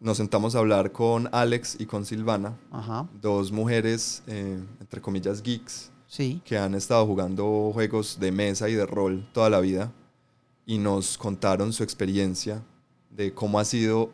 nos 0.00 0.18
sentamos 0.18 0.54
a 0.54 0.58
hablar 0.58 0.92
con 0.92 1.28
Alex 1.32 1.76
y 1.78 1.86
con 1.86 2.04
Silvana, 2.04 2.56
dos 3.20 3.50
mujeres, 3.50 4.22
eh, 4.26 4.60
entre 4.80 5.00
comillas, 5.00 5.42
geeks, 5.42 5.90
sí. 6.06 6.40
que 6.44 6.58
han 6.58 6.74
estado 6.74 7.06
jugando 7.06 7.70
juegos 7.72 8.18
de 8.20 8.32
mesa 8.32 8.68
y 8.68 8.74
de 8.74 8.86
rol 8.86 9.26
toda 9.32 9.50
la 9.50 9.60
vida 9.60 9.92
y 10.66 10.78
nos 10.78 11.16
contaron 11.16 11.72
su 11.72 11.82
experiencia 11.82 12.62
de 13.10 13.32
cómo 13.32 13.58
ha 13.58 13.64
sido 13.64 14.10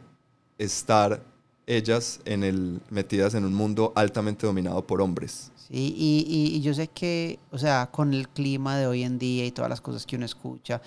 estar 0.59 1.25
ellas 1.67 2.21
en 2.25 2.45
el, 2.45 2.81
metidas 2.91 3.35
en 3.35 3.45
un 3.45 3.55
mundo 3.55 3.93
altamente 3.97 4.47
dominado 4.47 4.87
por 4.87 5.01
hombres. 5.01 5.51
Sí, 5.57 5.95
y, 5.97 6.25
y, 6.57 6.61
yo 6.61 6.75
sé 6.75 6.89
que, 6.89 7.39
o 7.51 7.59
sea, 7.59 7.89
con 7.91 8.13
el 8.13 8.29
clima 8.29 8.77
de 8.77 8.87
hoy 8.87 9.05
en 9.05 9.19
día 9.19 9.47
y 9.47 9.53
todas 9.53 9.71
las 9.71 9.81
cosas 9.81 10.05
que 10.05 10.17
uno 10.17 10.27
escucha, 10.27 10.83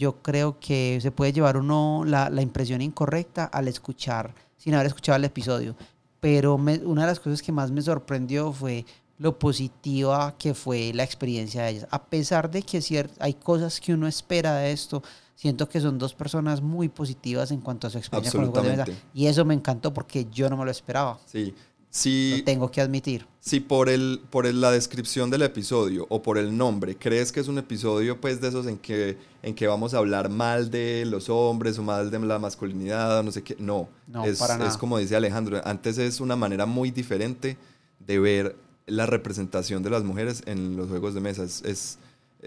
yo 0.00 0.22
creo 0.22 0.58
que 0.58 0.98
se 1.02 1.10
puede 1.10 1.34
llevar 1.34 1.58
uno 1.58 2.04
la, 2.06 2.30
la 2.30 2.40
impresión 2.40 2.80
incorrecta 2.80 3.44
al 3.44 3.68
escuchar, 3.68 4.34
sin 4.56 4.72
haber 4.72 4.86
escuchado 4.86 5.16
el 5.16 5.24
episodio. 5.26 5.76
Pero 6.20 6.54
una 6.54 7.02
de 7.02 7.06
las 7.06 7.20
cosas 7.20 7.42
que 7.42 7.52
más 7.52 7.70
me 7.70 7.82
sorprendió 7.82 8.50
fue 8.50 8.86
lo 9.18 9.38
positiva 9.38 10.34
que 10.38 10.54
fue 10.54 10.92
la 10.94 11.04
experiencia 11.04 11.64
de 11.64 11.70
ellas. 11.70 11.86
A 11.90 12.02
pesar 12.02 12.50
de 12.50 12.62
que 12.62 12.80
hay 13.18 13.34
cosas 13.34 13.78
que 13.78 13.92
uno 13.92 14.08
espera 14.08 14.56
de 14.56 14.72
esto, 14.72 15.02
siento 15.34 15.68
que 15.68 15.82
son 15.82 15.98
dos 15.98 16.14
personas 16.14 16.62
muy 16.62 16.88
positivas 16.88 17.50
en 17.50 17.60
cuanto 17.60 17.86
a 17.86 17.90
su 17.90 17.98
experiencia 17.98 18.40
con 18.40 18.52
de 18.52 18.96
Y 19.12 19.26
eso 19.26 19.44
me 19.44 19.52
encantó 19.52 19.92
porque 19.92 20.26
yo 20.32 20.48
no 20.48 20.56
me 20.56 20.64
lo 20.64 20.70
esperaba. 20.70 21.18
Sí, 21.26 21.54
si, 21.90 22.42
tengo 22.46 22.70
que 22.70 22.80
admitir. 22.80 23.26
Si 23.40 23.58
por, 23.58 23.88
el, 23.88 24.20
por 24.30 24.52
la 24.52 24.70
descripción 24.70 25.28
del 25.28 25.42
episodio 25.42 26.06
o 26.08 26.22
por 26.22 26.38
el 26.38 26.56
nombre 26.56 26.96
crees 26.96 27.32
que 27.32 27.40
es 27.40 27.48
un 27.48 27.58
episodio 27.58 28.20
pues 28.20 28.40
de 28.40 28.48
esos 28.48 28.66
en 28.66 28.78
que, 28.78 29.18
en 29.42 29.54
que 29.54 29.66
vamos 29.66 29.92
a 29.92 29.98
hablar 29.98 30.28
mal 30.28 30.70
de 30.70 31.04
los 31.04 31.28
hombres 31.28 31.78
o 31.78 31.82
mal 31.82 32.10
de 32.10 32.18
la 32.20 32.38
masculinidad 32.38 33.18
o 33.18 33.22
no 33.24 33.32
sé 33.32 33.42
qué, 33.42 33.56
no. 33.58 33.88
No, 34.06 34.24
es, 34.24 34.38
para 34.38 34.56
nada. 34.56 34.70
es 34.70 34.76
como 34.76 34.98
dice 34.98 35.16
Alejandro, 35.16 35.60
antes 35.64 35.98
es 35.98 36.20
una 36.20 36.36
manera 36.36 36.64
muy 36.64 36.92
diferente 36.92 37.56
de 37.98 38.18
ver 38.20 38.56
la 38.86 39.06
representación 39.06 39.82
de 39.82 39.90
las 39.90 40.04
mujeres 40.04 40.42
en 40.46 40.76
los 40.76 40.88
juegos 40.88 41.14
de 41.14 41.20
mesa. 41.20 41.42
Es, 41.42 41.98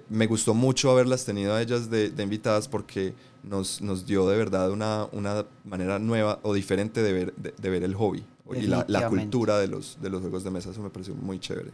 me 0.10 0.26
gustó 0.26 0.54
mucho 0.54 0.89
haberlas 0.89 1.26
tenido 1.26 1.54
a 1.54 1.62
ellas 1.62 1.89
de, 1.89 2.10
de 2.10 2.24
invitadas 2.24 2.68
porque 2.68 3.14
nos, 3.44 3.82
nos, 3.82 4.06
dio 4.06 4.28
de 4.28 4.38
verdad 4.38 4.72
una, 4.72 5.08
una 5.12 5.46
manera 5.66 6.00
nueva 6.00 6.39
o 6.44 6.54
diferente 6.54 7.04
de 7.04 7.14
ver, 7.14 7.34
de 7.36 7.70
ver 7.70 7.84
el 7.84 7.94
hobby 7.94 8.24
y 8.52 8.62
la, 8.64 8.86
la, 8.88 9.08
cultura 9.10 9.58
de 9.58 9.68
los, 9.68 9.98
de 10.02 10.10
los 10.10 10.22
juegos 10.22 10.44
de 10.44 10.52
mesa. 10.52 10.72
Eso 10.72 10.82
me 10.82 10.89
pareció 10.89 11.16
muy 11.16 11.39
chévere. 11.39 11.72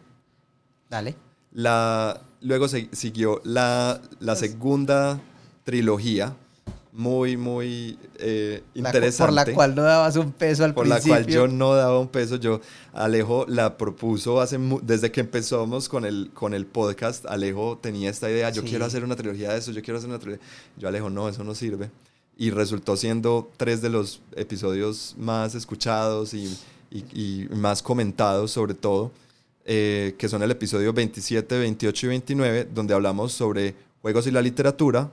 Dale. 0.89 1.15
La, 1.51 2.21
luego 2.41 2.67
se, 2.67 2.89
siguió 2.91 3.41
la, 3.43 4.01
la 4.19 4.33
pues 4.33 4.39
segunda 4.39 5.19
trilogía, 5.63 6.35
muy, 6.91 7.37
muy 7.37 7.97
eh, 8.17 8.63
interesante. 8.73 9.31
por 9.31 9.33
la 9.33 9.53
cual 9.53 9.75
no 9.75 9.83
dabas 9.83 10.15
un 10.15 10.31
peso 10.31 10.63
al 10.63 10.73
principio. 10.73 11.01
Por 11.01 11.07
la 11.07 11.23
cual 11.23 11.27
yo 11.27 11.47
no 11.47 11.73
daba 11.73 11.99
un 11.99 12.07
peso. 12.07 12.35
Yo, 12.35 12.61
Alejo 12.93 13.45
la 13.47 13.77
propuso 13.77 14.41
hace 14.41 14.59
desde 14.83 15.11
que 15.11 15.21
empezamos 15.21 15.89
con 15.89 16.05
el, 16.05 16.31
con 16.33 16.53
el 16.53 16.65
podcast. 16.65 17.25
Alejo 17.25 17.79
tenía 17.81 18.09
esta 18.09 18.29
idea, 18.29 18.49
yo 18.49 18.63
quiero 18.63 18.85
hacer 18.85 19.03
una 19.03 19.15
trilogía 19.15 19.53
de 19.53 19.59
eso, 19.59 19.71
yo 19.71 19.81
quiero 19.81 19.97
hacer 19.97 20.09
una 20.09 20.19
trilogía. 20.19 20.45
Yo, 20.77 20.87
Alejo, 20.87 21.09
no, 21.09 21.29
eso 21.29 21.43
no 21.43 21.55
sirve. 21.55 21.89
Y 22.39 22.49
resultó 22.51 22.95
siendo 22.97 23.51
tres 23.57 23.81
de 23.81 23.89
los 23.89 24.21
episodios 24.35 25.13
más 25.19 25.53
escuchados 25.53 26.33
y, 26.33 26.45
y- 26.89 27.03
y 27.13 27.49
más 27.53 27.83
comentados 27.83 28.49
sobre 28.51 28.73
todo, 28.73 29.11
eh, 29.65 30.15
que 30.17 30.27
son 30.29 30.41
el 30.41 30.49
episodio 30.49 30.93
27, 30.93 31.59
28 31.59 32.05
y 32.05 32.09
29, 32.09 32.67
donde 32.73 32.93
hablamos 32.95 33.33
sobre 33.33 33.75
juegos 34.01 34.25
y 34.25 34.31
la 34.31 34.41
literatura, 34.41 35.11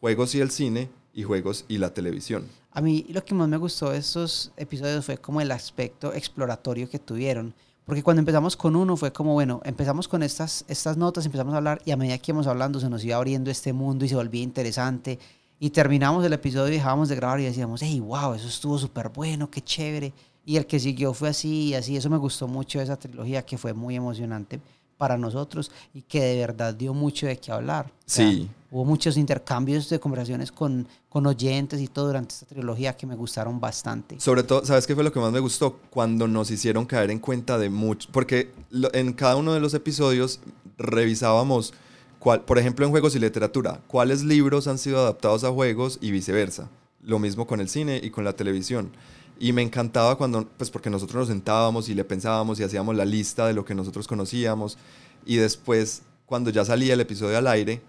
juegos 0.00 0.34
y 0.36 0.40
el 0.40 0.50
cine 0.52 0.88
y 1.12 1.24
juegos 1.24 1.64
y 1.68 1.78
la 1.78 1.92
televisión. 1.92 2.46
A 2.70 2.80
mí 2.80 3.04
lo 3.08 3.24
que 3.24 3.34
más 3.34 3.48
me 3.48 3.56
gustó 3.56 3.90
de 3.90 3.98
estos 3.98 4.52
episodios 4.56 5.04
fue 5.04 5.18
como 5.18 5.40
el 5.40 5.50
aspecto 5.50 6.14
exploratorio 6.14 6.88
que 6.88 7.00
tuvieron. 7.00 7.52
Porque 7.84 8.02
cuando 8.02 8.20
empezamos 8.20 8.54
con 8.54 8.76
uno 8.76 8.96
fue 8.98 9.12
como, 9.12 9.32
bueno, 9.32 9.62
empezamos 9.64 10.06
con 10.06 10.22
estas, 10.22 10.64
estas 10.68 10.96
notas, 10.98 11.24
empezamos 11.24 11.54
a 11.54 11.56
hablar 11.56 11.80
y 11.86 11.90
a 11.90 11.96
medida 11.96 12.18
que 12.18 12.30
íbamos 12.30 12.46
hablando 12.46 12.78
se 12.78 12.88
nos 12.90 13.02
iba 13.02 13.16
abriendo 13.16 13.50
este 13.50 13.72
mundo 13.72 14.04
y 14.04 14.08
se 14.10 14.14
volvía 14.14 14.42
interesante. 14.42 15.18
Y 15.60 15.70
terminamos 15.70 16.24
el 16.24 16.32
episodio 16.32 16.68
y 16.68 16.76
dejábamos 16.76 17.08
de 17.08 17.16
grabar 17.16 17.40
y 17.40 17.44
decíamos, 17.44 17.80
hey, 17.82 18.00
wow, 18.00 18.34
eso 18.34 18.46
estuvo 18.46 18.78
súper 18.78 19.08
bueno, 19.08 19.50
qué 19.50 19.60
chévere. 19.60 20.12
Y 20.44 20.56
el 20.56 20.66
que 20.66 20.78
siguió 20.80 21.12
fue 21.12 21.28
así 21.28 21.68
y 21.68 21.74
así. 21.74 21.96
Eso 21.96 22.08
me 22.08 22.16
gustó 22.16 22.46
mucho 22.48 22.80
esa 22.80 22.96
trilogía 22.96 23.44
que 23.44 23.58
fue 23.58 23.72
muy 23.74 23.96
emocionante 23.96 24.60
para 24.96 25.16
nosotros 25.16 25.70
y 25.94 26.02
que 26.02 26.20
de 26.20 26.38
verdad 26.38 26.74
dio 26.74 26.92
mucho 26.94 27.26
de 27.26 27.38
qué 27.38 27.52
hablar. 27.52 27.86
O 27.86 28.02
sea, 28.06 28.30
Sí. 28.30 28.48
Hubo 28.70 28.84
muchos 28.84 29.16
intercambios 29.16 29.88
de 29.88 29.98
conversaciones 29.98 30.52
con, 30.52 30.86
con 31.08 31.26
oyentes 31.26 31.80
y 31.80 31.88
todo 31.88 32.08
durante 32.08 32.34
esta 32.34 32.44
trilogía 32.44 32.94
que 32.94 33.06
me 33.06 33.16
gustaron 33.16 33.58
bastante. 33.58 34.20
Sobre 34.20 34.42
todo, 34.42 34.62
¿sabes 34.66 34.86
qué 34.86 34.94
fue 34.94 35.02
lo 35.02 35.10
que 35.10 35.18
más 35.20 35.32
me 35.32 35.40
gustó? 35.40 35.78
Cuando 35.88 36.28
nos 36.28 36.50
hicieron 36.50 36.84
caer 36.84 37.10
en 37.10 37.18
cuenta 37.18 37.56
de 37.56 37.70
mucho, 37.70 38.10
porque 38.12 38.52
en 38.92 39.14
cada 39.14 39.36
uno 39.36 39.54
de 39.54 39.60
los 39.60 39.72
episodios 39.72 40.40
revisábamos, 40.76 41.72
por 42.20 42.58
ejemplo, 42.58 42.84
en 42.84 42.90
juegos 42.90 43.14
y 43.14 43.18
literatura, 43.18 43.80
cuáles 43.86 44.24
libros 44.24 44.66
han 44.66 44.78
sido 44.78 44.98
adaptados 44.98 45.44
a 45.44 45.50
juegos 45.50 45.98
y 46.00 46.10
viceversa. 46.10 46.68
Lo 47.02 47.18
mismo 47.18 47.46
con 47.46 47.60
el 47.60 47.68
cine 47.68 48.00
y 48.02 48.10
con 48.10 48.24
la 48.24 48.34
televisión. 48.34 48.90
Y 49.38 49.52
me 49.52 49.62
encantaba 49.62 50.16
cuando, 50.16 50.48
pues 50.56 50.70
porque 50.70 50.90
nosotros 50.90 51.20
nos 51.20 51.28
sentábamos 51.28 51.88
y 51.88 51.94
le 51.94 52.04
pensábamos 52.04 52.58
y 52.58 52.64
hacíamos 52.64 52.96
la 52.96 53.04
lista 53.04 53.46
de 53.46 53.54
lo 53.54 53.64
que 53.64 53.74
nosotros 53.74 54.08
conocíamos. 54.08 54.78
Y 55.24 55.36
después, 55.36 56.02
cuando 56.26 56.50
ya 56.50 56.64
salía 56.64 56.94
el 56.94 57.00
episodio 57.00 57.38
al 57.38 57.46
aire, 57.46 57.80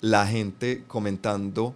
la 0.00 0.26
gente 0.26 0.84
comentando 0.86 1.74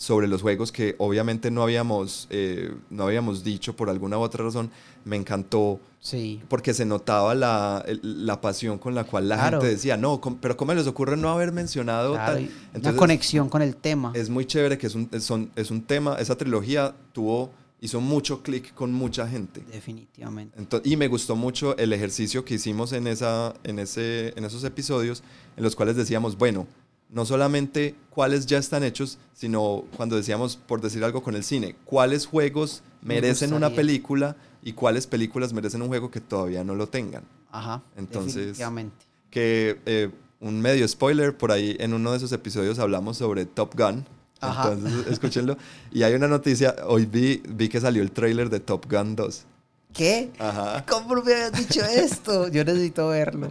sobre 0.00 0.28
los 0.28 0.40
juegos 0.40 0.72
que 0.72 0.94
obviamente 0.96 1.50
no 1.50 1.62
habíamos, 1.62 2.26
eh, 2.30 2.72
no 2.88 3.02
habíamos 3.04 3.44
dicho 3.44 3.76
por 3.76 3.90
alguna 3.90 4.16
u 4.16 4.22
otra 4.22 4.42
razón, 4.42 4.70
me 5.04 5.16
encantó 5.16 5.78
Sí. 6.00 6.40
porque 6.48 6.72
se 6.72 6.86
notaba 6.86 7.34
la, 7.34 7.84
la 8.00 8.40
pasión 8.40 8.78
con 8.78 8.94
la 8.94 9.04
cual 9.04 9.28
la 9.28 9.34
Claro. 9.36 9.60
gente 9.60 9.74
decía, 9.74 9.98
no, 9.98 10.18
com- 10.18 10.38
pero 10.40 10.56
¿cómo 10.56 10.72
les 10.72 10.86
ocurre 10.86 11.18
no 11.18 11.28
haber 11.28 11.52
mencionado 11.52 12.14
Claro, 12.14 12.32
tal? 12.32 12.42
y 12.44 12.46
una 12.46 12.54
Entonces, 12.72 12.98
conexión 12.98 13.50
con 13.50 13.60
el 13.60 13.76
tema. 13.76 14.12
es 14.14 14.30
muy 14.30 14.46
chévere 14.46 14.78
que 14.78 14.86
es 14.86 14.94
un, 14.94 15.06
es, 15.12 15.22
son- 15.22 15.50
es 15.54 15.70
un 15.70 15.82
tema, 15.82 16.16
esa 16.18 16.34
trilogía 16.34 16.94
tuvo, 17.12 17.50
hizo 17.82 18.00
mucho 18.00 18.42
clic 18.42 18.72
con 18.72 18.94
mucha 18.94 19.28
gente. 19.28 19.62
Definitivamente. 19.70 20.58
Ento- 20.58 20.80
y 20.82 20.96
me 20.96 21.08
gustó 21.08 21.36
mucho 21.36 21.76
el 21.76 21.92
ejercicio 21.92 22.42
que 22.42 22.54
hicimos 22.54 22.94
en, 22.94 23.06
esa, 23.06 23.52
en, 23.64 23.78
ese, 23.78 24.32
en 24.34 24.46
esos 24.46 24.64
episodios 24.64 25.22
en 25.58 25.62
los 25.62 25.76
cuales 25.76 25.94
decíamos, 25.96 26.38
bueno, 26.38 26.66
no 27.12 27.24
solamente 27.26 27.94
cuáles 28.10 28.46
ya 28.46 28.58
están 28.58 28.84
hechos, 28.84 29.18
sino 29.34 29.84
cuando 29.96 30.16
decíamos, 30.16 30.56
por 30.56 30.80
decir 30.80 31.02
algo 31.04 31.22
con 31.22 31.34
el 31.34 31.44
cine, 31.44 31.74
cuáles 31.84 32.26
juegos 32.26 32.82
Me 33.02 33.14
merecen 33.14 33.52
una 33.52 33.70
película 33.70 34.36
y 34.62 34.72
cuáles 34.74 35.06
películas 35.06 35.52
merecen 35.52 35.82
un 35.82 35.88
juego 35.88 36.10
que 36.10 36.20
todavía 36.20 36.62
no 36.64 36.74
lo 36.74 36.86
tengan. 36.88 37.24
Ajá. 37.50 37.82
Entonces- 37.96 38.34
Definitivamente. 38.36 39.06
Que 39.30 39.80
eh, 39.86 40.10
un 40.40 40.60
medio 40.60 40.86
spoiler, 40.88 41.36
por 41.36 41.52
ahí 41.52 41.76
en 41.80 41.94
uno 41.94 42.10
de 42.12 42.16
esos 42.16 42.32
episodios 42.32 42.78
hablamos 42.78 43.16
sobre 43.18 43.44
Top 43.46 43.74
Gun. 43.76 44.04
Ajá. 44.40 44.72
Entonces, 44.72 45.06
escúchenlo. 45.12 45.56
Y 45.92 46.02
hay 46.02 46.14
una 46.14 46.28
noticia, 46.28 46.74
hoy 46.86 47.06
vi, 47.06 47.42
vi 47.48 47.68
que 47.68 47.80
salió 47.80 48.02
el 48.02 48.10
tráiler 48.12 48.50
de 48.50 48.60
Top 48.60 48.90
Gun 48.90 49.14
2. 49.16 49.44
¿Qué? 49.92 50.30
Ajá. 50.38 50.84
¿Cómo 50.88 51.14
me 51.22 51.32
habías 51.34 51.52
dicho 51.52 51.80
esto? 51.84 52.48
Yo 52.48 52.64
necesito 52.64 53.08
verlo. 53.08 53.48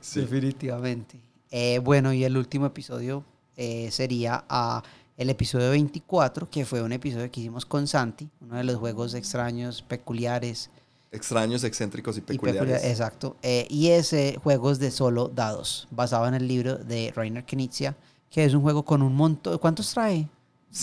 Sí. 0.00 0.20
Definitivamente. 0.20 1.20
Eh, 1.50 1.78
bueno, 1.82 2.12
y 2.12 2.24
el 2.24 2.36
último 2.36 2.66
episodio 2.66 3.24
eh, 3.56 3.88
sería 3.90 4.44
ah, 4.48 4.82
el 5.16 5.30
episodio 5.30 5.70
24, 5.70 6.50
que 6.50 6.64
fue 6.66 6.82
un 6.82 6.92
episodio 6.92 7.30
que 7.30 7.40
hicimos 7.40 7.64
con 7.64 7.86
Santi, 7.86 8.28
uno 8.40 8.56
de 8.56 8.64
los 8.64 8.76
juegos 8.76 9.14
extraños, 9.14 9.82
peculiares. 9.82 10.70
Extraños, 11.12 11.64
excéntricos 11.64 12.16
y 12.16 12.18
y 12.18 12.22
peculiares. 12.22 12.60
peculiar- 12.60 12.90
exacto. 12.90 13.36
Eh, 13.42 13.66
y 13.70 13.88
ese 13.88 14.38
juegos 14.42 14.78
de 14.78 14.90
solo 14.90 15.28
dados, 15.28 15.86
basado 15.90 16.26
en 16.26 16.34
el 16.34 16.46
libro 16.46 16.76
de 16.76 17.12
Rainer 17.14 17.44
Knizia, 17.44 17.96
que 18.28 18.44
es 18.44 18.52
un 18.54 18.60
juego 18.62 18.84
con 18.84 19.02
un 19.02 19.14
montón. 19.14 19.56
¿Cuántos 19.58 19.92
trae? 19.94 20.28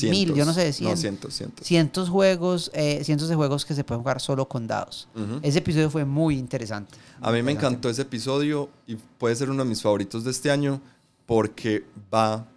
Mil, 0.01 0.33
yo 0.33 0.45
no 0.45 0.53
sé, 0.53 0.73
cien. 0.73 0.89
No, 0.89 0.97
cientos, 0.97 1.33
cientos. 1.33 1.67
Cientos 1.67 2.09
juegos, 2.09 2.71
eh, 2.73 3.03
cientos 3.03 3.29
de 3.29 3.35
juegos 3.35 3.65
que 3.65 3.75
se 3.75 3.83
pueden 3.83 4.01
jugar 4.01 4.19
solo 4.19 4.47
con 4.47 4.67
dados. 4.67 5.07
Ujú. 5.15 5.39
Ese 5.41 5.59
episodio 5.59 5.89
fue 5.89 6.05
muy 6.05 6.37
interesante. 6.37 6.97
A 7.21 7.31
mí 7.31 7.41
me 7.43 7.51
encantó 7.51 7.89
ese 7.89 8.01
episodio 8.01 8.69
y 8.87 8.95
puede 8.95 9.35
ser 9.35 9.49
uno 9.49 9.63
de 9.63 9.69
mis 9.69 9.81
favoritos 9.81 10.23
de 10.23 10.31
este 10.31 10.51
año 10.51 10.81
porque 11.25 11.85
va 12.13 12.47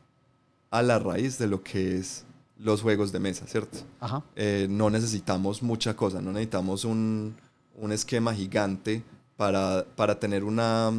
a 0.71 0.83
la 0.83 0.99
raíz 0.99 1.39
de 1.39 1.47
lo 1.47 1.63
que 1.63 1.99
es 1.99 2.25
los 2.59 2.81
juegos 2.83 3.13
de 3.13 3.21
mesa, 3.21 3.47
¿cierto? 3.47 3.79
Ajá. 4.01 4.23
Eh, 4.35 4.67
no 4.71 4.89
necesitamos 4.91 5.63
mucha 5.63 5.95
cosa, 5.95 6.23
no 6.23 6.33
necesitamos 6.33 6.85
un, 6.85 7.37
un 7.77 7.93
esquema 7.93 8.35
gigante 8.35 9.03
para, 9.37 9.85
para 9.95 10.19
tener 10.19 10.43
una, 10.43 10.91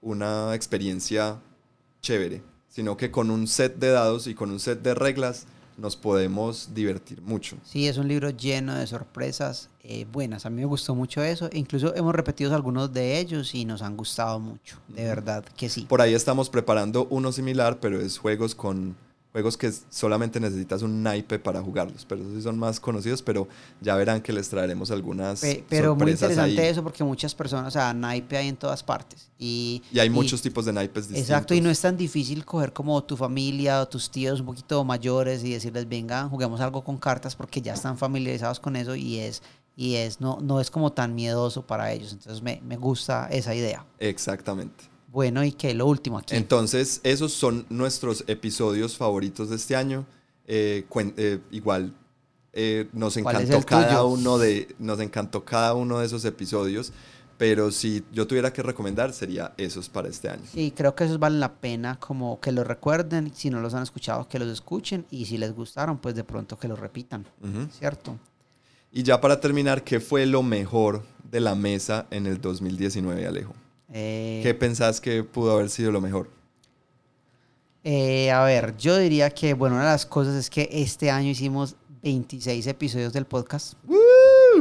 una 0.00 0.54
experiencia 0.54 1.40
chévere, 2.00 2.42
sino 2.68 2.96
que 2.96 3.10
con 3.10 3.30
un 3.30 3.46
set 3.48 3.76
de 3.78 3.90
dados 3.90 4.26
y 4.26 4.34
con 4.34 4.50
un 4.50 4.60
set 4.60 4.82
de 4.82 4.94
reglas 4.94 5.46
nos 5.76 5.96
podemos 5.96 6.70
divertir 6.74 7.20
mucho. 7.22 7.56
Sí, 7.64 7.86
es 7.88 7.98
un 7.98 8.08
libro 8.08 8.30
lleno 8.30 8.74
de 8.74 8.86
sorpresas 8.86 9.70
eh, 9.82 10.06
buenas. 10.10 10.46
A 10.46 10.50
mí 10.50 10.60
me 10.60 10.66
gustó 10.66 10.94
mucho 10.94 11.22
eso. 11.22 11.50
Incluso 11.52 11.94
hemos 11.94 12.14
repetido 12.14 12.54
algunos 12.54 12.92
de 12.92 13.18
ellos 13.18 13.54
y 13.54 13.64
nos 13.64 13.82
han 13.82 13.96
gustado 13.96 14.38
mucho. 14.40 14.78
De 14.88 15.04
verdad 15.04 15.44
que 15.56 15.68
sí. 15.68 15.82
Por 15.82 16.00
ahí 16.00 16.14
estamos 16.14 16.48
preparando 16.48 17.06
uno 17.10 17.32
similar, 17.32 17.80
pero 17.80 18.00
es 18.00 18.18
juegos 18.18 18.54
con 18.54 18.96
juegos 19.34 19.56
que 19.56 19.72
solamente 19.90 20.38
necesitas 20.38 20.82
un 20.82 21.02
naipe 21.02 21.40
para 21.40 21.60
jugarlos, 21.60 22.04
pero 22.08 22.20
esos 22.22 22.34
sí 22.34 22.40
son 22.42 22.56
más 22.56 22.78
conocidos, 22.78 23.20
pero 23.20 23.48
ya 23.80 23.96
verán 23.96 24.22
que 24.22 24.32
les 24.32 24.48
traeremos 24.48 24.92
algunas 24.92 25.40
Pe- 25.40 25.64
pero 25.68 25.96
muy 25.96 26.12
sorpresas 26.12 26.30
interesante 26.30 26.60
ahí. 26.62 26.68
eso 26.68 26.84
porque 26.84 27.02
muchas 27.02 27.34
personas, 27.34 27.66
o 27.66 27.70
sea, 27.72 27.92
naipe 27.92 28.36
hay 28.36 28.46
en 28.46 28.56
todas 28.56 28.84
partes. 28.84 29.28
Y, 29.36 29.82
Y 29.92 29.98
hay 29.98 30.08
muchos 30.08 30.40
tipos 30.40 30.64
de 30.66 30.72
naipes 30.72 31.08
distintos. 31.08 31.28
Exacto, 31.28 31.52
y 31.52 31.60
no 31.60 31.68
es 31.68 31.80
tan 31.80 31.96
difícil 31.96 32.44
coger 32.44 32.72
como 32.72 33.02
tu 33.02 33.16
familia 33.16 33.80
o 33.80 33.88
tus 33.88 34.08
tíos 34.08 34.38
un 34.38 34.46
poquito 34.46 34.84
mayores 34.84 35.42
y 35.42 35.52
decirles, 35.52 35.88
venga, 35.88 36.28
juguemos 36.28 36.60
algo 36.60 36.84
con 36.84 36.96
cartas 36.98 37.34
porque 37.34 37.60
ya 37.60 37.74
están 37.74 37.98
familiarizados 37.98 38.60
con 38.60 38.76
eso 38.76 38.94
y 38.94 39.18
es, 39.18 39.42
y 39.76 39.96
es 39.96 40.20
no, 40.20 40.38
no 40.40 40.60
es 40.60 40.70
como 40.70 40.92
tan 40.92 41.12
miedoso 41.16 41.66
para 41.66 41.90
ellos. 41.90 42.12
Entonces 42.12 42.40
me, 42.40 42.60
me 42.64 42.76
gusta 42.76 43.26
esa 43.32 43.52
idea. 43.52 43.84
Exactamente. 43.98 44.84
Bueno, 45.14 45.44
y 45.44 45.52
que 45.52 45.72
lo 45.74 45.86
último 45.86 46.18
aquí. 46.18 46.34
Entonces, 46.34 47.00
esos 47.04 47.32
son 47.32 47.66
nuestros 47.70 48.24
episodios 48.26 48.96
favoritos 48.96 49.48
de 49.48 49.54
este 49.54 49.76
año. 49.76 50.04
Eh, 50.44 50.84
eh, 51.16 51.38
igual, 51.52 51.94
eh, 52.52 52.88
nos 52.92 53.16
¿Cuál 53.18 53.36
es 53.36 53.48
encantó 53.48 53.64
cada 53.64 53.88
tuyo? 54.00 54.08
uno 54.08 54.38
de, 54.38 54.74
nos 54.80 54.98
encantó 54.98 55.44
cada 55.44 55.74
uno 55.74 56.00
de 56.00 56.06
esos 56.06 56.24
episodios. 56.24 56.92
Pero 57.38 57.70
si 57.70 58.04
yo 58.12 58.26
tuviera 58.26 58.52
que 58.52 58.64
recomendar, 58.64 59.12
sería 59.12 59.54
esos 59.56 59.88
para 59.88 60.08
este 60.08 60.30
año. 60.30 60.42
Sí, 60.52 60.72
creo 60.76 60.96
que 60.96 61.04
esos 61.04 61.20
valen 61.20 61.38
la 61.38 61.60
pena 61.60 61.96
como 62.00 62.40
que 62.40 62.50
los 62.50 62.66
recuerden, 62.66 63.32
si 63.32 63.50
no 63.50 63.60
los 63.60 63.72
han 63.74 63.84
escuchado, 63.84 64.26
que 64.26 64.40
los 64.40 64.48
escuchen 64.48 65.06
y 65.10 65.26
si 65.26 65.38
les 65.38 65.54
gustaron, 65.54 65.98
pues 65.98 66.16
de 66.16 66.24
pronto 66.24 66.58
que 66.58 66.66
los 66.66 66.78
repitan. 66.78 67.24
¿cierto? 67.78 68.18
Y 68.90 69.04
ya 69.04 69.20
para 69.20 69.40
terminar, 69.40 69.84
¿qué 69.84 70.00
fue 70.00 70.26
lo 70.26 70.42
mejor 70.42 71.04
de 71.30 71.38
la 71.38 71.54
mesa 71.54 72.06
en 72.10 72.26
el 72.26 72.40
2019, 72.40 73.26
Alejo? 73.26 73.54
Eh, 73.96 74.40
¿Qué 74.42 74.54
pensás 74.54 75.00
que 75.00 75.22
pudo 75.22 75.52
haber 75.52 75.70
sido 75.70 75.92
lo 75.92 76.00
mejor? 76.00 76.28
eh, 77.84 78.30
a 78.30 78.42
ver, 78.44 78.76
yo 78.76 78.96
diría 78.98 79.30
que, 79.30 79.54
bueno, 79.54 79.76
una 79.76 79.84
de 79.84 79.90
las 79.90 80.04
cosas 80.06 80.34
es 80.34 80.48
que 80.50 80.68
este 80.72 81.10
año 81.10 81.28
hicimos 81.30 81.76
26 82.02 82.66
episodios 82.66 83.12
del 83.12 83.24
podcast. 83.26 83.74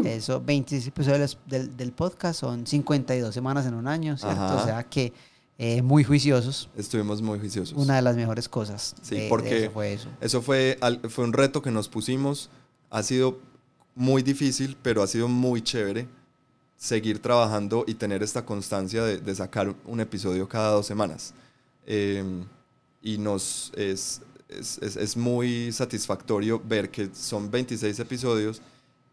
Eso, 0.04 0.42
26 0.42 0.88
episodios 0.88 1.38
del, 1.48 1.76
del 1.78 1.92
podcast 1.94 2.40
son 2.42 2.68
52 2.68 3.34
semanas 3.34 3.66
en 3.66 3.74
un 3.76 3.88
año, 3.88 4.18
¿cierto? 4.18 4.42
Ajá. 4.42 4.56
O 4.62 4.66
sea 4.66 4.84
que 4.84 5.14
eh, 5.58 5.82
muy 5.82 6.04
juiciosos. 6.04 6.70
Estuvimos 6.76 7.22
muy 7.22 7.40
juiciosos. 7.40 7.78
Una 7.78 7.96
de 7.96 8.02
las 8.02 8.16
mejores 8.16 8.50
cosas. 8.50 8.96
Sí, 9.02 9.16
de- 9.16 9.22
de 9.24 9.30
porque 9.30 9.64
eso 9.64 9.72
fue 9.72 9.94
eso. 9.94 10.10
Eso 10.20 10.42
fue, 10.42 10.78
fue 11.10 11.24
un 11.24 11.32
reto 11.34 11.62
que 11.62 11.72
nos 11.72 11.88
pusimos. 11.90 12.50
Ha 12.90 13.04
sido 13.04 13.40
muy 13.96 14.22
difícil, 14.24 14.76
pero 14.82 15.02
ha 15.02 15.08
sido 15.08 15.28
muy 15.28 15.62
chévere 15.62 16.08
seguir 16.84 17.20
trabajando 17.22 17.86
y 17.88 17.94
tener 17.94 18.22
esta 18.24 18.46
constancia 18.46 19.04
de, 19.06 19.18
de 19.18 19.34
sacar 19.36 19.74
un 19.86 20.00
episodio 20.02 20.50
cada 20.50 20.72
dos 20.72 20.86
semanas. 20.86 21.34
Eh, 21.88 22.44
y 23.02 23.18
nos 23.18 23.72
es, 23.76 24.22
es, 24.50 24.80
es- 24.80 24.98
es 24.98 25.16
muy 25.16 25.72
satisfactorio 25.72 26.62
ver 26.64 26.90
que 26.90 27.10
son 27.14 27.50
26 27.50 28.00
episodios 28.00 28.62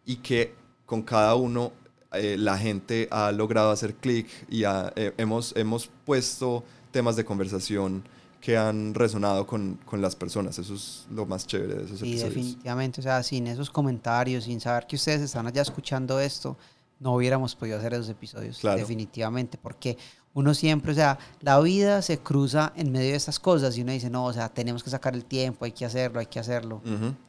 y 0.05 0.17
que 0.17 0.53
con 0.85 1.03
cada 1.03 1.37
uno 1.37 1.71
eh, 2.13 2.37
la 2.37 2.59
gente 2.59 3.07
ha 3.13 3.31
logrado 3.31 3.71
hacer 3.71 3.95
clic 3.95 4.27
y 4.49 4.65
ha- 4.65 4.93
eh, 4.97 5.13
hemos, 5.17 5.55
hemos 5.57 5.89
puesto 6.05 6.65
temas 6.91 7.15
de 7.15 7.25
conversación 7.25 8.03
que 8.41 8.57
han 8.57 8.95
resonado 8.95 9.47
con, 9.47 9.79
con 9.85 10.01
las 10.03 10.17
personas. 10.17 10.59
Eso 10.59 10.75
es 10.75 11.07
lo 11.15 11.25
más 11.25 11.47
chévere 11.47 11.75
de 11.77 11.85
esos 11.85 12.01
Sí, 12.01 12.09
episodios. 12.15 12.35
definitivamente. 12.35 13.01
O 13.01 13.05
sea, 13.05 13.23
sin 13.23 13.47
esos 13.47 13.71
comentarios, 13.71 14.43
sin 14.45 14.61
saber 14.61 14.89
que 14.89 14.97
ustedes 14.97 15.21
están 15.21 15.47
allá 15.47 15.63
escuchando 15.63 16.19
esto, 16.19 16.57
no 17.01 17.15
hubiéramos 17.15 17.57
podido 17.57 17.79
hacer 17.79 17.95
esos 17.95 18.09
episodios. 18.09 18.59
Claro. 18.59 18.79
Definitivamente. 18.79 19.59
Porque 19.61 19.99
uno 20.35 20.55
siempre, 20.55 20.93
o 20.93 20.95
sea, 20.95 21.19
la 21.41 21.59
vida 21.61 22.03
se 22.03 22.19
cruza 22.19 22.73
en 22.77 22.93
medio 22.93 23.11
de 23.11 23.17
estas 23.17 23.41
cosas 23.41 23.77
y 23.77 23.83
uno 23.83 23.91
dice, 23.91 24.11
no, 24.11 24.27
o 24.27 24.33
sea, 24.33 24.49
tenemos 24.49 24.85
que 24.85 24.91
sacar 24.91 25.15
el 25.15 25.25
tiempo, 25.25 25.65
hay 25.65 25.73
que 25.73 25.85
hacerlo, 25.85 26.21
hay 26.21 26.27
que 26.27 26.39
hacerlo. 26.39 26.81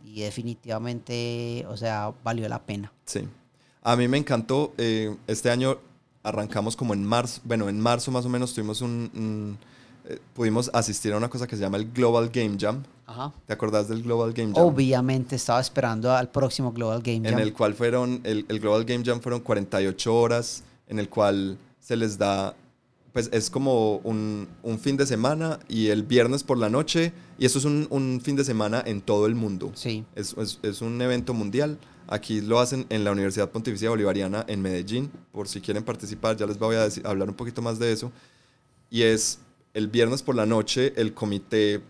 Y 0.03 0.22
definitivamente, 0.22 1.65
o 1.67 1.78
sea, 1.78 2.13
valió 2.24 2.47
la 2.47 2.61
pena. 2.61 2.91
Sí. 3.05 3.28
A 3.82 3.95
mí 3.95 4.07
me 4.07 4.17
encantó. 4.17 4.74
eh, 4.78 5.15
este 5.26 5.49
año 5.49 5.80
arrancamos 6.24 6.76
como 6.76 6.93
en 6.93 7.03
marzo. 7.03 7.41
Bueno, 7.43 7.69
en 7.69 7.80
marzo 7.80 8.11
más 8.11 8.26
o 8.26 8.30
menos 8.30 8.53
tuvimos 8.53 8.82
un. 8.82 9.09
un, 9.15 9.57
eh, 10.05 10.19
pudimos 10.34 10.69
asistir 10.74 11.13
a 11.13 11.17
una 11.17 11.30
cosa 11.30 11.47
que 11.47 11.55
se 11.55 11.61
llama 11.61 11.78
el 11.78 11.91
Global 11.91 12.30
Game 12.30 12.57
Jam. 12.59 12.84
Ajá. 13.12 13.34
¿Te 13.45 13.53
acordás 13.53 13.88
del 13.88 14.01
Global 14.03 14.34
Game 14.34 14.53
Jam? 14.53 14.64
Obviamente 14.66 15.36
estaba 15.36 15.59
esperando 15.62 16.12
al 16.12 16.30
próximo 16.32 16.72
Global 16.72 17.01
Game 17.01 17.28
En 17.28 17.36
Jam. 17.36 17.39
el 17.39 17.53
cual 17.53 17.74
fueron. 17.74 18.22
El, 18.24 18.45
el 18.49 18.59
Global 18.59 18.86
Game 18.86 19.03
Jam 19.05 19.20
fueron 19.22 19.41
48 19.41 20.16
horas. 20.16 20.64
En 20.88 20.99
el 20.99 21.07
cual 21.09 21.57
se 21.80 21.95
les 21.95 22.18
da. 22.18 22.55
Pues 23.14 23.30
es 23.34 23.49
como 23.49 23.97
un, 23.97 24.47
un 24.64 24.80
fin 24.80 24.95
de 24.97 25.05
semana 25.05 25.59
y 25.68 25.88
el 25.88 26.03
viernes 26.03 26.43
por 26.43 26.57
la 26.57 26.70
noche. 26.70 27.12
Y 27.38 27.45
eso 27.45 27.59
es 27.59 27.66
un, 27.66 27.88
un 27.89 28.22
fin 28.24 28.36
de 28.36 28.43
semana 28.43 28.82
en 28.86 29.01
todo 29.01 29.26
el 29.26 29.36
mundo. 29.36 29.72
Sí. 29.76 30.05
Es, 30.16 30.34
es- 30.38 30.59
es 30.64 30.82
un 30.82 31.01
evento 31.01 31.34
mundial. 31.34 31.78
Aquí 32.07 32.41
lo 32.41 32.59
hacen 32.59 32.86
en 32.89 33.03
la 33.05 33.12
Universidad 33.12 33.49
Pontificia 33.51 33.89
Bolivariana 33.89 34.43
en 34.47 34.62
Medellín. 34.62 35.12
Por 35.32 35.47
si 35.47 35.62
quieren 35.62 35.84
participar, 35.84 36.36
ya 36.38 36.45
les 36.45 36.57
voy 36.59 36.76
a 36.76 36.84
decir- 36.89 37.05
hablar 37.05 37.30
un 37.30 37.36
poquito 37.36 37.62
más 37.62 37.80
de 37.80 37.91
eso. 37.93 38.12
Y 38.89 39.03
es 39.03 39.39
el 39.74 39.88
viernes 39.88 40.22
por 40.24 40.36
la 40.36 40.45
noche, 40.45 40.91
el 40.97 41.14
comité 41.14 41.82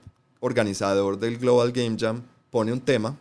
organizador 0.42 1.18
del 1.18 1.38
Global 1.38 1.72
Game 1.72 1.96
Jam 1.98 2.22
pone 2.50 2.74
un 2.74 2.82
tema 2.82 3.16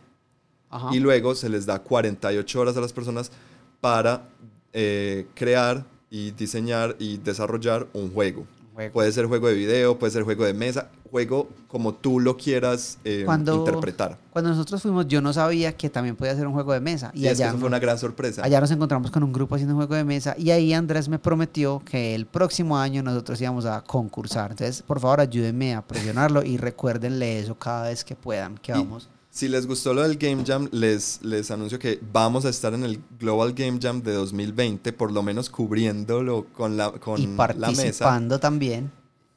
Ajá. 0.69 0.93
y 0.93 0.99
luego 0.99 1.33
se 1.35 1.47
les 1.47 1.65
da 1.65 1.79
48 1.79 2.59
horas 2.59 2.75
a 2.75 2.81
las 2.81 2.91
personas 2.91 3.31
para 3.79 4.27
eh, 4.73 5.27
crear 5.33 5.85
y 6.09 6.31
diseñar 6.31 6.97
y 6.99 7.17
desarrollar 7.17 7.87
un 7.93 8.11
juego. 8.13 8.45
Juego. 8.73 8.93
Puede 8.93 9.11
ser 9.11 9.25
juego 9.27 9.47
de 9.47 9.53
video, 9.53 9.97
puede 9.97 10.11
ser 10.11 10.23
juego 10.23 10.43
de 10.45 10.53
mesa, 10.53 10.89
juego 11.11 11.49
como 11.67 11.93
tú 11.93 12.19
lo 12.19 12.37
quieras 12.37 12.97
eh, 13.03 13.23
Cuando- 13.25 13.57
interpretar. 13.57 14.17
Cuando 14.31 14.49
nosotros 14.51 14.81
fuimos, 14.81 15.07
yo 15.07 15.21
no 15.21 15.33
sabía 15.33 15.75
que 15.75 15.89
también 15.89 16.15
podía 16.15 16.35
ser 16.35 16.47
un 16.47 16.53
juego 16.53 16.71
de 16.73 16.79
mesa. 16.79 17.11
Y, 17.13 17.23
Y, 17.23 17.27
es 17.27 17.37
que 17.37 17.43
allá, 17.43 17.49
eso 17.51 17.59
fue 17.59 17.67
una 17.67 17.79
gran 17.79 17.99
sorpresa. 17.99 18.41
allá 18.43 18.59
nos 18.61 18.71
encontramos 18.71 19.11
con 19.11 19.21
un 19.23 19.31
grupo 19.33 19.55
haciendo 19.55 19.75
un 19.75 19.79
juego 19.79 19.95
de 19.95 20.03
mesa. 20.05 20.33
Y 20.37 20.51
ahí 20.51 20.73
Andrés 20.73 21.07
me 21.09 21.19
prometió 21.19 21.81
que 21.85 22.15
el 22.15 22.25
próximo 22.25 22.77
año 22.77 23.03
nosotros 23.03 23.39
íbamos 23.41 23.65
a 23.65 23.81
concursar. 23.83 24.51
Entonces, 24.51 24.81
por 24.81 24.99
favor, 24.99 25.19
ayúdenme 25.19 25.75
a 25.75 25.81
presionarlo 25.85 26.43
y 26.43 26.57
recuérdenle 26.57 27.39
eso 27.39 27.55
cada 27.55 27.89
vez 27.89 28.03
que 28.05 28.15
puedan, 28.15 28.57
que 28.57 28.71
Y- 28.71 28.75
vamos. 28.75 29.09
Si 29.33 29.47
les 29.47 29.65
gustó 29.65 29.93
lo 29.93 30.01
del 30.03 30.17
Game 30.17 30.43
Jam, 30.45 30.67
les, 30.73 31.19
les 31.23 31.51
anuncio 31.51 31.79
que 31.79 32.01
vamos 32.11 32.43
a 32.43 32.49
estar 32.49 32.73
en 32.73 32.83
el 32.83 32.99
Global 33.17 33.53
Game 33.53 33.79
Jam 33.81 34.01
de 34.01 34.11
2020, 34.11 34.91
por 34.91 35.09
lo 35.13 35.23
menos 35.23 35.49
cubriéndolo 35.49 36.47
con 36.53 36.75
la, 36.75 36.91
con 36.91 37.17
Y 37.17 37.27
la 37.27 37.29
mesa, 37.29 37.37
participando 37.37 38.39
también. 38.41 38.91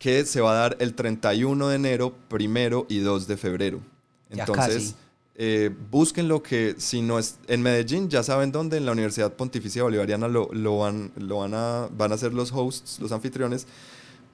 Que 0.04 0.26
se 0.26 0.42
va 0.42 0.50
a 0.52 0.54
dar 0.54 0.76
el 0.80 0.92
31 0.92 1.66
de 1.68 1.76
enero, 1.76 2.14
primero 2.28 2.84
y 2.90 2.98
2 2.98 3.26
de 3.26 3.38
febrero. 3.38 3.80
Entonces, 4.28 4.94
eh, 5.34 5.70
busquen 5.90 6.28
lo 6.28 6.42
que, 6.42 6.74
si 6.76 7.00
no 7.00 7.18
es 7.18 7.36
en 7.48 7.62
Medellín, 7.62 8.10
ya 8.10 8.22
saben 8.22 8.52
dónde, 8.52 8.76
en 8.76 8.84
la 8.84 8.92
Universidad 8.92 9.32
Pontificia 9.32 9.82
Bolivariana 9.82 10.28
lo, 10.28 10.50
lo 10.52 10.76
van, 10.76 11.10
lo 11.16 11.38
van, 11.38 11.54
a, 11.54 11.88
van 11.96 12.12
a 12.12 12.18
ser 12.18 12.34
los 12.34 12.52
hosts, 12.52 12.98
los 13.00 13.12
anfitriones, 13.12 13.66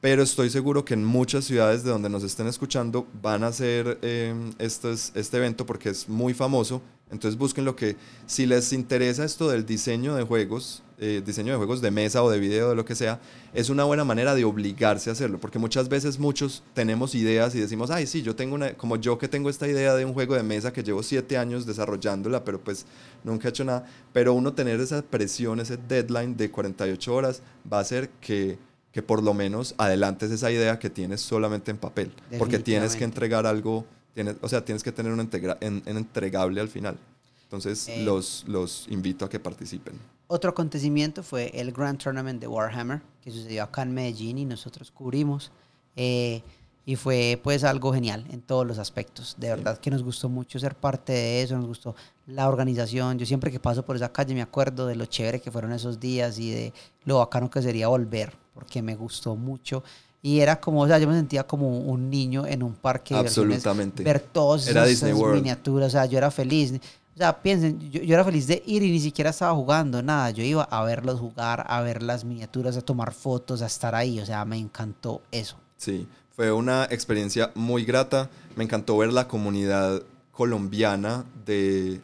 pero 0.01 0.25
estoy 0.25 0.51
seguro 0.51 0.85
que 0.85 0.95
en 0.95 1.05
muchas 1.05 1.45
ciudades 1.45 1.85
de 1.85 1.91
donde 1.91 2.09
nos 2.09 2.25
estén 2.25 2.49
escuchando 2.49 3.07
van 3.23 3.45
a 3.45 3.49
hacer 3.49 3.97
eh, 4.03 4.35
estos- 4.59 5.13
este 5.15 5.37
evento 5.37 5.67
porque 5.67 5.91
es 5.91 6.09
muy 6.09 6.35
famoso. 6.35 6.83
Entonces 7.11 7.39
busquen 7.39 7.65
lo 7.65 7.75
que, 7.77 7.97
si 8.27 8.47
les 8.47 8.73
interesa 8.73 9.25
esto 9.25 9.49
del 9.49 9.67
diseño 9.67 10.15
de 10.15 10.23
juegos, 10.23 10.83
eh, 10.99 11.23
diseño 11.25 11.53
de 11.53 11.57
juegos 11.57 11.81
de 11.81 11.91
mesa 11.91 12.23
o 12.23 12.31
de 12.31 12.39
video, 12.39 12.69
de 12.69 12.77
lo 12.77 12.85
que 12.85 12.95
sea, 12.95 13.21
es 13.53 13.69
una 13.69 13.85
buena 13.85 14.05
manera 14.05 14.35
de 14.35 14.45
obligarse 14.45 15.11
a 15.11 15.15
hacerlo, 15.15 15.41
porque 15.41 15.59
muchas 15.59 15.89
veces 15.89 16.19
muchos 16.19 16.63
tenemos 16.75 17.15
ideas 17.15 17.55
y 17.55 17.61
decimos, 17.61 17.91
ay, 17.91 18.07
sí, 18.07 18.23
yo 18.23 18.37
tengo 18.37 18.55
una, 18.55 18.75
como 18.75 18.97
yo 18.97 19.19
que 19.19 19.27
tengo 19.27 19.51
esta 19.51 19.67
idea 19.67 19.95
de 19.95 20.05
un 20.05 20.13
juego 20.13 20.35
de 20.35 20.43
mesa 20.43 20.73
que 20.73 20.83
llevo 20.83 21.03
siete 21.03 21.37
años 21.37 21.67
desarrollándola, 21.67 22.45
pero 22.45 22.61
pues 22.61 22.87
nunca 23.25 23.49
he 23.49 23.51
hecho 23.51 23.65
nada, 23.65 23.87
pero 24.13 24.35
uno 24.35 24.53
tener 24.53 24.79
esa 24.79 25.03
presión, 25.03 25.59
ese 25.59 25.79
deadline 25.79 26.37
de 26.37 26.51
48 26.51 27.15
horas 27.15 27.43
va 27.71 27.79
a 27.79 27.81
hacer 27.81 28.11
que, 28.21 28.59
que 28.93 29.03
por 29.03 29.23
lo 29.23 29.35
menos 29.35 29.75
adelantes 29.79 30.31
esa 30.31 30.51
idea 30.51 30.79
que 30.79 30.91
tienes 30.91 31.21
solamente 31.21 31.71
en 31.71 31.79
papel, 31.79 32.13
porque 32.39 32.59
tienes 32.59 32.95
que 32.95 33.05
entregar 33.05 33.47
algo, 33.47 33.87
tienes, 34.15 34.37
o 34.41 34.49
sea, 34.49 34.65
tienes 34.65 34.83
que 34.83 34.93
tener 34.93 35.13
un, 35.13 35.21
integra- 35.21 35.59
en- 35.61 35.83
entregable 35.87 36.61
al 36.61 36.69
final. 36.69 36.97
Entonces 37.45 37.89
Eh. 37.89 38.03
los, 38.05 38.45
los 38.47 38.87
invito 38.89 39.25
a 39.25 39.29
que 39.29 39.41
participen. 39.41 39.95
Otro 40.29 40.51
acontecimiento 40.51 41.23
fue 41.25 41.51
el 41.55 41.73
Grand 41.73 41.99
Tournament 42.01 42.41
de 42.41 42.47
Warhammer, 42.47 43.03
que 43.23 43.31
sucedió 43.33 43.65
acá 43.65 43.83
en 43.83 43.93
Medellín 43.93 44.39
y 44.39 44.45
nosotros 44.45 44.91
cubrimos. 44.91 45.51
eh, 45.97 46.43
y 46.87 46.97
fue 46.97 47.39
pues 47.43 47.63
algo 47.63 47.93
genial 47.93 48.25
en 48.31 48.41
todos 48.41 48.67
los 48.67 48.79
aspectos. 48.79 49.37
De 49.39 49.49
verdad 49.51 49.79
que 49.79 49.91
nos 49.91 50.03
gustó 50.03 50.29
mucho 50.29 50.59
ser 50.59 50.75
parte 50.75 51.13
de 51.13 51.43
eso, 51.43 51.57
nos 51.57 51.67
gustó 51.67 51.95
la 52.27 52.49
organización. 52.49 53.19
Yo 53.19 53.27
siempre 53.27 53.51
que 53.53 53.61
paso 53.61 53.85
por 53.85 53.97
esa 53.97 54.11
calle 54.11 54.35
me 54.35 54.41
acuerdo 54.43 54.87
de 54.87 54.97
lo 54.97 55.05
chévere 55.07 55.41
que 55.41 55.51
fueron 55.51 55.73
esos 55.73 56.01
días 56.01 56.39
y 56.39 56.51
de 56.51 56.73
lo 57.05 57.19
bacano 57.19 57.51
que 57.51 57.61
sería 57.61 57.87
volver, 57.89 58.33
porque 58.55 58.83
me 58.83 58.97
gustó 58.97 59.37
mucho. 59.37 59.85
Y 60.23 60.41
era 60.41 60.61
como, 60.61 60.83
o 60.83 60.87
sea, 60.87 60.99
yo 60.99 61.09
me 61.09 61.15
sentía 61.15 61.45
como 61.45 61.79
un 61.79 62.11
niño 62.11 62.47
en 62.47 62.63
un 62.63 62.75
parque 62.75 63.15
de 63.15 63.21
Absolutamente. 63.21 64.03
ver 64.03 64.21
todas 64.21 64.67
Era 64.69 64.81
esas, 64.83 64.89
Disney 64.91 65.13
World. 65.15 65.37
miniaturas, 65.37 65.89
o 65.89 65.91
sea, 65.91 66.07
yo 66.07 66.19
era 66.19 66.31
feliz. 66.31 66.75
O 67.15 67.19
sea, 67.19 67.41
piensen, 67.41 67.91
yo, 67.91 68.03
yo 68.03 68.15
era 68.15 68.25
feliz 68.25 68.47
de 68.47 68.63
ir 68.67 68.83
y 68.83 68.91
ni 68.91 69.01
siquiera 69.01 69.31
estaba 69.31 69.55
jugando 69.55 70.03
nada. 70.03 70.31
Yo 70.31 70.43
iba 70.43 70.63
a 70.65 70.85
verlos 70.85 71.19
jugar, 71.21 71.65
a 71.69 71.81
ver 71.81 72.03
las 72.03 72.25
miniaturas, 72.25 72.77
a 72.77 72.83
tomar 72.83 73.13
fotos, 73.15 73.63
a 73.63 73.67
estar 73.67 73.95
ahí. 73.95 74.21
O 74.21 74.27
sea, 74.27 74.45
me 74.45 74.59
encantó 74.59 75.23
eso. 75.33 75.57
Sí, 75.79 76.07
fue 76.37 76.53
una 76.53 76.85
experiencia 76.91 77.51
muy 77.55 77.85
grata. 77.85 78.29
Me 78.57 78.65
encantó 78.65 78.99
ver 78.99 79.13
la 79.13 79.27
comunidad 79.27 80.03
colombiana 80.33 81.25
de, 81.47 82.01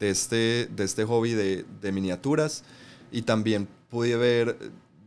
de, 0.00 0.10
este, 0.10 0.66
de 0.74 0.84
este 0.84 1.04
hobby 1.04 1.32
de, 1.32 1.64
de 1.80 1.92
miniaturas 1.92 2.64
y 3.10 3.22
también 3.22 3.68
pude 3.90 4.16
ver, 4.16 4.56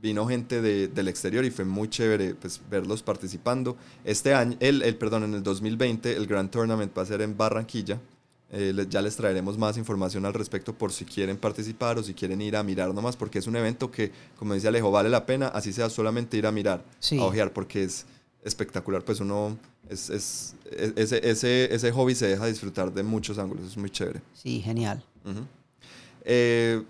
vino 0.05 0.25
gente 0.27 0.61
de- 0.61 0.87
del 0.87 1.07
exterior 1.07 1.43
y 1.45 1.49
fue 1.51 1.65
muy 1.65 1.89
chévere 1.89 2.35
pues, 2.35 2.61
verlos 2.69 3.01
participando. 3.01 3.75
Este 4.03 4.33
año, 4.33 4.55
el, 4.59 4.81
el, 4.83 4.95
perdón, 4.95 5.23
en 5.23 5.33
el 5.33 5.43
2020 5.43 6.15
el 6.15 6.27
Grand 6.27 6.49
Tournament 6.49 6.95
va 6.97 7.01
a 7.01 7.05
ser 7.05 7.21
en 7.21 7.35
Barranquilla. 7.35 7.99
Eh, 8.51 8.85
ya 8.89 9.01
les 9.01 9.15
traeremos 9.15 9.57
más 9.57 9.75
información 9.77 10.23
al 10.25 10.33
respecto 10.33 10.71
por 10.73 10.93
si 10.93 11.03
quieren 11.03 11.35
participar 11.37 11.97
o 11.97 12.03
si 12.03 12.13
quieren 12.13 12.39
ir 12.41 12.55
a 12.55 12.61
mirar 12.63 12.93
nomás, 12.93 13.17
porque 13.17 13.39
es 13.39 13.47
un 13.47 13.55
evento 13.55 13.89
que, 13.89 14.11
como 14.37 14.53
dice 14.53 14.67
Alejo, 14.67 14.91
vale 14.91 15.09
la 15.09 15.25
pena, 15.25 15.47
así 15.47 15.73
sea 15.73 15.89
solamente 15.89 16.37
ir 16.37 16.45
a 16.45 16.51
mirar 16.51 16.83
Sí. 16.99 17.17
a 17.19 17.23
ojear 17.23 17.51
porque 17.51 17.83
es 17.83 18.05
espectacular. 18.43 19.03
Pues 19.03 19.19
uno, 19.19 19.57
es, 19.89 20.09
es- 20.11 20.55
e- 20.71 20.93
ese, 20.95 21.27
ese, 21.27 21.73
ese 21.73 21.91
hobby 21.91 22.13
se 22.13 22.27
deja 22.27 22.45
disfrutar 22.45 22.93
de 22.93 23.01
muchos 23.03 23.39
ángulos, 23.39 23.65
es 23.65 23.77
muy 23.77 23.89
chévere. 23.89 24.21
Sí, 24.33 24.61
genial. 24.61 25.03
Eh, 26.23 26.81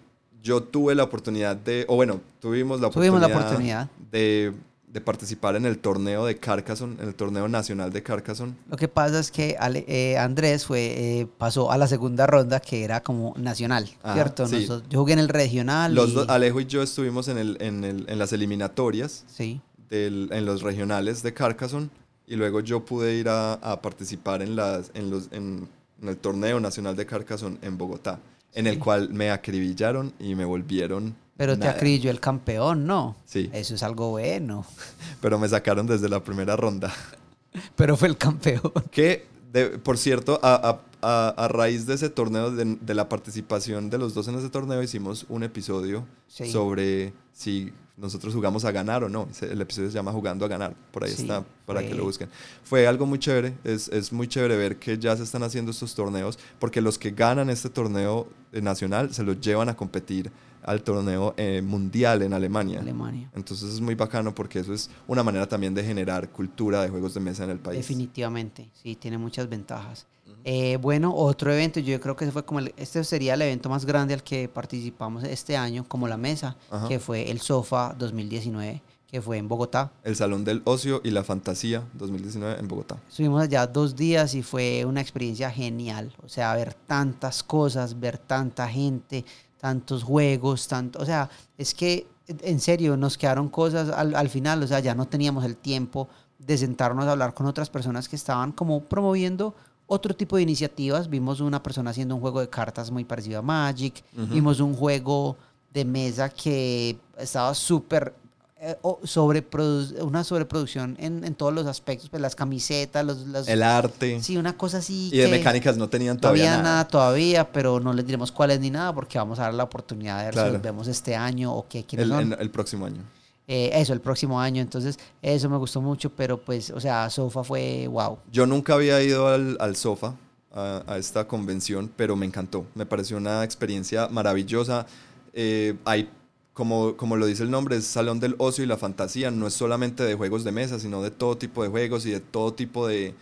yo 0.45 0.61
tuve 0.61 0.93
la 0.93 1.03
oportunidad 1.03 1.55
de, 1.55 1.85
o 1.89 1.95
bueno, 1.95 2.21
tuvimos 2.39 2.79
la 2.79 2.91
Tuvimos 2.91 3.17
oportunidad, 3.17 3.29
la 3.39 3.45
oportunidad. 3.47 3.89
De, 4.11 4.53
de 4.87 5.01
participar 5.01 5.55
en 5.55 5.65
el 5.65 5.79
torneo 5.79 6.23
de 6.25 6.37
Carcassonne, 6.37 7.01
en 7.01 7.07
el 7.09 7.15
torneo 7.15 7.47
nacional 7.47 7.91
de 7.91 8.03
Carcassonne. 8.03 8.53
Lo 8.69 8.77
que 8.77 8.87
pasa 8.87 9.19
es 9.19 9.31
que 9.31 9.57
Ale- 9.59 9.83
eh, 9.87 10.17
Andrés 10.19 10.63
fue, 10.65 10.81
eh, 11.21 11.27
pasó 11.39 11.71
a 11.71 11.77
la 11.79 11.87
segunda 11.87 12.27
ronda 12.27 12.59
que 12.59 12.83
era 12.83 13.01
como 13.01 13.33
nacional, 13.37 13.89
Ajá, 14.03 14.13
¿cierto? 14.13 14.45
sí. 14.47 14.55
Nosotros- 14.61 14.83
yo 14.87 14.99
jugué 14.99 15.13
en 15.13 15.19
el 15.19 15.29
regional. 15.29 15.95
Los 15.95 16.11
y- 16.11 16.13
dos, 16.13 16.29
Alejo 16.29 16.59
y 16.61 16.65
yo 16.67 16.83
estuvimos 16.83 17.27
en, 17.27 17.39
el, 17.39 17.57
en, 17.59 17.83
el, 17.83 18.05
en 18.07 18.19
las 18.19 18.31
eliminatorias 18.31 19.25
Sí. 19.27 19.59
del- 19.89 20.29
en 20.31 20.45
los 20.45 20.61
regionales 20.61 21.23
de 21.23 21.33
Carcassonne 21.33 21.89
y 22.27 22.35
luego 22.35 22.59
yo 22.59 22.85
pude 22.85 23.15
ir 23.15 23.29
a, 23.29 23.53
a 23.55 23.81
participar 23.81 24.43
en, 24.43 24.55
las, 24.55 24.91
en, 24.93 25.09
los, 25.09 25.27
en, 25.31 25.67
en 26.03 26.09
el 26.09 26.17
torneo 26.17 26.59
nacional 26.59 26.95
de 26.95 27.05
Carcassonne 27.07 27.57
en 27.63 27.77
Bogotá, 27.77 28.19
en 28.55 28.67
el 28.67 28.79
cual 28.79 29.09
me 29.11 29.29
acribillaron 29.31 30.13
y 30.19 30.33
me 30.35 30.45
volvieron 30.45 31.15
Pero 31.37 31.59
te 31.59 31.67
acribilló 31.67 32.09
el 32.09 32.19
campeón, 32.19 32.87
¿no? 32.87 33.15
Sí. 33.25 33.49
Eso 33.53 33.75
es 33.75 33.83
algo 33.83 34.09
bueno. 34.11 34.65
Pero 35.21 35.37
me 35.37 35.47
sacaron 35.49 35.85
desde 35.85 36.09
la 36.09 36.23
primera 36.23 36.55
ronda. 36.55 36.91
Pero 37.75 37.95
fue 37.97 38.07
el 38.07 38.17
campeón. 38.17 38.61
Que, 38.91 39.27
de- 39.53 39.77
por 39.79 39.97
cierto, 39.97 40.39
a, 40.41 40.55
a- 40.55 40.81
a- 41.01 41.29
a 41.45 41.47
raíz 41.47 41.85
de 41.85 41.93
ese 41.95 42.09
torneo, 42.09 42.51
de, 42.51 42.77
de 42.81 42.93
la 42.95 43.07
participación 43.09 43.89
de 43.89 43.97
los 43.97 44.13
dos 44.13 44.27
en 44.27 44.35
ese 44.35 44.49
torneo, 44.49 44.81
hicimos 44.81 45.25
un 45.29 45.43
episodio 45.43 46.05
Sí. 46.27 46.51
sobre 46.51 47.13
si 47.31 47.71
nosotros 47.97 48.33
jugamos 48.33 48.65
a 48.65 48.71
ganar 48.71 49.03
o 49.03 49.09
no. 49.09 49.27
El 49.41 49.61
episodio 49.61 49.89
se 49.89 49.95
llama 49.95 50.11
Jugando 50.11 50.43
a 50.45 50.47
ganar. 50.47 50.75
Por 50.91 51.03
ahí 51.05 51.11
Sí, 51.11 51.21
está, 51.21 51.45
para 51.65 51.81
que 51.81 51.89
fue- 51.89 51.97
lo 51.97 52.03
busquen. 52.03 52.29
Fue 52.63 52.85
algo 52.87 53.05
muy 53.05 53.19
chévere. 53.19 53.53
Es, 53.63 53.87
es 53.87 54.11
muy 54.11 54.27
chévere 54.27 54.57
ver 54.57 54.77
que 54.77 54.97
ya 54.97 55.15
se 55.15 55.23
están 55.23 55.43
haciendo 55.43 55.71
estos 55.71 55.95
torneos, 55.95 56.37
porque 56.59 56.81
los 56.81 56.97
que 56.99 57.11
ganan 57.11 57.49
este 57.49 57.69
torneo 57.69 58.27
eh, 58.51 58.61
nacional 58.61 59.13
se 59.13 59.23
los 59.23 59.39
llevan 59.39 59.69
a 59.69 59.75
competir 59.77 60.31
al 60.63 60.81
torneo 60.81 61.33
eh, 61.37 61.61
mundial 61.63 62.23
en 62.23 62.33
Alemania. 62.33 62.79
Alemania. 62.79 63.29
Entonces 63.35 63.71
es 63.73 63.79
muy 63.81 63.93
bacano 63.95 64.33
porque 64.33 64.59
eso 64.59 64.73
es 64.73 64.89
una 65.07 65.21
manera 65.23 65.47
también 65.47 65.73
de 65.75 65.83
generar 65.83 66.29
cultura 66.29 66.81
de 66.81 66.89
juegos 66.89 67.13
de 67.13 67.19
mesa 67.19 67.43
en 67.43 67.51
el 67.51 67.59
país. 67.59 67.77
Definitivamente, 67.77 68.69
sí, 68.81 68.95
tiene 68.95 69.17
muchas 69.19 69.47
ventajas. 69.47 70.07
Eh, 70.43 70.77
bueno, 70.81 71.13
otro 71.15 71.51
evento, 71.51 71.79
yo 71.79 71.99
creo 71.99 72.15
que 72.15 72.29
fue 72.31 72.45
como 72.45 72.59
el- 72.59 72.73
este 72.77 73.03
sería 73.03 73.33
el 73.33 73.41
evento 73.41 73.69
más 73.69 73.85
grande 73.85 74.13
al 74.13 74.23
que 74.23 74.47
participamos 74.47 75.23
este 75.23 75.57
año, 75.57 75.85
como 75.87 76.07
la 76.07 76.17
mesa, 76.17 76.55
que 76.87 76.99
fue 76.99 77.31
el 77.31 77.41
SOFA 77.41 77.95
2019, 77.97 78.81
que 79.07 79.21
fue 79.21 79.37
en 79.37 79.47
Bogotá. 79.47 79.91
El 80.03 80.15
Salón 80.15 80.43
del 80.43 80.61
Ocio 80.65 81.01
y 81.03 81.09
la 81.11 81.23
Fantasía 81.23 81.83
2019 81.93 82.59
en 82.59 82.67
Bogotá. 82.67 82.97
Estuvimos 83.09 83.41
allá 83.41 83.65
dos 83.65 83.95
días 83.95 84.35
y 84.35 84.43
fue 84.43 84.83
una 84.85 85.01
experiencia 85.01 85.49
genial. 85.49 86.13
O 86.23 86.29
sea, 86.29 86.53
ver 86.55 86.73
tantas 86.73 87.41
cosas, 87.43 87.99
ver 87.99 88.17
tanta 88.17 88.67
gente, 88.67 89.25
tantos 89.59 90.03
juegos, 90.03 90.67
tanto. 90.67 90.99
O 90.99 91.05
sea, 91.05 91.29
es 91.57 91.73
que 91.73 92.07
en 92.27 92.59
serio 92.59 92.97
nos 92.97 93.17
quedaron 93.17 93.49
cosas 93.49 93.89
al, 93.89 94.15
al 94.15 94.29
final. 94.29 94.61
O 94.63 94.67
sea, 94.67 94.79
ya 94.79 94.93
no 94.95 95.07
teníamos 95.07 95.43
el 95.45 95.55
tiempo 95.57 96.07
de 96.37 96.57
sentarnos 96.57 97.05
a 97.05 97.11
hablar 97.13 97.33
con 97.33 97.45
otras 97.47 97.69
personas 97.69 98.07
que 98.09 98.15
estaban 98.15 98.51
como 98.51 98.81
promoviendo 98.83 99.55
otro 99.87 100.15
tipo 100.15 100.35
de 100.37 100.41
iniciativas. 100.43 101.09
Vimos 101.09 101.39
una 101.41 101.61
persona 101.61 101.91
haciendo 101.91 102.15
un 102.15 102.21
juego 102.21 102.39
de 102.41 102.49
cartas 102.49 102.91
muy 102.91 103.03
parecido 103.05 103.39
a 103.39 103.41
Magic. 103.41 104.03
Vimos 104.13 104.59
un 104.59 104.73
juego 104.75 105.37
de 105.73 105.85
mesa 105.85 106.29
que 106.29 106.97
estaba 107.17 107.53
súper 107.53 108.13
eh, 108.61 108.77
sobreprodu- 109.03 110.01
una 110.01 110.23
sobreproducción 110.23 110.95
en, 110.99 111.23
en 111.25 111.35
todos 111.35 111.53
los 111.53 111.67
aspectos, 111.67 112.09
pues 112.09 112.21
las 112.21 112.35
camisetas, 112.35 113.05
los, 113.05 113.27
las- 113.27 113.47
El 113.47 113.61
arte. 113.61 114.21
sí, 114.23 114.37
una 114.37 114.57
cosa 114.57 114.77
así. 114.77 115.09
y 115.13 115.17
de 115.17 115.27
mecánicas 115.27 115.75
no 115.77 115.89
tenían 115.89 116.15
No 116.15 116.21
todavía 116.21 116.43
había 116.45 116.57
nada. 116.61 116.63
nada 116.63 116.87
todavía, 116.87 117.51
pero 117.51 117.79
no 117.81 117.91
les 117.93 118.05
diremos 118.05 118.31
cuáles 118.31 118.59
ni 118.61 118.69
nada 118.69 118.93
porque 118.93 119.17
vamos 119.17 119.39
a 119.39 119.43
dar 119.43 119.53
la 119.53 119.63
oportunidad 119.65 120.19
de 120.19 120.25
ver 120.25 120.33
si 120.47 120.51
los 120.53 120.61
vemos 120.61 120.87
este 120.87 121.15
año 121.15 121.53
o 121.53 121.67
qué 121.67 121.85
El, 121.91 122.07
son. 122.09 122.35
el 122.39 122.49
próximo 122.49 122.85
año. 122.85 123.01
Eh, 123.47 123.69
eso, 123.73 123.93
el 123.93 124.01
próximo 124.01 124.39
año. 124.39 124.61
Entonces, 124.61 124.97
eso 125.21 125.49
me 125.49 125.57
gustó 125.57 125.81
mucho, 125.81 126.09
pero 126.09 126.39
pues, 126.41 126.71
o 126.71 126.79
sea, 126.79 127.09
Sofa 127.09 127.43
fue 127.43 127.87
wow. 127.87 128.17
Yo 128.31 128.45
nunca 128.45 128.73
había 128.73 129.01
ido 129.03 129.27
al, 129.27 129.55
al 129.59 129.75
sofá, 129.75 130.15
a, 130.51 130.83
a 130.87 130.97
esta 130.97 131.27
convención, 131.27 131.91
pero 131.95 132.15
me 132.15 132.25
encantó. 132.25 132.65
Me 132.75 132.85
pareció 132.85 133.17
una 133.17 133.43
experiencia 133.43 134.07
maravillosa. 134.07 134.87
Eh, 135.33 135.75
hay, 135.85 136.09
como, 136.53 136.95
como 136.97 137.17
lo 137.17 137.25
dice 137.27 137.43
el 137.43 137.51
nombre, 137.51 137.75
es 137.75 137.85
Salón 137.85 138.19
del 138.19 138.33
Ocio 138.39 138.63
y 138.63 138.67
la 138.67 138.77
Fantasía. 138.77 139.29
No 139.29 139.45
es 139.45 139.53
solamente 139.53 140.03
de 140.03 140.15
juegos 140.15 140.43
de 140.43 140.51
mesa, 140.51 140.79
sino 140.79 141.03
de 141.03 141.11
todo 141.11 141.37
tipo 141.37 141.61
de 141.61 141.69
juegos 141.69 142.05
y 142.07 142.11
de 142.11 142.21
todo 142.21 142.53
tipo 142.53 142.87
de, 142.87 143.13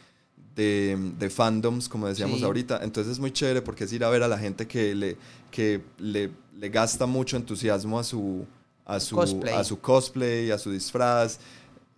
de, 0.56 0.98
de 1.20 1.30
fandoms, 1.30 1.90
como 1.90 2.08
decíamos 2.08 2.40
Sí. 2.40 2.46
ahorita. 2.46 2.80
Entonces 2.84 3.12
es 3.14 3.20
muy 3.20 3.32
chévere 3.32 3.62
porque 3.62 3.84
es 3.86 3.92
ir 3.94 4.04
a 4.06 4.10
ver 4.10 4.24
a 4.24 4.28
la 4.28 4.38
gente 4.38 4.68
que 4.68 4.94
le, 4.96 5.18
que 5.52 5.82
le, 5.98 6.30
le 6.58 6.70
gasta 6.70 7.08
mucho 7.08 7.36
entusiasmo 7.36 7.98
a 8.00 8.04
su, 8.04 8.46
a 8.86 9.00
su, 9.00 9.16
Cosplay. 9.16 9.54
a 9.54 9.64
su 9.64 9.80
cosplay, 9.80 10.52
a 10.52 10.58
su 10.58 10.72
disfraz. 10.72 11.40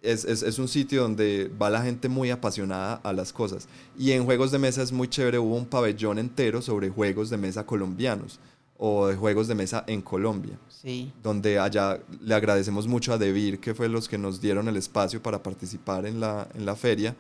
Es, 0.02 0.24
es, 0.24 0.44
es 0.44 0.60
un 0.60 0.68
sitio 0.68 1.02
donde 1.02 1.52
va 1.60 1.70
la 1.72 1.82
gente 1.82 2.10
muy 2.10 2.30
apasionada 2.30 2.96
a 3.04 3.12
las 3.12 3.34
cosas. 3.34 3.68
Y 3.98 4.12
en 4.12 4.24
juegos 4.26 4.52
de 4.52 4.60
mesa 4.60 4.84
es 4.84 4.92
muy 4.92 5.08
chévere, 5.08 5.40
hubo 5.40 5.56
un 5.56 5.66
pabellón 5.66 6.20
entero 6.20 6.62
sobre 6.62 6.90
juegos 6.90 7.32
de 7.32 7.38
mesa 7.38 7.66
colombianos 7.66 8.40
o 8.78 9.08
de 9.08 9.16
juegos 9.16 9.48
de 9.48 9.56
mesa 9.56 9.84
en 9.88 10.02
Colombia, 10.02 10.60
Sí. 10.70 11.12
donde 11.24 11.58
allá 11.58 12.00
le 12.22 12.36
agradecemos 12.36 12.88
mucho 12.88 13.14
a 13.14 13.18
Debir, 13.18 13.60
que 13.60 13.74
fue 13.74 13.88
los 13.90 14.08
que 14.08 14.18
nos 14.20 14.42
dieron 14.42 14.68
el 14.68 14.76
espacio 14.78 15.24
para 15.24 15.42
participar 15.42 16.06
en 16.06 16.20
la, 16.20 16.48
en 16.54 16.66
la 16.66 16.76
feria. 16.76 17.16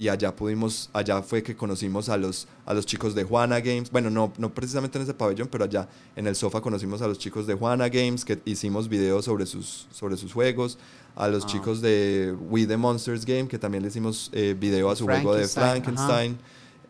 Y 0.00 0.08
allá 0.08 0.34
pudimos, 0.34 0.88
allá 0.94 1.20
fue 1.20 1.42
que 1.42 1.54
conocimos 1.54 2.08
a 2.08 2.16
los, 2.16 2.48
a 2.64 2.72
los 2.72 2.86
chicos 2.86 3.14
de 3.14 3.22
Juana 3.22 3.60
Games. 3.60 3.90
Bueno, 3.90 4.08
no, 4.08 4.32
no 4.38 4.48
precisamente 4.54 4.96
en 4.96 5.04
ese 5.04 5.12
pabellón, 5.12 5.48
pero 5.48 5.64
allá 5.64 5.86
en 6.16 6.26
el 6.26 6.34
sofá 6.34 6.62
conocimos 6.62 7.02
a 7.02 7.06
los 7.06 7.18
chicos 7.18 7.46
de 7.46 7.52
Juana 7.52 7.88
Games, 7.90 8.24
que 8.24 8.40
hicimos 8.46 8.88
videos 8.88 9.26
sobre 9.26 9.44
sus, 9.44 9.86
sobre 9.92 10.16
sus 10.16 10.32
juegos. 10.32 10.78
A 11.16 11.28
los 11.28 11.44
Ah. 11.44 11.46
chicos 11.48 11.82
de 11.82 12.34
We 12.48 12.66
the 12.66 12.78
Monsters 12.78 13.26
Game, 13.26 13.46
que 13.46 13.58
también 13.58 13.82
le 13.82 13.90
hicimos 13.90 14.30
eh, 14.32 14.56
video 14.58 14.88
a 14.90 14.96
su 14.96 15.04
juego 15.04 15.34
de 15.34 15.46
Frankenstein. 15.46 16.38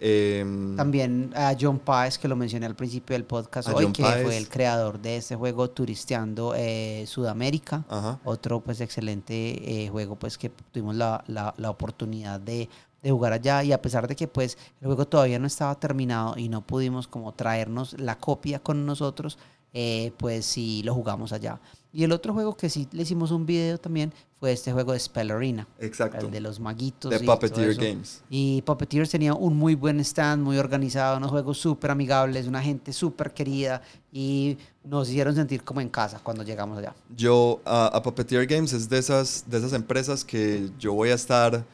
Em, 0.02 0.76
También 0.76 1.30
a 1.36 1.54
John 1.60 1.78
Páez, 1.78 2.16
que 2.16 2.26
lo 2.26 2.34
mencioné 2.36 2.64
al 2.66 2.74
principio 2.74 3.14
del 3.14 3.24
podcast 3.24 3.68
hoy, 3.68 3.84
John 3.84 3.92
que 3.92 4.02
Páez. 4.02 4.24
fue 4.24 4.36
el 4.38 4.48
creador 4.48 4.98
de 4.98 5.16
este 5.18 5.36
juego 5.36 5.68
Turisteando 5.68 6.54
eh, 6.56 7.04
Sudamérica. 7.06 7.84
Ajá. 7.88 8.18
Otro 8.24 8.60
pues 8.60 8.80
excelente 8.80 9.84
eh, 9.84 9.88
juego 9.90 10.16
pues 10.16 10.38
que 10.38 10.48
tuvimos 10.72 10.94
la, 10.94 11.22
la- 11.26 11.54
la 11.58 11.68
oportunidad 11.70 12.40
de, 12.40 12.70
de 13.02 13.10
jugar 13.10 13.32
allá 13.32 13.64
y 13.64 13.72
a 13.72 13.80
pesar 13.80 14.06
de 14.06 14.16
que 14.16 14.28
pues 14.28 14.58
el 14.80 14.86
juego 14.86 15.06
todavía 15.06 15.38
no 15.38 15.46
estaba 15.46 15.74
terminado 15.78 16.36
y 16.36 16.48
no 16.48 16.66
pudimos 16.66 17.08
como 17.08 17.32
traernos 17.32 17.98
la 17.98 18.18
copia 18.18 18.60
con 18.60 18.84
nosotros, 18.86 19.38
eh, 19.72 20.12
pues 20.18 20.46
sí 20.46 20.82
lo 20.84 20.94
jugamos 20.94 21.32
allá. 21.32 21.60
Y 21.92 22.04
el 22.04 22.12
otro 22.12 22.32
juego 22.32 22.56
que 22.56 22.68
sí 22.68 22.88
le 22.92 23.02
hicimos 23.02 23.32
un 23.32 23.46
video 23.46 23.76
también 23.78 24.12
fue 24.38 24.52
este 24.52 24.72
juego 24.72 24.92
de 24.92 25.00
Spell 25.00 25.30
Arena, 25.32 25.66
Exacto. 25.80 26.26
el 26.26 26.30
de 26.30 26.40
los 26.40 26.60
maguitos. 26.60 27.10
De 27.10 27.18
Puppeteer. 27.20 27.74
Games. 27.74 28.22
Y 28.30 28.62
Puppeteers 28.62 29.10
tenía 29.10 29.34
un 29.34 29.56
muy 29.56 29.74
buen 29.74 29.98
stand, 30.00 30.42
muy 30.42 30.56
organizado, 30.56 31.16
unos 31.16 31.30
juegos 31.30 31.58
súper 31.58 31.90
amigables, 31.90 32.46
una 32.46 32.62
gente 32.62 32.92
súper 32.92 33.32
querida 33.32 33.82
y 34.12 34.56
nos 34.84 35.08
hicieron 35.08 35.34
sentir 35.34 35.64
como 35.64 35.80
en 35.80 35.88
casa 35.88 36.20
cuando 36.22 36.44
llegamos 36.44 36.78
allá. 36.78 36.94
Yo, 37.14 37.60
a, 37.64 37.88
a 37.88 38.02
Puppeteer 38.02 38.46
Games 38.46 38.72
es 38.72 38.88
de 38.88 38.98
esas, 38.98 39.44
de 39.48 39.58
esas 39.58 39.72
empresas 39.72 40.24
que 40.24 40.70
yo 40.78 40.94
voy 40.94 41.10
a 41.10 41.14
estar 41.14 41.64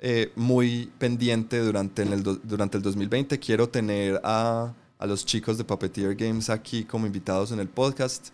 eh, 0.00 0.32
muy 0.34 0.90
pendiente 0.98 1.58
durante, 1.58 2.02
el 2.02 2.22
durante 2.42 2.76
el 2.78 2.82
2020. 2.82 3.38
Quiero 3.38 3.68
tener 3.68 4.20
a, 4.24 4.72
a 4.98 5.06
los 5.06 5.24
chicos 5.26 5.58
de 5.58 5.64
Puppeteer 5.64 6.14
Games 6.16 6.48
aquí 6.50 6.84
como 6.84 7.06
invitados 7.06 7.52
en 7.52 7.60
el 7.60 7.68
podcast. 7.68 8.28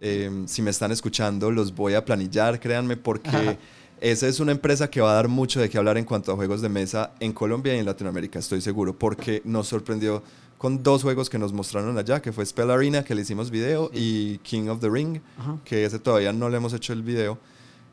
Eh, 0.00 0.44
si 0.46 0.60
me 0.60 0.70
están 0.70 0.90
escuchando, 0.92 1.50
los 1.50 1.74
voy 1.74 1.94
a 1.94 2.04
planillar, 2.04 2.58
créanme, 2.60 2.96
porque 2.96 3.28
Ajá. 3.30 3.56
esa 4.00 4.26
es 4.26 4.40
una 4.40 4.52
empresa 4.52 4.90
que 4.90 5.00
va 5.00 5.12
a 5.12 5.14
dar 5.14 5.28
mucho 5.28 5.60
de 5.60 5.70
qué 5.70 5.78
hablar 5.78 5.96
en 5.96 6.04
cuanto 6.04 6.32
a 6.32 6.34
juegos 6.36 6.60
de 6.60 6.68
mesa 6.68 7.12
en 7.20 7.32
Colombia 7.32 7.74
y 7.74 7.78
en 7.78 7.86
Latinoamérica, 7.86 8.38
estoy 8.40 8.60
seguro, 8.60 8.98
porque 8.98 9.40
nos 9.44 9.68
sorprendió 9.68 10.22
con 10.58 10.82
dos 10.82 11.02
juegos 11.02 11.30
que 11.30 11.38
nos 11.38 11.52
mostraron 11.52 11.96
allá, 11.96 12.20
que 12.20 12.32
fue 12.32 12.44
Spell 12.44 12.70
Arena, 12.70 13.04
que 13.04 13.14
le 13.14 13.22
hicimos 13.22 13.50
video, 13.50 13.90
y 13.94 14.38
King 14.38 14.68
of 14.68 14.80
the 14.80 14.90
Ring, 14.90 15.20
Ajá. 15.38 15.58
que 15.64 15.84
ese 15.84 15.98
todavía 15.98 16.32
no 16.32 16.48
le 16.50 16.56
hemos 16.56 16.72
hecho 16.74 16.92
el 16.92 17.02
video, 17.02 17.38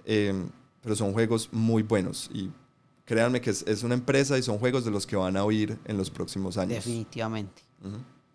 eh, 0.05 0.33
pero 0.81 0.95
son 0.95 1.13
juegos 1.13 1.49
muy 1.51 1.83
buenos 1.83 2.29
y 2.33 2.49
créanme 3.11 3.41
que 3.41 3.49
es, 3.49 3.65
es 3.67 3.83
una 3.83 3.93
empresa 3.93 4.37
y 4.37 4.41
son 4.41 4.57
juegos 4.57 4.85
de 4.85 4.91
los 4.91 5.05
que 5.05 5.17
van 5.17 5.35
a 5.35 5.43
oír 5.43 5.77
en 5.83 5.97
los 5.97 6.09
próximos 6.09 6.57
años. 6.57 6.75
Definitivamente. 6.75 7.61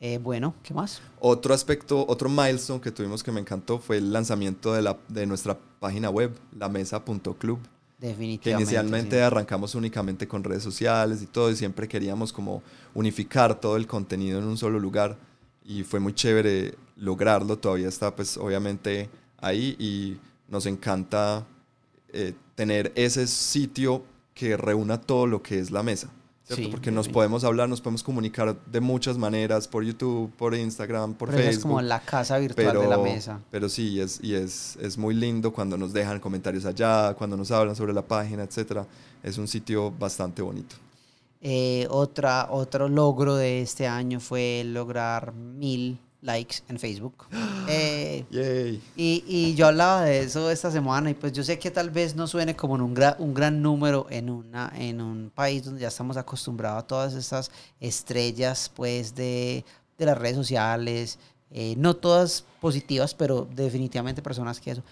Eh, 0.03 0.19
bueno, 0.19 0.55
¿qué 0.63 0.75
más? 0.75 1.01
Otro 1.19 1.55
aspecto, 1.55 2.05
otro 2.07 2.29
milestone 2.29 2.83
que 2.83 2.93
tuvimos 2.93 3.23
que 3.23 3.33
me 3.33 3.41
encantó 3.41 3.79
fue 3.79 3.97
el 3.97 4.13
lanzamiento 4.13 4.75
de, 4.75 4.83
la, 4.83 4.99
de 5.09 5.25
nuestra 5.25 5.59
página 5.81 6.11
web, 6.11 6.31
lamesa.club, 6.59 7.59
que 7.99 8.09
Definitivamente. 8.09 8.51
inicialmente 8.51 9.17
sí. 9.17 9.23
arrancamos 9.23 9.75
únicamente 9.75 10.29
con 10.29 10.45
redes 10.45 10.63
sociales 10.63 11.23
y 11.23 11.27
todo, 11.27 11.51
y 11.51 11.57
siempre 11.57 11.89
queríamos 11.89 12.31
como 12.31 12.63
unificar 12.93 13.59
todo 13.59 13.79
el 13.79 13.87
contenido 13.87 14.39
en 14.41 14.45
un 14.45 14.59
solo 14.59 14.79
lugar, 14.79 15.17
y 15.65 15.85
fue 15.85 16.01
muy 16.01 16.13
chévere 16.13 16.75
lograrlo, 16.97 17.57
todavía 17.57 17.89
está 17.89 18.15
pues 18.15 18.37
obviamente 18.37 19.09
ahí, 19.39 19.75
y 19.79 20.19
nos 20.53 20.67
encanta 20.67 21.47
eh, 22.13 22.35
tener 22.55 22.93
ese 22.95 23.27
sitio 23.27 24.05
que 24.37 24.57
reúna 24.57 25.01
todo 25.01 25.27
lo 25.27 25.43
que 25.43 25.59
es 25.59 25.71
la 25.71 25.83
mesa. 25.83 26.11
¿cierto? 26.45 26.65
Sí, 26.65 26.69
Porque 26.71 26.91
nos 26.93 27.09
podemos 27.09 27.43
hablar, 27.43 27.71
nos 27.71 27.81
podemos 27.81 28.03
comunicar 28.03 28.55
de 28.67 28.81
muchas 28.81 29.17
maneras, 29.17 29.67
por 29.67 29.83
YouTube, 29.83 30.31
por 30.37 30.55
Instagram, 30.55 31.15
por 31.15 31.31
Pero 31.31 31.39
Facebook 31.43 31.59
es 31.59 31.63
como 31.63 31.81
la 31.81 32.01
casa 32.01 32.37
virtual 32.39 32.79
de 32.79 32.87
la 32.87 32.99
mesa. 32.99 33.41
pero 33.51 33.69
sí, 33.69 33.99
es, 33.99 34.21
y 34.23 34.35
es, 34.35 34.77
es 34.77 34.99
muy 34.99 35.15
lindo 35.15 35.53
cuando 35.53 35.79
nos 35.79 35.93
dejan 35.95 36.21
comentarios 36.21 36.67
allá, 36.67 37.15
cuando 37.15 37.37
nos 37.37 37.51
hablan 37.51 37.75
sobre 37.75 37.95
la 37.95 38.03
página, 38.03 38.45
etcétera. 38.45 38.87
Es 39.23 39.39
un 39.39 39.49
sitio 39.49 39.91
bastante 39.91 40.43
bonito. 40.43 40.77
Eh, 41.41 41.87
otra, 41.91 42.49
otro 42.51 42.89
logro 42.89 43.37
de 43.37 43.63
este 43.63 43.87
año 43.87 44.21
fue 44.21 44.65
lograr 44.67 45.33
mil 45.33 45.99
likes 46.27 46.57
en 46.69 46.79
Facebook. 46.79 47.27
Eh, 47.69 48.25
Yay. 48.31 48.81
Y, 48.97 49.25
y 49.27 49.55
yo 49.57 49.67
hablaba 49.67 50.03
de 50.05 50.21
eso 50.21 50.53
esta 50.53 50.71
semana 50.71 51.11
y 51.11 51.15
pues 51.15 51.33
yo 51.33 51.43
sé 51.43 51.59
que 51.59 51.73
tal 51.73 51.91
vez 51.91 52.15
no 52.15 52.29
suene 52.29 52.55
como 52.55 52.77
en 52.77 52.83
un, 52.83 52.95
gra- 52.95 53.17
un 53.19 53.35
gran 53.35 53.61
número 53.61 54.07
en, 54.09 54.31
una, 54.31 54.73
en 54.77 55.01
un 55.01 55.33
país 55.35 55.65
donde 55.65 55.81
ya 55.81 55.89
estamos 55.89 56.17
acostumbrados 56.17 56.85
a 56.85 56.87
todas 56.87 57.15
estas 57.15 57.51
estrellas 57.81 58.71
pues 58.73 59.17
de, 59.17 59.65
de 59.99 60.07
las 60.07 60.17
redes 60.17 60.37
sociales, 60.37 61.19
eh, 61.51 61.75
no 61.77 61.97
todas 61.97 62.45
positivas, 62.61 63.15
pero 63.15 63.49
definitivamente 63.57 64.23
personas 64.23 64.61
que 64.61 64.71
eso. 64.73 64.83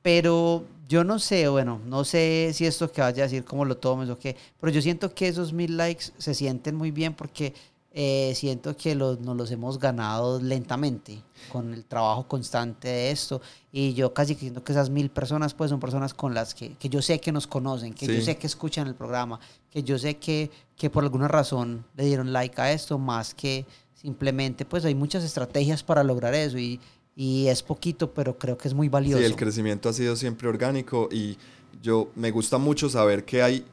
Pero 0.00 0.64
yo 0.88 1.04
no 1.04 1.18
sé, 1.18 1.48
bueno, 1.48 1.80
no 1.86 2.04
sé 2.04 2.50
si 2.54 2.64
esto 2.66 2.90
que 2.90 3.02
vaya 3.02 3.24
a 3.24 3.26
decir, 3.26 3.44
cómo 3.44 3.64
lo 3.64 3.76
tomes 3.76 4.08
o 4.08 4.18
qué, 4.18 4.36
pero 4.58 4.72
yo 4.72 4.80
siento 4.82 5.14
que 5.14 5.28
esos 5.28 5.52
mil 5.52 5.76
likes 5.76 6.06
se 6.18 6.34
sienten 6.34 6.74
muy 6.76 6.90
bien 6.90 7.12
porque 7.14 7.52
eh, 7.94 8.32
siento 8.34 8.76
que 8.76 8.94
los, 8.94 9.20
nos 9.20 9.36
los 9.36 9.50
hemos 9.50 9.78
ganado 9.78 10.40
lentamente 10.40 11.22
con 11.50 11.74
el 11.74 11.84
trabajo 11.84 12.26
constante 12.26 12.88
de 12.88 13.10
esto. 13.10 13.40
Y 13.70 13.92
yo 13.94 14.14
casi 14.14 14.34
que 14.34 14.40
siento 14.40 14.64
que 14.64 14.72
esas 14.72 14.88
mil 14.90 15.10
personas, 15.10 15.52
pues 15.54 15.70
son 15.70 15.80
personas 15.80 16.14
con 16.14 16.32
las 16.34 16.54
que, 16.54 16.74
que 16.76 16.88
yo 16.88 17.02
sé 17.02 17.20
que 17.20 17.32
nos 17.32 17.46
conocen, 17.46 17.92
que 17.94 18.06
yo 18.06 18.14
Sí. 18.14 18.22
sé 18.22 18.36
que 18.36 18.46
escuchan 18.46 18.86
el 18.86 18.94
programa, 18.94 19.38
que 19.70 19.82
yo 19.82 19.98
sé 19.98 20.16
que, 20.16 20.50
que 20.76 20.88
por 20.90 21.04
alguna 21.04 21.28
razón 21.28 21.84
le 21.96 22.04
dieron 22.06 22.32
like 22.32 22.60
a 22.60 22.72
esto, 22.72 22.98
más 22.98 23.34
que 23.34 23.66
Simplemente, 23.94 24.64
pues 24.64 24.84
hay 24.84 24.96
muchas 24.96 25.22
estrategias 25.22 25.84
para 25.84 26.02
lograr 26.02 26.34
eso 26.34 26.58
y, 26.58 26.80
y 27.14 27.46
es 27.46 27.62
poquito, 27.62 28.12
pero 28.12 28.36
creo 28.36 28.58
que 28.58 28.66
es 28.66 28.74
muy 28.74 28.88
valioso. 28.88 29.18
Sí, 29.20 29.24
el 29.24 29.36
crecimiento 29.36 29.88
ha 29.88 29.92
sido 29.92 30.16
siempre 30.16 30.48
orgánico 30.48 31.08
y 31.12 31.38
yo 31.80 32.08
me 32.16 32.32
gusta 32.32 32.58
mucho 32.58 32.88
saber 32.88 33.24
que 33.24 33.44
hay, 33.44 33.64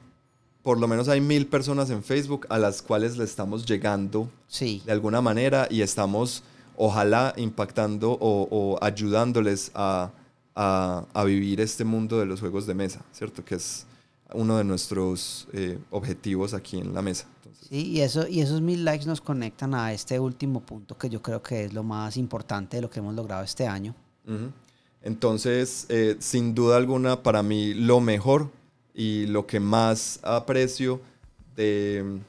por 0.69 0.79
lo 0.79 0.87
menos 0.87 1.07
hay 1.07 1.19
mil 1.19 1.47
personas 1.47 1.89
en 1.89 2.03
Facebook 2.03 2.45
a 2.47 2.59
las 2.59 2.83
cuales 2.83 3.17
le 3.17 3.23
estamos 3.23 3.65
llegando 3.65 4.29
sí. 4.47 4.83
de 4.85 4.91
alguna 4.91 5.19
manera 5.19 5.67
y 5.67 5.81
estamos 5.81 6.43
ojalá 6.77 7.33
impactando 7.37 8.11
o, 8.11 8.47
o 8.51 8.77
ayudándoles 8.79 9.71
a, 9.73 10.11
a, 10.53 11.07
a, 11.11 11.23
vivir 11.23 11.59
este 11.59 11.85
mundo 11.85 12.19
de 12.19 12.27
los 12.27 12.39
juegos 12.39 12.67
de 12.67 12.75
mesa, 12.75 13.03
¿cierto? 13.13 13.43
Que 13.43 13.55
es 13.55 13.87
uno 14.31 14.59
de 14.59 14.63
nuestros 14.63 15.47
eh, 15.53 15.79
objetivos 15.89 16.53
aquí 16.53 16.77
en 16.77 16.93
la 16.93 17.01
mesa. 17.01 17.25
Entonces, 17.37 17.67
Sí, 17.67 17.87
y, 17.87 18.01
eso, 18.01 18.27
y 18.27 18.41
esos 18.41 18.61
mil 18.61 18.85
likes 18.85 19.07
nos 19.07 19.21
conectan 19.21 19.73
a 19.73 19.91
este 19.91 20.19
último 20.19 20.59
punto 20.59 20.95
que 20.99 21.09
yo 21.09 21.19
creo 21.19 21.41
que 21.41 21.65
es 21.65 21.73
lo 21.73 21.81
más 21.81 22.15
importante 22.15 22.77
de 22.77 22.81
lo 22.83 22.91
que 22.91 22.99
hemos 22.99 23.15
logrado 23.15 23.43
este 23.43 23.65
año. 23.65 23.95
Ujú. 24.27 24.51
Entonces, 25.01 25.87
eh, 25.89 26.17
sin 26.19 26.53
duda 26.53 26.77
alguna, 26.77 27.23
para 27.23 27.41
mí 27.41 27.73
lo 27.73 28.01
mejor 28.01 28.51
y 28.93 29.25
lo 29.27 29.45
que 29.45 29.59
más 29.59 30.19
aprecio 30.23 31.01
de, 31.55 32.19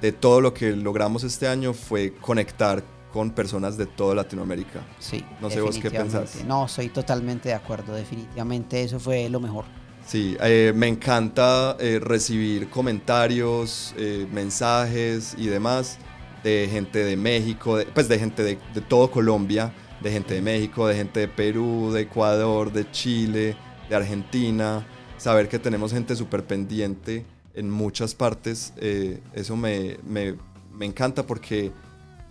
de 0.00 0.12
todo 0.12 0.40
lo 0.40 0.52
que 0.54 0.72
logramos 0.76 1.22
este 1.24 1.46
año 1.48 1.72
fue 1.72 2.12
conectar 2.14 2.82
con 3.12 3.30
personas 3.30 3.76
de 3.76 3.86
toda 3.86 4.14
Latinoamérica. 4.14 4.80
Sí. 4.98 5.24
No 5.40 5.50
sé 5.50 5.60
vos 5.60 5.78
qué 5.78 5.90
pensás. 5.90 6.44
No, 6.46 6.64
estoy 6.66 6.88
totalmente 6.88 7.50
de 7.50 7.54
acuerdo. 7.54 7.94
Definitivamente 7.94 8.82
eso 8.82 8.98
fue 8.98 9.28
lo 9.28 9.38
mejor. 9.38 9.64
Sí, 10.06 10.36
eh, 10.40 10.72
me 10.74 10.88
encanta 10.88 11.76
eh, 11.78 12.00
recibir 12.02 12.68
comentarios, 12.70 13.94
eh, 13.96 14.26
mensajes 14.32 15.34
y 15.38 15.46
demás 15.46 15.98
de 16.42 16.68
gente 16.70 17.04
de 17.04 17.16
México, 17.16 17.76
de- 17.76 17.84
pues 17.86 18.08
de 18.08 18.18
gente 18.18 18.42
de, 18.42 18.58
de 18.74 18.80
todo 18.80 19.10
Colombia, 19.10 19.72
de 20.00 20.10
gente 20.10 20.34
de 20.34 20.42
México, 20.42 20.88
de 20.88 20.96
gente 20.96 21.20
de 21.20 21.28
Perú, 21.28 21.92
de 21.92 22.00
Ecuador, 22.00 22.72
de 22.72 22.90
Chile, 22.90 23.54
de 23.88 23.94
Argentina. 23.94 24.84
Saber 25.22 25.48
que 25.48 25.60
tenemos 25.60 25.92
gente 25.92 26.16
súper 26.16 26.42
pendiente 26.42 27.24
en 27.54 27.70
muchas 27.70 28.12
partes, 28.12 28.72
eh, 28.78 29.20
eso 29.34 29.56
me, 29.56 29.96
me- 30.04 30.34
me 30.74 30.84
encanta 30.84 31.24
porque 31.24 31.70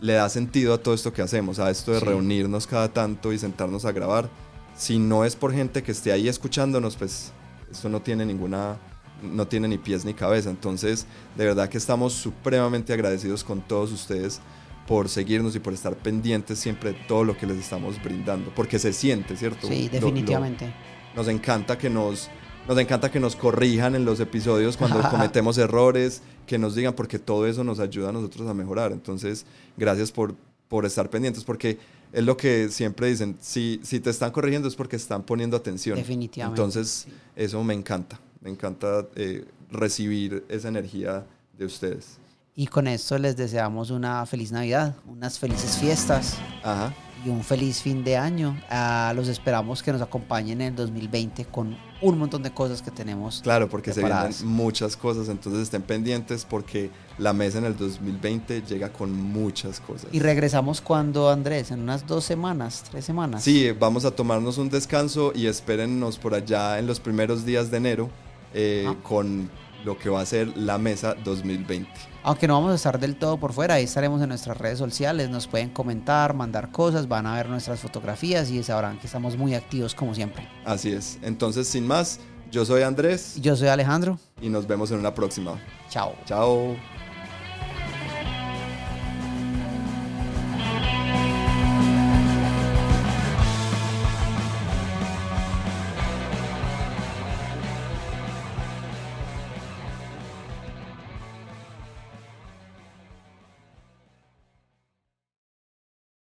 le 0.01 0.13
da 0.13 0.27
sentido 0.27 0.73
a 0.73 0.77
todo 0.77 0.93
esto 0.93 1.13
que 1.13 1.22
hacemos, 1.22 1.57
a 1.59 1.69
esto 1.72 1.93
de 1.93 1.99
Sí. 1.99 2.05
reunirnos 2.05 2.68
cada 2.68 2.91
tanto 2.91 3.31
y 3.31 3.38
sentarnos 3.39 3.85
a 3.85 3.93
grabar. 3.93 4.30
Si 4.76 4.99
no 4.99 5.23
es 5.23 5.38
por 5.38 5.53
gente 5.53 5.84
que 5.84 5.93
esté 5.93 6.11
ahí 6.11 6.27
escuchándonos, 6.27 6.97
pues 6.97 7.31
esto 7.72 7.88
no 7.88 8.01
tiene 8.01 8.26
ninguna, 8.26 8.76
no 9.23 9.47
tiene 9.47 9.69
ni 9.69 9.77
pies 9.77 10.03
ni 10.03 10.13
cabeza. 10.13 10.49
Entonces, 10.49 11.05
de 11.38 11.45
verdad 11.45 11.69
que 11.69 11.77
estamos 11.77 12.11
supremamente 12.11 12.91
agradecidos 12.91 13.45
con 13.45 13.61
todos 13.61 13.93
ustedes 13.93 14.41
por 14.85 15.07
seguirnos 15.07 15.55
y 15.55 15.59
por 15.59 15.72
estar 15.73 15.95
pendientes 15.95 16.59
siempre 16.59 16.91
de 16.91 16.99
todo 17.07 17.23
lo 17.23 17.38
que 17.38 17.45
les 17.47 17.57
estamos 17.57 18.03
brindando, 18.03 18.51
porque 18.53 18.80
se 18.80 18.91
siente, 18.91 19.38
¿cierto? 19.38 19.65
Sí, 19.69 19.84
Lo- 19.93 20.01
lo- 20.01 20.07
definitivamente. 20.07 20.73
nos 21.15 21.30
encanta 21.30 21.77
que 21.77 21.89
nos 21.89 22.30
nos 22.68 22.78
encanta 22.78 23.12
que 23.12 23.20
nos 23.20 23.36
corrijan 23.36 23.96
en 23.96 24.06
los 24.06 24.20
episodios 24.20 24.78
cuando 24.78 25.02
cometemos 25.10 25.58
errores, 25.58 26.22
que 26.46 26.58
nos 26.58 26.76
digan 26.76 26.94
porque 26.94 27.20
todo 27.20 27.48
eso 27.48 27.64
nos 27.64 27.80
ayuda 27.80 28.10
a 28.10 28.12
nosotros 28.12 28.48
a 28.48 28.54
mejorar. 28.54 28.92
Entonces, 28.92 29.46
gracias 29.78 30.12
por 30.12 30.36
por 30.68 30.86
estar 30.86 31.10
pendientes 31.10 31.44
porque 31.44 31.78
es 32.14 32.24
lo 32.24 32.38
que 32.38 32.70
siempre 32.70 33.08
dicen, 33.08 33.38
si 33.42 33.82
si 33.84 34.00
te 34.00 34.10
están 34.10 34.32
corrigiendo 34.32 34.70
es 34.70 34.76
porque 34.76 34.96
están 34.96 35.24
poniendo 35.24 35.58
atención. 35.58 35.98
Definitivamente. 35.98 36.62
Entonces, 36.62 37.06
sí. 37.06 37.14
eso 37.36 37.62
me 37.64 37.74
encanta. 37.74 38.20
Me 38.40 38.50
encanta 38.50 39.06
eh, 39.16 39.46
recibir 39.70 40.46
esa 40.48 40.70
energía 40.70 41.26
de 41.58 41.66
ustedes. 41.66 42.18
Y 42.56 42.68
con 42.68 42.88
esto 42.88 43.18
les 43.18 43.36
deseamos 43.36 43.92
una 43.92 44.26
feliz 44.26 44.52
Navidad, 44.52 44.96
unas 45.06 45.40
felices 45.40 45.78
fiestas 45.78 46.38
Ajá. 46.64 46.94
Y 47.26 47.30
un 47.30 47.43
feliz 47.43 47.81
fin 47.81 48.03
de 48.03 48.18
año. 48.18 48.60
Ah, 48.69 49.14
los 49.15 49.27
esperamos 49.27 49.81
que 49.84 49.91
nos 49.91 50.02
acompañen 50.02 50.61
en 50.61 50.68
el 50.69 50.76
2020 50.76 51.45
con 51.45 51.77
un 52.02 52.18
montón 52.18 52.41
de 52.43 52.52
cosas 52.52 52.81
que 52.81 52.89
tenemos. 52.91 53.41
Claro, 53.43 53.69
porque 53.69 53.93
se 53.93 54.02
vienen 54.03 54.31
muchas 54.45 54.98
cosas, 54.98 55.30
entonces 55.30 55.61
estén 55.64 55.81
pendientes 55.84 56.45
porque 56.45 56.89
la 57.18 57.31
mesa 57.34 57.60
en 57.60 57.65
el 57.65 57.77
2020 57.77 58.64
llega 58.64 58.91
con 58.91 59.14
muchas 59.14 59.80
cosas. 59.80 60.07
Y 60.11 60.19
regresamos 60.19 60.81
cuando, 60.81 61.30
Andrés, 61.30 61.72
en 61.72 61.81
unas 61.81 62.07
dos 62.07 62.23
semanas, 62.26 62.84
tres 62.89 63.06
semanas. 63.06 63.43
Sí, 63.43 63.72
vamos 63.72 64.06
a 64.06 64.11
tomarnos 64.11 64.57
un 64.57 64.69
descanso 64.69 65.31
y 65.35 65.45
espérennos 65.45 66.18
por 66.18 66.34
allá 66.34 66.80
en 66.80 66.88
los 66.88 66.99
primeros 66.99 67.45
días 67.45 67.69
de 67.69 67.77
enero 67.77 68.10
eh, 68.53 68.85
Ah. 68.88 68.95
con 69.03 69.49
lo 69.85 69.98
que 69.98 70.10
va 70.10 70.22
a 70.22 70.26
ser 70.26 70.56
la 70.57 70.77
mesa 70.77 71.15
2020. 71.23 71.89
Aunque 72.23 72.48
no 72.48 72.53
vamos 72.53 72.72
a 72.72 72.76
estar 72.76 72.99
del 72.99 73.15
todo 73.15 73.38
por 73.38 73.52
fuera, 73.52 73.76
ahí 73.76 73.85
estaremos 73.85 74.22
en 74.22 74.30
nuestras 74.30 74.57
redes 74.57 74.77
sociales, 74.77 75.30
nos 75.30 75.48
pueden 75.48 75.69
comentar, 75.69 76.35
mandar 76.35 76.72
cosas, 76.72 77.07
van 77.07 77.26
a 77.26 77.35
ver 77.35 77.49
nuestras 77.49 77.80
fotografías 77.80 78.52
y 78.52 78.61
sabrán 78.61 78.99
que 78.99 79.07
estamos 79.07 79.38
muy 79.38 79.56
activos 79.56 79.95
como 79.95 80.14
siempre. 80.14 80.48
Así 80.64 80.91
es. 80.91 81.18
Entonces, 81.23 81.68
sin 81.68 81.88
más, 81.88 82.19
yo 82.52 82.64
soy 82.64 82.84
Andrés 82.84 83.38
Yo 83.41 83.56
soy 83.56 83.69
Alejandro, 83.69 84.19
y 84.39 84.49
nos 84.49 84.68
vemos 84.68 84.91
en 84.91 84.99
una 84.99 85.15
próxima. 85.15 85.60
chao. 85.89 86.14
Chao. 86.26 86.76